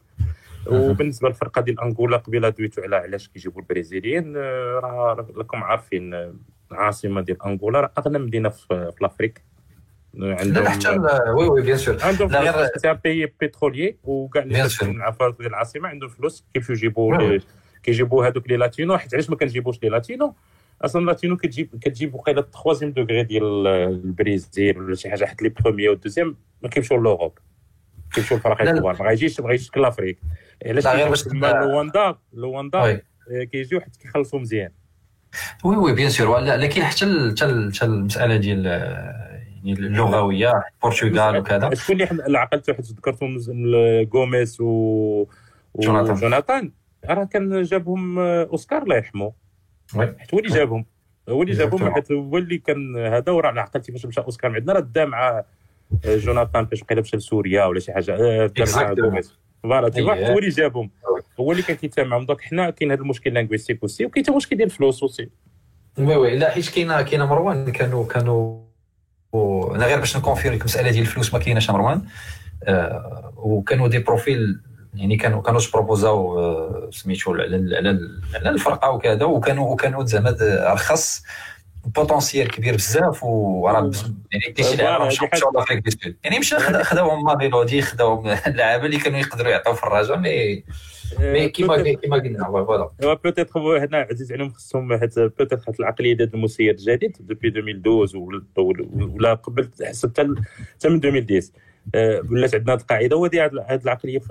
وبالنسبة 0.68 1.28
للفرقة 1.28 1.62
ديال 1.62 1.80
أنغولا 1.82 2.18
قبيلة 2.18 2.50
دويتو 2.50 2.82
على 2.82 2.96
علاش 2.96 3.28
كيجيبوا 3.28 3.62
البرازيليين 3.62 4.34
آه، 4.38 4.80
راه 4.84 5.28
راكم 5.38 5.64
عارفين 5.64 6.14
آه، 6.14 6.34
العاصمة 6.72 7.22
ديال 7.22 7.44
أنغولا 7.46 7.80
راه 7.80 7.92
أغنى 7.98 8.20
مدينة 8.20 8.50
في 8.50 8.92
في 8.96 9.02
l'Afrique 9.02 9.44
آه، 10.16 10.18
لا 10.20 10.40
عندهم 10.40 10.68
حتى 10.68 10.90
oui 11.38 11.48
oui 11.48 11.62
bien 11.62 11.78
sûr 11.78 11.98
عندهم 12.02 12.30
غير- 12.36 12.94
pays 13.04 13.26
pétrolier 13.26 13.98
وكاع 14.04 14.44
اللي 14.44 14.68
ديال 14.82 15.48
العاصمة 15.48 15.88
عندهم 15.90 16.10
فلوس 16.10 16.46
كيمشيو 16.54 16.76
يجيبوا. 16.76 17.38
كيجيبوا 17.84 18.28
هذوك 18.28 18.50
les 18.50 18.58
latinos 18.58 18.98
حيت 18.98 19.14
علاش 19.14 19.30
ما 19.30 19.36
كنجيبوش 19.36 19.84
les 19.84 19.90
latinos؟ 19.90 20.36
أصلا 20.82 21.06
latino 21.06 21.38
كتجيب 21.38 21.70
كتجيب 21.82 22.16
وقيله 22.16 22.42
ال 22.42 22.47
troisième 22.47 22.92
degré 22.92 23.24
ديال 23.24 23.68
ال 23.68 23.83
Brésil 23.83 24.78
ولا 24.78 24.96
شي 24.96 25.10
حاجة 25.10 25.26
حيت 25.26 25.42
les 25.42 25.50
premiers 25.50 25.90
وال 25.90 25.98
deuxièmes 25.98 26.36
ما 26.64 26.70
كيمشيو 26.70 26.98
l'Europe 26.98 27.38
كيمشيو 28.14 28.38
للفرق 28.38 28.62
لا. 28.62 28.72
الكبار 28.72 28.96
ما 29.00 29.06
غايجيش 29.06 29.40
ما 29.40 29.48
غايجيش 29.48 29.78
l'Afrique 29.78 30.18
علاش 30.66 30.86
لا، 30.86 30.96
غير 30.96 31.10
باش 31.10 31.28
لواندا 31.28 32.16
لواندا 32.34 32.82
oui. 32.82 32.92
آه، 32.94 33.44
كيجيو 33.52 33.82
حيت 33.82 33.96
كيخلصوا 33.96 34.40
مزيان. 34.40 34.72
oui 35.66 35.76
oui 35.76 35.94
bien 35.94 36.10
sûr 36.10 36.28
ولا- 36.30 36.58
لكن 36.58 36.84
حتى 36.84 37.06
حتى 37.32 37.70
حتى 37.76 37.86
المسألة 37.86 38.38
ديال 38.38 38.66
يعني 38.66 39.74
اللغوية 39.80 40.52
البرتغال 40.86 41.38
وكذا. 41.38 41.74
شكون 41.74 42.02
اللي 42.02 42.38
عقلت 42.38 42.72
حيت 42.72 42.86
ذكرتهم 42.86 43.38
غوميز 44.14 44.58
و 44.62 45.26
جوناثان. 45.80 46.72
راه 47.06 47.24
كان 47.24 47.62
جابهم 47.64 48.20
آه، 48.20 48.44
أوسكار 48.44 48.84
الله 48.84 48.96
يرحمه. 48.96 49.34
حيت 49.94 50.34
هو 50.34 50.40
اللي 50.40 50.50
جابهم. 50.50 50.86
هو 51.30 51.42
اللي 51.44 51.54
جابهم. 51.54 51.94
حيت 51.94 52.12
هو 52.12 52.38
اللي 52.38 52.58
كان 52.58 52.98
هذا 52.98 53.32
وراه 53.32 53.50
على 53.50 53.62
عقلتي 53.62 53.92
فاش 53.92 54.06
مشى 54.06 54.22
أوسكار. 54.22 54.52
من 54.52 54.56
عندنا 54.58 54.74
راه 54.74 54.80
دا 54.80 55.06
مع 55.06 55.44
آه، 56.06 56.18
جوناثان 56.18 56.66
فاش 56.66 56.84
بقى 56.84 56.96
مشى 56.96 57.18
لسوريا 57.18 57.66
ولا 57.66 57.80
شي 57.80 57.94
حاجة 57.94 58.16
آه، 58.16 58.46
دا 58.48 58.66
مع 58.76 58.94
Exactement. 58.94 59.26
voilà 59.64 59.90
تي 59.90 60.02
واحد 60.02 60.20
أيه. 60.20 60.34
هو 60.34 60.38
اللي 60.40 60.50
جابهم. 60.50 60.90
هو 61.40 61.52
اللي 61.52 61.64
كان 61.64 61.76
كيتفاهم 61.78 62.08
معاهم. 62.08 62.26
donc 62.26 62.42
حنا 62.42 62.70
كاين 62.70 62.92
هذا 62.92 63.02
المشكل 63.02 63.34
linguistique 63.34 63.80
aussi 63.82 64.06
وكاين 64.06 64.26
حتى 64.26 64.36
مشكل 64.36 64.56
ديال 64.58 64.68
الفلوس 64.68 65.02
aussi. 65.04 65.30
oui 66.00 66.16
oui 66.16 66.36
لا 66.38 66.52
حيت 66.52 66.70
كاينة 66.70 67.02
كاينة 67.02 67.26
مروان 67.26 67.72
كانوا 67.72 68.06
كانوا 68.08 68.66
أنا 69.76 69.86
غير 69.86 70.00
باش 70.00 70.18
ن 70.18 70.22
confirme 70.22 70.54
لك 70.56 70.60
المساله 70.62 70.92
ديال 70.92 71.02
الفلوس 71.02 71.34
ما 71.34 71.40
كايناش 71.40 71.70
مروان. 71.72 72.02
آه 72.64 73.34
وكانوا 73.38 73.88
des 73.88 74.00
profils 74.00 74.60
يعني 74.94 75.18
كانوا 75.18 75.42
كانوا 75.42 75.62
proposاو 75.74 76.40
آه 76.40 76.90
سميتو 76.92 77.34
على 77.34 77.76
على 77.76 77.90
ال- 77.90 78.22
على 78.36 78.50
الفرقة 78.50 78.90
وكذا 78.92 79.24
وكانوا 79.26 79.74
وكانوا 79.74 80.04
زعما 80.06 80.32
د- 80.32 80.42
رخص 80.74 81.24
potentiel 81.96 82.48
كبير 82.52 82.76
بزاف 82.76 83.24
وراه 83.24 83.80
بز- 83.82 84.14
يعني 84.32 84.54
كاين 84.54 84.68
شي 84.70 84.78
voilà، 84.78 84.84
لعابه 84.90 85.04
هذه 85.06 85.30
مشاو 85.34 85.52
l'Afrique 85.52 85.84
du 85.86 85.92
Sud 85.92 86.16
يعني 86.24 86.40
مشى 86.40 86.56
خدا- 86.60 86.84
خداوهم 86.84 87.24
ما 87.26 87.36
ميلودي 87.36 87.82
خداوهم 87.82 88.38
اللعابه 88.48 88.86
اللي 88.86 88.98
كانوا 88.98 89.20
يقدروا 89.20 89.52
يعطيو 89.52 89.74
في 89.74 89.84
الرجاء 89.84 90.18
mais 90.18 90.64
mais 91.20 91.50
كيما 91.50 91.82
كيما 91.94 92.18
قلنا 92.18 92.44
voilà. 92.46 92.90
peut-être 93.24 93.60
هنا 93.60 93.98
عزيز 93.98 94.32
عليهم 94.32 94.50
خصهم 94.50 94.98
حيت 95.00 95.20
peut-être 95.20 95.60
حيت 95.66 95.80
العقلية 95.80 96.14
ديال 96.14 96.34
المسير 96.34 96.72
الجديد 96.74 97.18
depuis 97.20 97.48
2012 97.48 98.18
ولا- 98.18 98.86
ولا 99.16 99.34
قبل 99.34 99.70
حسب 99.84 100.10
حتى 100.10 100.34
حتى 100.76 100.90
من 100.90 100.96
2010 100.96 101.52
آه، 101.96 102.22
ولات 102.32 102.56
عندنا 102.56 102.74
هذه 102.74 102.80
القاعدة 102.82 103.16
وهذه 103.16 103.46
هذه 103.68 103.82
العقلية 103.84 104.22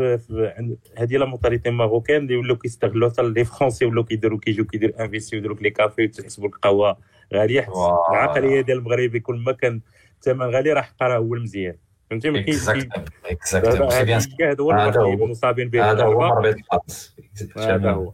هذه 0.98 1.16
la 1.16 1.24
mentalité 1.26 1.70
marocaine 1.70 2.22
اللي 2.22 2.36
ولاو 2.36 2.56
كيستغلوا 2.56 3.10
حتى 3.10 3.22
les 3.22 3.44
Français 3.44 3.84
ولاو 3.84 4.04
كيديروا 4.04 4.38
كيجيو 4.38 4.64
كيدير 4.64 4.94
investir 5.00 5.36
ويديروا 5.36 5.56
les 5.56 5.70
cafés 5.70 6.04
وتحسبوا 6.04 6.48
القهوة 6.48 6.96
غاليه 7.34 7.60
حيت. 7.60 7.74
العقلية 8.10 8.60
ديال 8.60 8.78
المغربي 8.78 9.20
كل 9.20 9.36
ما 9.36 9.52
كان 9.52 9.80
الثمن 10.16 10.46
غالي 10.46 10.72
راه 10.72 10.80
حقا 10.82 11.06
راه 11.06 11.18
هو 11.18 11.34
المزيان. 11.34 11.76
فهمتي 12.10 12.30
ما 12.30 12.40
كاين 12.40 12.48
اكزاكتومون 12.54 13.04
اكزاكتومون 13.26 13.90
سي 13.90 14.04
بيان 14.04 14.20
هذا 14.42 14.62
هو. 15.00 15.10
هو. 15.12 15.24
المصابين 15.24 15.68
به 15.68 15.90
هذا 15.90 16.04
هو. 16.04 16.18
مربط 16.20 16.54
الخاص 16.56 17.16
هذا 17.58 17.90
هو. 17.90 18.12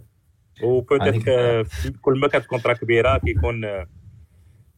وبوتيت 0.62 1.24
كل 2.00 2.18
ما 2.20 2.28
كانت 2.28 2.46
كونترا 2.46 2.72
كبيرة 2.72 3.18
كيكون 3.18 3.64
آه، 3.64 3.86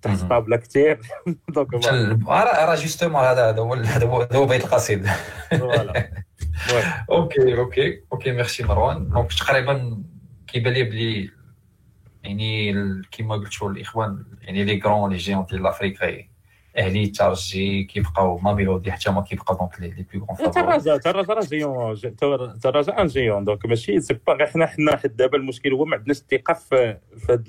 تحت. 0.03 0.21
طابلة 0.21 0.57
كثير 0.57 1.01
دونك 1.49 1.75
ال- 1.89 2.29
راه 2.29 2.75
جوستومون 2.75 3.21
هذا 3.21 3.49
هذا 3.51 3.61
هو 3.61 3.75
هذا 3.75 4.07
هو 4.33 4.47
بيت 4.47 4.65
القصيد. 4.65 5.07
أوكي 7.11 7.59
أوكي 7.59 8.03
أوكي 8.13 8.33
ميرسي 8.33 8.65
مروان 8.65 9.09
دونك 9.09 9.33
تقريبا 9.33 10.03
كيبان 10.47 10.73
لي 10.73 10.83
بلي 10.83 11.31
يعني 12.25 12.73
كيما 13.11 13.35
قلتوا 13.35 13.71
الإخوان 13.71 14.25
يعني 14.43 14.65
لي 14.65 14.77
كرون 14.77 15.11
لي 15.11 15.17
جيون 15.17 15.45
ديال 15.51 15.63
لافريك 15.63 16.29
أهلي 16.79 17.05
الترجي 17.05 17.85
كيبقاو 17.85 18.39
ما 18.39 18.55
ميلودي 18.55 18.93
حتى 18.93 19.11
ما 19.11 19.23
كيبقى 19.23 19.57
دونك 19.61 19.81
لي 19.81 19.89
لي 19.89 20.07
بلو 20.15 20.27
فافوري 20.27 20.51
تراجع 20.51 20.97
تراجع 20.97 21.35
راه 21.35 21.41
جيون 21.43 21.97
تراجع 22.63 23.03
ان 23.03 23.07
جيون 23.07 23.45
دونك 23.45 23.67
ماشي 23.67 24.01
سي 24.01 24.15
با 24.27 24.33
غير 24.33 24.47
حنا 24.47 24.67
حنا 24.67 24.97
حد 24.97 25.17
دابا 25.17 25.39
المشكل 25.39 25.73
هو 25.73 25.85
ما 25.85 25.97
عندناش 25.97 26.19
الثقة 26.19 26.55
في 26.55 26.99
هاد 27.31 27.45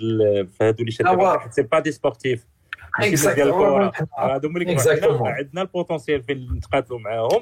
في 0.57 0.57
هادو 0.61 0.79
اللي 0.79 0.91
شادين 0.91 1.19
سي 1.49 1.61
با 1.61 1.79
دي 1.79 1.91
سبورتيف 1.91 2.45
ديال 3.35 3.47
الكرة. 3.47 3.91
هادو 4.17 4.49
ملي 4.49 4.65
عندنا 5.27 5.61
البوتونسيال 5.61 6.23
فين 6.23 6.47
نتقاتلوا 6.53 6.99
معاهم. 6.99 7.39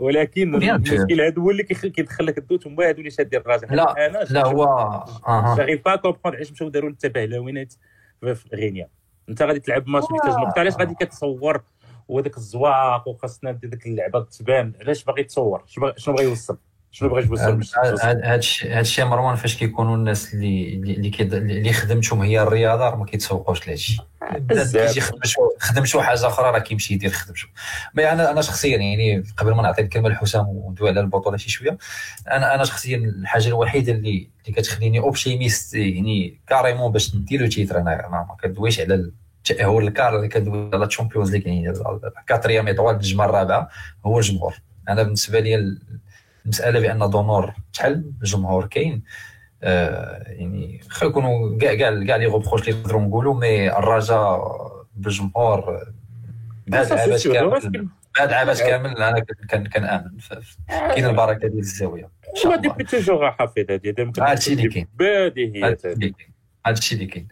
ولكن. 0.00 0.54
المشكل 0.54 1.20
هذا 1.20 1.34
هو 1.38 1.50
اللي 1.50 1.62
كيخ- 1.62 1.86
كيدخل 1.86 2.26
لك 2.26 2.38
الدوت 2.38 2.66
هما 2.66 2.88
هادو 2.88 2.98
اللي 2.98 3.10
شادين 3.10 3.40
الراجل 3.40 3.76
لا، 3.76 4.06
أنا 4.06 4.18
لا 4.30 4.46
هو 4.46 5.04
جاريف 5.56 5.84
با 5.84 5.96
كومبروند 5.96 6.36
علاش 6.36 6.52
مشاو 6.52 6.68
داروا 6.68 6.90
التبهلوينات 6.90 7.74
في 8.20 8.34
في 8.34 8.48
غينيا. 8.56 8.88
انت 9.28 9.42
غادي 9.42 9.60
تلعب 9.60 9.88
ماتش 9.88 10.06
بحتاج 10.12 10.32
نقطه 10.32 10.60
علاش 10.60 10.74
غادي 10.76 10.94
كتصور 10.94 11.62
وهذاك 12.08 12.36
الزواق 12.36 13.08
وخاصنا 13.08 13.52
ديك 13.52 13.86
اللعبة 13.86 14.20
تبان؟ 14.20 14.72
علاش 14.80 15.04
باغي 15.04 15.24
تصور 15.24 15.62
شنو 15.66 16.14
باغي- 16.14 16.24
يوصل؟ 16.28 16.58
شنو 16.92 17.08
باش 17.08 17.24
توصل؟ 17.26 17.62
هذا 18.02 18.34
الشيء 18.80 19.04
مروان 19.04 19.36
فاش 19.36 19.56
كيكونوا 19.56 19.96
الناس 19.96 20.34
اللي 20.34 20.74
اللي 20.74 20.94
اللي, 20.94 21.10
كيد- 21.10 21.34
اللي 21.34 21.72
خدمتهم 21.72 22.22
هي 22.22 22.42
الرياضة 22.42 22.88
راه 22.88 22.96
ما 22.96 23.04
كيتسوقوش 23.04 23.60
لهذا 23.60 23.74
الشيء. 23.74 24.00
كيجي 24.86 25.00
خدم 25.00 25.20
شو 25.24 25.40
خدم 25.58 25.84
شو 25.84 26.00
حاجة 26.00 26.26
أخرى 26.26 26.50
راه 26.50 26.58
كيمشي 26.58 26.94
يدير 26.94 27.10
خدم 27.10 27.34
شو 27.34 27.48
mais 27.94 28.12
أنا 28.12 28.30
أنا 28.30 28.40
شخصيا 28.42 28.76
يعني 28.76 29.24
قبل 29.36 29.54
ما 29.54 29.62
نعطي 29.62 29.82
الكلمة 29.82 30.08
لحسام 30.08 30.48
وندوي 30.48 30.88
على 30.88 31.00
البطولة 31.00 31.36
شي 31.36 31.50
شوية 31.50 31.78
أنا 32.30 32.54
أنا 32.54 32.64
شخصيا 32.64 32.96
الحاجة 32.96 33.48
الوحيدة 33.48 33.92
اللي 33.92 34.30
اللي 34.46 34.56
كتخليني 34.62 34.98
optimiste 34.98 35.74
يعني 35.74 36.40
carrément 36.46 36.92
باش 36.92 37.14
نديرو 37.14 37.46
titre 37.46 37.78
أنا 37.78 38.08
ما 38.10 38.36
كندويش 38.42 38.80
على 38.80 39.10
التاهل 39.50 39.78
لل 39.88 39.96
quart 39.96 40.16
اللي 40.16 40.28
كندوي 40.28 40.70
على 40.74 40.84
ال 40.84 40.89
Champions 40.89 41.36
League 41.36 41.46
يعني 41.48 41.72
quatrième 42.26 42.66
étoile 42.66 42.94
النجمه 42.94 43.24
الرابعه 43.24 43.68
هو 44.06 44.18
الجمهور 44.18 44.54
أنا 44.88 45.02
بالنسبة 45.02 45.40
لي 45.40 45.78
المسألة 46.44 46.80
بأن 46.80 47.10
دونور 47.10 47.54
تحل 47.72 48.12
الجمهور 48.22 48.66
كاين. 48.66 49.02
آه 49.62 50.22
يعني 50.26 50.80
خلينا 50.88 51.10
يكونوا 51.10 51.58
كاع 51.58 51.74
كاع 51.74 52.04
كاع 52.04 52.16
les 52.16 52.26
reproches 52.26 52.68
اللي 52.68 52.80
نقدروا 52.80 53.00
نقولوا 53.02 53.34
mais 53.34 53.76
الرجاء 53.78 54.40
بالجمهور 54.96 55.80
بعد 56.66 56.92
العباس 56.92 57.28
كامل 57.28 57.88
بعد 58.18 58.28
العباس 58.28 58.62
كامل 58.62 58.96
أنا 59.02 59.20
كان 59.48 59.66
كنامن 59.66 60.10
كاين 60.68 61.06
البركة 61.06 61.48
ديال 61.48 61.58
الزاوية. 61.58 62.10
toujours 62.90 63.30
حافظ 63.30 63.54
هذه 63.70 63.80
هذا 63.98 64.12
هادشي 64.30 64.52
اللي 64.52 64.68
كاين. 64.68 64.86
بديهيات 64.94 65.86
هذا 65.86 65.94
اللي 65.94 66.10
كاين. 66.10 66.30
هذا 66.66 66.78
الشيء 66.78 66.98
اللي 66.98 67.06
كاين. 67.10 67.28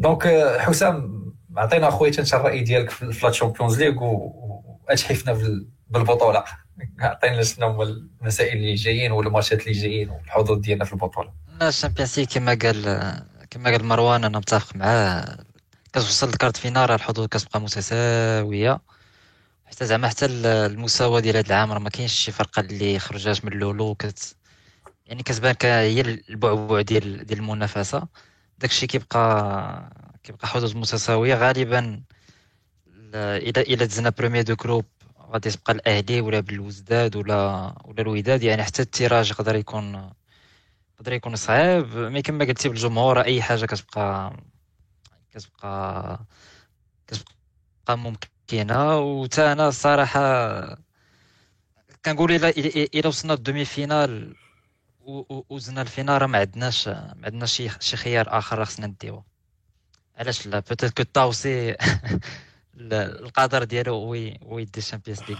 donc 0.00 0.26
آه، 0.26 0.58
حسام 0.58 1.24
عطينا 1.56 1.88
اخويا 1.88 2.10
انت 2.18 2.34
الرأي 2.34 2.60
ديالك 2.62 2.90
في 2.90 3.20
la 3.26 3.30
Champions 3.30 3.82
League 3.82 3.94
وأتحفنا 4.02 5.32
بال- 5.32 5.66
بالبطولة. 5.90 6.44
عطينا 7.00 7.42
شنو 7.42 7.66
هما 7.66 7.82
المسائل 7.82 8.56
اللي 8.56 8.74
جايين 8.74 9.12
والماتشات 9.12 9.60
اللي 9.60 9.72
جايين 9.72 10.10
والحظوظ 10.10 10.58
ديالنا 10.58 10.84
في 10.84 10.92
البطولة. 10.92 11.32
الشامبيونز 11.62 12.18
ليغ 12.18 12.28
كما 12.28 12.58
قال 12.62 12.82
كما 13.50 13.70
قال 13.70 13.84
مروان 13.84 14.24
أنا 14.24 14.38
متفق 14.38 14.76
معاه. 14.76 15.38
كتوصل 15.92 16.28
ل 16.28 16.31
quart 16.31 16.49
de 16.49 16.56
finale 16.56 16.90
الحظوظ 16.90 17.26
كتبقى 17.26 17.60
متساوية. 17.60 18.80
حتى 19.66 19.86
زعما 19.86 20.08
حتى 20.08 20.24
ال- 20.26 20.46
المساواة 20.46 21.20
ديال 21.20 21.36
هذا 21.36 21.46
العام 21.46 21.72
راه 21.72 21.78
ما 21.78 21.90
كاينش 21.90 22.12
شي 22.12 22.32
فرقة 22.32 22.60
اللي 22.60 22.98
خرجات 22.98 23.44
من 23.44 23.52
اللولو. 23.52 23.94
كت 23.94 24.36
يعني 25.06 25.22
كتبان 25.22 25.54
هي 25.62 26.00
البعبع 26.00 26.80
ديال 26.80 27.26
ديال 27.26 27.38
المنافسة. 27.38 28.08
داكشي 28.58 28.86
كيبقى 28.86 29.92
كيبقى 30.24 30.48
حظوظ 30.48 30.76
متساوية. 30.76 31.34
غالبا 31.34 32.02
إلى 33.14 33.60
إلى 33.60 33.86
دزنا 33.86 34.10
premier 34.10 34.44
du 34.44 34.54
groupe 34.54 34.84
غادي 35.30 35.50
تبقى 35.50 35.72
الأهلي 35.72 36.20
ولا 36.20 36.40
بالوزداد 36.40 37.16
ولا 37.16 37.74
ولا 37.84 38.02
الوداد. 38.02 38.42
يعني 38.42 38.64
حتى 38.64 38.82
ال 38.82 38.89
tirage 38.89 39.30
يقدر 39.30 39.56
يكون 39.56 40.10
يقدر 40.94 41.12
يكون 41.12 41.36
صعيب. 41.36 41.96
mais 41.96 42.22
كما 42.22 42.44
قلتي 42.44 42.68
بالجمهور 42.68 43.20
أي 43.20 43.42
حاجة 43.42 43.66
كتبقى 43.66 44.36
كتبقى 45.30 46.18
كتبقى 47.06 47.98
ممكنة. 47.98 48.98
وتا 48.98 49.52
أنا 49.52 49.68
الصراحه 49.68 50.20
كنقول 52.04 52.32
الا 52.32 52.48
الا 52.94 53.08
وصلنا 53.08 53.34
ال 53.34 53.64
demi-finale 53.64 54.36
ودزنا 55.50 55.82
ال 55.82 55.88
finale 55.88 56.22
راه 56.22 56.26
ما 56.26 56.38
عندناش 56.38 56.88
ما 56.88 57.22
عندناش 57.24 57.62
شي 57.80 57.96
خيار 57.96 58.38
آخر 58.38 58.64
خصنا 58.64 58.86
نديوه 58.86 59.24
علاش 60.16 60.46
لا؟ 60.46 60.58
peut-être 60.58 60.96
que 60.96 61.02
الطاوسي 61.02 61.76
القدر 62.80 63.64
ديالو 63.64 63.94
هو 63.94 64.14
هو 64.42 64.58
يدي 64.58 64.78
ال 64.78 64.82
Champions 64.82 65.20
League 65.28 65.38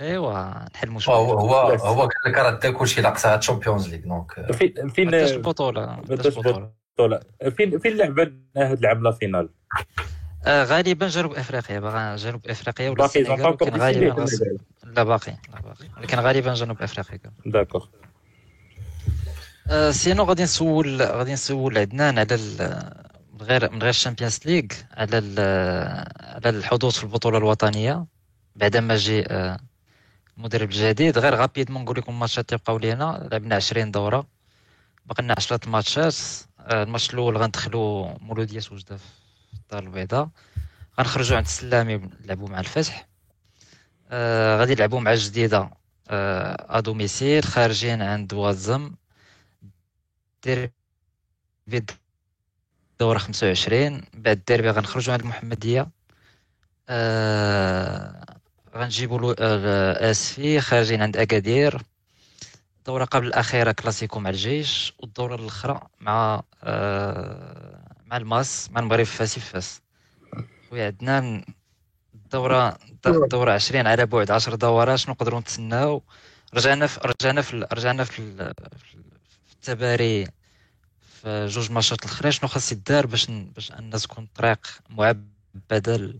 ايوا 0.00 0.68
نحلموا 0.74 1.00
شوية 1.00 1.16
هو 1.16 1.38
هو 1.38 1.54
هو 1.54 2.00
قال 2.00 2.10
لك 2.26 2.38
راه 2.38 2.50
دا 2.50 2.70
كلشي 2.70 3.00
ناقصها 3.00 3.36
ال 3.36 3.41
Champions 3.41 3.88
League 3.88 4.00
donc 4.00 4.52
فين 4.52 4.88
فين 4.88 5.10
ما 5.10 5.24
البطولة 5.24 6.02
البطولة. 6.10 7.20
فين 7.56 7.78
فين 7.78 7.96
لعبنا 7.96 8.32
هاد 8.56 8.78
العام 8.78 9.02
la 9.02 9.10
finale؟ 9.10 9.48
آه 10.44 10.64
غالبا 10.64 11.08
جنوب 11.08 11.32
إفريقيا 11.32 11.80
باغا 11.80 12.16
جنوب 12.16 12.46
إفريقيا 12.46 12.90
ولا 12.90 13.04
السنغال 13.04 13.46
ولكن 13.46 13.76
غالبا 13.76 14.26
لا 14.84 15.02
باقي 15.02 15.36
لا 15.54 15.60
باقي. 15.60 15.88
ولكن 15.98 16.18
غالبا 16.18 16.54
جنوب 16.54 16.82
إفريقيا. 16.82 17.30
d'accord 17.46 17.86
آه 19.70 19.90
sinon 19.90 20.24
غادي 20.24 20.42
نسول 20.42 21.02
غادي 21.02 21.32
نسول 21.32 21.78
عدنان 21.78 22.18
على 22.18 22.38
من 23.38 23.44
غير 23.46 23.70
من 23.72 23.78
غير 23.82 23.90
ال 23.90 23.95
Champions 23.95 24.40
League 24.46 24.64
على 24.92 25.16
على 26.20 26.48
الحظوظ 26.58 26.92
في 26.94 27.04
البطولة 27.04 27.38
الوطنية. 27.38 28.06
بعدما 28.56 28.96
جي 28.96 29.24
آه 29.26 29.58
المدرب 30.38 30.68
الجديد 30.70 31.18
غير 31.18 31.34
rapidement 31.34 31.82
نقول 31.82 31.98
لكم 31.98 32.12
الماتشات 32.12 32.48
تيبقاو 32.48 32.78
لينا. 32.78 33.28
لعبنا 33.32 33.54
20 33.54 33.90
دورة. 33.90 34.26
باقي 35.06 35.22
لنا 35.22 35.34
10 35.36 35.60
ماتشات. 35.68 36.16
آه 36.60 36.82
الماتش 36.82 37.10
الأول 37.14 37.36
غندخلو 37.36 38.08
مولوديه 38.20 38.60
وجده 38.72 38.96
في 38.96 39.04
الدار 39.54 39.82
البيضاء. 39.82 40.28
غنخرجوا 40.98 41.36
عند 41.36 41.46
السلامي 41.46 41.96
نلعبوا 42.24 42.48
مع 42.48 42.60
الفتح 42.60 43.08
آه 44.10 44.56
غادي 44.58 44.74
نلعبوا 44.74 45.00
مع 45.00 45.12
الجديده 45.12 45.70
آه 46.10 46.78
ادوميسيل 46.78 47.44
خارجين 47.44 48.02
عند 48.02 48.34
وازم. 48.34 48.94
ديربي 50.44 51.86
دورة 53.00 53.18
خمسة 53.18 53.46
وعشرين. 53.46 54.02
بعد 54.14 54.36
الديربي 54.36 54.70
غنخرجوا 54.70 55.12
عند 55.12 55.22
المحمدية 55.22 55.88
آه 56.88 58.24
غنجيبوا 58.76 59.34
آسفي 60.10 60.60
خارجين 60.60 61.02
عند 61.02 61.16
أكادير. 61.16 61.82
الدورة 62.78 63.04
قبل 63.04 63.26
الأخيرة 63.26 63.72
كلاسيكو 63.72 64.20
مع 64.20 64.30
الجيش. 64.30 64.94
والدورة 64.98 65.34
الأخرى 65.34 65.80
مع 66.00 66.42
آه 66.64 67.94
مع 68.06 68.16
ال 68.16 68.29
MAS 68.29 68.70
مع 68.70 68.80
المغرب 68.80 69.04
فاسي 69.06 69.40
فاس. 69.40 69.80
خويا 70.70 70.86
عندنا 70.86 71.44
الدورة 72.14 72.78
الدورة 73.06 73.52
20 73.52 73.86
على 73.86 74.06
بعد 74.06 74.30
10 74.30 74.54
دورات 74.54 74.98
شنو 74.98 75.14
نقدروا 75.14 75.40
نتسناو؟ 75.40 76.02
رجعنا 76.54 76.86
في 76.86 77.00
رجعنا 77.04 77.42
في 77.42 77.66
رجعنا 77.72 78.04
في 78.04 78.18
التباري. 79.52 80.26
في 81.28 81.46
جوج 81.46 81.70
ماتشات 81.70 82.04
الاخرين 82.04 82.32
شنو 82.32 82.48
خاص 82.48 82.72
يدار 82.72 83.06
باش 83.06 83.30
باش 83.30 83.72
أن 83.72 83.90
تكون 83.90 84.24
الطريق 84.24 84.58
معبده 84.90 86.14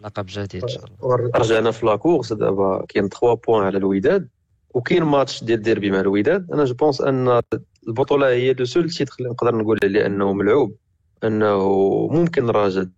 لقب 0.00 0.26
جديد 0.28 0.62
إن 0.62 0.68
شاء 0.68 0.84
الله؟ 0.84 1.30
رجعنا 1.34 1.70
في 1.70 1.86
la 1.86 1.97
course 1.97 2.32
دابا 2.32 2.84
كاين 2.88 3.08
3 3.08 3.34
points 3.34 3.64
على 3.64 3.78
الوداد 3.78 4.28
وكاين 4.70 5.02
ماتش 5.02 5.44
ديال 5.44 5.62
ديربي 5.62 5.90
مع 5.90 6.00
الوداد. 6.00 6.52
أنا 6.52 6.64
je 6.64 6.74
pense 6.74 7.00
أن 7.00 7.42
البطولة 7.88 8.28
هي 8.28 8.52
le 8.52 8.64
seul 8.64 8.90
titre 8.90 9.14
اللي 9.18 9.30
نقدر 9.30 9.54
نقول 9.56 9.78
عليه 9.82 10.06
أنه 10.06 10.32
ملعوب 10.32 10.76
أنه 11.24 11.68
ممكن 12.10 12.48
الرجاء 12.48 12.90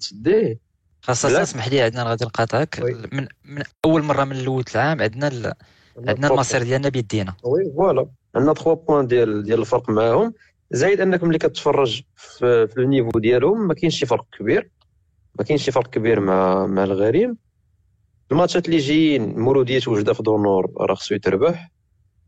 تديه. 0.00 0.58
خاصة 1.02 1.42
اسمح 1.42 1.68
لي 1.68 1.80
عندنا 1.82 2.02
غادي 2.02 2.24
نقاطعك 2.24 2.80
من, 3.12 3.28
من 3.44 3.62
أول 3.84 4.02
مرة 4.02 4.24
من 4.24 4.36
الأول 4.36 4.64
العام 4.74 5.02
عندنا. 5.02 5.54
عندنا 6.08 6.28
المصير 6.28 6.62
ديالنا 6.62 6.88
بيدينا. 6.88 7.34
oui 7.42 7.72
voilà. 7.76 8.06
عندنا 8.36 8.54
3 8.54 8.74
points 8.74 9.06
ديال 9.06 9.42
ديال 9.42 9.60
الفرق 9.60 9.90
معاهم. 9.90 10.34
زايد 10.70 11.00
أنك 11.00 11.24
ملي 11.24 11.38
كتفرج 11.38 12.02
في, 12.16 12.66
في 12.66 12.80
ال 12.80 12.85
niveau 12.85 13.18
ديالهم 13.18 13.66
ما 13.68 13.74
كاينش 13.74 13.98
شي 13.98 14.06
فرق 14.06 14.26
كبير. 14.38 14.70
ما 15.38 15.44
كاينش 15.44 15.64
شي 15.64 15.70
فرق 15.72 15.86
كبير 15.86 16.20
مع 16.20 16.66
مع 16.66 16.84
الغريم. 16.84 17.36
الماتشات 18.32 18.66
اللي 18.66 18.78
جايين 18.78 19.38
مولودية 19.38 19.80
وجده 19.86 20.12
في 20.12 20.22
دونور 20.22 20.70
راه 20.80 20.94
خصو 20.94 21.14
يتربح. 21.14 21.70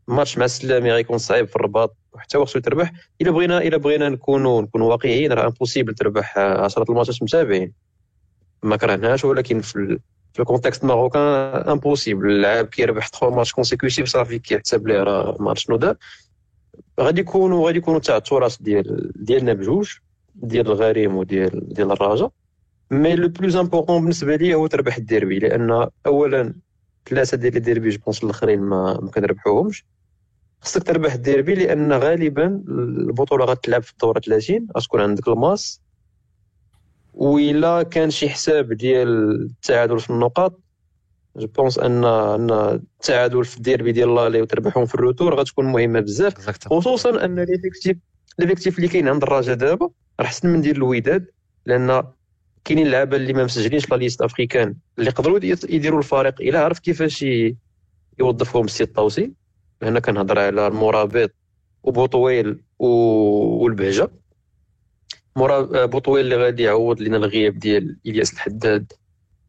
ماتش 0.07 0.37
مع 0.37 0.45
السلامي 0.45 0.91
غيكون 0.91 1.17
صعيب 1.17 1.47
في 1.47 1.55
الرباط 1.55 1.97
وحتى 2.13 2.37
هو 2.37 2.45
خصو 2.45 2.59
يتربح. 2.59 2.91
إلا 3.21 3.31
بغينا 3.31 3.57
إلا 3.57 3.77
بغينا 3.77 4.09
نكونوا 4.09 4.61
نكونوا 4.61 4.89
واقعيين 4.89 5.31
راه 5.31 5.45
impossible 5.47 5.93
تربح 5.95 6.37
10 6.37 6.85
الماتشات 6.89 7.23
متابعين. 7.23 7.73
ما 8.63 8.75
كرهناش 8.77 9.25
ولكن 9.25 9.61
في 9.61 9.99
في 10.37 10.43
ال 10.43 10.48
contexte 10.48 10.85
marocain 10.85 11.21
impossible 11.69 12.31
اللاعب 12.31 12.65
كيربح 12.65 13.07
3 13.07 13.35
ماتش 13.35 13.53
consécutifs 13.53 14.07
صافي 14.07 14.39
كيحسب 14.39 14.87
ليه 14.87 15.03
راه 15.03 15.37
ماتش 15.39 15.67
دار 15.67 15.95
غادي 16.99 17.21
يكونوا 17.21 17.67
غادي 17.67 17.77
يكونوا 17.77 17.99
التراث 18.09 18.57
ديال 18.61 19.11
ديالنا 19.15 19.53
بجوج 19.53 19.91
ديال 20.35 20.67
الغريم 20.67 21.15
وديال 21.15 21.73
ديال 21.73 21.91
الرجاء 21.91 22.31
mais 22.91 23.15
le 23.15 23.27
plus 23.27 23.55
important 23.55 24.01
بالنسبة 24.01 24.35
لي 24.35 24.53
هو 24.53 24.67
تربح 24.67 24.97
الديربي. 24.97 25.39
لأن 25.39 25.87
اولا 26.05 26.53
ثلاثة 27.09 27.37
ديال 27.37 27.55
الديربي 27.55 27.89
je 27.89 27.99
pense 28.05 28.23
الآخرين 28.23 28.59
ما 28.59 28.99
ما 29.01 29.11
كنربحوهمش. 29.11 29.85
خصك 30.61 30.83
تربح 30.83 31.13
الديربي 31.13 31.55
لأن 31.55 31.93
غالبا 31.93 32.63
البطولة 32.67 33.45
غتلعب 33.45 33.83
في 33.83 33.91
الدورة 33.91 34.19
30 34.19 34.67
غتكون 34.77 35.01
عندك 35.01 35.27
ال 35.27 35.40
MAS 35.40 35.81
وإلا 37.17 37.83
كان 37.83 38.09
شي 38.09 38.29
حساب 38.29 38.73
ديال 38.73 39.41
التعادل 39.41 39.99
في 39.99 40.09
النقاط. 40.09 40.59
je 41.37 41.47
pense 41.47 41.79
ان 41.79 42.05
أن 42.05 42.51
التعادل 42.51 43.45
في 43.45 43.57
الديربي 43.57 43.91
ديال 43.91 44.15
l'aller 44.15 44.41
وتربحهم 44.41 44.85
في 44.85 44.95
ال 44.95 45.01
retour 45.01 45.35
غتكون 45.35 45.65
مهمة 45.65 45.99
بزاف. 45.99 46.49
خصوصا 46.67 47.25
أن 47.25 47.39
l'effectif 47.39 47.97
l'effectif 48.39 48.77
اللي 48.77 48.87
كاين 48.87 49.07
عند 49.07 49.23
الرجاء 49.23 49.55
دابا 49.55 49.85
راه 49.85 49.91
احسن 50.25 50.49
من 50.49 50.61
ديال 50.61 50.75
الوداد 50.75 51.25
لأن 51.65 52.03
كاينين 52.65 52.87
لعابه 52.87 53.17
اللي 53.17 53.33
ما 53.33 53.43
مسجلينش 53.43 53.91
la 53.91 53.95
liste 53.95 54.21
africaine. 54.21 54.75
اللي 54.99 55.09
يقدروا 55.09 55.39
يديروا 55.69 55.99
الفريق 55.99 56.41
إلا 56.41 56.59
عرف 56.63 56.79
كيفاش 56.79 57.25
يوظفهم 58.19 58.65
السي 58.65 58.83
الطوسي 58.83 59.33
هنا 59.83 59.99
كنهضر 59.99 60.39
على 60.39 60.67
المرابط 60.67 61.31
وبوطويل 61.83 62.63
والبهجة. 62.79 64.09
مرا 65.37 65.85
بوطويل 65.85 66.25
اللي 66.25 66.35
غادي 66.35 66.63
يعوض 66.63 67.01
لنا 67.01 67.17
الغياب 67.17 67.59
ديال 67.59 67.97
إلياس 68.05 68.33
الحداد 68.33 68.91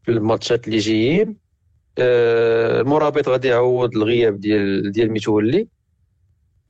في 0.03 0.11
الماتشات 0.11 0.67
اللي 0.67 0.77
جايين. 0.77 1.37
آه، 1.97 2.81
المرابط 2.81 3.29
غادي 3.29 3.47
يعوض 3.47 3.95
الغياب 3.95 4.39
ديال 4.39 4.91
ديال 4.91 5.11
متولي 5.13 5.67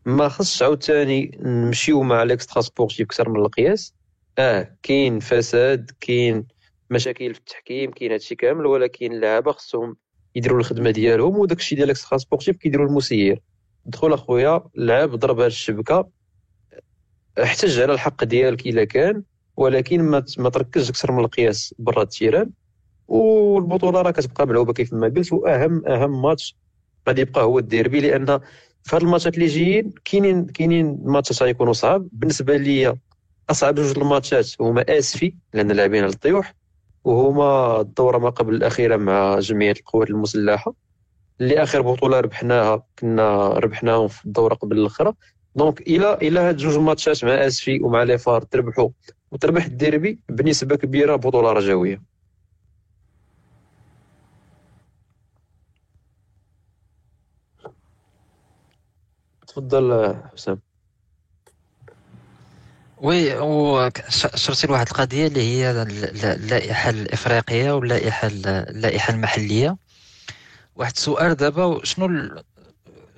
ما 0.05 0.29
خصش 0.29 0.63
عاوتاني 0.63 1.37
نمشيو 1.43 2.03
مع 2.03 2.23
ال 2.23 2.61
extra-sportif 2.61 3.01
أكثر 3.01 3.29
من 3.29 3.39
القياس. 3.39 3.93
آه 4.37 4.75
كاين 4.83 5.19
فساد 5.19 5.91
كاين 6.01 6.47
مشاكل 6.89 7.33
في 7.33 7.39
التحكيم 7.39 7.91
كاين 7.91 8.11
هادشي 8.11 8.35
كامل 8.35 8.65
ولكن 8.65 9.11
اللعابة 9.13 9.51
خصهم 9.51 9.95
يديروا 10.35 10.59
الخدمة 10.59 10.91
ديالهم 10.91 11.37
وداك 11.37 11.57
الشيء 11.59 11.77
ديال 11.77 11.85
ال 11.85 12.17
extra-sportif 12.17 12.57
كيديروا 12.57 12.87
المسير. 12.87 13.41
دخل 13.85 14.13
أخويا 14.13 14.63
لعب 14.75 15.09
ضرب 15.15 15.39
هاد 15.39 15.45
الشبكة. 15.45 16.18
احتج 17.43 17.79
على 17.79 17.93
الحق 17.93 18.23
ديالك 18.23 18.67
إلا 18.67 18.83
كان 18.83 19.23
ولكن 19.57 20.01
ما 20.37 20.49
تركزش 20.49 20.89
أكثر 20.89 21.11
من 21.11 21.19
القياس 21.19 21.75
برا 21.79 22.01
ال 22.03 22.09
terrain. 22.09 22.49
والبطولة 23.07 24.01
راه 24.01 24.11
كتبقى 24.11 24.47
ملعوبة 24.47 24.73
كيف 24.73 24.93
ما 24.93 25.07
قلت 25.07 25.33
واهم 25.33 25.87
أهم 25.87 26.21
ماتش 26.21 26.55
غادي 27.07 27.21
يبقى 27.21 27.43
هو 27.43 27.59
الديربي 27.59 28.01
لأن 28.01 28.25
في 28.83 28.95
هاد 28.95 29.01
الماتشات 29.01 29.33
اللي 29.35 29.45
جايين 29.45 29.93
كاينين 30.05 30.45
كاينين 30.45 30.99
ماتشات 31.03 31.43
غيكونوا 31.43 31.73
صعاب. 31.73 32.07
بالنسبة 32.11 32.57
لي 32.57 32.95
أصعب 33.49 33.75
جوج 33.75 33.97
الماتشات 33.99 34.61
هما 34.61 34.85
آسفي 34.89 35.33
لأن 35.53 35.71
لاعبين 35.71 36.03
على 36.03 36.13
الطيوح 36.13 36.55
وهما 37.03 37.81
الدورة 37.81 38.17
ما 38.17 38.29
قبل 38.29 38.55
الأخيرة 38.55 38.95
مع 38.97 39.39
جمعية 39.39 39.71
القوات 39.71 40.09
المسلحة. 40.09 40.73
اللي 41.41 41.63
آخر 41.63 41.81
بطولة 41.81 42.19
ربحناها 42.19 42.83
كنا 42.99 43.47
ربحناهم 43.47 44.07
في 44.07 44.25
الدورة 44.25 44.53
قبل 44.55 44.77
الاخرى 44.79 45.13
donc 45.59 45.81
إلى 45.81 46.13
إلى 46.13 46.39
هاد 46.39 46.57
جوج 46.57 46.77
ماتشات 46.77 47.23
مع 47.25 47.31
اسفي 47.47 47.79
ومع 47.81 48.03
les 48.03 48.17
FAR 48.17 48.41
تربحوا 48.41 48.89
وتربح 49.31 49.65
الديربي 49.65 50.19
بنسبة 50.29 50.75
كبيرة 50.75 51.15
بطولة 51.15 51.51
رجاويه 51.51 52.01
تفضل 59.47 60.15
حسام. 60.33 60.59
oui 62.97 63.37
وشرتي 63.39 64.67
لواحد 64.67 64.87
القضية 64.87 65.27
اللي 65.27 65.41
هي 65.41 65.71
ال- 65.71 66.25
اللائحة 66.25 66.89
الإفريقية 66.89 67.71
واللائحة 67.71 68.27
ال- 68.27 68.47
اللائحة 68.47 69.13
المحلية. 69.13 69.77
واحد 70.75 70.91
السؤال 70.95 71.35
دابا 71.35 71.79
شنو 71.85 72.07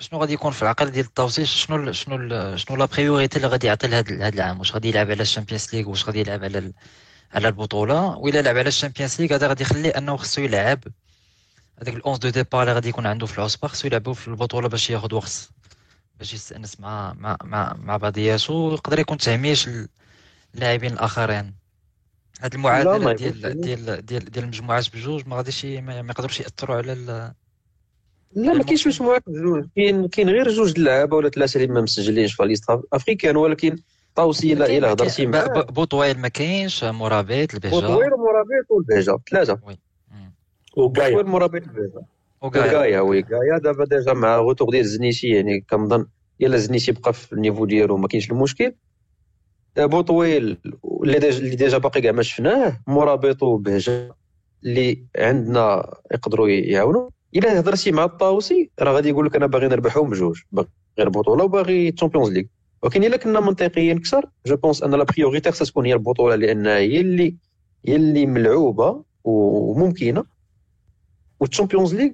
شنو 0.01 0.19
غادي 0.19 0.33
يكون 0.33 0.51
في 0.51 0.61
العقل 0.61 0.91
ديال 0.91 1.05
الطاوسي 1.05 1.47
شنو 1.47 1.75
ال- 1.75 1.95
شنو 1.95 2.15
ال- 2.15 2.59
شنو 2.59 2.77
la 2.77 2.85
priorité 2.85 3.37
اللي 3.37 3.47
غادي 3.47 3.67
يعطي 3.67 3.87
لهذا 3.87 4.15
هذا 4.27 4.35
العام 4.35 4.59
واش 4.59 4.73
غادي 4.73 4.89
يلعب 4.89 5.11
على 5.11 5.21
ال 5.21 5.26
Champions 5.26 5.67
League 5.75 5.89
واش 5.89 6.05
غادي 6.05 6.19
يلعب 6.19 6.43
على 6.43 6.57
ال- 6.57 6.73
على 7.33 7.47
البطولة 7.47 8.17
وإلا 8.17 8.41
لعب 8.41 8.57
على 8.57 8.67
ال 8.67 8.73
Champions 8.73 9.21
League 9.21 9.35
هذا 9.35 9.47
غادي 9.47 9.63
يخلي 9.63 9.89
أنه 9.89 10.17
خصو 10.17 10.41
يلعب 10.41 10.79
هذاك 11.81 11.93
ال 11.95 12.01
11 12.05 12.19
de 12.21 12.29
départ 12.29 12.61
اللي 12.61 12.73
غادي 12.73 12.89
يكون 12.89 13.05
عنده 13.05 13.25
في 13.25 13.37
العصبة 13.37 13.67
خصو 13.67 13.87
يلعبوا 13.87 14.13
في 14.13 14.27
البطولة 14.27 14.69
باش 14.69 14.89
ياخذ 14.89 15.15
وقت 15.15 15.49
باش 16.19 16.33
يستأنس 16.33 16.79
مع 16.79 17.13
مع 17.13 17.37
مع 17.43 17.75
مع 17.83 17.97
بعضياته 17.97 18.53
ويقدر 18.53 18.99
يكون 18.99 19.17
تهميش 19.17 19.69
اللاعبين 20.55 20.93
الآخرين 20.93 21.53
هاد 22.41 22.53
المعادلة 22.53 22.91
ديال. 23.13 23.61
ديال 23.61 24.05
ديال 24.05 24.25
ديال 24.31 24.43
المجموعات 24.43 24.95
بجوج 24.95 25.27
ما 25.27 25.35
غاديش 25.35 25.65
ما 25.65 25.97
يقدروش 25.99 26.39
يأثروا 26.39 26.75
على. 26.77 27.33
لا 28.35 28.53
ما 28.53 28.63
كاينش 28.63 28.87
مجموعات 28.87 29.23
بجوج 29.27 29.65
كاين 29.75 30.07
كاين 30.07 30.29
غير 30.29 30.49
جوج 30.49 30.71
د 30.73 30.77
اللعابه 30.77 31.17
ولا 31.17 31.29
ثلاثة 31.29 31.57
اللي 31.61 31.73
ما 31.73 31.81
مسجلينش 31.81 32.33
في 32.33 32.43
liste 32.45 32.65
africaine 32.93 33.35
ولكن 33.35 33.75
طاوسي 34.15 34.53
الا 34.53 34.65
الا 34.77 34.91
هضرتي 34.93 35.25
ب- 35.25 35.73
بوطويل 35.73 36.17
ما 36.19 36.27
كاينش 36.27 36.83
مرابط 36.83 37.53
البهجه 37.53 37.69
بوطويل 37.71 38.13
ومرابط 38.13 38.65
والبهجه 38.69 39.17
ثلاثة. 39.31 39.59
وغايا 40.77 41.09
بوطويل 41.09 41.25
مرابط 41.25 41.53
البهجه 41.63 42.01
وكاع 42.41 42.67
غايا 42.67 42.99
oui. 43.01 43.21
غايا 43.21 43.57
دابا 43.63 43.85
déjà 43.85 44.13
مع 44.13 44.37
retour 44.37 44.69
ديال 44.69 44.85
زنيتي 44.85 45.27
يعني 45.27 45.61
كنظن 45.69 46.05
الا 46.41 46.57
زنيتي 46.57 46.91
بقى 46.91 47.13
في 47.13 47.33
ال 47.33 47.38
niveau 47.38 47.65
ديالو 47.65 47.97
ما 47.97 48.07
كاينش 48.07 48.31
المشكل. 48.31 48.73
بوطويل 49.77 50.57
اللي 51.03 51.19
déjà 51.19 51.37
اللي 51.37 51.55
déjà 51.55 51.77
باقي 51.77 52.01
كاع 52.01 52.11
ما 52.11 52.23
شفناه 52.23 52.79
مرابط 52.87 53.43
وبهجه 53.43 54.15
اللي 54.63 55.03
عندنا 55.17 55.93
يقدروا 56.11 56.47
يعاونوا 56.49 57.09
إلا 57.35 57.59
هضرتي 57.59 57.91
مع 57.91 58.03
الطاوسي 58.03 58.69
راه 58.79 58.91
غادي 58.93 59.09
يقول 59.09 59.25
لك 59.25 59.35
أنا 59.35 59.47
باغي 59.47 59.67
نربحهم 59.67 60.09
بجوج 60.09 60.41
باغي 60.51 60.67
غير 60.97 61.09
بطوله 61.09 61.43
وباغي 61.43 61.91
Champions 61.91 62.29
League 62.29 62.43
ولكن 62.83 63.03
إلا 63.03 63.17
كنا 63.17 63.39
منطقيين 63.39 63.97
أكثر 63.97 64.29
je 64.45 64.55
pense 64.55 64.83
أن 64.83 64.95
la 64.95 65.03
priorité 65.03 65.51
خصها 65.51 65.65
تكون 65.65 65.85
هي 65.85 65.93
البطولة 65.93 66.35
لانها 66.35 66.77
هي 66.77 67.01
اللي 67.01 67.35
هي 67.85 67.95
اللي 67.95 68.25
ملعوبة 68.25 69.03
وممكنة. 69.23 70.25
وال 71.39 71.49
Champions 71.49 71.95
League 71.95 72.11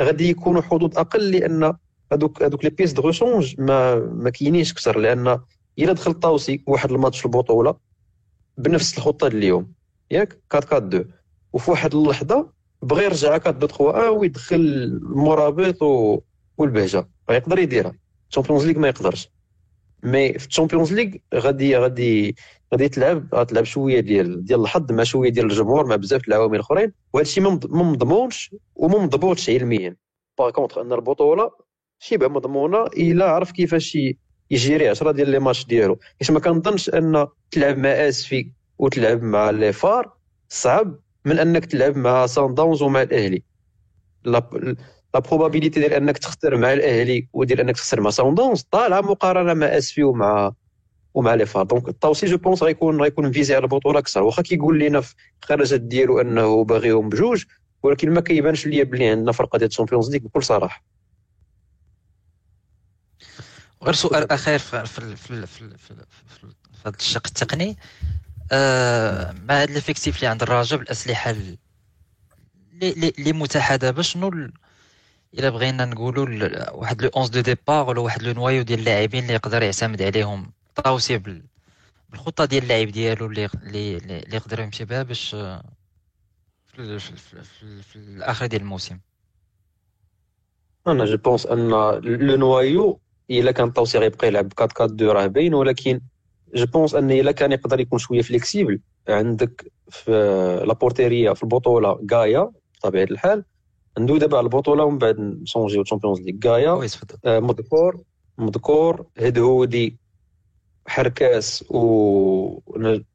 غادي 0.00 0.28
يكونوا 0.30 0.62
حظوظ 0.62 0.98
أقل 0.98 1.30
لأن 1.30 1.74
هذوك 2.12 2.42
هذوك 2.42 2.64
les 2.64 2.70
pièces 2.70 2.92
de 2.92 3.02
rechange 3.02 3.60
ما 3.60 3.94
ما 3.94 4.30
كاينينش 4.30 4.74
كثر 4.74 4.98
لأن 4.98 5.38
إلا 5.78 5.92
دخل 5.92 6.12
طاوسي 6.14 6.62
واحد 6.66 6.90
الماتش 6.92 7.18
في 7.20 7.26
البطولة 7.26 7.76
بنفس 8.58 8.98
الخطة 8.98 9.26
اليوم. 9.26 9.72
ياك؟ 10.10 10.38
4 10.54 10.68
4 10.72 10.88
2 10.88 11.04
وفي 11.52 11.70
واحد 11.70 11.94
اللحظة 11.94 12.57
بغى 12.82 13.04
يرجع 13.04 13.28
4 13.34 13.50
2 13.50 13.58
3 13.68 13.84
1 13.84 14.08
ويدخل 14.08 14.56
المرابط 14.56 15.82
و... 15.82 16.20
والبهجة. 16.58 17.08
يقدر 17.30 17.58
يديرها. 17.58 17.92
ال 18.30 18.34
Champions 18.34 18.66
League 18.66 18.78
ما 18.78 18.88
يقدرش. 18.88 19.28
mais 20.02 20.38
في 20.38 20.46
ال 20.46 20.51
Champions 20.51 20.92
League 20.92 21.10
غادي 21.34 21.76
غادي 21.76 22.36
غادي 22.72 22.88
تلعب 22.88 23.34
غتلعب 23.34 23.64
شوية 23.64 24.00
ديال 24.00 24.44
ديال 24.44 24.60
الحظ 24.60 24.92
مع 24.92 25.02
شوية 25.02 25.30
ديال 25.30 25.46
الجمهور 25.46 25.86
مع 25.86 25.96
بزاف 25.96 26.28
العوامل 26.28 26.54
الآخرين. 26.54 26.92
وهذا 27.12 27.26
الشيء 27.26 27.44
ما 27.44 27.50
مض- 27.50 27.70
ما 27.70 27.82
مضمونش 27.82 28.54
وما 28.74 28.98
مضبوطش 28.98 29.50
علميا. 29.50 29.96
par 30.38 30.50
contre 30.50 30.78
أن 30.78 30.92
البطولة 30.92 31.50
شبه 31.98 32.28
مضمونة 32.28 32.82
إلا 32.84 33.30
عرف 33.30 33.50
كيفاش 33.52 33.98
ي 34.50 34.56
gérer 34.56 34.88
10 34.88 35.10
ديال 35.10 35.30
les 35.30 35.38
matchs 35.38 35.64
ديالو. 35.66 35.98
حيت 36.20 36.30
ما 36.30 36.40
كنظنش 36.40 36.88
أن 36.90 37.26
تلعب 37.50 37.78
مع 37.78 37.88
آسفي 37.88 38.52
وتلعب 38.78 39.22
مع 39.22 39.50
les 39.50 39.72
FAR 39.72 40.12
صعب. 40.48 40.98
من 41.28 41.38
أنك 41.38 41.64
تلعب 41.66 41.96
مع 41.96 42.26
سان 42.26 42.54
داونز 42.54 42.82
ومع 42.82 43.02
الأهلي. 43.02 43.42
la 44.24 44.38
probabilité 45.14 45.80
ديال 45.80 45.92
أنك 45.92 46.18
تخسر 46.18 46.56
مع 46.56 46.72
الأهلي 46.72 47.28
وديال 47.32 47.60
أنك 47.60 47.76
تخسر 47.76 48.00
مع 48.00 48.10
سان 48.10 48.34
داونز 48.34 48.62
طالعه 48.62 49.00
مقارنة 49.00 49.54
مع 49.54 49.66
اسفي 49.66 50.02
ومع 50.02 50.52
ومع 51.14 51.34
les 51.34 51.46
FAR. 51.46 51.64
donc 51.64 51.88
الطاوسي 51.88 52.26
je 52.26 52.36
pense 52.36 52.62
غيكون 52.62 53.02
غيكون 53.02 53.32
visé 53.32 53.54
على 53.54 53.64
البطولة 53.64 53.98
أكثر. 53.98 54.22
واخا 54.22 54.42
كيقول 54.42 54.78
لنا 54.80 55.00
في 55.00 55.14
الخرجات 55.42 55.80
ديالو 55.80 56.20
أنه 56.20 56.64
باغيهم 56.64 57.08
بجوج 57.08 57.44
ولكن 57.82 58.10
ما 58.10 58.20
كيبانش 58.20 58.66
ليا 58.66 58.84
بلي 58.84 59.08
عندنا 59.08 59.32
فرقة 59.32 59.58
ديال 59.58 59.68
ال 59.68 59.72
Champions 59.72 60.10
League 60.10 60.20
بكل 60.20 60.42
صراحة. 60.42 60.84
غير 63.82 63.94
سؤال 63.94 64.32
أخير 64.32 64.58
في 64.58 64.86
في 64.86 65.16
في 65.16 65.46
في, 65.46 65.46
في, 65.46 65.76
في, 65.78 65.94
في 66.38 66.46
هذا 66.86 66.96
الشق 66.96 67.26
التقني. 67.26 67.76
مع 68.52 69.54
هذا 69.54 69.64
ال 69.64 69.70
effectif 69.70 70.16
اللي 70.16 70.26
عند 70.26 70.42
الرجاء 70.42 70.78
بالاسلحه 70.78 71.30
ال- 71.30 71.58
اللي 73.18 73.32
متاحه 73.32 73.76
دابا 73.76 74.02
شنو 74.02 74.28
ال- 74.28 74.52
إلا 75.34 75.50
بغينا 75.50 75.84
نقولوا 75.84 76.26
واحد 76.72 77.02
le 77.02 77.08
11 77.08 77.32
de 77.32 77.40
départ 77.40 77.88
ولا 77.88 78.00
واحد 78.00 78.22
le 78.22 78.32
noyau 78.32 78.62
ديال 78.62 78.78
اللاعبين 78.78 79.22
اللي 79.22 79.34
يقدر 79.34 79.62
يعتمد 79.62 80.02
عليهم. 80.02 80.52
طاوسي 80.74 81.18
بال- 81.18 81.42
بالخطة 82.10 82.44
ديال 82.44 82.62
اللعب 82.62 82.88
ديالو 82.88 83.26
اللي 83.26 83.48
اللي 83.62 83.96
اللي 83.96 84.36
يقدر 84.36 84.60
يمشي 84.60 84.84
بها 84.84 85.02
باش 85.02 85.34
آه، 85.34 85.64
في 86.66 86.98
في, 86.98 87.16
في, 87.42 87.82
في, 87.82 87.96
الآخر 87.96 88.46
ديال 88.46 88.60
الموسم. 88.62 88.98
أنا 90.86 91.04
je 91.04 91.16
pense 91.16 91.46
أن 91.46 91.68
le 91.68 92.36
noyau 92.36 93.00
إلا 93.30 93.52
كان 93.52 93.70
طوسي 93.70 93.98
غيبقى 93.98 94.26
يلعب 94.28 94.52
4 94.60 94.68
4 94.80 94.94
2 94.94 95.10
راه 95.10 95.26
باين 95.26 95.54
ولكن 95.54 96.00
je 96.54 96.66
pense 96.66 96.94
أن 96.94 97.10
إلا 97.10 97.32
كان 97.32 97.52
يقدر 97.52 97.80
يكون 97.80 97.98
شوية 97.98 98.22
flexible 98.22 98.80
عندك 99.08 99.72
في 99.90 100.10
la 100.66 100.80
portería 100.80 101.34
في 101.34 101.42
البطولة 101.42 102.06
غايا 102.12 102.50
بطبيعة 102.78 103.04
الحال. 103.04 103.44
ندوي 103.98 104.18
دابا 104.18 104.36
على 104.38 104.44
البطولة 104.44 104.84
ومن 104.84 104.98
بعد 104.98 105.20
نشونجيو 105.20 105.82
Champions 105.82 106.20
League 106.20 106.36
غايا. 106.46 106.88
آه، 107.24 107.40
مذكور 107.40 108.02
مذكور. 108.38 109.06
هدهودي 109.18 109.98
حركاس 110.86 111.64
و 111.70 112.58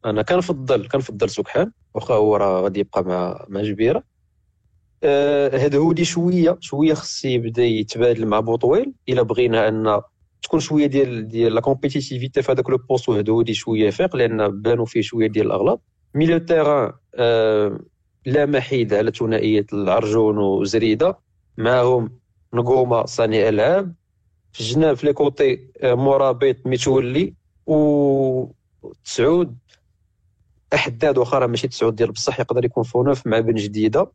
أنا 0.06 0.22
كنفضل 0.22 0.88
كنفضل 0.88 1.30
سكحان. 1.30 1.72
واخا 1.94 2.14
هو 2.14 2.36
راه 2.36 2.62
غادي 2.62 2.80
يبقى 2.80 3.04
مع 3.04 3.46
مع 3.50 3.62
جبيرة. 3.62 4.04
آه، 5.04 5.58
هدهودي 5.58 6.06
شوية 6.06 6.58
شوية 6.60 6.94
خص 6.94 7.26
يبدأ 7.26 7.64
يتبادل 7.64 8.26
مع 8.26 8.40
بوطويل. 8.40 8.94
إلا 9.10 9.22
بغينا 9.22 9.68
أن 9.68 10.02
تكون 10.44 10.60
شوية 10.60 10.86
ديال 10.86 11.28
ديال 11.28 11.54
la 11.56 11.62
compétitivité 11.62 12.42
في 12.42 12.52
هذاك 12.52 12.70
le 12.70 12.78
poste 12.78 13.10
وهدهودي 13.10 13.54
شوية 13.54 13.90
فاق 13.90 14.16
لأن 14.16 14.62
بانوا 14.62 14.86
فيه 14.86 15.02
شوية 15.02 15.28
ديال 15.28 15.46
الأغلاط. 15.46 15.82
milieu 16.16 16.38
terrain 16.38 16.92
آه، 17.16 17.80
لا 18.26 18.46
محيد 18.46 18.94
على 18.94 19.12
ثنائية 19.12 19.66
العرجون 19.74 20.38
وزريدة. 20.38 21.20
معهم 21.58 22.20
نغوما 22.54 23.06
صانع 23.06 23.50
العاب. 23.50 23.94
في 24.54 24.62
الجناب 24.62 24.96
في 24.98 25.06
les 25.08 25.14
côtés 25.14 25.72
آه، 25.82 25.94
مرابط 25.94 26.56
متولي 26.66 27.34
و 27.68 28.52
تسعود 29.06 29.58
احداد 30.74 31.18
واخا 31.18 31.40
راه 31.40 31.48
ماشي 31.48 31.68
تسعود 31.68 31.96
ديال 31.96 32.12
بصح 32.12 32.40
يقدر 32.40 32.66
يكون 32.66 32.84
faux 32.84 33.06
neuf 33.06 33.28
مع 33.28 33.40
بن 33.40 33.56
جديدة. 33.56 34.12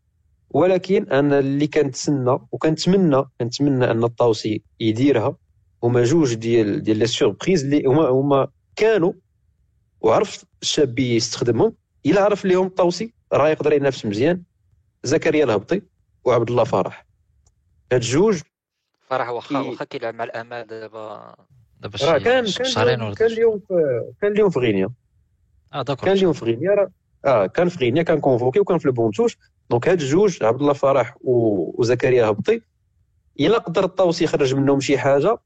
ولكن 0.50 1.08
أنا 1.12 1.38
اللي 1.38 1.66
كنتسنى 1.66 2.38
وكنتمنى 2.52 3.24
كنتمنى 3.40 3.90
أن 3.90 4.04
الطاوسي 4.04 4.62
يديرها. 4.80 5.36
هما 5.82 6.02
جوج 6.02 6.34
ديال 6.34 6.82
ديال 6.82 6.96
les 6.96 7.06
surprises 7.06 7.64
اللي 7.64 7.84
هما 7.84 8.08
هما 8.08 8.48
كانوا 8.76 9.12
وعرف 10.00 10.44
الشابي 10.62 10.98
يستخدمهم. 10.98 11.74
إلا 12.06 12.24
عرف 12.24 12.44
ليهم 12.44 12.66
الطاوسي 12.66 13.14
راه 13.32 13.48
يقدر 13.48 13.72
ينافس 13.72 14.06
مزيان. 14.06 14.42
زكريا 15.02 15.44
الهبطي 15.44 15.82
وعبد 16.24 16.50
الله 16.50 16.64
فرح. 16.64 17.06
هاد 17.92 18.00
جوج 18.00 18.40
فرح 19.08 19.28
واخا 19.28 19.58
واخا 19.58 19.84
كيلعب 19.84 20.14
مع 20.14 20.24
الأمال 20.24 20.66
دابا. 20.66 21.34
دابا 21.80 21.98
راه 22.02 22.18
شي 22.18 22.24
كان 22.24 22.46
كان 22.46 22.82
اليوم 22.82 23.14
كان 23.14 23.32
اليوم 23.32 23.58
في 23.58 24.02
كان 24.20 24.32
اليوم 24.32 24.50
في 24.50 24.58
غينيا. 24.58 24.88
آه 25.74 25.82
d'accord. 25.82 26.04
كان 26.04 26.16
اليوم 26.16 26.32
في 26.32 26.44
غينيا 26.44 26.70
راه 26.70 26.90
آه 27.24 27.46
كان 27.46 27.68
في 27.68 27.78
غينيا 27.78 28.02
كان 28.02 28.20
convoqué 28.20 28.60
وكان 28.60 28.78
في 28.78 28.86
ال 28.86 28.90
banc 28.90 29.05
de 29.05 29.12
touche. 29.12 29.38
donc 29.70 29.88
هاد 29.88 30.00
الجوج 30.00 30.42
عبد 30.42 30.60
الله 30.60 30.72
فرح. 30.72 31.16
وزكريا 31.20 32.26
هبطي 32.26 32.60
إلا 33.40 33.58
قدر 33.58 33.84
الطاوسي 33.84 34.22
يخرج 34.22 34.54
منهم 34.54 34.80
شي 34.80 34.98
حاجة 34.98 35.38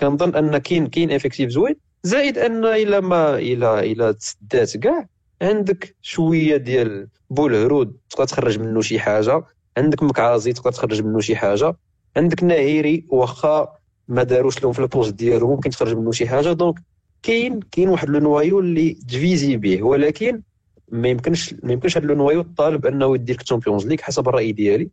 كنظن 0.00 0.34
أن 0.34 0.58
كاين 0.58 0.86
كاين 0.86 1.10
effectif 1.10 1.50
زوين. 1.50 1.76
زائد 2.02 2.38
أن 2.38 2.64
إلا 2.64 3.00
ما 3.00 3.38
الا 3.38 3.80
إلا 3.84 4.12
تسدات 4.12 4.76
كاع 4.76 5.08
عندك 5.42 5.96
شوية 6.02 6.56
ديال 6.56 7.08
بولهرود 7.30 7.96
تقدر 8.10 8.24
تخرج 8.24 8.58
منه 8.58 8.80
شي 8.80 8.98
حاجة 8.98 9.42
عندك 9.76 10.02
مكعازي 10.02 10.52
تقدر 10.52 10.72
تخرج 10.72 11.02
منه 11.02 11.20
شي 11.20 11.36
حاجة 11.36 11.76
عندك 12.16 12.44
ناهيري 12.44 13.06
واخا 13.08 13.68
ما 14.08 14.22
داروش 14.22 14.62
لهم 14.62 14.72
في 14.72 14.78
ال 14.78 14.84
poste 14.84 15.14
ديالو 15.14 15.50
ممكن 15.50 15.70
تخرج 15.70 15.94
منه 15.96 16.12
شي 16.12 16.28
حاجة. 16.28 16.52
donc 16.52 16.78
كاين 17.22 17.60
كاين 17.60 17.88
واحد 17.88 18.10
le 18.10 18.18
noyau 18.20 18.60
اللي 18.60 18.94
ت 18.94 19.04
viser 19.04 19.56
به 19.56 19.82
ولكن 19.82 20.42
ما 20.88 21.08
يمكنش 21.08 21.54
ما 21.62 21.72
يمكنش 21.72 21.96
هذا 21.98 22.06
le 22.06 22.14
noyau 22.14 22.40
الطالب 22.40 22.86
أنه 22.86 23.14
يدير 23.14 23.40
ال 23.40 23.45
Champions 23.45 23.86
League 23.86 23.98
حسب 24.02 24.28
الرأي 24.28 24.52
ديالي. 24.52 24.90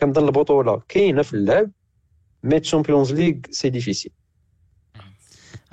كنظن 0.00 0.24
البطولة 0.26 0.82
كاينة 0.88 1.22
في 1.22 1.34
اللعب 1.34 1.70
mais 2.42 2.56
الشامبيونز 2.56 3.12
ليغ 3.12 3.34
c'est 3.50 3.70
difficile 3.70 4.12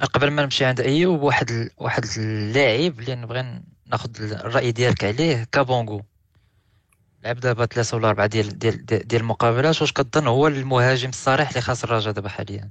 قبل 0.06 0.32
ما 0.32 0.44
نمشي 0.44 0.66
عند 0.66 0.82
أيوب 0.82 1.22
واحد 1.22 1.50
ال... 1.50 1.70
واحد 1.78 2.06
اللاعب 2.18 3.00
اللي 3.00 3.16
نبغي 3.16 3.62
ناخذ 3.88 4.10
الرأي 4.22 4.72
ديالك 4.72 5.04
عليه 5.04 5.48
كابونغو. 5.52 6.02
لعب 7.24 7.40
دابا 7.40 7.66
ثلاثة 7.66 7.98
ولا 7.98 8.10
أربعة 8.10 8.28
ديال 8.28 8.60
ديال 8.60 8.86
ديال 8.86 9.22
المقابلات 9.22 9.82
واش 9.82 9.92
كتظن 9.94 10.28
هو 10.28 10.48
المهاجم 10.48 11.10
الصريح 11.10 11.50
اللي 11.50 11.62
خاص 11.62 11.84
الرجاء 11.84 12.14
دابا 12.14 12.30
حاليا؟ 12.30 12.70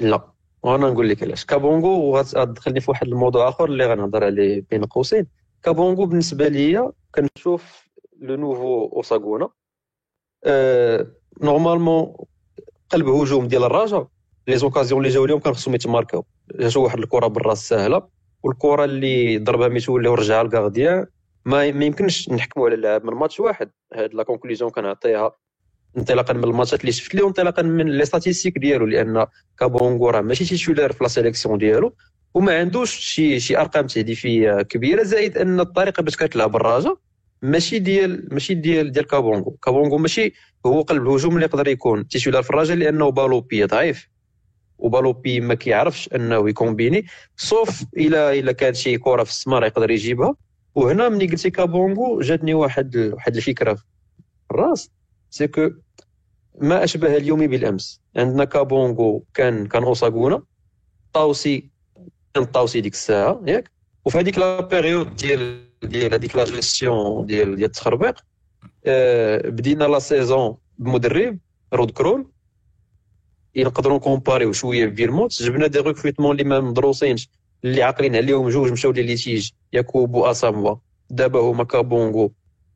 لا. 0.00 0.32
وأنا 0.62 0.90
نقول 0.90 1.08
لك 1.08 1.22
علاش. 1.22 1.44
كابونغو 1.44 2.16
غتدخلني 2.18 2.80
في 2.80 2.90
واحد 2.90 3.06
الموضوع 3.06 3.48
آخر 3.48 3.64
اللي 3.64 3.86
غنهضر 3.86 4.24
عليه 4.24 4.64
بين 4.70 4.84
قوسين. 4.84 5.26
كابونغو 5.62 6.06
بالنسبة 6.06 6.48
ليا 6.48 6.92
كنشوف 7.14 7.88
le 8.20 8.36
nouveau 8.36 8.96
أوساغونا. 8.96 9.48
أه 10.44 11.06
normalement 11.42 12.14
قلب 12.90 13.08
هجوم 13.08 13.48
ديال 13.48 13.64
الرجاء 13.64 14.08
les 14.48 14.56
occasions 14.56 15.00
اللي 15.00 15.14
جاو 15.14 15.26
لهم 15.26 15.40
كان 15.40 15.54
خصهم 15.54 15.74
يتماركاو 15.74 16.24
جاتو 16.54 16.82
واحد 16.82 16.98
الكره 16.98 17.26
بالراس 17.26 17.68
سهله 17.68 18.08
والكره 18.42 18.84
اللي 18.84 19.38
ضربها 19.38 19.68
ميتولي 19.68 20.08
ورجعها 20.08 20.44
لكارديان 20.44 21.06
ما 21.44 21.64
يمكنش 21.64 22.28
نحكموا 22.30 22.66
على 22.66 22.74
اللاعب 22.74 23.04
من 23.04 23.12
ماتش 23.14 23.40
واحد 23.40 23.70
هاد 23.94 24.14
la 24.14 24.22
conclusion 24.22 24.70
كنعطيها 24.70 25.32
انطلاقا 25.98 26.32
من 26.32 26.44
ال 26.44 26.49
matchات 26.49 26.80
اللي 26.80 26.92
شفت 26.92 27.14
ليه 27.14 27.22
وانطلاقا 27.22 27.62
من 27.62 27.88
les 27.88 28.04
statistiques 28.04 28.58
ديالو 28.58 28.86
لأن 28.86 29.26
كابونغو 29.58 30.10
راه 30.10 30.20
ماشي 30.20 30.44
titulaire 30.44 30.92
في 30.92 31.04
la 31.04 31.08
sélection 31.08 31.58
ديالو 31.58 31.94
وما 32.34 32.58
عندوش 32.58 32.90
شي 32.90 33.40
شي 33.40 33.58
ارقام 33.58 33.86
تهديفيه 33.86 34.62
كبيره 34.62 35.02
زائد 35.02 35.38
ان 35.38 35.60
الطريقة 35.60 36.02
باش 36.02 36.16
كتلعب 36.16 36.56
الرجاء 36.56 36.96
ماشي 37.42 37.78
ديال 37.78 38.28
ماشي 38.34 38.54
ديال 38.54 38.92
ديال 38.92 39.06
كابونغو 39.06 39.50
كابونغو 39.50 39.98
ماشي 39.98 40.32
هو 40.66 40.82
قلب 40.82 41.02
الهجوم 41.02 41.34
اللي 41.34 41.46
يقدر 41.46 41.68
يكون 41.68 42.08
titulaire 42.08 42.42
في 42.42 42.50
الرجاء 42.50 42.76
لأنه 42.76 43.10
بالوبي 43.10 43.64
ضعيف 43.64 44.11
وبالوبي 44.78 45.40
ما 45.40 45.54
كيعرفش 45.54 46.08
انه 46.14 46.48
يكومبيني 46.48 47.06
sauf 47.36 47.84
إلى 47.96 48.40
إلى 48.40 48.54
كانت 48.54 48.76
شي 48.76 48.98
كره 48.98 49.24
في 49.24 49.30
السما 49.30 49.64
يقدر 49.64 49.90
يجيبها. 49.90 50.34
وهنا 50.74 51.08
ملي 51.08 51.26
قلتي 51.26 51.50
كابونغو 51.50 52.20
جاتني 52.20 52.54
واحد 52.54 52.96
واحد 52.96 53.36
الفكرة 53.36 53.74
في 53.74 53.84
الراس. 54.50 54.90
c'est 55.30 55.46
que 55.46 55.70
ما 56.60 56.84
أشبه 56.84 57.16
اليوم 57.16 57.46
بالأمس. 57.46 58.00
عندنا 58.16 58.44
كابونغو 58.44 59.24
كان 59.34 59.66
كان 59.66 59.82
أوساغونا. 59.82 60.42
طاوسي 61.12 61.70
كان 62.34 62.44
طاوسي 62.44 62.80
ديك 62.80 62.92
الساعة 62.92 63.42
ياك؟ 63.46 63.70
وفي 64.04 64.18
هذيك 64.18 64.38
la 64.38 64.60
période 64.60 65.16
ديال 65.16 65.64
ديال 65.82 66.14
هذيك 66.14 66.36
لا 66.36 66.44
جيستيون 66.44 67.26
ديال 67.26 67.56
ديال 67.56 67.64
التخربيق 67.64 68.24
آه 68.86 69.48
بدينا 69.48 69.84
la 69.84 69.98
saison 69.98 70.56
بمدرب 70.78 71.38
رود 71.72 71.90
كرول. 71.90 72.26
نقدروا 73.56 73.96
نكومباريو 73.96 74.52
شوية 74.52 74.86
بفيرموت 74.86 75.42
جبنا 75.42 75.66
des 75.66 75.78
recrutements 75.78 76.32
اللي 76.32 76.44
ما 76.44 76.60
مدروسينش 76.60 77.28
اللي 77.64 77.82
عاقلين 77.82 78.16
عليهم 78.16 78.48
جوج 78.48 78.72
مشاو 78.72 78.92
les 78.92 79.02
litiges 79.02 79.50
ياكوب 79.72 80.16
اساموا 80.16 80.76
دابا 81.10 81.40
هما 81.40 81.64
كابونغو 81.64 82.32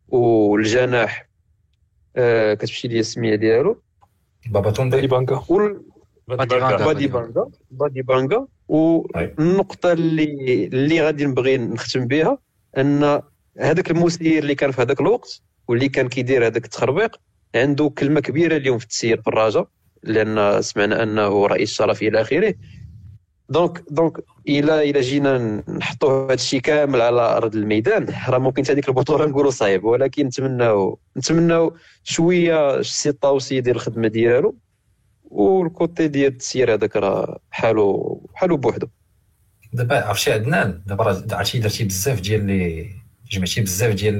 والجناح 0.09 1.28
آه 2.16 2.55
كتمشي 2.55 2.89
لي 2.89 3.01
السمية 3.01 3.35
ديالو. 3.35 3.82
بابا 4.51 4.70
توندي. 4.70 5.07
بانكا. 5.07 5.43
بادي 6.28 6.48
بانكا. 6.59 6.85
بادي 6.85 7.07
بانكا. 7.07 7.51
بادي 7.70 8.03
بانكا. 8.03 8.47
والنقطة 8.69 9.93
اللي 9.93 10.65
اللي 10.66 11.01
غادي 11.01 11.27
نبغي 11.27 11.59
نختم 11.59 12.07
بها 12.07 12.39
أن 12.78 13.23
هذاك 13.59 13.90
المسير 13.90 14.43
اللي 14.43 14.55
كان 14.55 14.70
في 14.70 14.82
هذاك 14.82 15.01
الوقت 15.01 15.43
واللي 15.69 15.89
كان 15.89 16.09
كيدير 16.09 16.47
هذاك 16.47 16.65
التخربيق 16.65 17.20
عنده 17.55 17.89
كلمة 17.98 18.20
كبيرة 18.20 18.57
اليوم 18.57 18.78
في 18.78 18.85
التسيير 18.85 19.23
في 19.23 19.28
الرجاء 19.28 19.69
لأن 20.07 20.62
سمعنا 20.62 21.03
أنه 21.03 21.47
رئيس 21.47 21.73
شرفي 21.73 22.09
إلى 22.09 22.20
آخره. 22.20 22.55
donc 23.49 23.85
donc 23.91 24.16
إلى 24.49 24.91
إلى 24.91 25.01
جينا 25.01 25.62
نحطوا 25.69 26.24
هذا 26.27 26.35
الشيء 26.35 26.61
كامل 26.61 27.01
على 27.01 27.20
أرض 27.20 27.55
الميدان. 27.57 28.07
راه 28.28 28.39
ممكن 28.39 28.65
حتى 28.65 28.89
البطولة 28.89 29.27
نقولوا 29.27 29.51
صعيب 29.51 29.85
ولكن 29.85 30.27
نتمناو 30.27 30.99
نتمناو 31.16 31.77
شوية 32.05 32.74
السي 32.78 33.12
طاوسي 33.12 33.57
يدير 33.57 33.74
الخدمة 33.74 34.09
ديالو 34.09 34.57
وال 35.24 35.53
côté 35.53 36.09
ديال 36.09 36.33
التسيير 36.33 36.74
هذاك 36.74 36.97
راه 36.97 37.41
حالو 37.51 38.20
حالو 38.35 38.57
بوحدو. 38.57 38.87
دابا 39.73 40.05
عرفتي 40.05 40.33
عدنان 40.33 40.83
دابا 40.87 41.05
عرفتي 41.33 41.59
درتي 41.59 41.85
بزاف 41.85 42.20
ديال 42.20 42.47
لي- 42.47 42.91
جمعتي 43.31 43.61
بزاف 43.61 43.95
ديال 43.95 44.19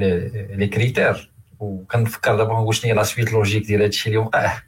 les- 0.59 0.67
critères 0.67 1.33
وكنفكر 1.61 2.37
دابا 2.37 2.73
شنو 2.73 2.91
هي 2.91 2.97
la 2.97 3.03
suite 3.03 3.33
logique 3.33 3.67
ديال 3.67 3.83
هادشي 3.83 4.09
اللي 4.09 4.19
وقع. 4.19 4.59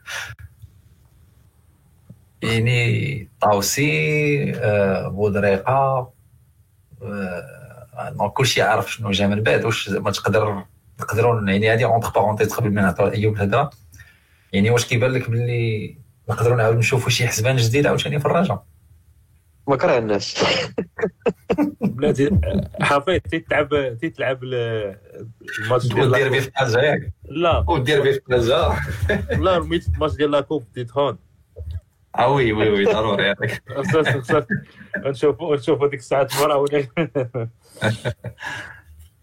يعني 2.43 3.29
طاوسي 3.41 4.53
آه، 4.57 5.09
بودريقة 5.09 6.11
آه، 7.03 8.11
donc 8.19 8.33
كلشي 8.33 8.63
عارف 8.63 8.93
شنو 8.93 9.11
جا 9.11 9.27
من 9.27 9.43
بعد 9.43 9.65
واش 9.65 9.89
ما 9.91 10.11
تقدر 10.11 10.65
نقدروا 11.01 11.41
يعني 11.51 11.73
هذه 11.73 11.85
entre 11.85 12.11
parenthèses 12.11 12.53
قبل 12.55 12.71
ما 12.75 12.83
نعطيو 12.83 13.07
أيوب 13.09 13.35
الهضرة. 13.37 13.71
يعني 14.53 14.71
واش 14.71 14.87
كيبان 14.87 15.11
لك 15.11 15.31
باللي 15.31 15.97
نقدروا 16.29 16.57
نعاود 16.57 16.77
نشوفوا 16.77 17.11
شي 17.11 17.27
حسبان 17.29 17.57
جديد 17.57 17.87
عاوتاني 17.87 18.19
في 18.21 18.27
الرجاء 18.27 18.65
ما 19.69 19.77
كرهناش 19.77 20.35
بلاتي 21.81 22.31
حفيظ 22.81 23.21
تيتلعب 23.31 23.97
تيتلعب 24.01 24.45
ال- 24.45 24.97
الماتش 25.65 25.87
ديال 25.87 26.01
والديربي 26.01 26.39
لا 26.39 26.67
في 26.67 26.79
ياك. 26.79 27.13
لا. 27.29 27.65
والديربي 27.69 28.13
في 28.13 28.21
طنجه 28.21 28.69
لا 29.41 29.57
الميت- 29.57 29.89
الماتش 29.95 30.15
ديال 30.15 30.31
la 30.31 30.41
coupe 30.41 30.65
ديت 30.75 30.93
هون. 30.93 31.19
آه 32.19 32.29
oui 32.33 32.53
oui 32.53 32.69
oui 32.69 32.85
ضروري 32.85 33.25
هذاك 33.31 33.63
خصنا 33.77 34.03
خصنا 34.21 34.47
نشوفوا 34.97 35.57
نشوفوا 35.57 35.87
ديك 35.89 35.99
الساعة 36.01 36.29
المراه 36.37 36.57
ولا 36.57 36.87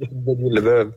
الباب 0.01 0.93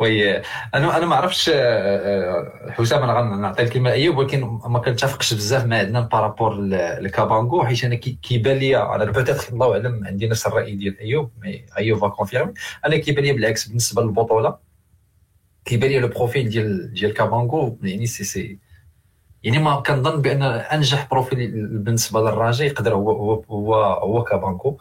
oui 0.00 0.36
أنا 0.74 0.96
أنا 0.96 1.06
ما 1.06 1.16
عرفتش 1.16 1.48
آه، 1.48 1.56
آه، 1.56 2.70
حسام 2.70 3.02
أنا 3.02 3.12
غنعطي 3.20 3.62
الكلمة 3.62 3.90
أيوب 3.92 4.16
ولكن 4.16 4.40
ما 4.66 4.78
كنتفقش 4.78 5.34
بزاف 5.34 5.64
مع 5.64 5.78
عندنا 5.78 6.00
par 6.00 6.18
rapport 6.18 6.60
لكابانغو 7.00 7.64
حيت 7.64 7.84
أنا 7.84 7.94
كي- 7.94 8.18
كيبان 8.22 8.56
لي 8.56 8.76
أنا 8.76 9.04
peut-être 9.04 9.52
الله 9.52 9.72
أعلم 9.72 10.06
عندي 10.06 10.28
نفس 10.28 10.46
الرأي 10.46 10.74
ديال 10.74 10.98
أيوب 11.00 11.30
mais 11.42 11.66
أيوب 11.78 12.10
confirmer 12.10 12.52
أنا 12.86 12.96
كيبان 12.96 13.24
لي 13.24 13.32
بالعكس 13.32 13.68
بالنسبة 13.68 14.02
للبطولة. 14.02 14.58
كيبان 15.64 15.90
لي 15.90 15.98
le 15.98 16.08
profil 16.08 16.48
ديال 16.48 16.92
ديال 16.94 17.14
كابانغو 17.14 17.78
يعني 17.82 18.06
سي 18.06 18.24
سي 18.24 18.58
يعني 19.46 19.58
ما 19.58 19.80
كنظن 19.80 20.22
بأن 20.22 20.42
أنجح 20.42 21.08
profil 21.10 21.66
بالنسبة 21.66 22.20
للرجاء 22.20 22.64
يقدر 22.66 22.94
هو 22.94 23.10
هو 23.10 23.42
هو, 23.50 23.74
هو 23.74 24.22
كابانغو 24.24 24.78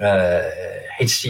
آه، 0.00 0.88
حيت 0.88 1.08
شي 1.08 1.28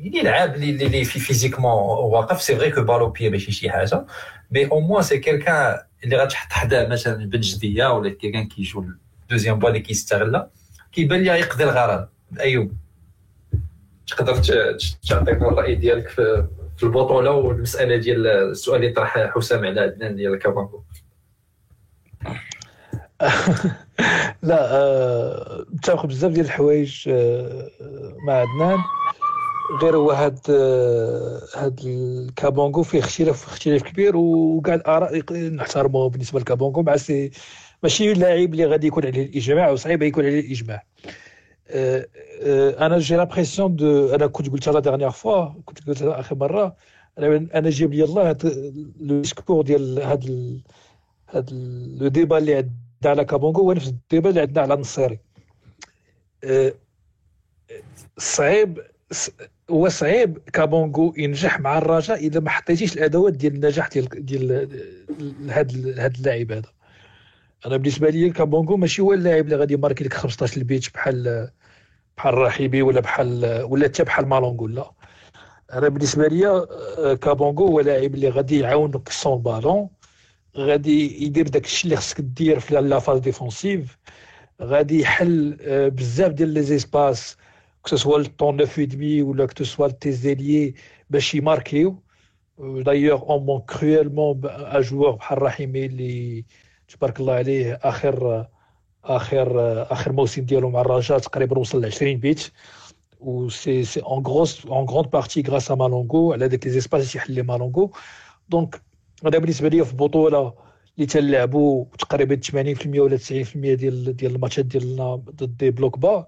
يعني 0.00 0.22
لعاب 0.22 0.54
اللي 0.54 0.86
اللي- 0.86 1.04
في 1.04 1.20
physiquement 1.20 1.72
واقف. 2.12 2.42
c'est 2.42 2.56
vrai 2.56 2.70
que 2.70 2.82
ballon 2.82 3.08
au 3.10 3.17
pied 3.17 3.30
ماشي 3.30 3.52
شي 3.52 3.70
حاجة. 3.70 4.06
mais 4.50 4.70
au 4.70 4.80
moins 4.80 5.02
c'est 5.02 5.18
quelqu'un 5.18 5.78
اللي 6.04 6.16
غتحط 6.16 6.52
حداه 6.52 6.88
مثلا 6.88 7.24
بن 7.26 7.40
جدية 7.40 7.86
ولا 7.92 8.10
quelqu'un 8.10 8.46
qui 8.48 8.63
joue 8.63 8.84
deuxième 9.30 9.58
balle 9.58 9.68
اللي 9.68 9.80
كيستغلها 9.80 10.50
كيبان 10.92 11.20
لي 11.22 11.30
يقضي 11.40 11.64
الغرض. 11.64 12.08
أيوب. 12.40 12.72
تقدر 14.06 14.36
ت- 14.36 14.50
ت- 14.52 15.08
تعطينا 15.08 15.48
الرأي 15.48 15.74
ديالك 15.74 16.08
في 16.08 16.82
البطولة 16.82 17.30
والمسألة 17.30 17.96
ديال 17.96 18.26
السؤال 18.26 18.80
اللي 18.82 18.92
طرح 18.92 19.18
حسام 19.34 19.64
على 19.66 19.80
عدنان 19.80 20.16
ديال 20.16 20.38
كابانكو 20.38 20.82
لا 24.42 24.68
آه، 24.76 25.64
متفق 25.72 26.06
بزاف 26.06 26.32
ديال 26.32 26.44
الحوايج 26.46 27.04
آه، 27.08 27.70
مع 28.26 28.32
عدنان. 28.32 28.78
غير 29.82 29.96
هو 29.96 30.10
هاد 30.10 30.38
آه، 30.50 31.40
هاد 31.56 31.80
الكابونغو 31.84 32.82
فيه 32.82 32.98
اختلاف 32.98 33.46
اختلاف 33.48 33.82
كبير 33.82 34.16
وكاع 34.16 34.74
الآراء 34.74 35.16
يق- 35.16 35.32
نحترموه 35.32 36.08
بالنسبة 36.08 36.40
لكابونغو 36.40 36.82
mais 36.82 36.96
c'est 36.96 37.30
ماشي 37.82 38.12
لاعب 38.12 38.52
اللي 38.52 38.66
غادي 38.66 38.86
يكون 38.86 39.06
عليه 39.06 39.26
الإجماع 39.26 39.70
وصعيب 39.70 40.02
يكون 40.02 40.24
عليه 40.24 40.40
الإجماع. 40.40 40.82
أنا 42.86 42.98
j'ai 42.98 43.16
l'impression 43.16 43.76
de 43.76 44.14
أنا 44.14 44.26
كنت 44.26 44.48
قلتها 44.50 44.72
la 44.72 44.80
dernière 44.80 45.10
fois 45.10 45.44
كنت 45.64 45.86
قلتها 45.86 46.20
آخر 46.20 46.34
مرة 46.36 46.76
أنا 47.18 47.70
جايب 47.70 47.92
لي 47.94 48.04
الله 48.04 48.36
le 49.00 49.20
discours 49.20 49.62
ديال 49.62 49.98
هاد 50.02 50.60
هاد 51.30 51.50
le 52.00 52.08
débat 52.08 52.38
اللي 52.38 52.54
عندنا. 52.54 52.89
على 53.08 53.24
كابونغو 53.24 53.62
هو 53.62 53.72
نفس 53.72 53.88
ال 53.88 53.95
débat 53.95 54.30
اللي 54.30 54.40
عندنا 54.40 54.62
على 54.62 54.74
النصيري 54.74 55.18
آه، 56.44 56.72
صعيب 58.18 58.78
هو 59.70 59.88
صعيب 59.88 60.38
كابونغو 60.52 61.14
ينجح 61.16 61.60
مع 61.60 61.78
الرجاء 61.78 62.18
إذا 62.18 62.40
ما 62.40 62.50
حطيتيش 62.50 62.96
الأدوات 62.96 63.32
ديال 63.32 63.54
النجاح 63.54 63.88
ديال 63.88 64.08
ديال 64.26 64.68
هاد 65.50 65.98
هاد 65.98 66.14
اللاعب 66.16 66.52
هذا. 66.52 66.68
أنا 67.66 67.76
بالنسبة 67.76 68.10
لي 68.10 68.30
كابونغو 68.30 68.76
ماشي 68.76 69.02
هو 69.02 69.12
اللاعب 69.12 69.44
اللي 69.44 69.56
غادي 69.56 69.74
يماركي 69.74 70.04
لك 70.04 70.14
15 70.14 70.56
البيت 70.56 70.94
بحال 70.94 71.50
بحال 72.16 72.34
رحيمي 72.34 72.82
ولا 72.82 73.00
بحال 73.00 73.62
ولا 73.62 73.84
حتى 73.84 74.04
بحال 74.04 74.28
مالونغو 74.28 74.66
لا. 74.66 74.90
أنا 75.72 75.88
بالنسبة 75.88 76.28
لي 76.28 76.46
آه، 76.48 77.14
كابونغو 77.14 77.66
هو 77.66 77.80
لاعب 77.80 78.14
اللي 78.14 78.28
غادي 78.28 78.58
يعاونك 78.58 79.08
سون 79.08 79.42
بالون. 79.42 79.88
غادي 80.56 81.24
يدير 81.24 81.48
داك 81.48 81.64
الشيء 81.64 81.84
اللي 81.84 81.96
خصك 81.96 82.20
دير 82.20 82.60
في 82.60 82.80
لا 82.80 82.98
فاز 82.98 83.18
ديفونسيف. 83.20 83.98
غادي 84.62 85.00
يحل 85.00 85.56
آه، 85.60 85.88
بزاف 85.88 86.32
ديال 86.32 86.48
لي 86.48 86.62
زيسباس 86.62 87.36
كو 87.82 87.96
سوا 87.96 88.18
الطون 88.18 88.56
9 88.56 88.84
دمي 88.84 89.22
ولا 89.22 89.46
كو 89.46 89.64
سوا 89.64 89.88
تي 89.88 90.12
زيليي 90.12 90.74
باش 91.10 91.34
يماركيو. 91.34 92.02
دايوغ 92.58 93.22
اون 93.30 93.46
مون 93.46 93.60
كرويلمون 93.60 94.40
ا 94.44 94.80
جوور 94.80 95.10
بحال 95.10 95.42
رحيمي 95.42 95.86
اللي 95.86 96.44
تبارك 96.88 97.20
الله 97.20 97.32
عليه 97.34 97.80
آخر 97.82 98.46
آخر 99.04 99.82
آخر 99.92 100.12
موسم 100.12 100.42
ديالو 100.44 100.70
مع 100.70 100.80
الرجاء 100.80 101.18
تقريبا 101.18 101.58
وصل 101.58 101.80
ل 101.82 101.86
20 101.86 102.16
بيت. 102.16 102.52
و 103.20 103.48
c'est 103.48 103.84
c'est 103.84 104.00
une 104.00 104.26
grosse 104.26 104.66
une 104.66 104.84
grande 104.88 105.10
partie 105.10 105.42
grâce 105.48 105.70
à 105.70 105.74
مالونغو 105.74 106.32
على 106.32 106.48
داك 106.48 106.64
les 106.66 106.72
espaces 106.72 107.00
اللي 107.00 107.12
تيحل 107.12 107.32
لي 107.34 107.42
مالونغو 107.42 107.92
donc 108.48 108.82
هذا 109.26 109.38
بالنسبة 109.38 109.68
لي 109.68 109.84
في 109.84 109.92
البطوله 109.92 110.54
اللي 110.96 111.06
تنلعبوا 111.06 111.84
تقريبا 111.98 112.40
80% 112.84 112.86
ولا 112.98 113.18
90% 113.18 113.22
ديال 113.54 114.16
ديال 114.16 114.34
الماتشات 114.34 114.64
ديالنا 114.64 115.14
ضد 115.14 115.56
des 115.56 115.70
blocs 115.70 115.98
bas. 115.98 116.26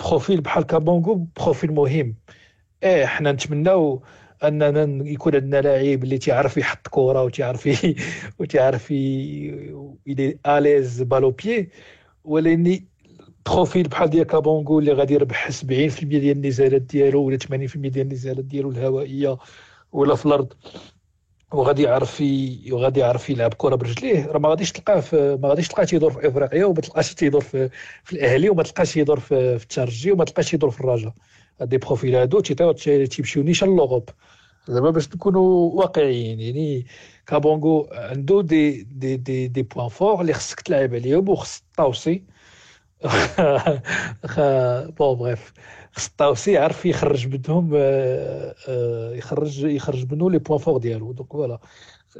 profil 0.00 0.40
بحال 0.40 0.62
كابونغو 0.64 1.26
profil 1.36 1.72
مهم. 1.72 2.16
إيه 2.82 3.06
حنا 3.06 3.32
نتمناو 3.32 4.02
أننا 4.44 5.08
يكون 5.08 5.34
عندنا 5.34 5.60
لاعب 5.60 6.04
اللي 6.04 6.18
تيعرف 6.18 6.56
يحط 6.56 6.88
كرة 6.88 7.24
وتيعرف 7.24 7.68
وتيعرف 8.38 8.90
à 8.90 10.38
l'aise 10.46 11.02
ballon 11.02 11.30
au 11.30 11.43
pied 11.43 11.70
ولكن 12.24 12.80
profil 13.46 13.88
بحال 13.88 14.10
ديال 14.10 14.26
كابونغو 14.26 14.78
اللي 14.78 14.92
غادي 14.92 15.14
يربح 15.14 15.50
70% 15.50 15.64
ديال 16.04 16.36
النزالات 16.36 16.82
ديالو 16.82 17.22
ولا 17.22 17.38
80% 17.38 17.76
ديال 17.76 18.06
النزالات 18.06 18.44
ديالو 18.44 18.70
الهوائية 18.70 19.38
ولا 19.92 20.14
في 20.14 20.26
الأرض. 20.26 20.52
وغادي 21.52 21.82
يعرف 21.82 22.22
وغادي 22.72 23.00
يعرف 23.00 23.30
يلعب 23.30 23.54
كرة 23.54 23.74
برجليه. 23.74 24.26
راه 24.26 24.38
ما 24.38 24.48
غاديش 24.48 24.72
تلقاه 24.72 25.00
في 25.00 25.38
ما 25.42 25.48
غاديش 25.48 25.68
تلقاه 25.68 25.84
تيدور 25.84 26.12
في 26.12 26.28
إفريقيا 26.28 26.64
وما 26.64 26.80
تلقاش 26.80 27.14
تيدور 27.14 27.40
في, 27.40 27.68
في 28.04 28.12
الأهلي 28.12 28.50
وما 28.50 28.62
تلقاش 28.62 28.94
تيدور 28.94 29.20
في, 29.20 29.58
في 29.58 29.64
الترجي 29.64 30.12
وما 30.12 30.24
تلقاش 30.24 30.50
تيدور 30.50 30.70
في 30.70 30.80
الرجاء 30.80 31.12
هاد 31.60 31.74
profil 31.74 32.14
هادو 32.16 32.40
تيمشيو 32.40 33.42
نيشان 33.42 33.76
l'Europe 33.76 34.10
زعما 34.68 34.90
باش 34.90 35.08
نكونوا 35.08 35.72
واقعيين 35.74 36.40
يعني 36.40 36.86
كابونغو 37.26 37.88
عنده 37.92 38.42
دي 38.42 38.82
دي 38.82 39.16
دي 39.16 39.48
دي 39.48 39.62
بوان 39.62 39.88
فور 39.88 40.20
اللي 40.20 40.32
خصك 40.32 40.60
تلعب 40.60 40.94
عليهم 40.94 41.28
وخص 41.28 41.58
الطاوسي 41.70 42.24
bon 44.98 45.16
bref. 45.18 45.52
خص 45.92 46.06
الطاوسي 46.06 46.52
يعرف 46.52 46.86
يخرج 46.86 47.26
منهم 47.28 47.70
آه، 47.76 48.54
آه، 48.68 49.14
يخرج 49.14 49.64
يخرج 49.64 50.12
منه 50.12 50.30
les 50.30 50.38
points 50.38 50.58
forts 50.58 50.78
ديالو. 50.78 51.12
Donc 51.12 51.32
voilà. 51.32 51.58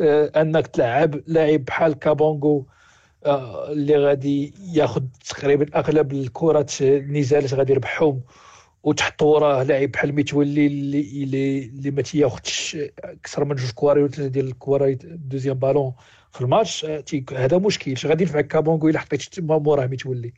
آه، 0.00 0.42
انك 0.42 0.66
تلعب 0.66 1.20
لاعب 1.26 1.64
بحال 1.64 1.92
كابونغو 1.94 2.66
اللي 3.26 3.96
غادي 3.96 4.54
ياخذ 4.74 5.02
تقريبا 5.28 5.78
أغلب 5.78 6.12
الكرات 6.12 6.82
النزالات 6.82 7.54
غادي 7.54 7.72
يربحهم 7.72 8.20
وتحط 8.82 9.22
وراه 9.22 9.62
لاعب 9.62 9.90
بحال 9.90 10.14
متولي 10.14 10.66
اللي 10.66 11.00
اللي, 11.00 11.64
اللي 11.64 11.90
ما 11.90 12.02
تياخذش 12.02 12.76
أكثر 13.04 13.44
من 13.44 13.56
جوج 13.56 13.70
كواري 13.70 14.02
ولا 14.02 14.10
ثلاثة 14.10 14.30
ديال 14.30 14.46
الكواري 14.48 14.94
deuxième 15.02 15.58
ballon 15.58 15.92
في 16.32 16.40
الماتش 16.40 16.86
هذا 17.32 17.58
مشكل. 17.58 17.94
غادي 18.08 18.24
ينفعك 18.24 18.46
كابونغو 18.46 18.88
إلا 18.88 18.98
حطيت 18.98 19.40
موراه 19.40 19.86
متولي 19.86 20.32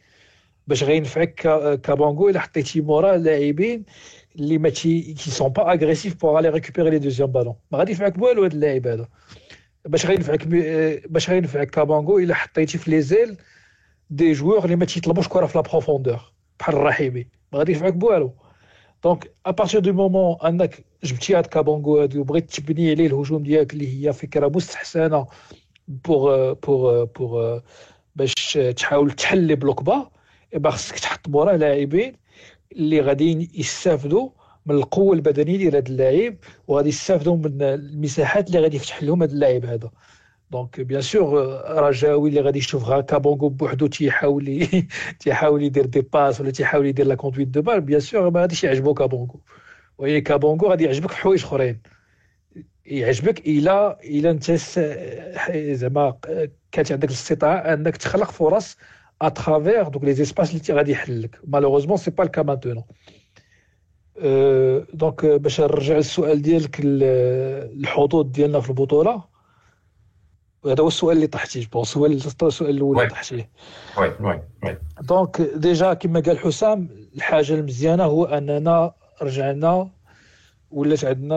باش 0.66 0.84
غينفعك 0.84 1.34
كابونغو 1.80 2.28
إلا 2.28 2.40
حطيتي 2.40 2.80
موراه 2.80 3.16
لاعبين 3.16 3.84
اللي 4.36 4.58
ما 4.58 4.68
تي 4.68 5.00
qui 5.14 5.30
sont 5.30 5.48
pas 5.48 5.72
agressifs 5.72 6.20
pour 6.20 6.38
aller 6.38 6.48
récupérer 6.48 6.90
les 6.90 6.98
deuxièmes 6.98 7.30
ballons 7.32 7.54
ما 7.70 7.78
غادي 7.78 7.90
ينفعك 7.92 8.22
والو 8.22 8.44
هذا 8.44 8.54
اللاعب 8.54 8.86
هذا. 8.86 9.08
باش 9.84 10.06
غينفعك 10.06 10.46
باش 11.08 11.30
غينفعك 11.30 11.70
كابونغو 11.70 12.18
إلا 12.18 12.34
حطيتي 12.34 12.78
في 12.78 12.90
les 12.90 13.02
ailes 13.02 13.36
des 14.10 14.32
joueurs 14.32 14.64
اللي 14.64 14.76
ما 14.76 14.84
تيطلبوش 14.84 15.28
كرة 15.28 15.46
في 15.46 15.58
la 15.58 15.62
profondeur 15.62 16.32
بحال 16.60 16.74
الرحيمي. 16.74 17.26
ما 17.52 17.58
غادي 17.58 17.72
ينفعك 17.72 17.92
بوالو 17.92 18.34
donc 19.04 19.30
à 19.46 19.51
partir 19.51 19.80
du 19.80 19.92
moment 19.92 20.36
أنك 20.44 20.84
جبتي 21.04 21.34
هاد 21.34 21.46
كابونغو 21.46 22.00
هادي 22.00 22.18
وبغيت 22.18 22.50
تبني 22.50 22.90
عليه 22.90 23.06
الهجوم 23.06 23.42
ديالك 23.42 23.72
اللي 23.72 24.06
هي 24.08 24.12
فكرة 24.12 24.48
مستحسنة 24.48 25.26
pour 25.88 26.52
pour 26.52 27.04
pour 27.04 27.60
باش 28.16 28.58
تحاول 28.76 29.10
تحل 29.10 29.38
les 29.40 29.54
blocs 29.54 29.82
bas 29.82 30.10
et 30.54 30.61
bah 30.61 30.70
خصك 30.70 30.98
تحط 30.98 31.28
موراه 31.28 31.56
لاعبين 31.56 32.16
اللي 32.72 33.00
غادي 33.00 33.50
يستافدوا 33.54 34.30
من 34.66 34.74
القوة 34.74 35.14
البدنية 35.14 35.56
ديال 35.56 35.76
هذا 35.76 35.88
اللاعب 35.88 36.36
وغادي 36.68 36.88
يستافدوا 36.88 37.36
من 37.36 37.62
المساحات 37.62 38.46
اللي 38.48 38.58
غادي 38.60 38.76
يفتح 38.76 39.02
لهم 39.02 39.22
هذا 39.22 39.32
اللاعب 39.32 39.64
هذا. 39.64 39.90
donc 40.50 40.80
bien 40.80 41.00
sûr 41.02 41.60
رجاوي 41.88 42.28
اللي 42.28 42.40
غادي 42.40 42.58
يشوف 42.58 42.84
غا 42.84 43.00
كابونغو 43.00 43.48
بوحدو 43.48 43.86
تيحاول 43.86 44.66
تيحاول 45.20 45.62
يدير 45.62 45.86
des 45.86 46.00
passes 46.00 46.40
ولا 46.40 46.50
تيحاول 46.50 46.86
يدير 46.86 47.06
la 47.06 47.14
conduite 47.14 47.48
de 47.48 47.62
balle 47.62 47.80
bien 47.80 48.00
sûr 48.00 48.30
ما 48.30 48.40
غاديش 48.40 48.64
يعجبو 48.64 48.94
كابونغو 48.94 49.40
ولكن 49.98 50.22
كابونغو 50.24 50.68
غادي 50.70 50.84
يعجبك 50.84 51.10
في 51.10 51.16
حوايج 51.16 51.44
أخرين. 51.44 51.82
يعجبك 52.86 53.46
الا 53.46 54.00
إلا 54.04 54.30
أنت 54.30 54.52
زعما 55.80 56.18
كانت 56.72 56.92
عندك 56.92 57.08
الاستطاعة 57.08 57.58
أنك 57.74 57.96
تخلق 57.96 58.30
فرص 58.30 58.76
à 59.26 59.34
travers 59.34 59.88
دوك 59.88 60.04
les 60.04 60.12
espaces 60.12 60.50
اللي 60.50 60.78
غادي 60.78 60.92
يحل 60.92 61.22
لك 61.22 61.38
malheureusement 61.44 61.96
c'est 61.96 62.10
pas 62.10 62.24
le 62.24 62.31
cas 62.31 62.42
maintenant 62.42 62.84
donc 64.94 65.26
باش 65.26 65.60
نرجع 65.60 65.96
للسؤال 65.96 66.42
ديالك 66.42 66.80
الحظوظ 66.82 68.26
ديالنا 68.26 68.60
في 68.60 68.70
البطوله 68.70 69.24
هذا 70.66 70.82
هو 70.82 70.88
السؤال 70.88 71.16
اللي 71.16 71.26
طحتي 71.26 71.68
bon 71.72 71.82
السؤال 71.82 72.12
السؤال 72.42 72.70
الأول 72.70 72.98
اللي 72.98 73.10
طحتي 73.10 73.48
oui 73.98 74.12
oui 74.20 74.42
oui 74.64 74.78
donc 75.00 75.40
déjà 75.40 75.94
كما 75.94 76.20
قال 76.20 76.38
حسام 76.38 76.88
الحاجة 77.16 77.54
المزيانه 77.54 78.04
هو 78.04 78.24
اننا 78.24 78.92
رجعنا 79.22 79.90
ولات 80.70 81.04
عندنا 81.04 81.36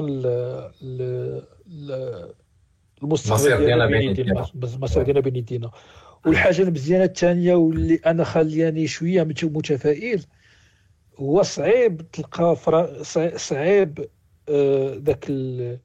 المستقبل 3.03 3.65
ديالنا 3.65 3.85
بين 3.85 4.01
يدينا 4.01 4.45
المصير 4.55 5.03
ديالنا 5.03 5.21
بين 5.21 5.35
يدينا 5.35 5.71
والحاجة 6.25 6.61
المزيانة 6.61 7.03
الثانية 7.03 7.55
واللي 7.55 7.99
أنا 8.05 8.23
خلياني 8.23 8.87
شوية 8.87 9.23
متفائل 9.23 10.25
هو 11.17 11.43
صعيب 11.43 12.11
تلقى 12.11 12.55
صعيب 13.37 14.05
ذاك 15.05 15.25
آه 15.29 15.77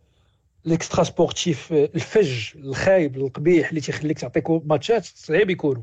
ليكسترا 0.64 1.04
سبورتيف 1.04 1.72
الفج 1.72 2.56
الخايب 2.56 3.16
القبيح 3.16 3.68
اللي 3.68 3.80
تيخليك 3.80 4.18
تعطيك 4.18 4.50
ماتشات 4.50 5.04
صعيب 5.04 5.50
يكونوا. 5.50 5.82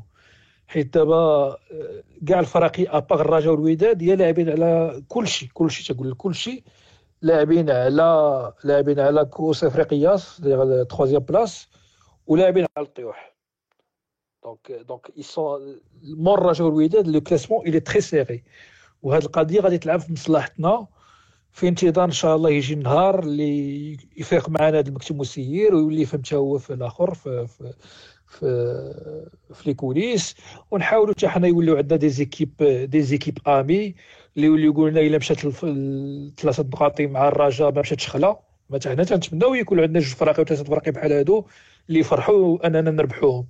حيت 0.66 0.94
دابا 0.94 1.56
كاع 2.26 2.40
الفراقي 2.40 2.84
اباغ 2.84 3.20
الرجاء 3.20 3.52
والوداد 3.52 4.02
هي 4.02 4.16
لاعبين 4.16 4.48
على 4.50 5.02
كل 5.08 5.28
شيء 5.28 5.48
كل 5.54 5.70
شيء 5.70 5.96
تقول 5.96 6.14
كل 6.14 6.34
شيء 6.34 6.62
لاعبين 7.22 7.70
على 7.70 8.52
لاعبين 8.64 9.00
على 9.00 9.24
كؤوس 9.24 9.64
افريقيا 9.64 10.16
troisième 10.84 11.22
place 11.22 11.68
ولاعبين 12.26 12.66
على 12.76 12.86
الطيوح 12.86 13.37
donc 14.44 14.72
donc 14.72 15.10
مور 16.02 16.38
الرجاء 16.38 16.66
والوداد 16.66 17.08
le 17.08 17.20
classement 17.20 17.66
il 17.66 17.80
est 17.80 17.89
très 17.89 18.00
serré 18.00 18.42
وهذه 19.02 19.24
القضية 19.24 19.60
غادي 19.60 19.78
تلعب 19.78 20.00
في 20.00 20.12
مصلحتنا. 20.12 20.86
في 21.52 21.68
انتظار 21.68 22.04
إن 22.04 22.10
شاء 22.10 22.36
الله 22.36 22.50
يجي 22.50 22.74
النهار 22.74 23.18
اللي 23.22 23.92
يفيق 24.16 24.48
معنا 24.48 24.78
هذا 24.78 24.88
المكتب 24.88 25.16
مسير 25.16 25.74
ويولي 25.74 26.04
فهمت 26.04 26.34
هو 26.34 26.58
في 26.58 26.72
الآخر 26.74 27.14
في 27.14 27.46
في 27.46 27.72
في, 28.26 28.46
في 29.54 29.68
les 29.68 29.74
coulisses. 29.74 30.34
ونحاولوا 30.70 31.14
حتى 31.14 31.28
حنا 31.28 31.46
يوليو 31.48 31.76
عندنا 31.76 31.98
des 31.98 32.08
équipes 32.08 32.50
des 32.90 33.02
équipes 33.02 33.38
amies 33.48 33.94
اللي 34.36 34.46
يوليو 34.46 34.72
يقول 34.72 34.90
لنا 34.90 35.00
إلا 35.00 35.18
مشات 35.18 35.40
ثلاثة 36.40 36.62
نقاط 36.62 37.00
مع 37.00 37.28
الرجاء 37.28 37.72
ما 37.72 37.80
مشاتش 37.80 38.08
خلا. 38.08 38.40
ما 38.70 38.78
حنا 38.84 39.04
تنتمناو 39.04 39.54
يكون 39.54 39.80
عندنا 39.80 40.00
جوج 40.00 40.14
فراقي 40.14 40.42
وثلاثة 40.42 40.64
فراقي 40.64 40.90
بحال 40.90 41.12
هادو 41.12 41.44
اللي 41.88 42.00
يفرحوا 42.00 42.66
أننا 42.66 42.90
نربحوهم. 42.90 43.46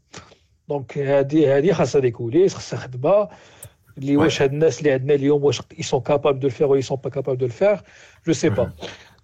donc 0.68 0.98
هذه 0.98 1.58
هذه 1.58 1.72
خاصها 1.72 2.00
des 2.00 2.10
coulisses 2.10 2.54
خاصها 2.54 2.78
خدمة. 2.78 3.28
اللي 3.98 4.16
واش 4.16 4.42
هاد 4.42 4.52
الناس 4.52 4.78
اللي 4.78 4.92
عندنا 4.92 5.14
اليوم 5.14 5.44
واش 5.44 5.60
ils 5.60 5.84
sont 5.84 6.02
capables 6.12 6.38
de 6.38 6.48
le 6.48 6.50
faire 6.50 6.68
ou 6.70 6.76
ils 6.76 6.88
sont 6.90 7.00
pas 7.06 7.10
capables 7.10 7.36
de 7.36 7.46
le 7.46 7.52
faire 7.62 7.82
je 8.26 8.32
sais 8.32 8.50
pas. 8.50 8.68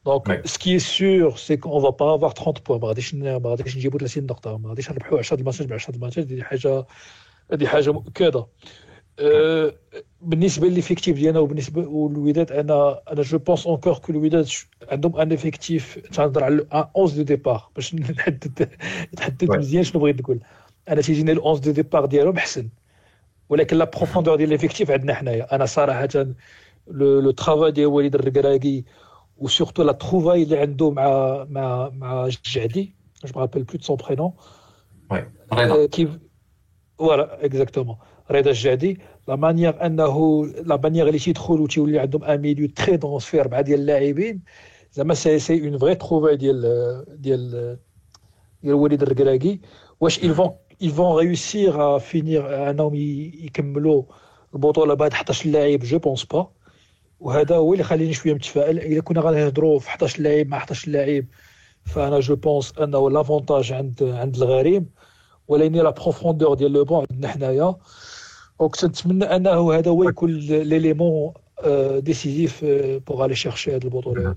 Donc 0.07 0.29
ouais. 0.29 0.41
ce 0.53 0.59
qui 0.59 0.71
est 0.75 0.87
sûr 0.99 1.39
c'est 1.39 1.59
qu'on 1.63 1.81
va 1.81 1.93
pas 1.93 2.13
avoir 2.13 2.35
30 2.35 2.61
points. 2.61 2.79
ما 2.83 2.89
غاديش 2.89 3.15
ما 3.15 3.41
غاديش 3.45 3.77
نجيبوا 3.77 3.99
30 3.99 4.27
نقطه 4.27 4.59
ما 4.59 4.69
غاديش 4.69 4.91
نربحوا 4.91 5.19
10 5.19 5.37
الماتشات 5.39 5.69
ب 5.69 5.75
10 5.75 5.95
الماتشات 5.95 6.33
هذه 6.33 6.43
حاجة 6.43 6.87
هذه 7.53 7.67
حاجة 7.67 7.93
مؤكده 7.93 8.47
أه 9.19 9.75
بالنسبة 10.21 10.69
ل 10.69 10.73
l'effectif 10.73 11.17
ديالنا 11.17 11.41
وبالنسبة 11.41 11.83
للوداد 11.83 12.53
أنا 12.53 13.01
أنا 13.13 13.23
je 13.23 13.39
pense 13.39 13.67
encore 13.67 13.95
que 13.95 14.13
الوداد 14.13 14.49
عندهم 14.89 15.17
un 15.17 15.33
effectif 15.33 15.99
تنهضر 15.99 16.45
على 16.45 16.67
11 16.73 17.17
de 17.17 17.23
départ 17.23 17.69
باش 17.75 17.95
نحدد 17.95 18.69
نحدد 19.19 19.51
مزيان 19.51 19.85
شنو 19.85 20.01
بغيت 20.03 20.21
نقول. 20.21 20.41
أنا 20.89 21.01
تيجيني 21.01 21.33
ال 21.33 21.39
11 21.39 21.61
de 21.63 21.71
départ 21.71 22.07
ديالهم 22.07 22.39
حسن 22.39 22.69
ولكن 23.49 23.77
la 23.77 23.85
profondeur 23.85 24.37
ديال 24.37 24.49
l'effectif 24.49 24.91
عندنا 24.91 25.15
حنايا. 25.15 25.55
أنا 25.55 25.67
صراحة 25.67 26.09
le 26.89 27.31
travail 27.31 27.73
ديال 27.73 27.87
وليد 27.87 28.15
الركراكي 28.15 28.85
و 29.37 29.42
surtout 29.42 29.83
la 29.83 29.93
trouvaille 29.93 30.43
اللي 30.43 30.59
عنده 30.59 30.91
مع 30.91 31.45
مع 31.51 31.89
مع 31.89 32.27
الجعدي 32.27 32.95
je 33.25 33.41
m'appelle 33.41 33.63
plus 33.63 33.79
de 33.79 33.85
son 33.85 33.97
prénom 33.97 34.33
رضا 35.53 35.87
كيف 35.87 36.11
voilà 36.99 37.45
exactement 37.45 37.97
رضا 38.31 38.51
الجعدي 38.51 39.01
la 39.29 39.37
manière 39.37 39.87
انه 39.87 40.47
la 40.47 40.77
manière 40.77 41.09
اللي 41.09 41.19
تيدخل 41.19 41.61
وتيولي 41.61 41.99
عندهم 41.99 42.25
un 42.25 42.41
milieu 42.41 42.69
très 42.69 42.97
dense 42.97 43.25
فيه 43.25 43.41
اربعه 43.41 43.61
ديال 43.61 43.81
اللاعبين 43.81 44.43
زعما 44.93 45.15
c'est 45.15 45.39
c'est 45.39 45.69
une 45.69 45.79
vraie 45.79 45.95
trouvaille 45.95 46.37
ديال 46.37 47.05
ديال 47.09 47.79
ديال 48.63 48.75
وليد 48.75 49.03
الركراكي 49.03 49.61
واش 50.01 50.19
ils 50.19 50.35
vont 50.39 50.53
ils 50.81 50.93
vont 50.93 51.15
réussir 51.15 51.81
à 51.81 52.01
finir 52.01 52.45
انهم 52.45 52.95
يكملوا 52.95 54.03
البطوله 54.55 54.95
بهاد 54.95 55.13
11 55.13 55.51
لاعب 55.51 55.79
je 55.79 55.99
pense 55.99 56.25
pas 56.25 56.49
وهذا 57.21 57.57
هو 57.57 57.73
اللي 57.73 57.85
خليني 57.85 58.13
شوية 58.13 58.35
متفائل. 58.35 58.79
إذا 58.79 59.01
كنا 59.01 59.21
غادي 59.21 59.37
نهضروا 59.37 59.79
في 59.79 59.89
11 59.89 60.23
لاعب 60.23 60.47
مع 60.47 60.57
11 60.57 60.91
لاعب 60.91 61.25
فأنا 61.85 62.21
je 62.21 62.37
pense 62.37 62.73
أنه 62.79 63.11
l'avantage 63.11 63.73
عند 63.73 64.03
عند 64.03 64.37
الغريم 64.37 64.87
ولكن 65.49 65.73
la 65.73 65.91
profondeur 65.91 66.55
ديال 66.55 66.73
le 66.73 66.85
banc 66.85 67.07
عندنا 67.11 67.29
حنايا. 67.29 67.75
donc 68.61 68.77
تنتمنى 68.77 69.25
أنه 69.25 69.75
هذا 69.75 69.91
هو 69.91 70.09
يكون 70.09 70.31
l'élément 70.49 71.33
décisif 71.97 72.65
pour 73.07 73.25
aller 73.25 73.35
chercher 73.35 73.77
هذه 73.77 73.85
البطولة. 73.85 74.31
هذه 74.31 74.37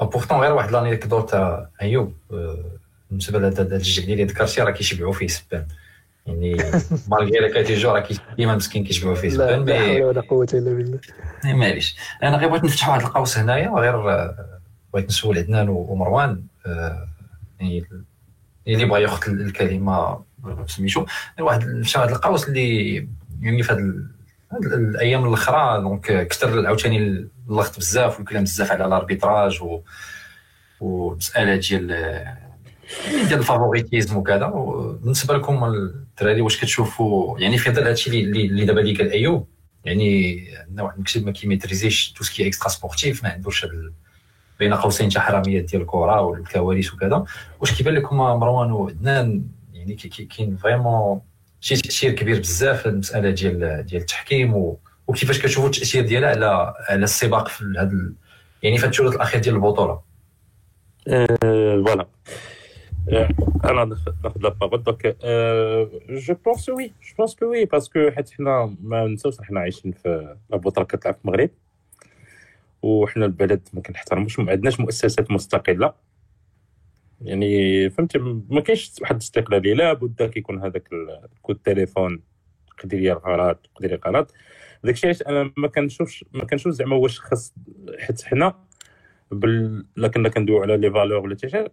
pourtant 0.00 0.40
غير 0.40 0.52
واحد 0.52 0.70
l'anecdote 0.70 1.20
تاع 1.20 1.68
أيوب 1.82 2.12
بالنسبة 3.10 3.38
لهذا 3.38 3.76
الجيل 3.76 4.12
اللي 4.12 4.24
ذكرتي 4.24 4.60
راه 4.60 4.70
كيشبعوا 4.70 5.12
فيه 5.12 5.26
سبان. 5.26 5.66
يعني 6.26 6.56
malgré 7.10 7.48
qu'il 7.48 7.61
était 7.61 7.74
jeune 7.74 7.90
راه 7.90 8.08
ديما 8.36 8.56
مسكين 8.56 8.84
كيشبعوا 8.84 9.14
فيه 9.14 9.28
سبان 9.28 9.64
لا 9.64 9.78
حول 9.78 10.02
ولا 10.02 10.20
قوة 10.20 10.48
إلا 10.54 10.72
بالله. 10.72 11.00
معليش. 11.44 11.96
أنا 12.22 12.36
غير 12.36 12.48
بغيت 12.48 12.64
نفتح 12.64 12.88
واحد 12.88 13.00
القوس 13.00 13.38
هنايا 13.38 13.70
غير 13.70 13.96
بغيت 14.92 15.08
نسول 15.08 15.38
عدنان 15.38 15.68
ومروان 15.68 16.42
يعني 17.60 17.84
اللي 18.68 18.84
بغى 18.84 19.02
ياخذ 19.02 19.32
الكلمة 19.32 20.24
سميتو. 20.66 21.06
واحد 21.40 21.66
مشى 21.66 21.98
هذا 21.98 22.12
القوس 22.12 22.48
اللي 22.48 23.08
يعني 23.42 23.62
في 23.62 23.72
هذه 23.72 24.66
الأيام 24.74 25.28
الأخرى 25.28 25.80
donc 25.80 26.28
كثر 26.28 26.66
عاوتاني 26.66 27.28
اللغط 27.48 27.78
بزاف 27.78 28.18
والكلام 28.18 28.44
بزاف 28.44 28.72
على 28.72 28.84
ال 28.84 28.92
arbitrage 28.92 29.62
و 29.62 29.80
والمساله 30.80 31.56
ديال 31.56 31.90
ديال 33.28 33.38
ال 33.38 33.45
favoritisme 33.45 34.16
وكذا 34.16 34.46
بالنسبة 35.02 35.34
لكم 35.34 35.64
الدراري 35.64 36.40
واش 36.40 36.60
كتشوفوا 36.60 37.38
يعني 37.38 37.58
في 37.58 37.70
ظل 37.70 37.82
هادشي 37.82 38.20
اللي 38.20 38.64
دابا 38.64 38.80
اللي 38.80 38.94
قال 38.94 39.10
ايوب 39.10 39.46
يعني 39.84 40.40
عندنا 40.58 40.82
واحد 40.82 40.94
المكتب 40.94 41.26
ما 41.26 41.32
كي 41.32 41.44
maîtrise 41.44 41.94
يش 41.94 42.12
tout 42.12 42.24
ce 42.24 42.34
qui 42.34 42.48
extra-sportif 42.48 43.24
ما 43.24 43.30
عندوش 43.30 43.66
بين 44.58 44.74
قوسين 44.74 45.10
حراميات 45.20 45.64
ديال 45.64 45.82
الكره 45.82 46.20
والكواليس 46.20 46.94
وكذا 46.94 47.24
واش 47.60 47.74
كيبان 47.74 47.94
لكم 47.94 48.16
مروان 48.16 48.72
وعدنان 48.72 49.42
يعني 49.74 49.94
كاين 50.36 50.56
vraiment 50.56 51.20
شي 51.60 51.76
تاثير 51.76 52.12
كبير 52.12 52.38
بزاف 52.38 52.86
المساله 52.86 53.30
ديال 53.30 53.86
ديال 53.86 54.00
التحكيم 54.00 54.76
وكيفاش 55.06 55.38
كتشوفوا 55.38 55.68
التاثير 55.68 56.06
ديالها 56.06 56.28
على 56.28 56.74
على 56.88 57.04
السباق 57.04 57.48
في 57.48 57.64
هذا 57.78 58.12
يعني 58.62 58.78
في 58.78 58.86
الثلث 58.86 59.14
الاخير 59.14 59.40
ديال 59.40 59.54
البطوله 59.54 60.00
voilà 61.06 62.06
أنا 63.64 63.96
la 64.40 64.48
parole 64.48 64.82
donc 64.82 65.16
je 66.10 66.34
pense 66.34 66.68
oui 66.68 66.86
je 66.86 67.14
pense 67.18 67.34
que 67.34 67.46
oui 67.46 67.64
parce 67.64 67.93
que 67.93 68.10
حيت 68.10 68.30
حنا 68.30 68.76
ما 68.82 69.06
نساوش 69.06 69.40
حنا 69.40 69.60
عايشين 69.60 69.92
في 69.92 70.36
البطوله 70.52 70.86
كتلعب 70.86 71.14
في 71.14 71.20
المغرب 71.24 71.50
وحنا 72.82 73.24
البلد 73.24 73.68
ما 73.72 73.80
كنحترموش 73.80 74.38
ما 74.38 74.50
عندناش 74.52 74.80
مؤسسات 74.80 75.30
مستقلة. 75.30 75.94
يعني 77.20 77.90
فهمتي 77.90 78.18
ما 78.50 78.60
كاينش 78.60 78.92
واحد 79.00 79.14
الاستقلاليه 79.14 79.74
لابد 79.74 80.22
كيكون 80.22 80.64
هذاك 80.64 80.88
coup 81.42 81.56
de 81.56 81.68
téléphone 81.68 82.22
يقدر 82.78 82.98
لي 82.98 83.12
الغلط 83.12 83.70
يقدر 83.74 83.88
لي 83.88 84.00
غلط 84.06 84.34
داكشي 84.84 85.06
علاش 85.06 85.22
أنا 85.22 85.52
ما 85.56 85.68
كنشوفش 85.68 86.24
ما 86.32 86.44
كنشوفش 86.44 86.76
زعما 86.76 86.96
واش 86.96 87.20
خاص 87.20 87.54
حيت 87.98 88.22
حنا 88.22 88.54
لا 89.96 90.08
كنا 90.08 90.28
كندويو 90.28 90.62
على 90.62 90.76
les 90.76 90.90
valeurs 90.90 91.18
ولا 91.18 91.36
شي 91.36 91.64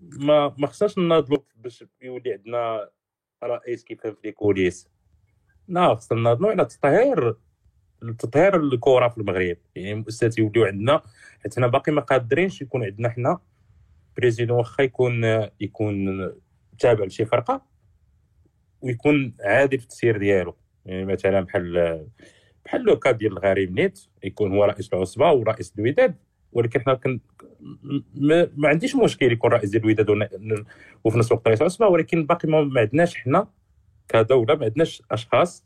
ما 0.00 0.54
ما 0.58 0.66
خصناش 0.66 0.98
ناضلوا 0.98 1.38
باش 1.56 1.84
يولي 2.02 2.32
عندنا 2.32 2.90
رئيس 3.44 3.84
كيفهم 3.84 4.12
في 4.14 4.18
les 4.24 4.32
coulisses. 4.32 4.88
لا 5.68 5.94
خصنا 5.94 6.20
ناضلوا 6.20 6.50
على 6.50 6.64
تطهير 6.64 7.36
تطهير 8.18 8.56
الكرة 8.56 9.08
في 9.08 9.18
المغرب. 9.18 9.56
يعني 9.74 9.92
المؤسسات 9.92 10.38
يوليو 10.38 10.64
عندنا 10.64 11.02
حيت 11.42 11.56
حنا 11.56 11.66
باقي 11.66 11.92
ما 11.92 12.00
قادرينش 12.00 12.62
يكون 12.62 12.84
عندنا 12.84 13.08
حنا 13.08 13.38
président 14.16 14.58
واخا 14.58 14.82
يكون 14.82 15.24
يكون 15.60 16.32
تابع 16.78 17.04
لشي 17.04 17.24
فرقة 17.24 17.66
ويكون 18.80 19.36
عادل 19.40 19.78
في 19.78 19.84
التسيير 19.84 20.18
ديالو. 20.18 20.56
يعني 20.86 21.04
مثلا 21.04 21.40
بحال 21.40 22.06
بحال 22.64 22.82
لو 22.82 22.98
كاد 22.98 23.18
ديال 23.18 23.32
الغريم 23.32 23.74
نيت 23.74 24.00
يكون 24.24 24.52
هو 24.52 24.64
رئيس 24.64 24.94
العصبة 24.94 25.32
ورئيس 25.32 25.74
الوداد. 25.78 26.16
ولكن 26.54 26.80
حنا 26.80 26.94
كن 26.94 27.20
ما, 28.14 28.50
ما 28.56 28.68
عنديش 28.68 28.96
مشكل 28.96 29.32
يكون 29.32 29.50
رئيس 29.50 29.70
ديال 29.70 29.84
الوداد 29.84 30.64
وفي 31.04 31.18
نفس 31.18 31.32
الوقت 31.32 31.46
رئيس 31.46 31.60
العصبه 31.60 31.86
ولكن 31.86 32.26
باقي 32.26 32.48
ما 32.48 32.80
عندناش 32.80 33.14
حنا 33.14 33.48
كدولة 34.08 34.54
ما 34.54 34.64
عندناش 34.64 35.02
أشخاص 35.10 35.64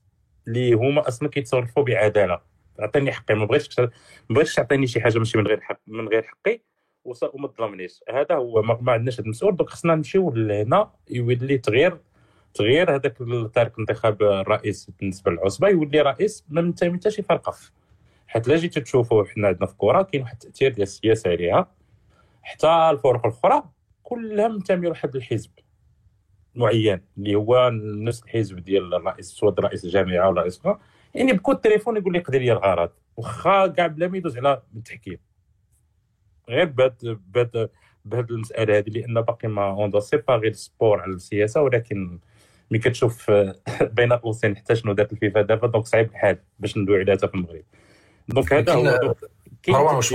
اللي 0.49 0.73
هما 0.73 1.09
أصلا 1.09 1.29
كيتصرفوا 1.29 1.83
بعدالة. 1.83 2.41
عطيني 2.79 3.13
حقي 3.13 3.35
ما 3.35 3.45
بغيتش 3.45 3.81
ما 3.81 3.91
بغيتش 4.31 4.55
تعطيني 4.55 4.87
شي 4.87 5.01
حاجة 5.01 5.19
ماشي 5.19 5.39
من 5.39 5.47
غير 5.47 5.61
حق 5.61 5.81
من 5.87 6.09
غير 6.09 6.23
حقي 6.23 6.61
وما 7.05 7.49
تظلمنيش. 7.49 8.01
هذا 8.11 8.35
هو 8.35 8.63
ما 8.63 8.93
عندناش 8.93 9.15
هذا 9.15 9.25
المسؤول 9.25 9.57
دونك 9.57 9.71
خصنا 9.71 9.95
نمشيو 9.95 10.31
لهنا 10.31 10.91
يولي 11.11 11.59
تغيير 11.59 11.99
تغيير 12.55 12.95
هذاك 12.95 13.19
طريقه 13.55 13.73
انتخاب 13.79 14.23
الرئيس 14.23 14.91
بالنسبة 15.01 15.31
للعصبة 15.31 15.69
يولي 15.69 16.01
رئيس 16.01 16.45
ما 16.49 16.61
منتمي 16.61 16.93
حتى 16.93 17.11
شي 17.11 17.23
فرقه 17.23 17.55
حيت 18.29 18.49
لا 18.49 18.57
جيتو 18.57 18.81
تشوفوا 18.81 19.25
حنا 19.25 19.49
عندنا 19.49 19.67
في 19.67 19.73
الكره 19.73 20.03
كاين 20.03 20.23
واحد 20.23 20.37
التأثير 20.43 20.73
ديال 20.73 20.83
السياسة 20.83 21.31
عليها. 21.31 21.71
حتى 22.43 22.91
الفرق 22.91 23.27
الأخرى 23.27 23.63
كلها 24.03 24.49
منتميه 24.49 24.89
لواحد 24.89 25.17
الحزب 25.17 25.51
معين 26.55 27.01
اللي 27.19 27.35
هو 27.35 27.71
نفس 27.73 28.23
الحزب 28.23 28.59
ديال 28.59 28.95
الرئيس 28.95 29.27
سواء 29.27 29.61
رئيس 29.61 29.85
الجامعة 29.85 30.29
ولا 30.29 30.41
رئيس 30.41 30.63
يعني 31.15 31.33
بكل 31.33 31.53
التليفون 31.53 31.97
يقول 31.97 32.13
لي 32.13 32.19
قدر 32.19 32.39
لي 32.39 32.53
الغرض 32.53 32.91
واخا 33.17 33.67
كاع 33.67 33.87
بلا 33.87 34.09
ما 34.09 34.17
يدوز 34.17 34.37
على 34.37 34.63
التحكيم. 34.77 35.19
غير 36.49 36.65
بهاد 36.65 37.19
بهاد 37.35 37.71
بهاد 38.05 38.31
المسألة 38.31 38.79
هذه 38.79 38.89
لأن 38.89 39.21
باقي 39.21 39.49
ما 39.49 39.71
اون 39.71 39.91
دو 39.91 40.01
سيباري 40.01 40.49
السبور 40.49 41.01
على 41.01 41.13
السياسة 41.13 41.63
ولكن 41.63 42.19
ملي 42.71 42.81
كتشوف 42.81 43.31
بين 43.97 44.13
قوسين 44.13 44.57
حتى 44.57 44.77
شنو 44.77 44.93
دارت 44.93 45.13
الفيفا 45.13 45.43
دابا 45.43 45.67
donc 45.67 45.87
صعيب 45.87 46.11
الحال 46.11 46.39
باش 46.59 46.79
ندوي 46.79 47.01
عليها 47.01 47.17
في 47.17 47.35
المغرب. 47.35 47.65
donc 48.29 48.53
هذا 48.53 48.73
هو 48.75 49.15
مروان 49.69 49.97
واش 49.97 50.15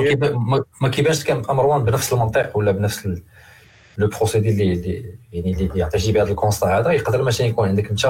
ما 0.81 0.89
كيبانش 0.89 1.23
كان 1.23 1.41
مروان 1.49 1.83
بنفس 1.85 2.13
المنطق 2.13 2.57
ولا 2.57 2.71
بنفس 2.71 3.09
le 3.97 4.07
procédé 4.07 4.49
اللي 4.49 5.15
يعني 5.33 5.51
اللي 5.51 5.69
يعطي 5.75 6.11
بهذا 6.11 6.31
ال 6.31 6.37
constat 6.37 6.79
هذا؟ 6.79 6.91
يقدر 6.91 7.23
مثلا 7.23 7.47
يكون 7.47 7.67
عندك 7.67 7.89
انت 7.89 8.03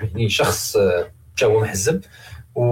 يعني 0.00 0.28
شخص 0.28 0.76
حتى 0.76 1.46
هو 1.46 1.60
محزب 1.60 2.04
و 2.54 2.62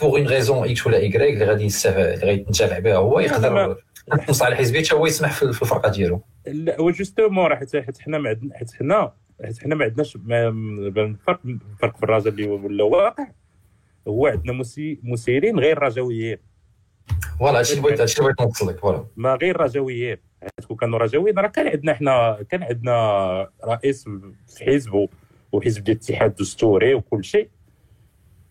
pour 0.00 0.18
une 0.18 0.26
raison 0.26 0.68
x 0.68 0.86
ولا 0.86 0.96
y 0.96 1.34
اللي 1.34 1.44
غادي 1.44 1.68
اللي 1.86 2.26
غادي 2.26 2.40
ينتفع 2.40 2.78
بها 2.78 2.96
هو 2.96 3.20
يقدر 3.20 3.76
المصالح 4.12 4.58
الحزبيه 4.58 4.82
حتى 4.82 4.94
هو 4.94 5.06
يسمح 5.06 5.32
في 5.32 5.42
الفرقة 5.42 5.90
ديالو. 5.90 6.22
لا 6.46 6.80
هو 6.80 6.90
justement 6.90 7.46
راه 7.46 7.56
حيت 7.56 7.98
حنا 7.98 8.18
ما 8.18 8.28
عندنا 8.28 8.58
حيت 8.58 8.72
حنا 8.72 9.12
حيت 9.44 9.58
حنا 9.58 9.74
ما 9.74 9.84
عندناش 9.84 10.16
الفرق 10.16 11.40
الفرق 11.44 11.96
في 11.96 12.02
الرجاء 12.02 12.32
اللي 12.32 12.46
ولا 12.46 12.84
واقع. 12.84 13.26
هو 14.08 14.26
عندنا 14.26 14.62
مسيرين 15.02 15.58
غير 15.58 15.78
رجويين. 15.78 16.38
voilà 17.38 17.58
هادشي 17.58 17.72
اللي 17.72 17.82
بغيت 17.82 18.00
هادشي 18.00 18.18
اللي 18.20 18.32
بغيت 18.32 18.40
نوصل 18.48 18.68
لك 18.68 18.78
voilà. 18.78 19.04
ما 19.16 19.34
غير 19.34 19.60
رجويين. 19.60 20.16
كون 20.68 20.76
كانوا 20.76 20.98
رجويين 20.98 21.38
راه 21.38 21.48
كان 21.48 21.68
عندنا 21.68 21.94
حنا 21.94 22.42
كان 22.50 22.62
عندنا 22.62 23.50
رئيس 23.64 24.04
في 24.48 24.64
حزب 24.66 25.08
وحزب 25.52 25.84
ديال 25.84 25.96
الاتحاد 25.96 26.30
الدستوري 26.30 26.94
وكل 26.94 27.24
شيء. 27.24 27.48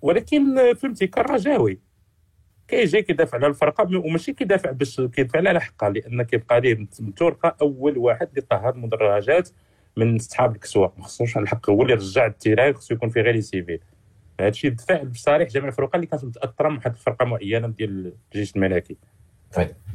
ولكن 0.01 0.73
فهمتي 0.73 1.07
كان 1.07 1.25
رجاوي 1.25 1.79
كيجي 2.67 3.01
كيدافع 3.01 3.37
على 3.37 3.47
الفرقة 3.47 3.97
وماشي 3.97 4.33
كيدافع 4.33 4.71
باش 4.71 5.01
كيدافع 5.01 5.49
على 5.49 5.61
حقها 5.61 5.89
لأن 5.89 6.23
كيبقى 6.23 6.61
ليه 6.61 6.87
متورقه 6.99 7.55
أول 7.61 7.97
واحد 7.97 8.29
اللي 8.29 8.41
طهر 8.41 8.73
المدرجات 8.73 9.49
من 9.97 10.15
اصحاب 10.15 10.55
الكسوة. 10.55 10.93
ما 10.97 11.03
خصوش 11.03 11.37
الحق 11.37 11.69
هو 11.69 11.81
اللي 11.81 11.93
رجع 11.93 12.25
التيران 12.25 12.73
خصو 12.73 12.93
يكون 12.93 13.09
في 13.09 13.21
غير 13.21 13.39
سيفيل 13.39 13.79
هذا 14.39 14.49
الشيء 14.49 14.71
دفع 14.71 15.03
بصريح 15.03 15.49
جميع 15.49 15.67
الفرق 15.67 15.95
اللي 15.95 16.07
كانت 16.07 16.25
متأثرة 16.25 16.69
من 16.69 16.75
واحد 16.75 16.91
الفرقة 16.91 17.25
معينة 17.25 17.67
ديال 17.67 18.13
الجيش 18.33 18.55
الملكي. 18.55 18.97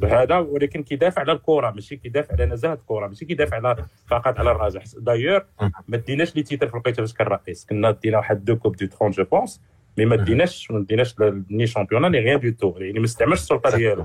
هذا 0.03 0.37
ولكن 0.37 0.83
كيدافع 0.83 1.21
على 1.21 1.31
الكرة 1.31 1.71
ماشي 1.71 1.95
كيدافع 1.95 2.33
على 2.33 2.45
نزاهة 2.45 2.73
الكرة 2.73 3.07
ماشي 3.07 3.25
كيدافع 3.25 3.57
على 3.57 3.85
فقط 4.07 4.39
على 4.39 4.51
الراجح. 4.51 4.83
دايور 4.97 5.45
ما 5.87 5.97
ديناش 5.97 6.35
لي 6.35 6.43
تيتر 6.43 6.67
في 6.67 6.73
الوقيته 6.73 7.03
فاش 7.03 7.13
كان 7.13 7.27
رئيس. 7.27 7.65
كنا 7.65 7.91
دينا 7.91 8.17
واحد 8.17 8.45
دو 8.45 8.55
كوب 8.55 8.75
دو 8.75 8.85
30 8.85 9.11
جو 9.11 9.23
بونس 9.23 9.61
مي 9.97 10.05
ما 10.05 10.15
ديناش 10.15 10.71
ما 10.71 10.85
ديناش 10.89 11.15
ني 11.49 11.67
شامبيون 11.67 12.11
ني 12.11 12.19
غيان 12.19 12.39
دو 12.39 12.51
تو 12.51 12.77
يعني 12.79 12.99
ما 12.99 13.05
استعملش 13.05 13.41
السلطة 13.41 13.77
ديالو. 13.77 14.03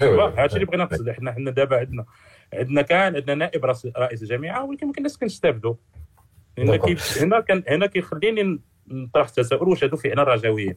هذا 0.00 0.44
الشيء 0.44 0.56
اللي 0.56 0.66
بغينا 0.66 0.84
نقصد 0.84 1.10
حنا 1.10 1.32
حنا 1.32 1.50
دابا 1.50 1.76
عندنا 1.76 2.04
عندنا 2.54 2.82
كان 2.82 3.16
عندنا 3.16 3.34
نائب 3.34 3.64
رئيس 3.96 4.22
الجامعة 4.22 4.64
ولكن 4.64 4.86
ما 4.86 4.92
كناش 4.92 5.16
كنستافدوا. 5.16 5.74
هنا 6.58 6.78
هنا 7.20 7.40
كان 7.40 7.62
هنا 7.68 7.86
كيخليني 7.86 8.60
نطرح 8.90 9.28
تساؤل 9.28 9.68
واش 9.68 9.84
هادو 9.84 9.96
فعلا 9.96 10.22
رجويين 10.22 10.74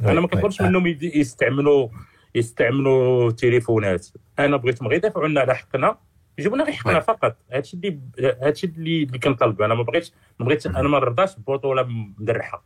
أنا 0.00 0.20
ما 0.20 0.26
كنطلبش 0.28 0.62
منهم 0.62 0.86
يستعملوا 1.02 1.88
يستعملوا 2.34 3.28
التليفونات 3.28 4.06
أنا 4.38 4.56
بغيتهم 4.56 4.88
غير 4.88 4.96
يدافعوا 4.98 5.28
لنا 5.28 5.40
على 5.40 5.54
حقنا. 5.54 5.98
يجيبوا 6.38 6.56
لنا 6.56 6.64
غير 6.64 6.74
حقنا. 6.74 7.00
فقط. 7.00 7.36
هادشي 7.52 7.76
اللي 7.76 7.98
هادشي 8.42 8.66
اللي 8.66 9.02
اللي 9.02 9.18
كنطلب. 9.18 9.62
أنا 9.62 9.74
ما 9.74 9.82
بغيتش 9.82 10.12
ما 10.38 10.46
بغيتش 10.46 10.66
أنا 10.66 10.88
ما 10.88 10.98
رضاش 10.98 11.36
ببطوله 11.38 11.82
مدرحة. 12.18 12.64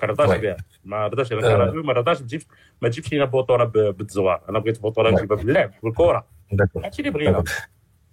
كنرضاش. 0.00 0.38
بها. 0.38 0.56
ما 0.84 1.06
رضاش 1.06 1.32
أنا. 1.32 1.40
كراجل 1.40 1.84
ما 1.86 1.92
رضاش 1.92 2.18
تجيب 2.18 2.42
ما 2.82 2.88
تجيبش 2.88 3.12
لينا 3.12 3.24
بطوله 3.24 3.64
ب- 3.64 3.72
بالتزوار 3.96 4.42
أنا 4.48 4.58
بغيت 4.58 4.82
بطوله. 4.82 5.10
نجيبها 5.10 5.36
باللعب 5.36 5.70
بالكرة. 5.82 6.26
هادشي 6.84 6.98
اللي 7.02 7.10
بغينا. 7.10 7.44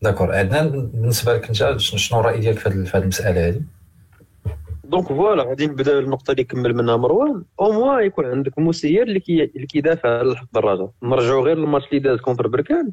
d'accord. 0.01 0.35
عدنان 0.35 0.69
بالنسبة 0.69 1.33
لك 1.33 1.43
أنت 1.45 1.55
شن- 1.55 1.97
شنو 1.97 2.19
الرأي 2.19 2.39
ديالك 2.39 2.59
في 2.59 2.69
هاد 2.69 3.01
المسألة 3.01 3.47
هذه 3.47 3.61
donc 4.87 5.07
voilà 5.07 5.43
غادي 5.43 5.67
نبدأ 5.67 5.99
النقطة 5.99 6.31
اللي 6.31 6.43
كمل 6.43 6.73
منها 6.75 6.97
مروان. 6.97 7.43
أو 7.59 7.71
موا 7.71 7.99
يكون 7.99 8.25
عندك 8.25 8.59
مسير 8.59 9.03
اللي 9.03 9.19
كي 9.19 9.43
اللي 9.43 9.67
كيدافع 9.67 10.09
على 10.09 10.31
الحق 10.31 10.43
د 10.43 10.55
الرجاء 10.55 10.89
نرجعوا 11.03 11.45
غير 11.45 11.57
للماتش 11.57 11.85
اللي 11.87 11.99
داز 11.99 12.19
contre 12.19 12.47
بركان 12.47 12.91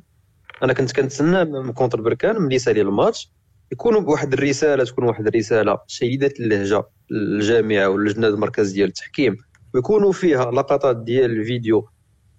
أنا 0.62 0.72
كنت 0.72 0.92
كنتسنى 0.92 1.44
من 1.44 1.72
contre 1.72 2.00
بركان 2.00 2.42
ملي 2.42 2.58
سالي 2.58 2.80
الماتش 2.80 3.32
يكون 3.72 4.04
بواحد 4.04 4.32
الرسالة 4.32 4.84
تكون 4.84 5.04
واحد 5.04 5.26
الرسالة 5.26 5.78
شديده 5.86 6.32
اللهجة 6.40 6.84
للجامعه 7.10 7.88
واللجنة 7.88 8.26
المركز 8.28 8.72
ديال 8.72 8.88
التحكيم. 8.88 9.36
ويكونوا 9.74 10.12
فيها 10.12 10.50
لقطات 10.50 10.96
ديال 10.96 11.30
الفيديو 11.30 11.88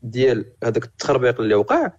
ديال 0.04 0.46
هذاك 0.64 0.84
التخربيق 0.84 1.42
اللي 1.42 1.56
وقع. 1.56 1.92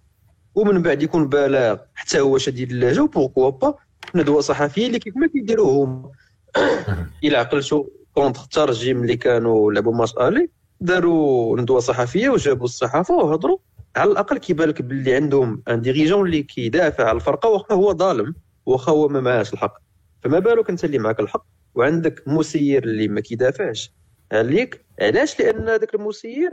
ومن 0.55 0.81
بعد 0.81 1.03
يكون 1.03 1.29
بلاغ 1.29 1.77
حتى 1.95 2.19
هو 2.19 2.37
شديد 2.37 2.71
اللهجة. 2.71 3.01
و 3.01 3.06
pourquoi 3.06 3.49
pas 3.49 3.75
ندوه 4.15 4.41
صحفيه 4.41 4.87
اللي 4.87 4.99
كيف 4.99 5.17
ما 5.17 5.27
كيديروا 5.27 5.85
هما. 5.85 6.11
إلى 7.23 7.37
عقلتوا 7.37 7.83
contre 8.13 8.41
الترجي 8.41 9.01
اللي 9.01 9.17
كانوا 9.17 9.71
لعبوا 9.71 9.93
ماتش 9.93 10.13
الي 10.17 10.49
داروا 10.81 11.61
ندوة 11.61 11.79
صحفية 11.79 12.29
وجابوا 12.29 12.65
الصحافة 12.65 13.15
وهضروا. 13.15 13.57
على 13.95 14.11
الأقل 14.11 14.37
كيبان 14.37 14.69
لك 14.69 14.81
باللي 14.81 15.15
عندهم 15.15 15.63
un 15.67 15.81
dirigeant 15.81 16.25
اللي 16.25 16.43
كيدافع 16.43 17.03
على 17.03 17.15
الفرقة 17.15 17.49
واخا 17.49 17.75
هو 17.75 17.93
ظالم 17.93 18.35
واخا 18.65 18.91
هو 18.91 19.07
ما 19.07 19.21
معاش 19.21 19.53
الحق. 19.53 19.77
فما 20.21 20.39
بالك 20.39 20.69
أنت 20.69 20.85
اللي 20.85 20.97
معك 20.97 21.19
الحق 21.19 21.45
وعندك 21.75 22.23
مسير 22.27 22.83
اللي 22.83 23.07
ما 23.07 23.21
كيدافعش. 23.21 23.91
عليك؟ 24.31 24.85
علاش؟ 25.01 25.39
لأن 25.39 25.69
هذاك 25.69 25.95
المسير 25.95 26.51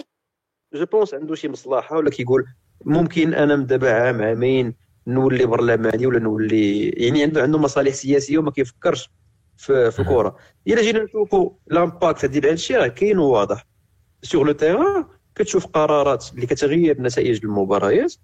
je 0.74 0.86
pense 0.86 1.14
عنده 1.14 1.34
شي 1.34 1.48
مصلحة 1.48 1.96
ولا 1.96 2.10
كيقول 2.10 2.44
ممكن 2.84 3.34
أنا 3.34 3.56
من 3.56 3.66
دابا 3.66 3.92
عام 3.92 4.22
عامين 4.22 4.74
نولي 5.06 5.46
برلماني 5.46 6.06
ولا 6.06 6.18
نولي 6.18 6.88
يعني 6.88 7.22
عنده 7.22 7.42
عنده 7.42 7.58
مصالح 7.58 7.92
سياسية 7.94 8.38
وما 8.38 8.50
كيفكرش. 8.50 9.10
في 9.56 9.90
في 9.90 10.00
الكره 10.00 10.36
إلا 10.66 10.82
جينا 10.82 11.04
نشوفوا 11.04 11.50
l'impact 11.66 12.26
ديال 12.26 12.46
هادشي 12.46 12.76
راه 12.76 12.86
كاين 12.86 13.18
وواضح. 13.18 13.66
sur 14.22 14.42
le 14.42 14.52
terrain 14.52 15.04
كتشوف 15.34 15.66
قرارات 15.66 16.26
اللي 16.34 16.46
كتغير 16.46 17.00
نتائج 17.02 17.40
المباريات. 17.44 18.14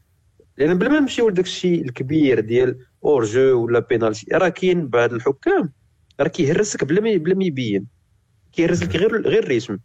لأن 0.57 0.79
بلا 0.79 0.89
ما 0.89 1.01
نمشيو 1.01 1.29
لداك 1.29 1.45
الشيء 1.45 1.85
الكبير 1.85 2.41
ديال 2.41 2.87
hors-jeu 3.05 3.65
ولا 3.65 3.79
بينالتي 3.79 4.27
راه 4.33 4.49
كاين 4.49 4.89
بعض 4.89 5.13
الحكام 5.13 5.73
راه 6.21 6.29
كيهرسك 6.29 6.85
بلا 6.85 7.01
ما 7.01 7.17
بلا 7.17 7.35
ما 7.35 7.45
يبين. 7.45 7.87
كيهرس 8.53 8.83
لك 8.83 8.97
غير 8.97 9.23
غير 9.29 9.43
ال 9.43 9.48
rythme 9.48 9.79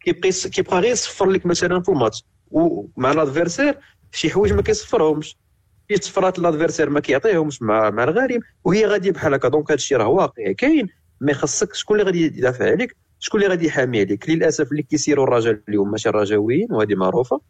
كيبقى 0.00 0.30
كيبقى 0.30 0.80
غير 0.80 0.92
يصفر 0.92 1.30
لك 1.30 1.46
مثلا 1.46 1.82
في 1.82 1.88
الماتش. 1.88 2.24
ومع 2.50 3.12
ال 3.12 3.18
adversaire 3.18 3.78
شي 4.12 4.30
حوايج 4.30 4.52
ما 4.52 4.62
كيصفرهمش. 4.62 5.36
شي 5.90 5.96
صفرات 6.02 6.38
ال 6.38 6.43
adversaire 6.43 6.90
ما 6.90 7.00
كيعطيهمش 7.00 7.62
مع 7.62 7.90
مع 7.90 8.04
الغريم 8.04 8.40
وهي 8.64 8.86
غادي 8.86 9.10
بحال 9.10 9.34
هكا. 9.34 9.48
donc 9.48 9.70
هادشي 9.70 9.96
راه 9.96 10.06
واقع 10.08 10.52
كاين. 10.52 10.88
mais 11.20 11.34
خاصك 11.34 11.74
شكون 11.74 12.00
اللي 12.00 12.06
غادي 12.06 12.24
يدافع 12.24 12.70
عليك 12.70 12.96
شكون 13.18 13.40
اللي 13.40 13.50
غادي 13.50 13.66
يحامي 13.66 14.00
عليك. 14.00 14.30
للأسف 14.30 14.72
اللي 14.72 14.82
كيسيروا 14.82 15.24
الرجاء 15.24 15.62
اليوم 15.68 15.90
ماشي 15.90 16.08
الرجاويين 16.08 16.68
وهذه 16.72 16.94
معروفة. 16.94 17.40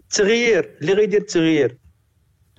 التغيير 0.00 0.78
اللي 0.80 0.92
غيدير 0.92 1.20
التغيير 1.20 1.78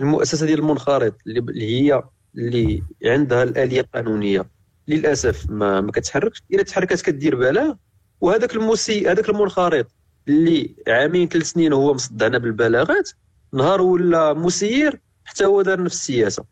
المؤسسة 0.02 0.46
ديال 0.46 0.60
المنخرط 0.60 1.16
اللي 1.28 1.82
هي 1.82 2.04
اللي 2.36 2.84
عندها 3.06 3.44
الآلية 3.44 3.82
القانونية. 3.82 4.46
للأسف 4.88 5.50
ما 5.50 5.82
ما 5.82 5.92
كتحركش. 5.92 6.44
إلا 6.54 6.64
تحركت 6.64 7.02
كدير 7.02 7.36
بلاغ. 7.36 7.74
وهذاك 8.22 8.56
المسي 8.56 9.08
هذاك 9.08 9.30
المنخرط 9.30 9.88
اللي 10.28 10.76
عامين 10.88 11.28
ثلاث 11.28 11.46
سنين 11.46 11.74
هو 11.74 11.94
مصدعنا 11.94 12.38
بالبلاغات 12.38 13.10
نهار 13.54 13.82
ولا 13.82 14.34
مسير 14.34 15.00
حتى 15.26 15.46
هو 15.46 15.62
دار 15.62 15.84
نفس 15.84 15.96
السياسة. 15.96 16.46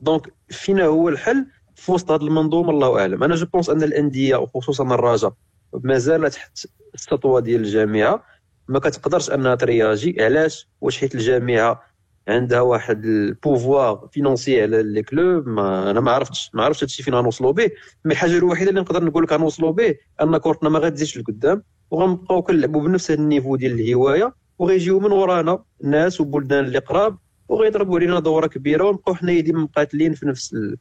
donc 0.00 0.32
فينا 0.48 0.84
هو 0.84 1.08
الحل 1.08 1.46
في 1.74 1.92
وسط 1.92 2.10
هذه 2.10 2.22
المنظومة 2.22 2.70
الله 2.70 3.00
أعلم. 3.00 3.24
أنا 3.24 3.34
je 3.34 3.46
pense 3.46 3.70
أن 3.70 3.82
الأندية 3.82 4.36
وخصوصا 4.36 4.84
الرجاء 4.84 5.32
مازال 5.72 6.30
تحت 6.30 6.66
السطوة 6.94 7.40
ديال 7.40 7.60
الجامعة. 7.60 8.24
ما 8.68 8.78
كتقدرش 8.78 9.30
أنها 9.30 9.54
ترياجي. 9.54 10.24
علاش؟ 10.24 10.68
واش 10.80 10.98
حيت 10.98 11.14
الجامعة 11.14 11.82
عندها 12.28 12.60
واحد 12.60 13.04
ال 13.04 13.17
pouvoir 13.17 14.08
financier 14.12 14.62
على 14.62 14.82
les 14.82 15.02
clubs؟ 15.02 15.48
ما 15.48 15.90
أنا 15.90 16.00
ما 16.00 16.10
عرفتش. 16.12 16.50
ما 16.54 16.64
عرفتش 16.64 16.82
هادشي 16.82 17.02
فين 17.02 17.14
غنوصلوا 17.14 17.52
به. 17.52 17.70
mais 18.04 18.12
الحاجة 18.12 18.38
الوحيدة 18.38 18.70
اللي 18.70 18.80
نقدر 18.80 19.04
نقول 19.04 19.22
لك 19.22 19.32
غنوصلوا 19.32 19.72
به 19.72 19.94
أن 20.22 20.36
كورتنا 20.36 20.68
ما 20.68 20.78
غتزيدش 20.78 21.18
لقدام 21.18 21.62
وغنبقاو 21.90 22.42
كنلعبوا 22.42 22.82
بنفس 22.82 23.10
ال 23.10 23.17
niveau 23.17 23.56
ديال 23.56 23.80
الهواية 23.80 24.34
وغيجيو 24.58 25.00
من 25.00 25.12
ورانا 25.12 25.64
ناس 25.84 26.20
وبلدان 26.20 26.64
اللي 26.64 26.78
قراب 26.78 27.18
وغيضربوا 27.48 27.98
علينا 27.98 28.20
دوره 28.20 28.46
كبيره 28.46 28.84
ونبقاو 28.84 29.14
حنايا 29.14 29.40
ديما 29.40 29.60
مقاتلين 29.60 30.14
في 30.14 30.26
نفس 30.26 30.54
ال... 30.54 30.76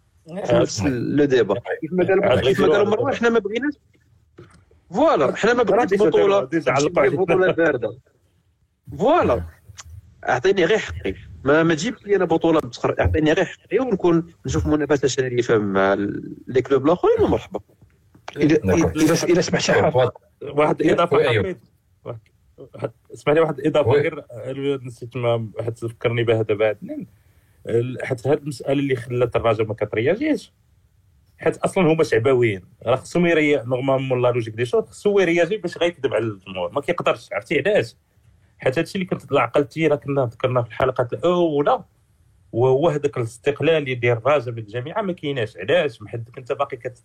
في 0.45 0.53
نفس 0.53 0.81
le 0.85 1.25
débat. 1.25 1.55
كيف 1.81 1.93
ما 1.93 2.05
قال 2.05 2.89
مروان 2.89 3.15
حنا 3.15 3.29
ما 3.29 3.39
بغيناش. 3.39 3.73
voilà 4.91 5.35
حنا 5.35 5.53
ما 5.53 5.63
بغيناش 5.63 5.93
بطولة. 5.93 6.49
بطولة 7.09 7.51
باردة. 7.51 7.97
voilà. 8.97 9.43
أعطيني 10.29 10.65
غير 10.65 10.77
حقي. 10.77 11.15
ما 11.43 11.63
ما 11.63 11.73
تجيبش 11.73 12.05
لي 12.05 12.15
أنا 12.15 12.25
بطولة 12.25 12.59
بتخر 12.59 12.95
أعطيني 12.99 13.33
غير 13.33 13.45
حقي 13.45 13.79
ونكون 13.79 14.33
نشوف 14.45 14.67
منافسة 14.67 15.07
شريفة 15.07 15.57
مع 15.57 15.93
les 16.47 16.61
clubs 16.61 16.85
الآخرين 16.85 17.21
ومرحبا. 17.21 17.59
اذا 18.37 18.55
d'accord. 18.55 18.91
اذا 18.95 19.25
إذا 19.25 19.41
سمح 19.41 19.59
شي 19.59 19.73
حاجة. 19.73 20.11
واحد 20.41 20.81
الاضافه 20.81 21.55
اسمح 23.17 23.33
لي 23.33 23.39
واحد 23.39 23.59
الاضافه. 23.59 23.91
غير 23.91 24.83
نسيت 24.83 25.17
ما 25.17 25.51
حد 25.61 25.73
تفكرني 25.73 26.23
بها 26.23 26.41
دابا. 26.41 26.67
عدنان 26.67 27.05
ال- 27.67 28.05
حيت 28.05 28.27
هاد 28.27 28.41
المسألة 28.41 28.73
اللي 28.73 28.95
خلات 28.95 29.35
الراجل 29.35 29.67
ما 29.67 29.73
كترياجيش 29.73 30.51
حيت 31.37 31.57
أصلا 31.57 31.93
هما 31.93 32.03
شعبويين 32.03 32.61
راه 32.85 32.95
خصهم 32.95 33.25
يـ 33.25 33.31
réagir 33.31 33.63
normalement 33.63 34.21
la 34.21 34.31
logique 34.31 34.53
dit 34.53 34.65
شوط 34.65 34.89
خصو 34.89 35.19
يرياجي 35.19 35.57
باش 35.57 35.77
غيكذب 35.77 36.13
على 36.13 36.23
الجمهور. 36.23 36.71
ما 36.71 36.81
كيقدرش 36.81 37.29
عرفتي 37.33 37.59
علاش؟ 37.59 37.95
حيت 38.57 38.77
هادشي 38.77 38.95
اللي 38.95 39.05
كنت 39.05 39.33
عقلتي 39.33 39.87
راه 39.87 39.95
كنا 39.95 40.25
ذكرنا 40.25 40.61
في 40.61 40.67
الحلقات 40.67 41.13
الأولى. 41.13 41.83
وهو 42.51 42.89
هذاك 42.89 43.17
الاستقلال 43.17 43.69
اللي 43.77 43.95
ديال 43.95 44.17
الراجل 44.17 44.51
من 44.51 44.57
الجامعة 44.57 45.01
ما 45.01 45.13
كايناش. 45.13 45.57
علاش؟ 45.57 46.01
محدك 46.01 46.37
أنت 46.37 46.51
باقي 46.51 46.77
كت... 46.77 47.03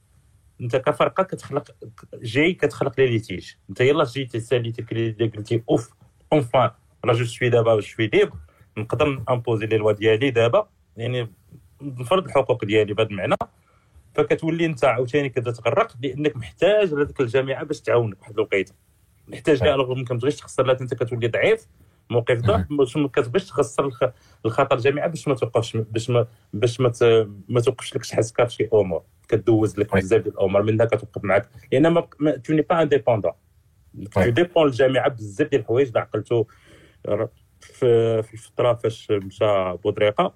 أنت 0.61 0.77
كفرقة 0.77 1.23
كتخلق 1.23 1.71
جاي 2.15 2.53
كتخلق 2.53 3.01
les 3.01 3.07
litiges. 3.07 3.53
أنت 3.71 3.81
يلاه 3.81 4.05
جيتي 4.05 4.41
ساليتي 4.41 4.83
كلي 4.83 5.11
قلتي 5.37 5.63
أوف 5.71 5.91
enfin 6.33 6.71
راه 7.05 7.13
je 7.15 7.25
suis 7.25 7.49
دابا 7.49 7.75
je 7.75 7.81
suis 7.81 8.07
libre 8.07 8.33
نقدر 8.79 9.23
imposer 9.31 9.67
les 9.67 9.77
lois 9.77 9.93
ديالي 9.93 10.31
دابا 10.31 10.69
يعني 10.97 11.29
نفرض 11.83 12.25
الحقوق 12.25 12.65
ديالي 12.65 12.95
بهذا 12.95 13.09
المعنى 13.11 13.35
فكتولي 14.15 14.67
انت 14.67 14.85
عاوتاني 14.85 15.29
كتغرق 15.29 15.93
لانك 16.03 16.37
محتاج 16.37 16.95
لهذيك 16.95 17.21
الجامعة 17.21 17.65
باش 17.65 17.81
تعاونك 17.81 18.21
واحد 18.21 18.33
الوقيته 18.35 18.75
محتاج 19.29 19.59
كاع 19.61 19.75
رغم 19.77 19.99
ما 19.99 20.05
كتبغيش 20.05 20.37
تخسر 20.37 20.67
لها 20.67 20.77
انت 20.81 20.95
كتولي 20.95 21.29
ضعيف 21.29 21.67
موقف 22.11 22.41
ضعف 22.41 22.67
باش 22.71 22.97
ما 22.97 23.09
كتبغيش 23.09 23.47
تخسر 23.49 23.87
الخ- 23.87 24.11
الخطر 24.47 24.77
الجامعة 24.77 25.07
باش 25.07 25.29
ما 25.29 25.35
توقفش 25.35 25.77
باش 25.77 26.11
ما 26.11 26.27
باش 26.53 26.81
ما 26.81 26.93
ما 27.49 27.61
توقفش 27.61 27.95
لك 27.97 28.05
شحال 28.05 28.25
في 28.25 28.47
شي 28.49 28.69
امور 28.75 29.03
كدوز 29.29 29.79
لك. 29.79 29.95
بزاف 29.97 30.23
ديال 30.23 30.35
الأمور 30.35 30.63
منها 30.63 30.87
كتوقف 30.87 31.25
معك 31.25 31.49
لأن 31.73 31.89
ما 31.89 32.09
ما- 32.21 32.37
tu 32.37 32.53
n'es 32.53 32.63
pas 32.63 32.83
indépendant 32.83 33.33
ديبون 33.95 34.67
الجامعة 34.67 35.09
بزاف 35.09 35.49
ديال 35.49 35.61
الحوايج 35.61 35.87
اللي 35.87 36.01
عقلتو 36.01 36.45
في 37.61 38.33
الفترة 38.33 38.75
فاش 38.75 39.11
مشى 39.11 39.73
بودريقة 39.85 40.35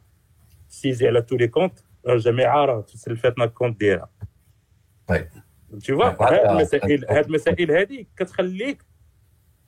سيزي 0.68 1.06
على 1.06 1.22
تو 1.22 1.36
لي 1.36 1.48
كونت 1.48 1.78
الجامعة 2.08 2.64
راه 2.64 2.80
تسلفاتنا 2.80 3.44
الكونت 3.44 3.80
ديالها. 3.80 4.10
tu 5.74 5.94
vois 5.98 6.04
هذا- 6.04 6.22
هاد 6.22 6.50
المسائل 6.50 7.04
هاد 7.10 7.26
المسائل 7.26 7.70
هذه 7.72 8.06
كتخليك 8.16 8.84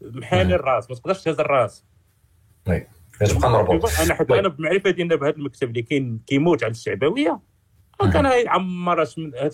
محاني 0.00 0.54
الراس 0.54 0.90
ما 0.90 0.96
تقدرش 0.96 1.22
تهز 1.24 1.40
الراس. 1.40 1.84
كتبقى 3.20 3.50
مربوط 3.50 3.90
أنا 4.00 4.14
حيت 4.14 4.30
وي. 4.30 4.38
أنا 4.38 4.48
بمعرفه 4.48 4.90
ديالنا 4.90 5.14
بهذا 5.16 5.36
المكتب 5.36 5.68
اللي 5.68 5.82
كاين 5.82 6.20
كيموت 6.26 6.62
على 6.64 6.70
الشعبوية. 6.70 7.40
كان 8.06 8.24
يعمر 8.24 9.04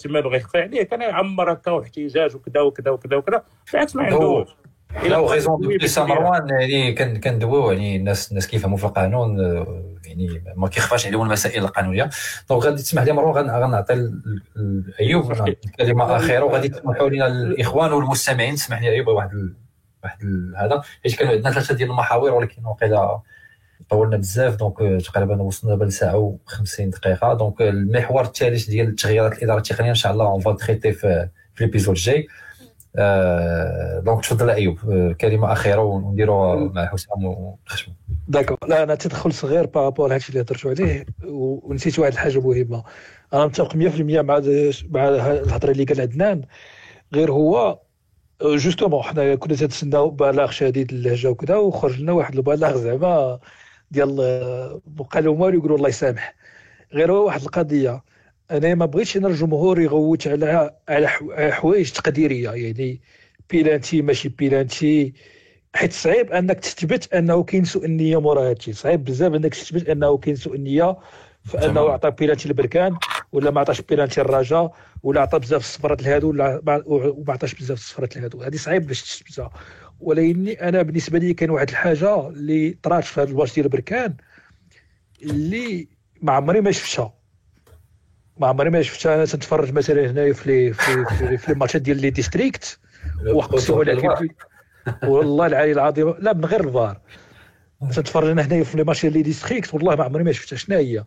ما 0.07 0.21
بغى 0.21 0.37
يخفى 0.37 0.59
عليه 0.59 0.83
كان 0.83 1.01
يعمر 1.03 1.53
هكا 1.53 1.71
واحتجاج 1.71 2.37
وكذا 2.37 2.61
وكذا 2.61 2.91
وكذا 2.91 3.16
وكذا. 3.16 3.43
بالعكس 3.73 3.97
ما 3.97 4.03
عندوش 4.03 4.49
بليس 5.03 5.99
بكبيرة. 5.99 6.21
مروان 6.21 6.49
يعني 6.49 6.93
كندويو 7.19 7.71
يعني 7.71 7.97
الناس 7.97 8.31
الناس 8.31 8.47
كيفهموا 8.47 8.79
في 8.79 8.85
القانون 8.85 9.39
يعني 10.05 10.43
ما 10.57 10.69
كيخفاش 10.69 11.07
عليهم 11.07 11.23
المسائل 11.23 11.65
القانونية. 11.65 12.11
donc 12.51 12.62
غادي 12.65 12.83
تسمح 12.83 13.03
لي 13.03 13.12
مروان 13.12 13.51
غنعطي 13.51 14.12
أيوب 15.01 15.33
الكلمة 15.33 16.16
اخيره 16.16 16.45
وغادي 16.45 16.69
تسمحوا 16.69 17.09
لنا 17.09 17.27
الإخوان 17.27 17.93
والمستمعين 17.93 18.55
تسمح 18.55 18.83
لي 18.83 18.89
أيوب 18.89 19.09
واحد 19.09 19.55
واحد 20.05 20.19
هذا. 20.57 20.83
حيت 21.03 21.15
كانوا 21.15 21.33
عندنا 21.33 21.51
ثلاثة 21.51 21.75
ديال 21.75 21.91
المحاور 21.91 22.31
ولكن 22.31 22.65
وقيلا 22.65 23.21
طولنا 23.90 24.16
بزاف 24.16 24.56
donc 24.56 25.02
تقريبا 25.05 25.43
وصلنا 25.43 25.74
دابا 25.74 25.85
لساعه 25.85 26.39
و50 26.48 26.81
دقيقة. 26.81 27.35
donc 27.35 27.62
المحور 27.62 28.24
الثالث 28.24 28.69
ديال 28.69 28.89
التغييرات 28.89 29.39
الاداره 29.39 29.59
التقنية 29.59 29.90
إن 29.90 29.94
شاء 29.94 30.12
الله 30.12 30.27
on 30.27 30.40
va 30.40 30.52
traiter 30.52 30.93
في 30.93 31.28
في 31.55 31.65
l'épisode 31.65 31.97
الجاي. 31.97 32.27
آه، 32.97 34.01
donc 34.01 34.20
تفضل 34.20 34.51
أيوب. 34.51 34.78
آه، 34.90 35.12
كلمة 35.12 35.52
أخيرة 35.52 35.82
ونديروا 35.82 36.56
مع 36.56 36.86
حسام 36.86 37.24
ونختموا 37.24 37.97
d'accord 38.28 38.59
لا 38.69 38.82
أنا 38.82 38.94
تدخل 38.94 39.32
صغير 39.32 39.66
par 39.66 39.79
rapport 39.79 40.09
لهادشي 40.09 40.28
اللي 40.28 40.40
هضرتوا 40.40 40.70
عليه 40.70 41.06
ونسيت 41.24 41.98
واحد 41.98 42.12
الحاجة 42.12 42.40
مهمة. 42.40 42.85
أنا 43.35 43.47
متفق 43.47 43.77
100% 43.77 43.77
مع 44.01 44.43
مع 44.90 45.09
الهضرة 45.09 45.70
اللي 45.70 45.85
قال 45.85 46.01
عدنان. 46.01 46.43
غير 47.15 47.32
هو 47.32 47.78
justement 48.43 49.02
حنا 49.02 49.35
كنا 49.35 49.56
تنتسناو 49.56 50.11
بلاغ 50.11 50.51
شديد 50.51 50.93
اللهجه 50.93 51.31
وكذا 51.31 51.56
وخرج 51.56 52.01
لنا 52.01 52.12
واحد 52.12 52.35
البلاغ 52.35 52.77
زعما 52.77 53.39
ديال 53.95 54.16
لهم 55.16 55.41
والو 55.41 55.59
يقولوا 55.59 55.77
الله 55.77 55.89
يسامح. 55.89 56.35
غير 56.93 57.12
هو 57.12 57.27
واحد 57.27 57.43
القضية 57.43 58.03
أنا 58.51 58.75
ما 58.75 58.87
بغيتش 58.87 59.16
أنا 59.16 59.29
الجمهور 59.29 59.81
يغوت 59.81 60.29
على 60.29 60.71
على 60.89 61.09
حوايج 61.53 61.91
تقديرية 61.91 62.51
يعني 62.51 63.01
بيلانتي 63.51 64.03
ماشي 64.03 64.29
بيلانتي. 64.29 65.15
حيت 65.75 65.93
صعيب 65.93 66.33
أنك 66.33 66.61
تثبت 66.61 67.15
أنه 67.15 67.43
كاين 67.43 67.65
سوء 67.65 67.85
النية 67.85 68.21
مورا 68.21 68.51
هادشي. 68.51 68.73
صعيب 68.73 69.05
بزاف 69.05 69.35
أنك 69.35 69.55
تثبت 69.55 69.89
أنه 69.89 70.19
كاين 70.19 70.37
سوء 70.37 70.55
النية 70.55 70.97
فأنه 71.45 71.81
عطى 71.81 72.11
بيلانتي 72.11 72.49
لبركان 72.49 72.97
ولا 73.33 73.51
ما 73.51 73.61
عطاش 73.61 73.81
بيلانتي 73.81 74.21
الرجاء 74.21 74.75
ولا 75.03 75.21
عطى 75.21 75.39
بزاف 75.39 75.61
الصفرات 75.61 76.03
لهادو 76.03 76.29
ولا 76.29 76.62
وما 76.87 77.33
عطاش 77.33 77.55
بزاف 77.55 77.79
الصفرات 77.79 78.16
لهادو. 78.16 78.43
هذه 78.43 78.57
صعيب 78.57 78.87
باش 78.87 79.03
تثبتها. 79.03 79.51
ولكن 80.01 80.49
أنا 80.49 80.83
بالنسبة 80.83 81.19
لي 81.19 81.35
كاين 81.35 81.51
واحد 81.51 81.69
الحاجة 81.69 82.29
اللي 82.29 82.79
طرات 82.83 83.05
في 83.05 83.21
هذا 83.21 83.31
الماتش 83.31 83.55
ديال 83.55 83.69
بركان 83.69 84.15
اللي 85.23 85.89
ما 86.23 86.33
عمري 86.33 86.61
ما 86.61 86.71
شفتها. 86.71 87.15
ما 88.41 88.47
عمري 88.47 88.71
ما 88.71 88.83
شفتها. 88.83 89.15
أنا 89.15 89.25
تنتفرج 89.25 89.73
مثلا 89.73 90.11
هنايا 90.11 90.33
في 90.33 90.73
في 90.73 91.05
في, 91.05 91.37
في 91.37 91.53
الماتشات 91.53 91.83
ديال 91.83 92.01
les 92.01 92.11
districts 92.11 92.78
وقفوا 93.35 93.85
على 93.85 94.29
والله 95.05 95.47
العلي 95.47 95.73
العظيم 95.73 96.15
لا 96.19 96.33
من 96.33 96.45
غير 96.45 96.69
الفار. 96.69 97.01
تتفرج 97.93 98.31
أنا 98.31 98.43
هنايا 98.43 98.65
في 98.65 98.77
les 98.77 98.85
matchs 98.85 99.06
les 99.06 99.23
districts 99.23 99.74
والله 99.75 99.97
ما 99.97 100.05
عمري 100.05 100.25
ما 100.25 100.33
شفتها. 100.33 100.57
شنو 100.57 100.77
هي؟ 100.77 101.05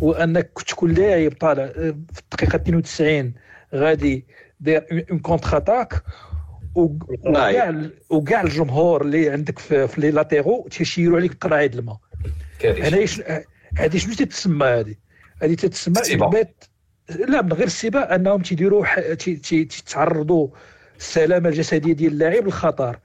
وأنك 0.00 0.50
تكون 0.66 0.94
لاعب 0.94 1.32
طالع 1.32 1.66
في 1.66 2.20
الدقيقة 2.22 2.56
92 2.56 3.34
غادي 3.74 4.26
داير 4.60 5.06
une 5.10 5.18
contre-attaque 5.18 6.02
وكاع 6.76 7.74
وكاع 8.10 8.42
الجمهور 8.42 9.02
اللي 9.02 9.30
عندك 9.30 9.58
في, 9.58 9.88
في 9.88 10.00
les 10.00 10.10
latéraux 10.10 10.68
تيشيروا 10.70 11.18
عليك 11.18 11.34
قراعي 11.40 11.67
د 11.67 11.74
الماء. 11.74 11.96
هنا 12.64 13.44
هذه 13.78 13.96
شنو 13.96 14.14
تتسمى 14.14 14.66
هذه 14.66 14.94
هذه 15.42 15.54
تتسمى 15.54 16.00
اثبات 16.00 16.64
لا 17.28 17.42
من 17.42 17.52
غير 17.52 17.66
السباق 17.66 18.12
أنهم 18.12 18.42
تيديروا 18.42 19.14
تيتعرضوا 19.14 20.48
السلامة 20.98 21.48
الجسدية 21.48 21.92
ديال 21.92 22.12
اللاعب 22.12 22.44
للخطر. 22.44 22.98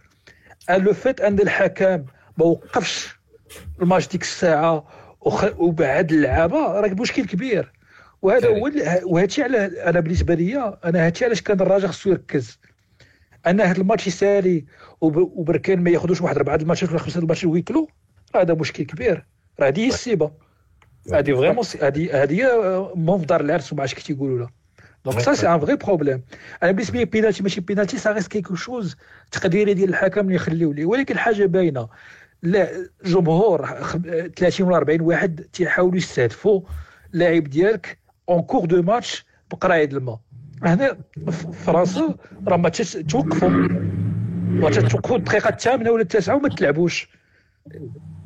لو 0.70 0.94
فيت 0.94 1.22
أن 1.22 1.40
الحكم 1.40 2.06
ما 2.38 2.46
وقفش 2.46 3.20
الماتش 3.82 4.08
ديك 4.08 4.22
الساعة 4.22 4.88
وبعد 5.58 6.12
اللعابة 6.12 6.58
راه 6.58 6.88
مشكل 6.88 7.26
كبير. 7.26 7.72
وهذا 8.22 8.48
هو 8.48 8.72
وهذا 9.04 9.44
على 9.44 9.66
أنا 9.66 10.00
بالنسبة 10.00 10.34
لي 10.34 10.78
أنا 10.86 11.00
هذا 11.00 11.08
الشيء 11.08 11.28
علاش 11.28 11.42
كان 11.42 11.62
الراجل 11.62 11.88
خصو 11.88 12.10
يركز. 12.10 12.60
ان 13.48 13.62
هذا 13.62 13.82
الماتش 13.82 14.08
يسالي 14.08 14.66
وبركان 15.02 15.84
ما 15.84 15.90
ياخذوش 15.90 16.22
واحد 16.22 16.36
اربعه 16.36 16.56
الماتشات 16.56 16.90
ولا 16.90 17.00
خمسة 17.00 17.20
الماتشات 17.20 17.46
ويكلو 17.46 17.88
هذا 18.36 18.54
مشكل 18.54 18.84
كبير. 18.84 19.26
راه 19.60 19.68
هذه 19.68 19.80
هي 19.80 19.88
السيبة. 19.88 20.32
هذه 21.14 21.34
vraiment 21.34 21.66
هذه 21.82 22.24
هذه 22.24 22.42
مون 22.96 23.20
في 23.20 23.26
دار 23.26 23.42
العرس 23.42 23.74
وما 23.74 23.82
عرفتش 23.82 23.96
كي 23.96 24.04
تيقولوا 24.04 24.40
لها 24.40 24.52
donc 25.06 25.20
ça 25.20 25.34
c'est 25.34 25.48
un 25.48 25.60
vrai 25.60 25.76
problème 25.76 26.24
أنا 26.64 26.72
بالنسبة 26.72 27.00
لي 27.00 27.06
بينالتي 27.06 27.44
ماشي 27.44 27.62
penalty 27.62 27.98
ça 27.98 28.12
reste 28.12 28.32
quelque 28.32 28.56
chose 28.56 28.96
تقديري 29.32 29.74
ديال 29.74 29.90
الحكم 29.90 30.22
اللي 30.22 30.36
يخليو 30.36 30.72
ليه 30.72 30.86
ولكن 30.86 31.18
حاجة 31.18 31.46
باينة. 31.46 31.90
لا 32.44 32.90
جمهور 33.06 33.66
30 34.38 34.68
ولا 34.68 34.78
40 34.78 35.02
واحد 35.02 35.46
تيحاولوا 35.54 35.98
يستهدفوا 35.98 36.62
لاعب 37.12 37.44
ديالك 37.44 37.98
en 38.30 38.42
cours 38.42 38.66
de 38.66 38.82
match 38.82 39.26
بقراعي 39.52 39.86
الماء. 39.86 40.20
هنا 40.64 40.98
في 41.16 41.52
فرنسا 41.52 42.16
راه 42.48 42.58
ما 42.58 42.70
توقفوا. 42.70 43.50
توقفوا 44.90 45.18
الدقيقة 45.18 45.50
الثامنة 45.50 45.92
ولا 45.92 46.02
التاسعة 46.02 46.36
وما 46.36 46.50
تلعبوش. 46.50 47.10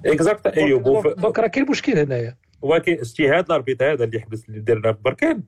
exact 0.06 0.48
ايوب 0.48 0.84
donc 1.18 1.40
راه 1.40 1.48
كاين 1.48 1.70
مشكل 1.70 2.00
هنايا. 2.00 2.38
ولكن 2.62 2.94
اجتهاد 2.94 3.46
ال 3.46 3.52
arbitre 3.52 3.94
هذا 3.94 4.04
اللي 4.04 4.20
حبس 4.20 4.50
اللي 4.50 4.60
درنا 4.60 4.94
في 4.94 5.00
بركان. 5.02 5.44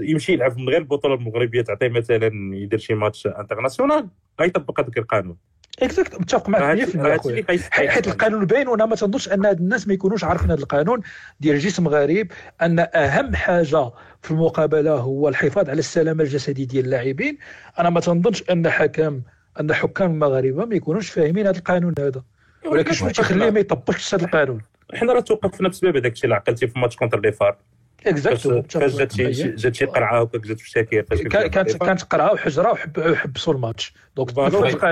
يمشي 0.00 0.32
يلعب 0.32 0.58
من 0.58 0.68
غير 0.68 0.78
البطولة 0.78 1.14
المغربية 1.14 1.62
تعطيه 1.62 1.88
مثلا 1.88 2.56
يدير 2.56 2.78
شي 2.78 2.94
match 2.94 3.26
international 3.26 4.08
غيطبق 4.40 4.80
هذاك 4.80 4.98
القانون. 4.98 5.36
exact 5.82 6.20
متفق 6.20 6.48
معك. 6.48 6.78
100% 6.78 7.60
حيت 7.70 8.08
القانون 8.08 8.44
باين 8.44 8.68
وأنا 8.68 8.86
ما 8.86 8.96
تنظنش 8.96 9.28
أن 9.28 9.46
هاد 9.46 9.60
الناس 9.60 9.88
ما 9.88 9.94
يكونوش 9.94 10.24
عارفين 10.24 10.50
هذا 10.50 10.60
القانون. 10.60 11.00
ديال 11.40 11.58
جسم 11.58 11.88
غريب 11.88 12.32
أن 12.62 12.86
أهم 12.94 13.34
حاجة 13.34 13.90
في 14.22 14.30
المقابلة 14.30 14.92
هو 14.92 15.28
الحفاظ 15.28 15.70
على 15.70 15.78
السلامة 15.78 16.24
الجسدية 16.24 16.64
ديال 16.64 16.84
اللاعبين. 16.84 17.38
أنا 17.78 17.90
ما 17.90 18.00
تنظنش 18.00 18.44
أن 18.50 18.70
حكم 18.70 19.20
أن 19.60 19.74
حكام 19.74 20.10
المغاربه 20.10 20.64
ما 20.64 20.74
يكونوش 20.74 21.10
فاهمين 21.10 21.46
هذا 21.46 21.58
القانون 21.58 21.94
هذا. 21.98 22.22
ولكن 22.66 22.92
شنو 22.92 23.10
تيخليه 23.10 23.50
ما 23.50 23.60
يطبقش 23.60 24.14
هذا 24.14 24.24
القانون؟ 24.24 24.60
حنا 24.94 25.12
راه 25.12 25.20
توقفنا 25.20 25.68
بسبب 25.68 25.96
هذاك 25.96 26.12
الشيء 26.12 26.24
اللي 26.24 26.34
عقلتي 26.34 26.66
في 26.66 26.78
match 26.78 26.96
contre 26.96 27.20
les 27.20 27.32
FAR. 27.32 27.56
exact 28.06 28.62
فاش 28.62 28.96
جات 28.96 29.12
شي 29.12 29.30
جات 29.30 29.74
شي 29.74 29.84
قرعة 29.84 30.22
هكاك 30.22 30.40
جات 30.40 30.60
في 30.60 30.66
الشاكير 30.66 31.02
كانت 31.02 31.76
كانت 31.76 32.02
قرعة 32.02 32.32
وحجرة 32.32 32.78
وحبسوا 32.98 33.54
الماتش. 33.54 33.94
donc 34.16 34.84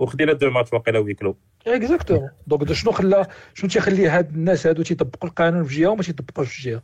وخدينا 0.00 0.32
deux 0.32 0.50
matchs 0.50 0.72
واقيلا 0.72 0.98
ويكلو 0.98 1.36
exacto 1.66 2.28
donc 2.46 2.72
شنو 2.72 2.92
خلى 2.92 3.26
شنو 3.54 3.70
تيخلي 3.70 4.08
هاد 4.08 4.34
الناس 4.34 4.66
هادو 4.66 4.82
تيطبقوا 4.82 5.28
القانون 5.28 5.64
في 5.64 5.80
جهة 5.80 5.88
وما 5.88 6.02
تيطبقوش 6.02 6.54
في 6.54 6.70
جهة؟ 6.70 6.82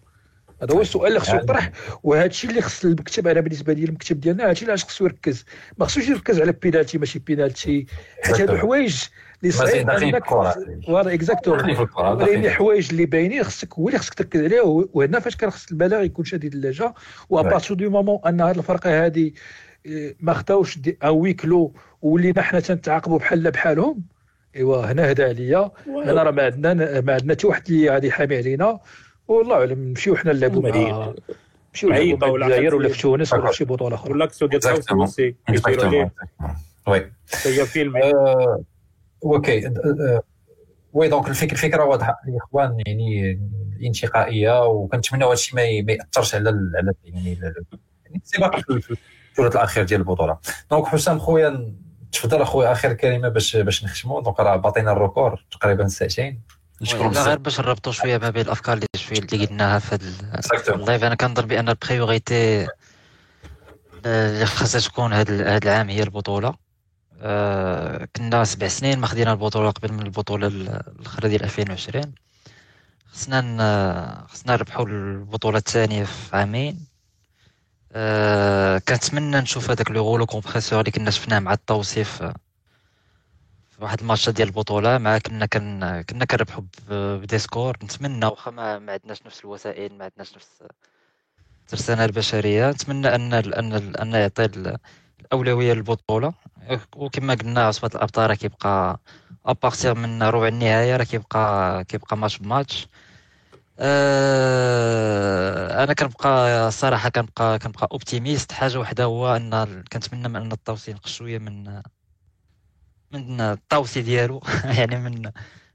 هذا 0.62 0.74
هو 0.74 0.80
السؤال 0.80 1.08
اللي 1.08 1.20
خصو 1.20 1.36
يطرح 1.36 1.70
وهذا 2.02 2.26
الشيء 2.26 2.50
اللي 2.50 2.62
خص 2.62 2.84
المكتب 2.84 3.26
أنا 3.26 3.40
بالنسبة 3.40 3.72
لي 3.72 3.84
المكتب 3.84 4.20
ديالنا 4.20 4.44
هذا 4.44 4.52
الشيء 4.52 4.68
اللي 4.68 4.78
خصو 4.78 5.04
يركز. 5.04 5.44
ما 5.78 5.86
خصوش 5.86 6.08
يركز 6.08 6.40
على 6.40 6.52
بينالتي 6.52 6.98
ماشي 6.98 7.18
بينالتي 7.18 7.86
حيت 8.22 8.40
هادو 8.40 8.56
حوايج 8.56 9.04
اللي 9.42 9.52
صعيب 9.52 9.90
أنك 9.90 10.24
voilà 10.86 11.14
exacto 11.14 11.52
ولكن 11.52 12.50
حوايج 12.50 12.90
اللي 12.90 13.06
باينين 13.06 13.44
خصك 13.44 13.74
هو 13.74 13.88
اللي 13.88 13.98
خصك 13.98 14.14
تركز 14.14 14.40
عليه 14.40 14.60
وهنا 14.92 15.20
فاش 15.20 15.36
كان 15.36 15.50
خص 15.50 15.70
البلاغ 15.70 16.02
يكون 16.02 16.24
شديد 16.24 16.54
اللهجه 16.54 16.94
و 17.30 17.36
à 17.36 17.41
partir 17.41 17.74
du 17.74 17.90
moment 17.90 18.20
أن 18.26 18.40
هذه 18.40 18.58
الفرقة 18.58 19.06
هذه 19.06 19.32
ما 20.20 20.32
خداوش 20.32 20.78
أو 21.02 21.18
ويكلو 21.18 21.72
ولينا 22.12 22.42
حنا 22.42 22.60
تنتعاقبوا 22.60 23.18
بحال 23.18 23.50
بحالهم. 23.50 24.02
إيوا 24.56 24.92
هنا 24.92 25.10
هدا 25.10 25.28
عليا. 25.28 25.70
هنا 25.86 26.22
راه 26.22 26.30
ما 26.30 26.42
عندنا 26.42 27.00
ما 27.00 27.12
عندنا 27.12 27.34
حتى 27.34 27.46
واحد 27.46 27.62
اللي 27.68 27.90
غادي 27.90 28.06
يحامي 28.06 28.36
علينا. 28.36 28.80
والله 29.28 29.56
أعلم 29.56 29.88
نمشيو 29.88 30.16
حنا 30.16 30.32
نلعبوا 30.32 30.62
مع 30.62 30.68
نمشيو 31.68 31.90
نلعبوا 31.90 32.38
مع 32.38 32.46
الجزائر 32.46 32.74
ولا 32.74 32.88
في 32.88 33.02
تونس 33.02 33.32
ولا 33.32 33.50
في 33.50 33.56
شي 33.56 33.64
بطولة 33.64 33.94
أخرى. 33.94 34.12
ولا 34.12 34.26
كسو 34.26 34.46
ديال 34.46 34.66
السويسي 34.66 35.34
وي 36.86 37.10
هي 37.44 37.66
فيلم. 37.66 37.96
أوكي 39.24 39.70
وي 40.92 41.08
دونك 41.08 41.28
الفكرة 41.28 41.84
واضحه 41.84 42.20
الاخوان 42.28 42.76
يعني 42.86 43.40
الانتقائيه 43.80 44.66
وكنتمنى 44.66 45.24
هذا 45.24 45.32
الشيء 45.32 45.56
ما 45.56 45.92
يأثرش 45.92 46.34
على 46.34 46.48
على 46.48 46.92
يعني 47.04 47.38
السباق 48.16 48.60
في 48.60 48.96
الثلث 49.30 49.56
الاخير 49.56 49.84
ديال 49.84 50.00
البطولة. 50.00 50.38
donc 50.70 50.86
حسام 50.86 51.18
خويا 51.18 51.74
تفضل 52.16 52.42
اخويا 52.42 52.72
اخر 52.72 52.92
كلمه 52.92 53.28
باش 53.28 53.56
باش 53.56 53.84
نختموا 53.84 54.22
donc 54.22 54.40
راه 54.40 54.56
باطينا 54.56 54.92
ال 54.92 55.00
record 55.00 55.44
تقريبا 55.50 55.88
ساعتين. 55.88 56.42
نشكرك 56.82 57.16
غير 57.16 57.38
باش 57.38 57.60
نربطوا 57.60 57.92
شوية 57.92 58.18
ما 58.18 58.30
بين 58.30 58.42
الأفكار 58.46 58.74
اللي 58.74 58.86
شوية 58.96 59.18
اللي 59.18 59.46
قلناها 59.46 59.78
في 59.78 59.94
ال 60.74 60.79
live. 60.79 61.04
أنا 61.04 61.14
كنظن 61.14 61.46
بأن 61.46 61.68
ال 61.68 61.79
priorité 61.79 62.68
اللي 64.06 64.46
خاصها 64.46 64.80
تكون 64.80 65.12
هذا 65.12 65.56
العام 65.56 65.88
هي 65.88 66.02
البطولة. 66.02 66.54
آه 67.20 68.08
كنا 68.16 68.44
سبع 68.44 68.68
سنين 68.68 68.98
ما 68.98 69.06
خدينا 69.06 69.32
البطولة 69.32 69.70
قبل 69.70 69.92
من 69.92 70.02
البطولة 70.02 70.46
الاخرى 70.46 71.28
ديال 71.28 71.42
2020 71.44 72.14
خصنا 73.12 74.26
خصنا 74.28 74.52
نربحوا 74.52 74.86
البطولة 74.86 75.58
الثانية 75.58 76.04
في 76.04 76.36
عامين. 76.36 76.95
آه 77.98 78.78
كنتمنى 78.78 79.36
نشوف 79.40 79.70
هذاك 79.70 79.90
le 79.90 80.02
rouleau 80.04 80.26
compresseur 80.26 80.80
اللي 80.80 80.90
كنا 80.90 81.10
شفناه 81.10 81.38
مع 81.38 81.52
الطوسي 81.52 82.22
في 83.70 83.84
واحد 83.84 84.00
الماتش 84.00 84.28
ديال 84.28 84.48
البطولة 84.48 84.98
مع 84.98 85.18
كنا 85.18 85.46
كن 85.46 86.02
كنا 86.10 86.24
كنربحوا 86.24 86.62
ب 86.90 87.02
des 87.02 87.38
scores. 87.38 87.76
نتمنى 87.84 88.26
واخا 88.26 88.50
ما, 88.50 88.78
ما 88.78 88.92
عندناش 88.92 89.26
نفس 89.26 89.40
الوسائل 89.40 89.98
ما 89.98 90.04
عندناش 90.04 90.34
نفس 90.34 90.48
الترسانه 91.62 92.04
البشرية. 92.04 92.70
نتمنى 92.70 93.14
أن 93.14 93.34
أن 93.34 93.72
أن 93.96 94.12
يعطي 94.12 94.76
الأولوية 95.20 95.72
للبطولة. 95.72 96.32
وكما 96.96 97.34
قلنا 97.34 97.66
عصبه 97.66 97.90
الأبطال 97.94 98.30
راه 98.30 98.34
كيبقى 98.34 99.00
à 99.46 99.53
partir 99.53 99.94
من 99.94 100.22
ربع 100.22 100.48
النهاية 100.48 100.96
راه 100.96 101.04
كيبقى 101.04 101.84
كيبقى 101.84 102.16
match 102.16 102.38
ب 102.38 102.45
match. 102.45 102.88
أه 103.78 105.84
أنا 105.84 105.92
كنبقى 105.94 106.68
الصراحه 106.68 107.08
كنبقى 107.08 107.58
كنبقى 107.58 107.88
optimiste 107.92 108.52
حاجة 108.52 108.78
وحدة 108.80 109.04
هو 109.04 109.36
أن 109.36 109.84
كنتمنى 109.92 110.28
من 110.28 110.36
أن 110.36 110.52
الطوسي 110.52 110.90
ينقص 110.90 111.12
شوية 111.12 111.38
من 111.38 111.82
من 113.12 113.40
الطوسي 113.40 114.02
ديالو. 114.02 114.42
يعني 114.78 114.96
من 114.96 115.22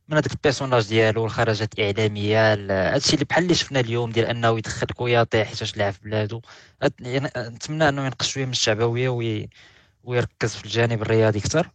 من 0.07 0.17
هذاك 0.17 0.31
ال 0.31 0.36
personnage 0.36 0.87
ديالو 0.87 1.25
الخرجات 1.25 1.73
الإعلامية 1.79 2.53
هادشي 2.93 3.13
اللي 3.13 3.25
بحال 3.25 3.43
اللي 3.43 3.55
شفنا 3.55 3.79
اليوم 3.79 4.11
ديال 4.11 4.25
أنه 4.25 4.57
يدخل 4.57 4.87
كوياطي 4.87 5.45
حيتاش 5.45 5.77
لعب 5.77 5.93
في 5.93 5.99
بلادو 6.03 6.41
يعني 6.99 7.29
نتمنى 7.37 7.89
أنه 7.89 8.05
ينقص 8.05 8.27
شوية 8.27 8.45
من 8.45 8.51
الشعبويه 8.51 9.09
وي... 9.09 9.49
ويركز 10.03 10.55
في 10.55 10.65
الجانب 10.65 11.01
الرياضي 11.01 11.39
أكثر. 11.39 11.69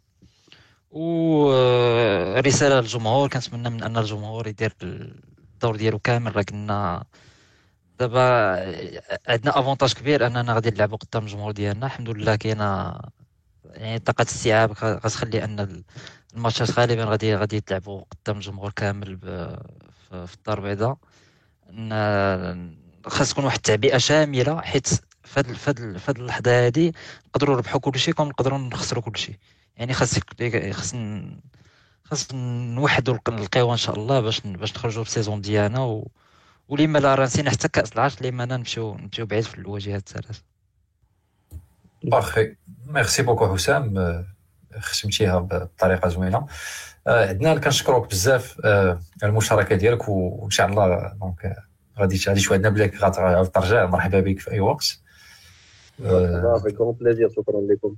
ورساله 0.91 2.81
للجمهور. 2.81 3.29
كنتمنى 3.29 3.71
من 3.71 3.83
أن 3.83 3.97
الجمهور 3.97 4.47
يدير 4.49 4.73
الدور 5.57 5.77
ديالو 5.77 5.99
كامل 5.99 6.37
راه 6.37 6.43
كنا 6.43 7.05
دابا 7.99 8.23
عندنا 9.29 9.59
افونتاج 9.59 9.93
كبير 9.93 10.27
أننا 10.27 10.53
غادي 10.53 10.71
نلعبوا 10.71 10.99
قدام 10.99 11.23
الجمهور 11.25 11.53
ديالنا. 11.53 11.87
الحمد 11.87 12.09
لله 12.09 12.37
كاينة 12.37 12.99
يعني 13.65 13.99
طاقة 13.99 14.23
استيعاب 14.23 14.73
غتخلي 14.73 15.45
أن 15.45 15.83
الماتشات 16.35 16.79
غالبا 16.79 17.05
غادي 17.05 17.37
غادي 17.37 17.57
يتلعبوا 17.57 18.05
قدام 18.11 18.37
الجمهور 18.37 18.73
كامل 18.77 19.19
في 20.09 20.35
الدار 20.35 20.59
البيضاء. 20.59 20.99
خاص 23.07 23.31
تكون 23.31 23.45
واحد 23.45 23.57
التعبئة 23.57 23.99
شاملة 23.99 24.61
حيت 24.61 24.89
فهاد 25.23 25.53
فهاد 25.53 25.97
فهاد 25.97 26.19
اللحظة 26.19 26.67
هادي 26.67 26.93
نقدروا 27.29 27.55
نربحوا 27.55 27.81
كلشي 27.81 28.13
كون 28.13 28.29
نقدروا 28.29 28.59
نخسروا 28.59 29.03
كلشي. 29.03 29.39
يعني 29.77 29.95
خاص 29.95 30.19
خاص 30.73 30.95
خاص 32.11 32.35
نوحدوا 32.35 33.19
القوى 33.29 33.73
إن 33.73 33.77
شاء 33.77 33.97
الله 33.97 34.21
باش 34.21 34.41
باش 34.41 34.77
نخرجوا 34.77 35.05
ب 35.05 35.10
saison 35.10 35.41
ديالنا 35.41 35.81
و... 35.81 36.11
ولما 36.69 36.99
لا 36.99 37.15
راه 37.15 37.25
نسينا 37.25 37.51
حتى 37.51 37.69
كأس 37.69 37.93
العرش 37.93 38.23
لما 38.23 38.45
نمشيو 38.45 38.95
نمشيو 38.95 39.27
بعيد 39.27 39.45
في 39.45 39.59
الواجهات 39.59 40.09
الثلاث 40.09 40.41
parfait 42.05 42.55
merci 42.87 43.23
beaucoup 43.23 43.55
حسام 43.55 44.25
ختمتيها 44.79 45.39
بطريقة 45.39 46.09
زوينه 46.09 46.47
عندنا 47.07 47.59
كنشكروك 47.59 48.11
بزاف 48.11 48.61
المشاركة 49.23 49.77
ديالك 49.77 50.09
وإن 50.09 50.51
شاء 50.51 50.67
الله 50.67 51.13
donc 51.21 51.57
غادي 51.99 52.25
غادي 52.29 52.41
توعدنا 52.41 52.69
بلي 52.69 52.87
غتعاود 52.87 53.49
ترجع 53.49 53.87
مرحبا 53.87 54.21
بك 54.21 54.39
في 54.41 54.51
أي 54.51 54.61
وقت. 54.61 55.01
ça 56.03 56.26
fait 56.26 56.73
que 56.79 56.93
plaisir 56.93 57.29
شكرا 57.31 57.61
لكم. 57.61 57.97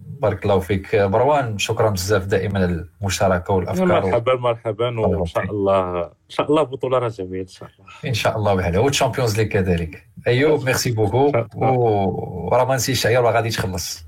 بارك 0.00 0.44
الله 0.44 0.58
فيك. 0.58 0.94
مروان 0.94 1.58
شكرا 1.58 1.90
بزاف 1.90 2.24
دائما 2.24 2.86
المشاركه 3.00 3.54
والأفكار 3.54 3.86
مرحبا 3.86 4.34
مرحبا 4.34 5.00
وإن 5.00 5.26
شاء 5.26 5.44
الله 5.44 6.02
إن 6.04 6.10
شاء 6.28 6.50
الله 6.50 6.62
بطولة 6.62 6.98
راه 6.98 7.08
جميلة 7.08 7.42
إن 7.42 7.46
شاء 7.46 7.68
الله. 7.68 7.90
إن 8.04 8.14
شاء 8.14 8.36
الله 8.36 8.54
بحالها 8.54 8.80
وال 8.80 8.91
Champions 8.91 9.40
League 9.40 9.46
كذلك. 9.46 10.06
أيوب 10.26 10.64
merci 10.64 10.90
beaucoup 10.90 11.32
وراه 11.54 12.64
ما 12.64 12.74
نسيش 12.74 13.06
عيا 13.06 13.20
راه 13.20 13.32
غادي 13.32 13.48
تخلص 13.48 14.04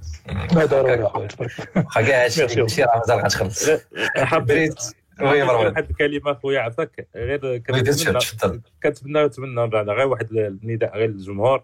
ضروري. 0.54 1.02
واخا 1.02 2.02
كاع 2.02 2.24
هادشي 2.24 2.42
راه 2.82 2.98
مازال 2.98 3.18
غتخلص. 3.24 3.70
حبيت 4.16 4.82
oui 5.20 5.44
مروان. 5.44 5.66
واحد 5.66 5.86
الكلمة 5.90 6.34
خويا 6.34 6.60
عافاك 6.60 7.08
غير 7.16 7.58
كنتمنى 7.58 8.60
كنتمنى 8.82 9.24
نتمنى 9.24 9.60
غير 9.92 10.06
واحد 10.06 10.32
النداء 10.32 10.96
غير 10.96 11.08
للجمهور. 11.08 11.62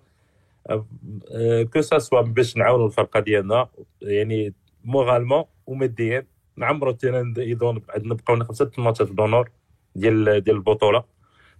que 1.72 1.80
ce 1.80 1.98
soit 1.98 2.20
باش 2.20 2.56
نعاونوا 2.56 2.86
الفرقة 2.86 3.20
ديالنا 3.20 3.68
يعني 4.02 4.54
moralement 4.84 5.44
وماديا 5.66 6.26
نعمرو 6.56 6.90
ال 6.90 6.96
terrain 6.96 7.34
donc 7.36 7.82
نبقاو 7.98 8.44
خمسه 8.44 8.70
الماتشات 8.78 9.12
دونور 9.12 9.50
ديال 9.96 10.40
ديال 10.40 10.56
البطولة. 10.56 11.04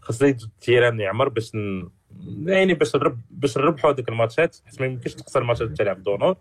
خاصنا 0.01 0.29
ال 0.29 0.38
terrain 0.38 1.01
يعمر 1.01 1.29
باش. 1.29 1.53
يعني 2.45 2.75
باش 2.75 2.97
باش 3.31 3.59
نربحوا 3.59 3.91
هذيك 3.91 4.09
الماتشات 4.09 4.57
حيت 4.67 4.81
ما 4.81 4.87
يمكنش 4.87 5.15
تخسر 5.15 5.43
الماتشات 5.43 5.69
تلعب 5.69 6.03
دونور 6.03 6.37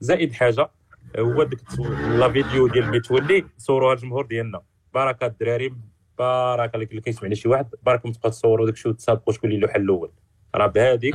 زائد 0.00 0.32
حاجة 0.32 0.70
هو 1.18 1.42
ديك 1.42 1.60
la 2.08 2.32
vidéo 2.32 2.68
ديال 2.68 2.90
متولي 2.90 3.44
صوروها 3.58 3.94
الجمهور 3.94 4.26
ديالنا. 4.26 4.62
بركه 4.94 5.26
الدراري 5.26 5.74
بركه 6.18 6.76
اللي 6.76 7.00
كيسمعني 7.00 7.34
شي 7.34 7.48
واحد 7.48 7.66
بركه 7.82 8.12
تبقى 8.12 8.30
تصوروا 8.30 8.66
داك 8.66 8.74
الشيء 8.74 8.92
وتسابقوا 8.92 9.32
شكون 9.32 9.52
اللي 9.52 9.66
الحل 9.66 9.80
الأول. 9.80 10.10
راه 10.54 10.66
بهذيك 10.66 11.14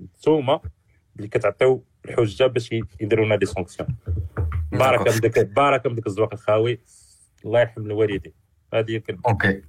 نتوما 0.00 0.60
اللي 1.16 1.28
كتعطيو 1.28 1.84
الحجة 2.04 2.46
باش 2.46 2.72
يديروا 3.00 3.26
لنا 3.26 3.36
des 3.36 3.46
sanctions. 3.46 3.88
بارك 4.72 5.08
من 5.08 5.20
ديك 5.20 5.38
بارك 5.38 5.86
من 5.86 5.94
ديك 5.94 6.06
الزواق 6.06 6.32
الخاوي. 6.32 6.80
الله 7.44 7.60
يرحم 7.60 7.80
الوالدين. 7.80 8.32
هذه 8.74 8.90
هي 8.90 8.96
الكلمة. 8.96 9.20
أوكي. 9.26 9.62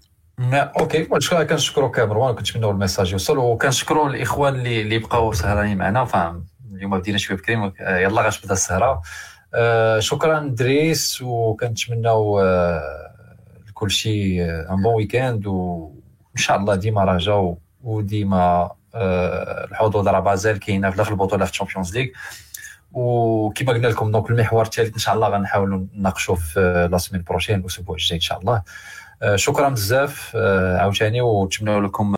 أوكي. 0.54 1.06
كنشكروك 1.46 2.00
مروان 2.00 2.36
كنتمنوا 2.36 2.72
ال 2.72 2.77
message 2.77 3.12
يوصل. 3.12 3.38
وكنشكروا 3.38 4.10
الإخوان 4.10 4.56
اللي 4.56 4.82
اللي 4.82 5.00
بقاو 5.00 5.34
سهرانين 5.34 5.78
معنا. 5.78 6.06
فاهم 6.06 6.46
اليوم 6.76 7.00
بدينا 7.00 7.18
شوية 7.18 7.38
بكري. 7.38 7.72
يلا 7.80 8.22
غتبدا 8.22 8.54
السهرة. 8.54 9.02
آه 9.54 10.00
شكرا 10.00 10.40
دريس. 10.40 11.22
وكنتمناو 11.22 12.40
آه 12.40 13.08
كل 13.74 13.92
شيء 13.92 14.42
un 14.44 14.82
bon 14.84 14.94
week-end 14.94 15.48
وإن 15.48 16.36
شاء 16.36 16.58
الله 16.58 16.76
ديما 16.76 17.04
رجاو 17.04 17.60
وديما 17.82 18.72
الحظوظ 19.72 20.08
راه 20.08 20.22
مازال 20.22 20.60
كاينة 20.60 20.90
في 20.90 20.98
داخل 20.98 21.12
البطولة 21.12 21.46
في 21.46 21.52
ال 21.52 21.56
Champions 21.56 21.98
League 21.98 22.08
وكما 22.92 23.74
قلنا 23.74 23.88
لكم 23.88 24.12
donc 24.12 24.30
المحور 24.30 24.66
الثالث 24.66 24.94
إن 24.94 25.00
شاء 25.00 25.16
الله 25.16 25.28
غنحاولوا 25.30 25.86
نناقشوا 25.94 26.36
في 26.36 26.90
la 26.92 26.98
semaine 26.98 27.24
prochaine 27.30 27.60
الأسبوع 27.60 27.96
الجاي 27.96 28.16
إن 28.16 28.22
شاء 28.22 28.40
الله. 28.40 28.62
شكرا 29.36 29.70
بزاف. 29.70 30.36
عاوتاني 30.80 31.22
ونتمنى 31.22 31.80
لكم 31.80 32.16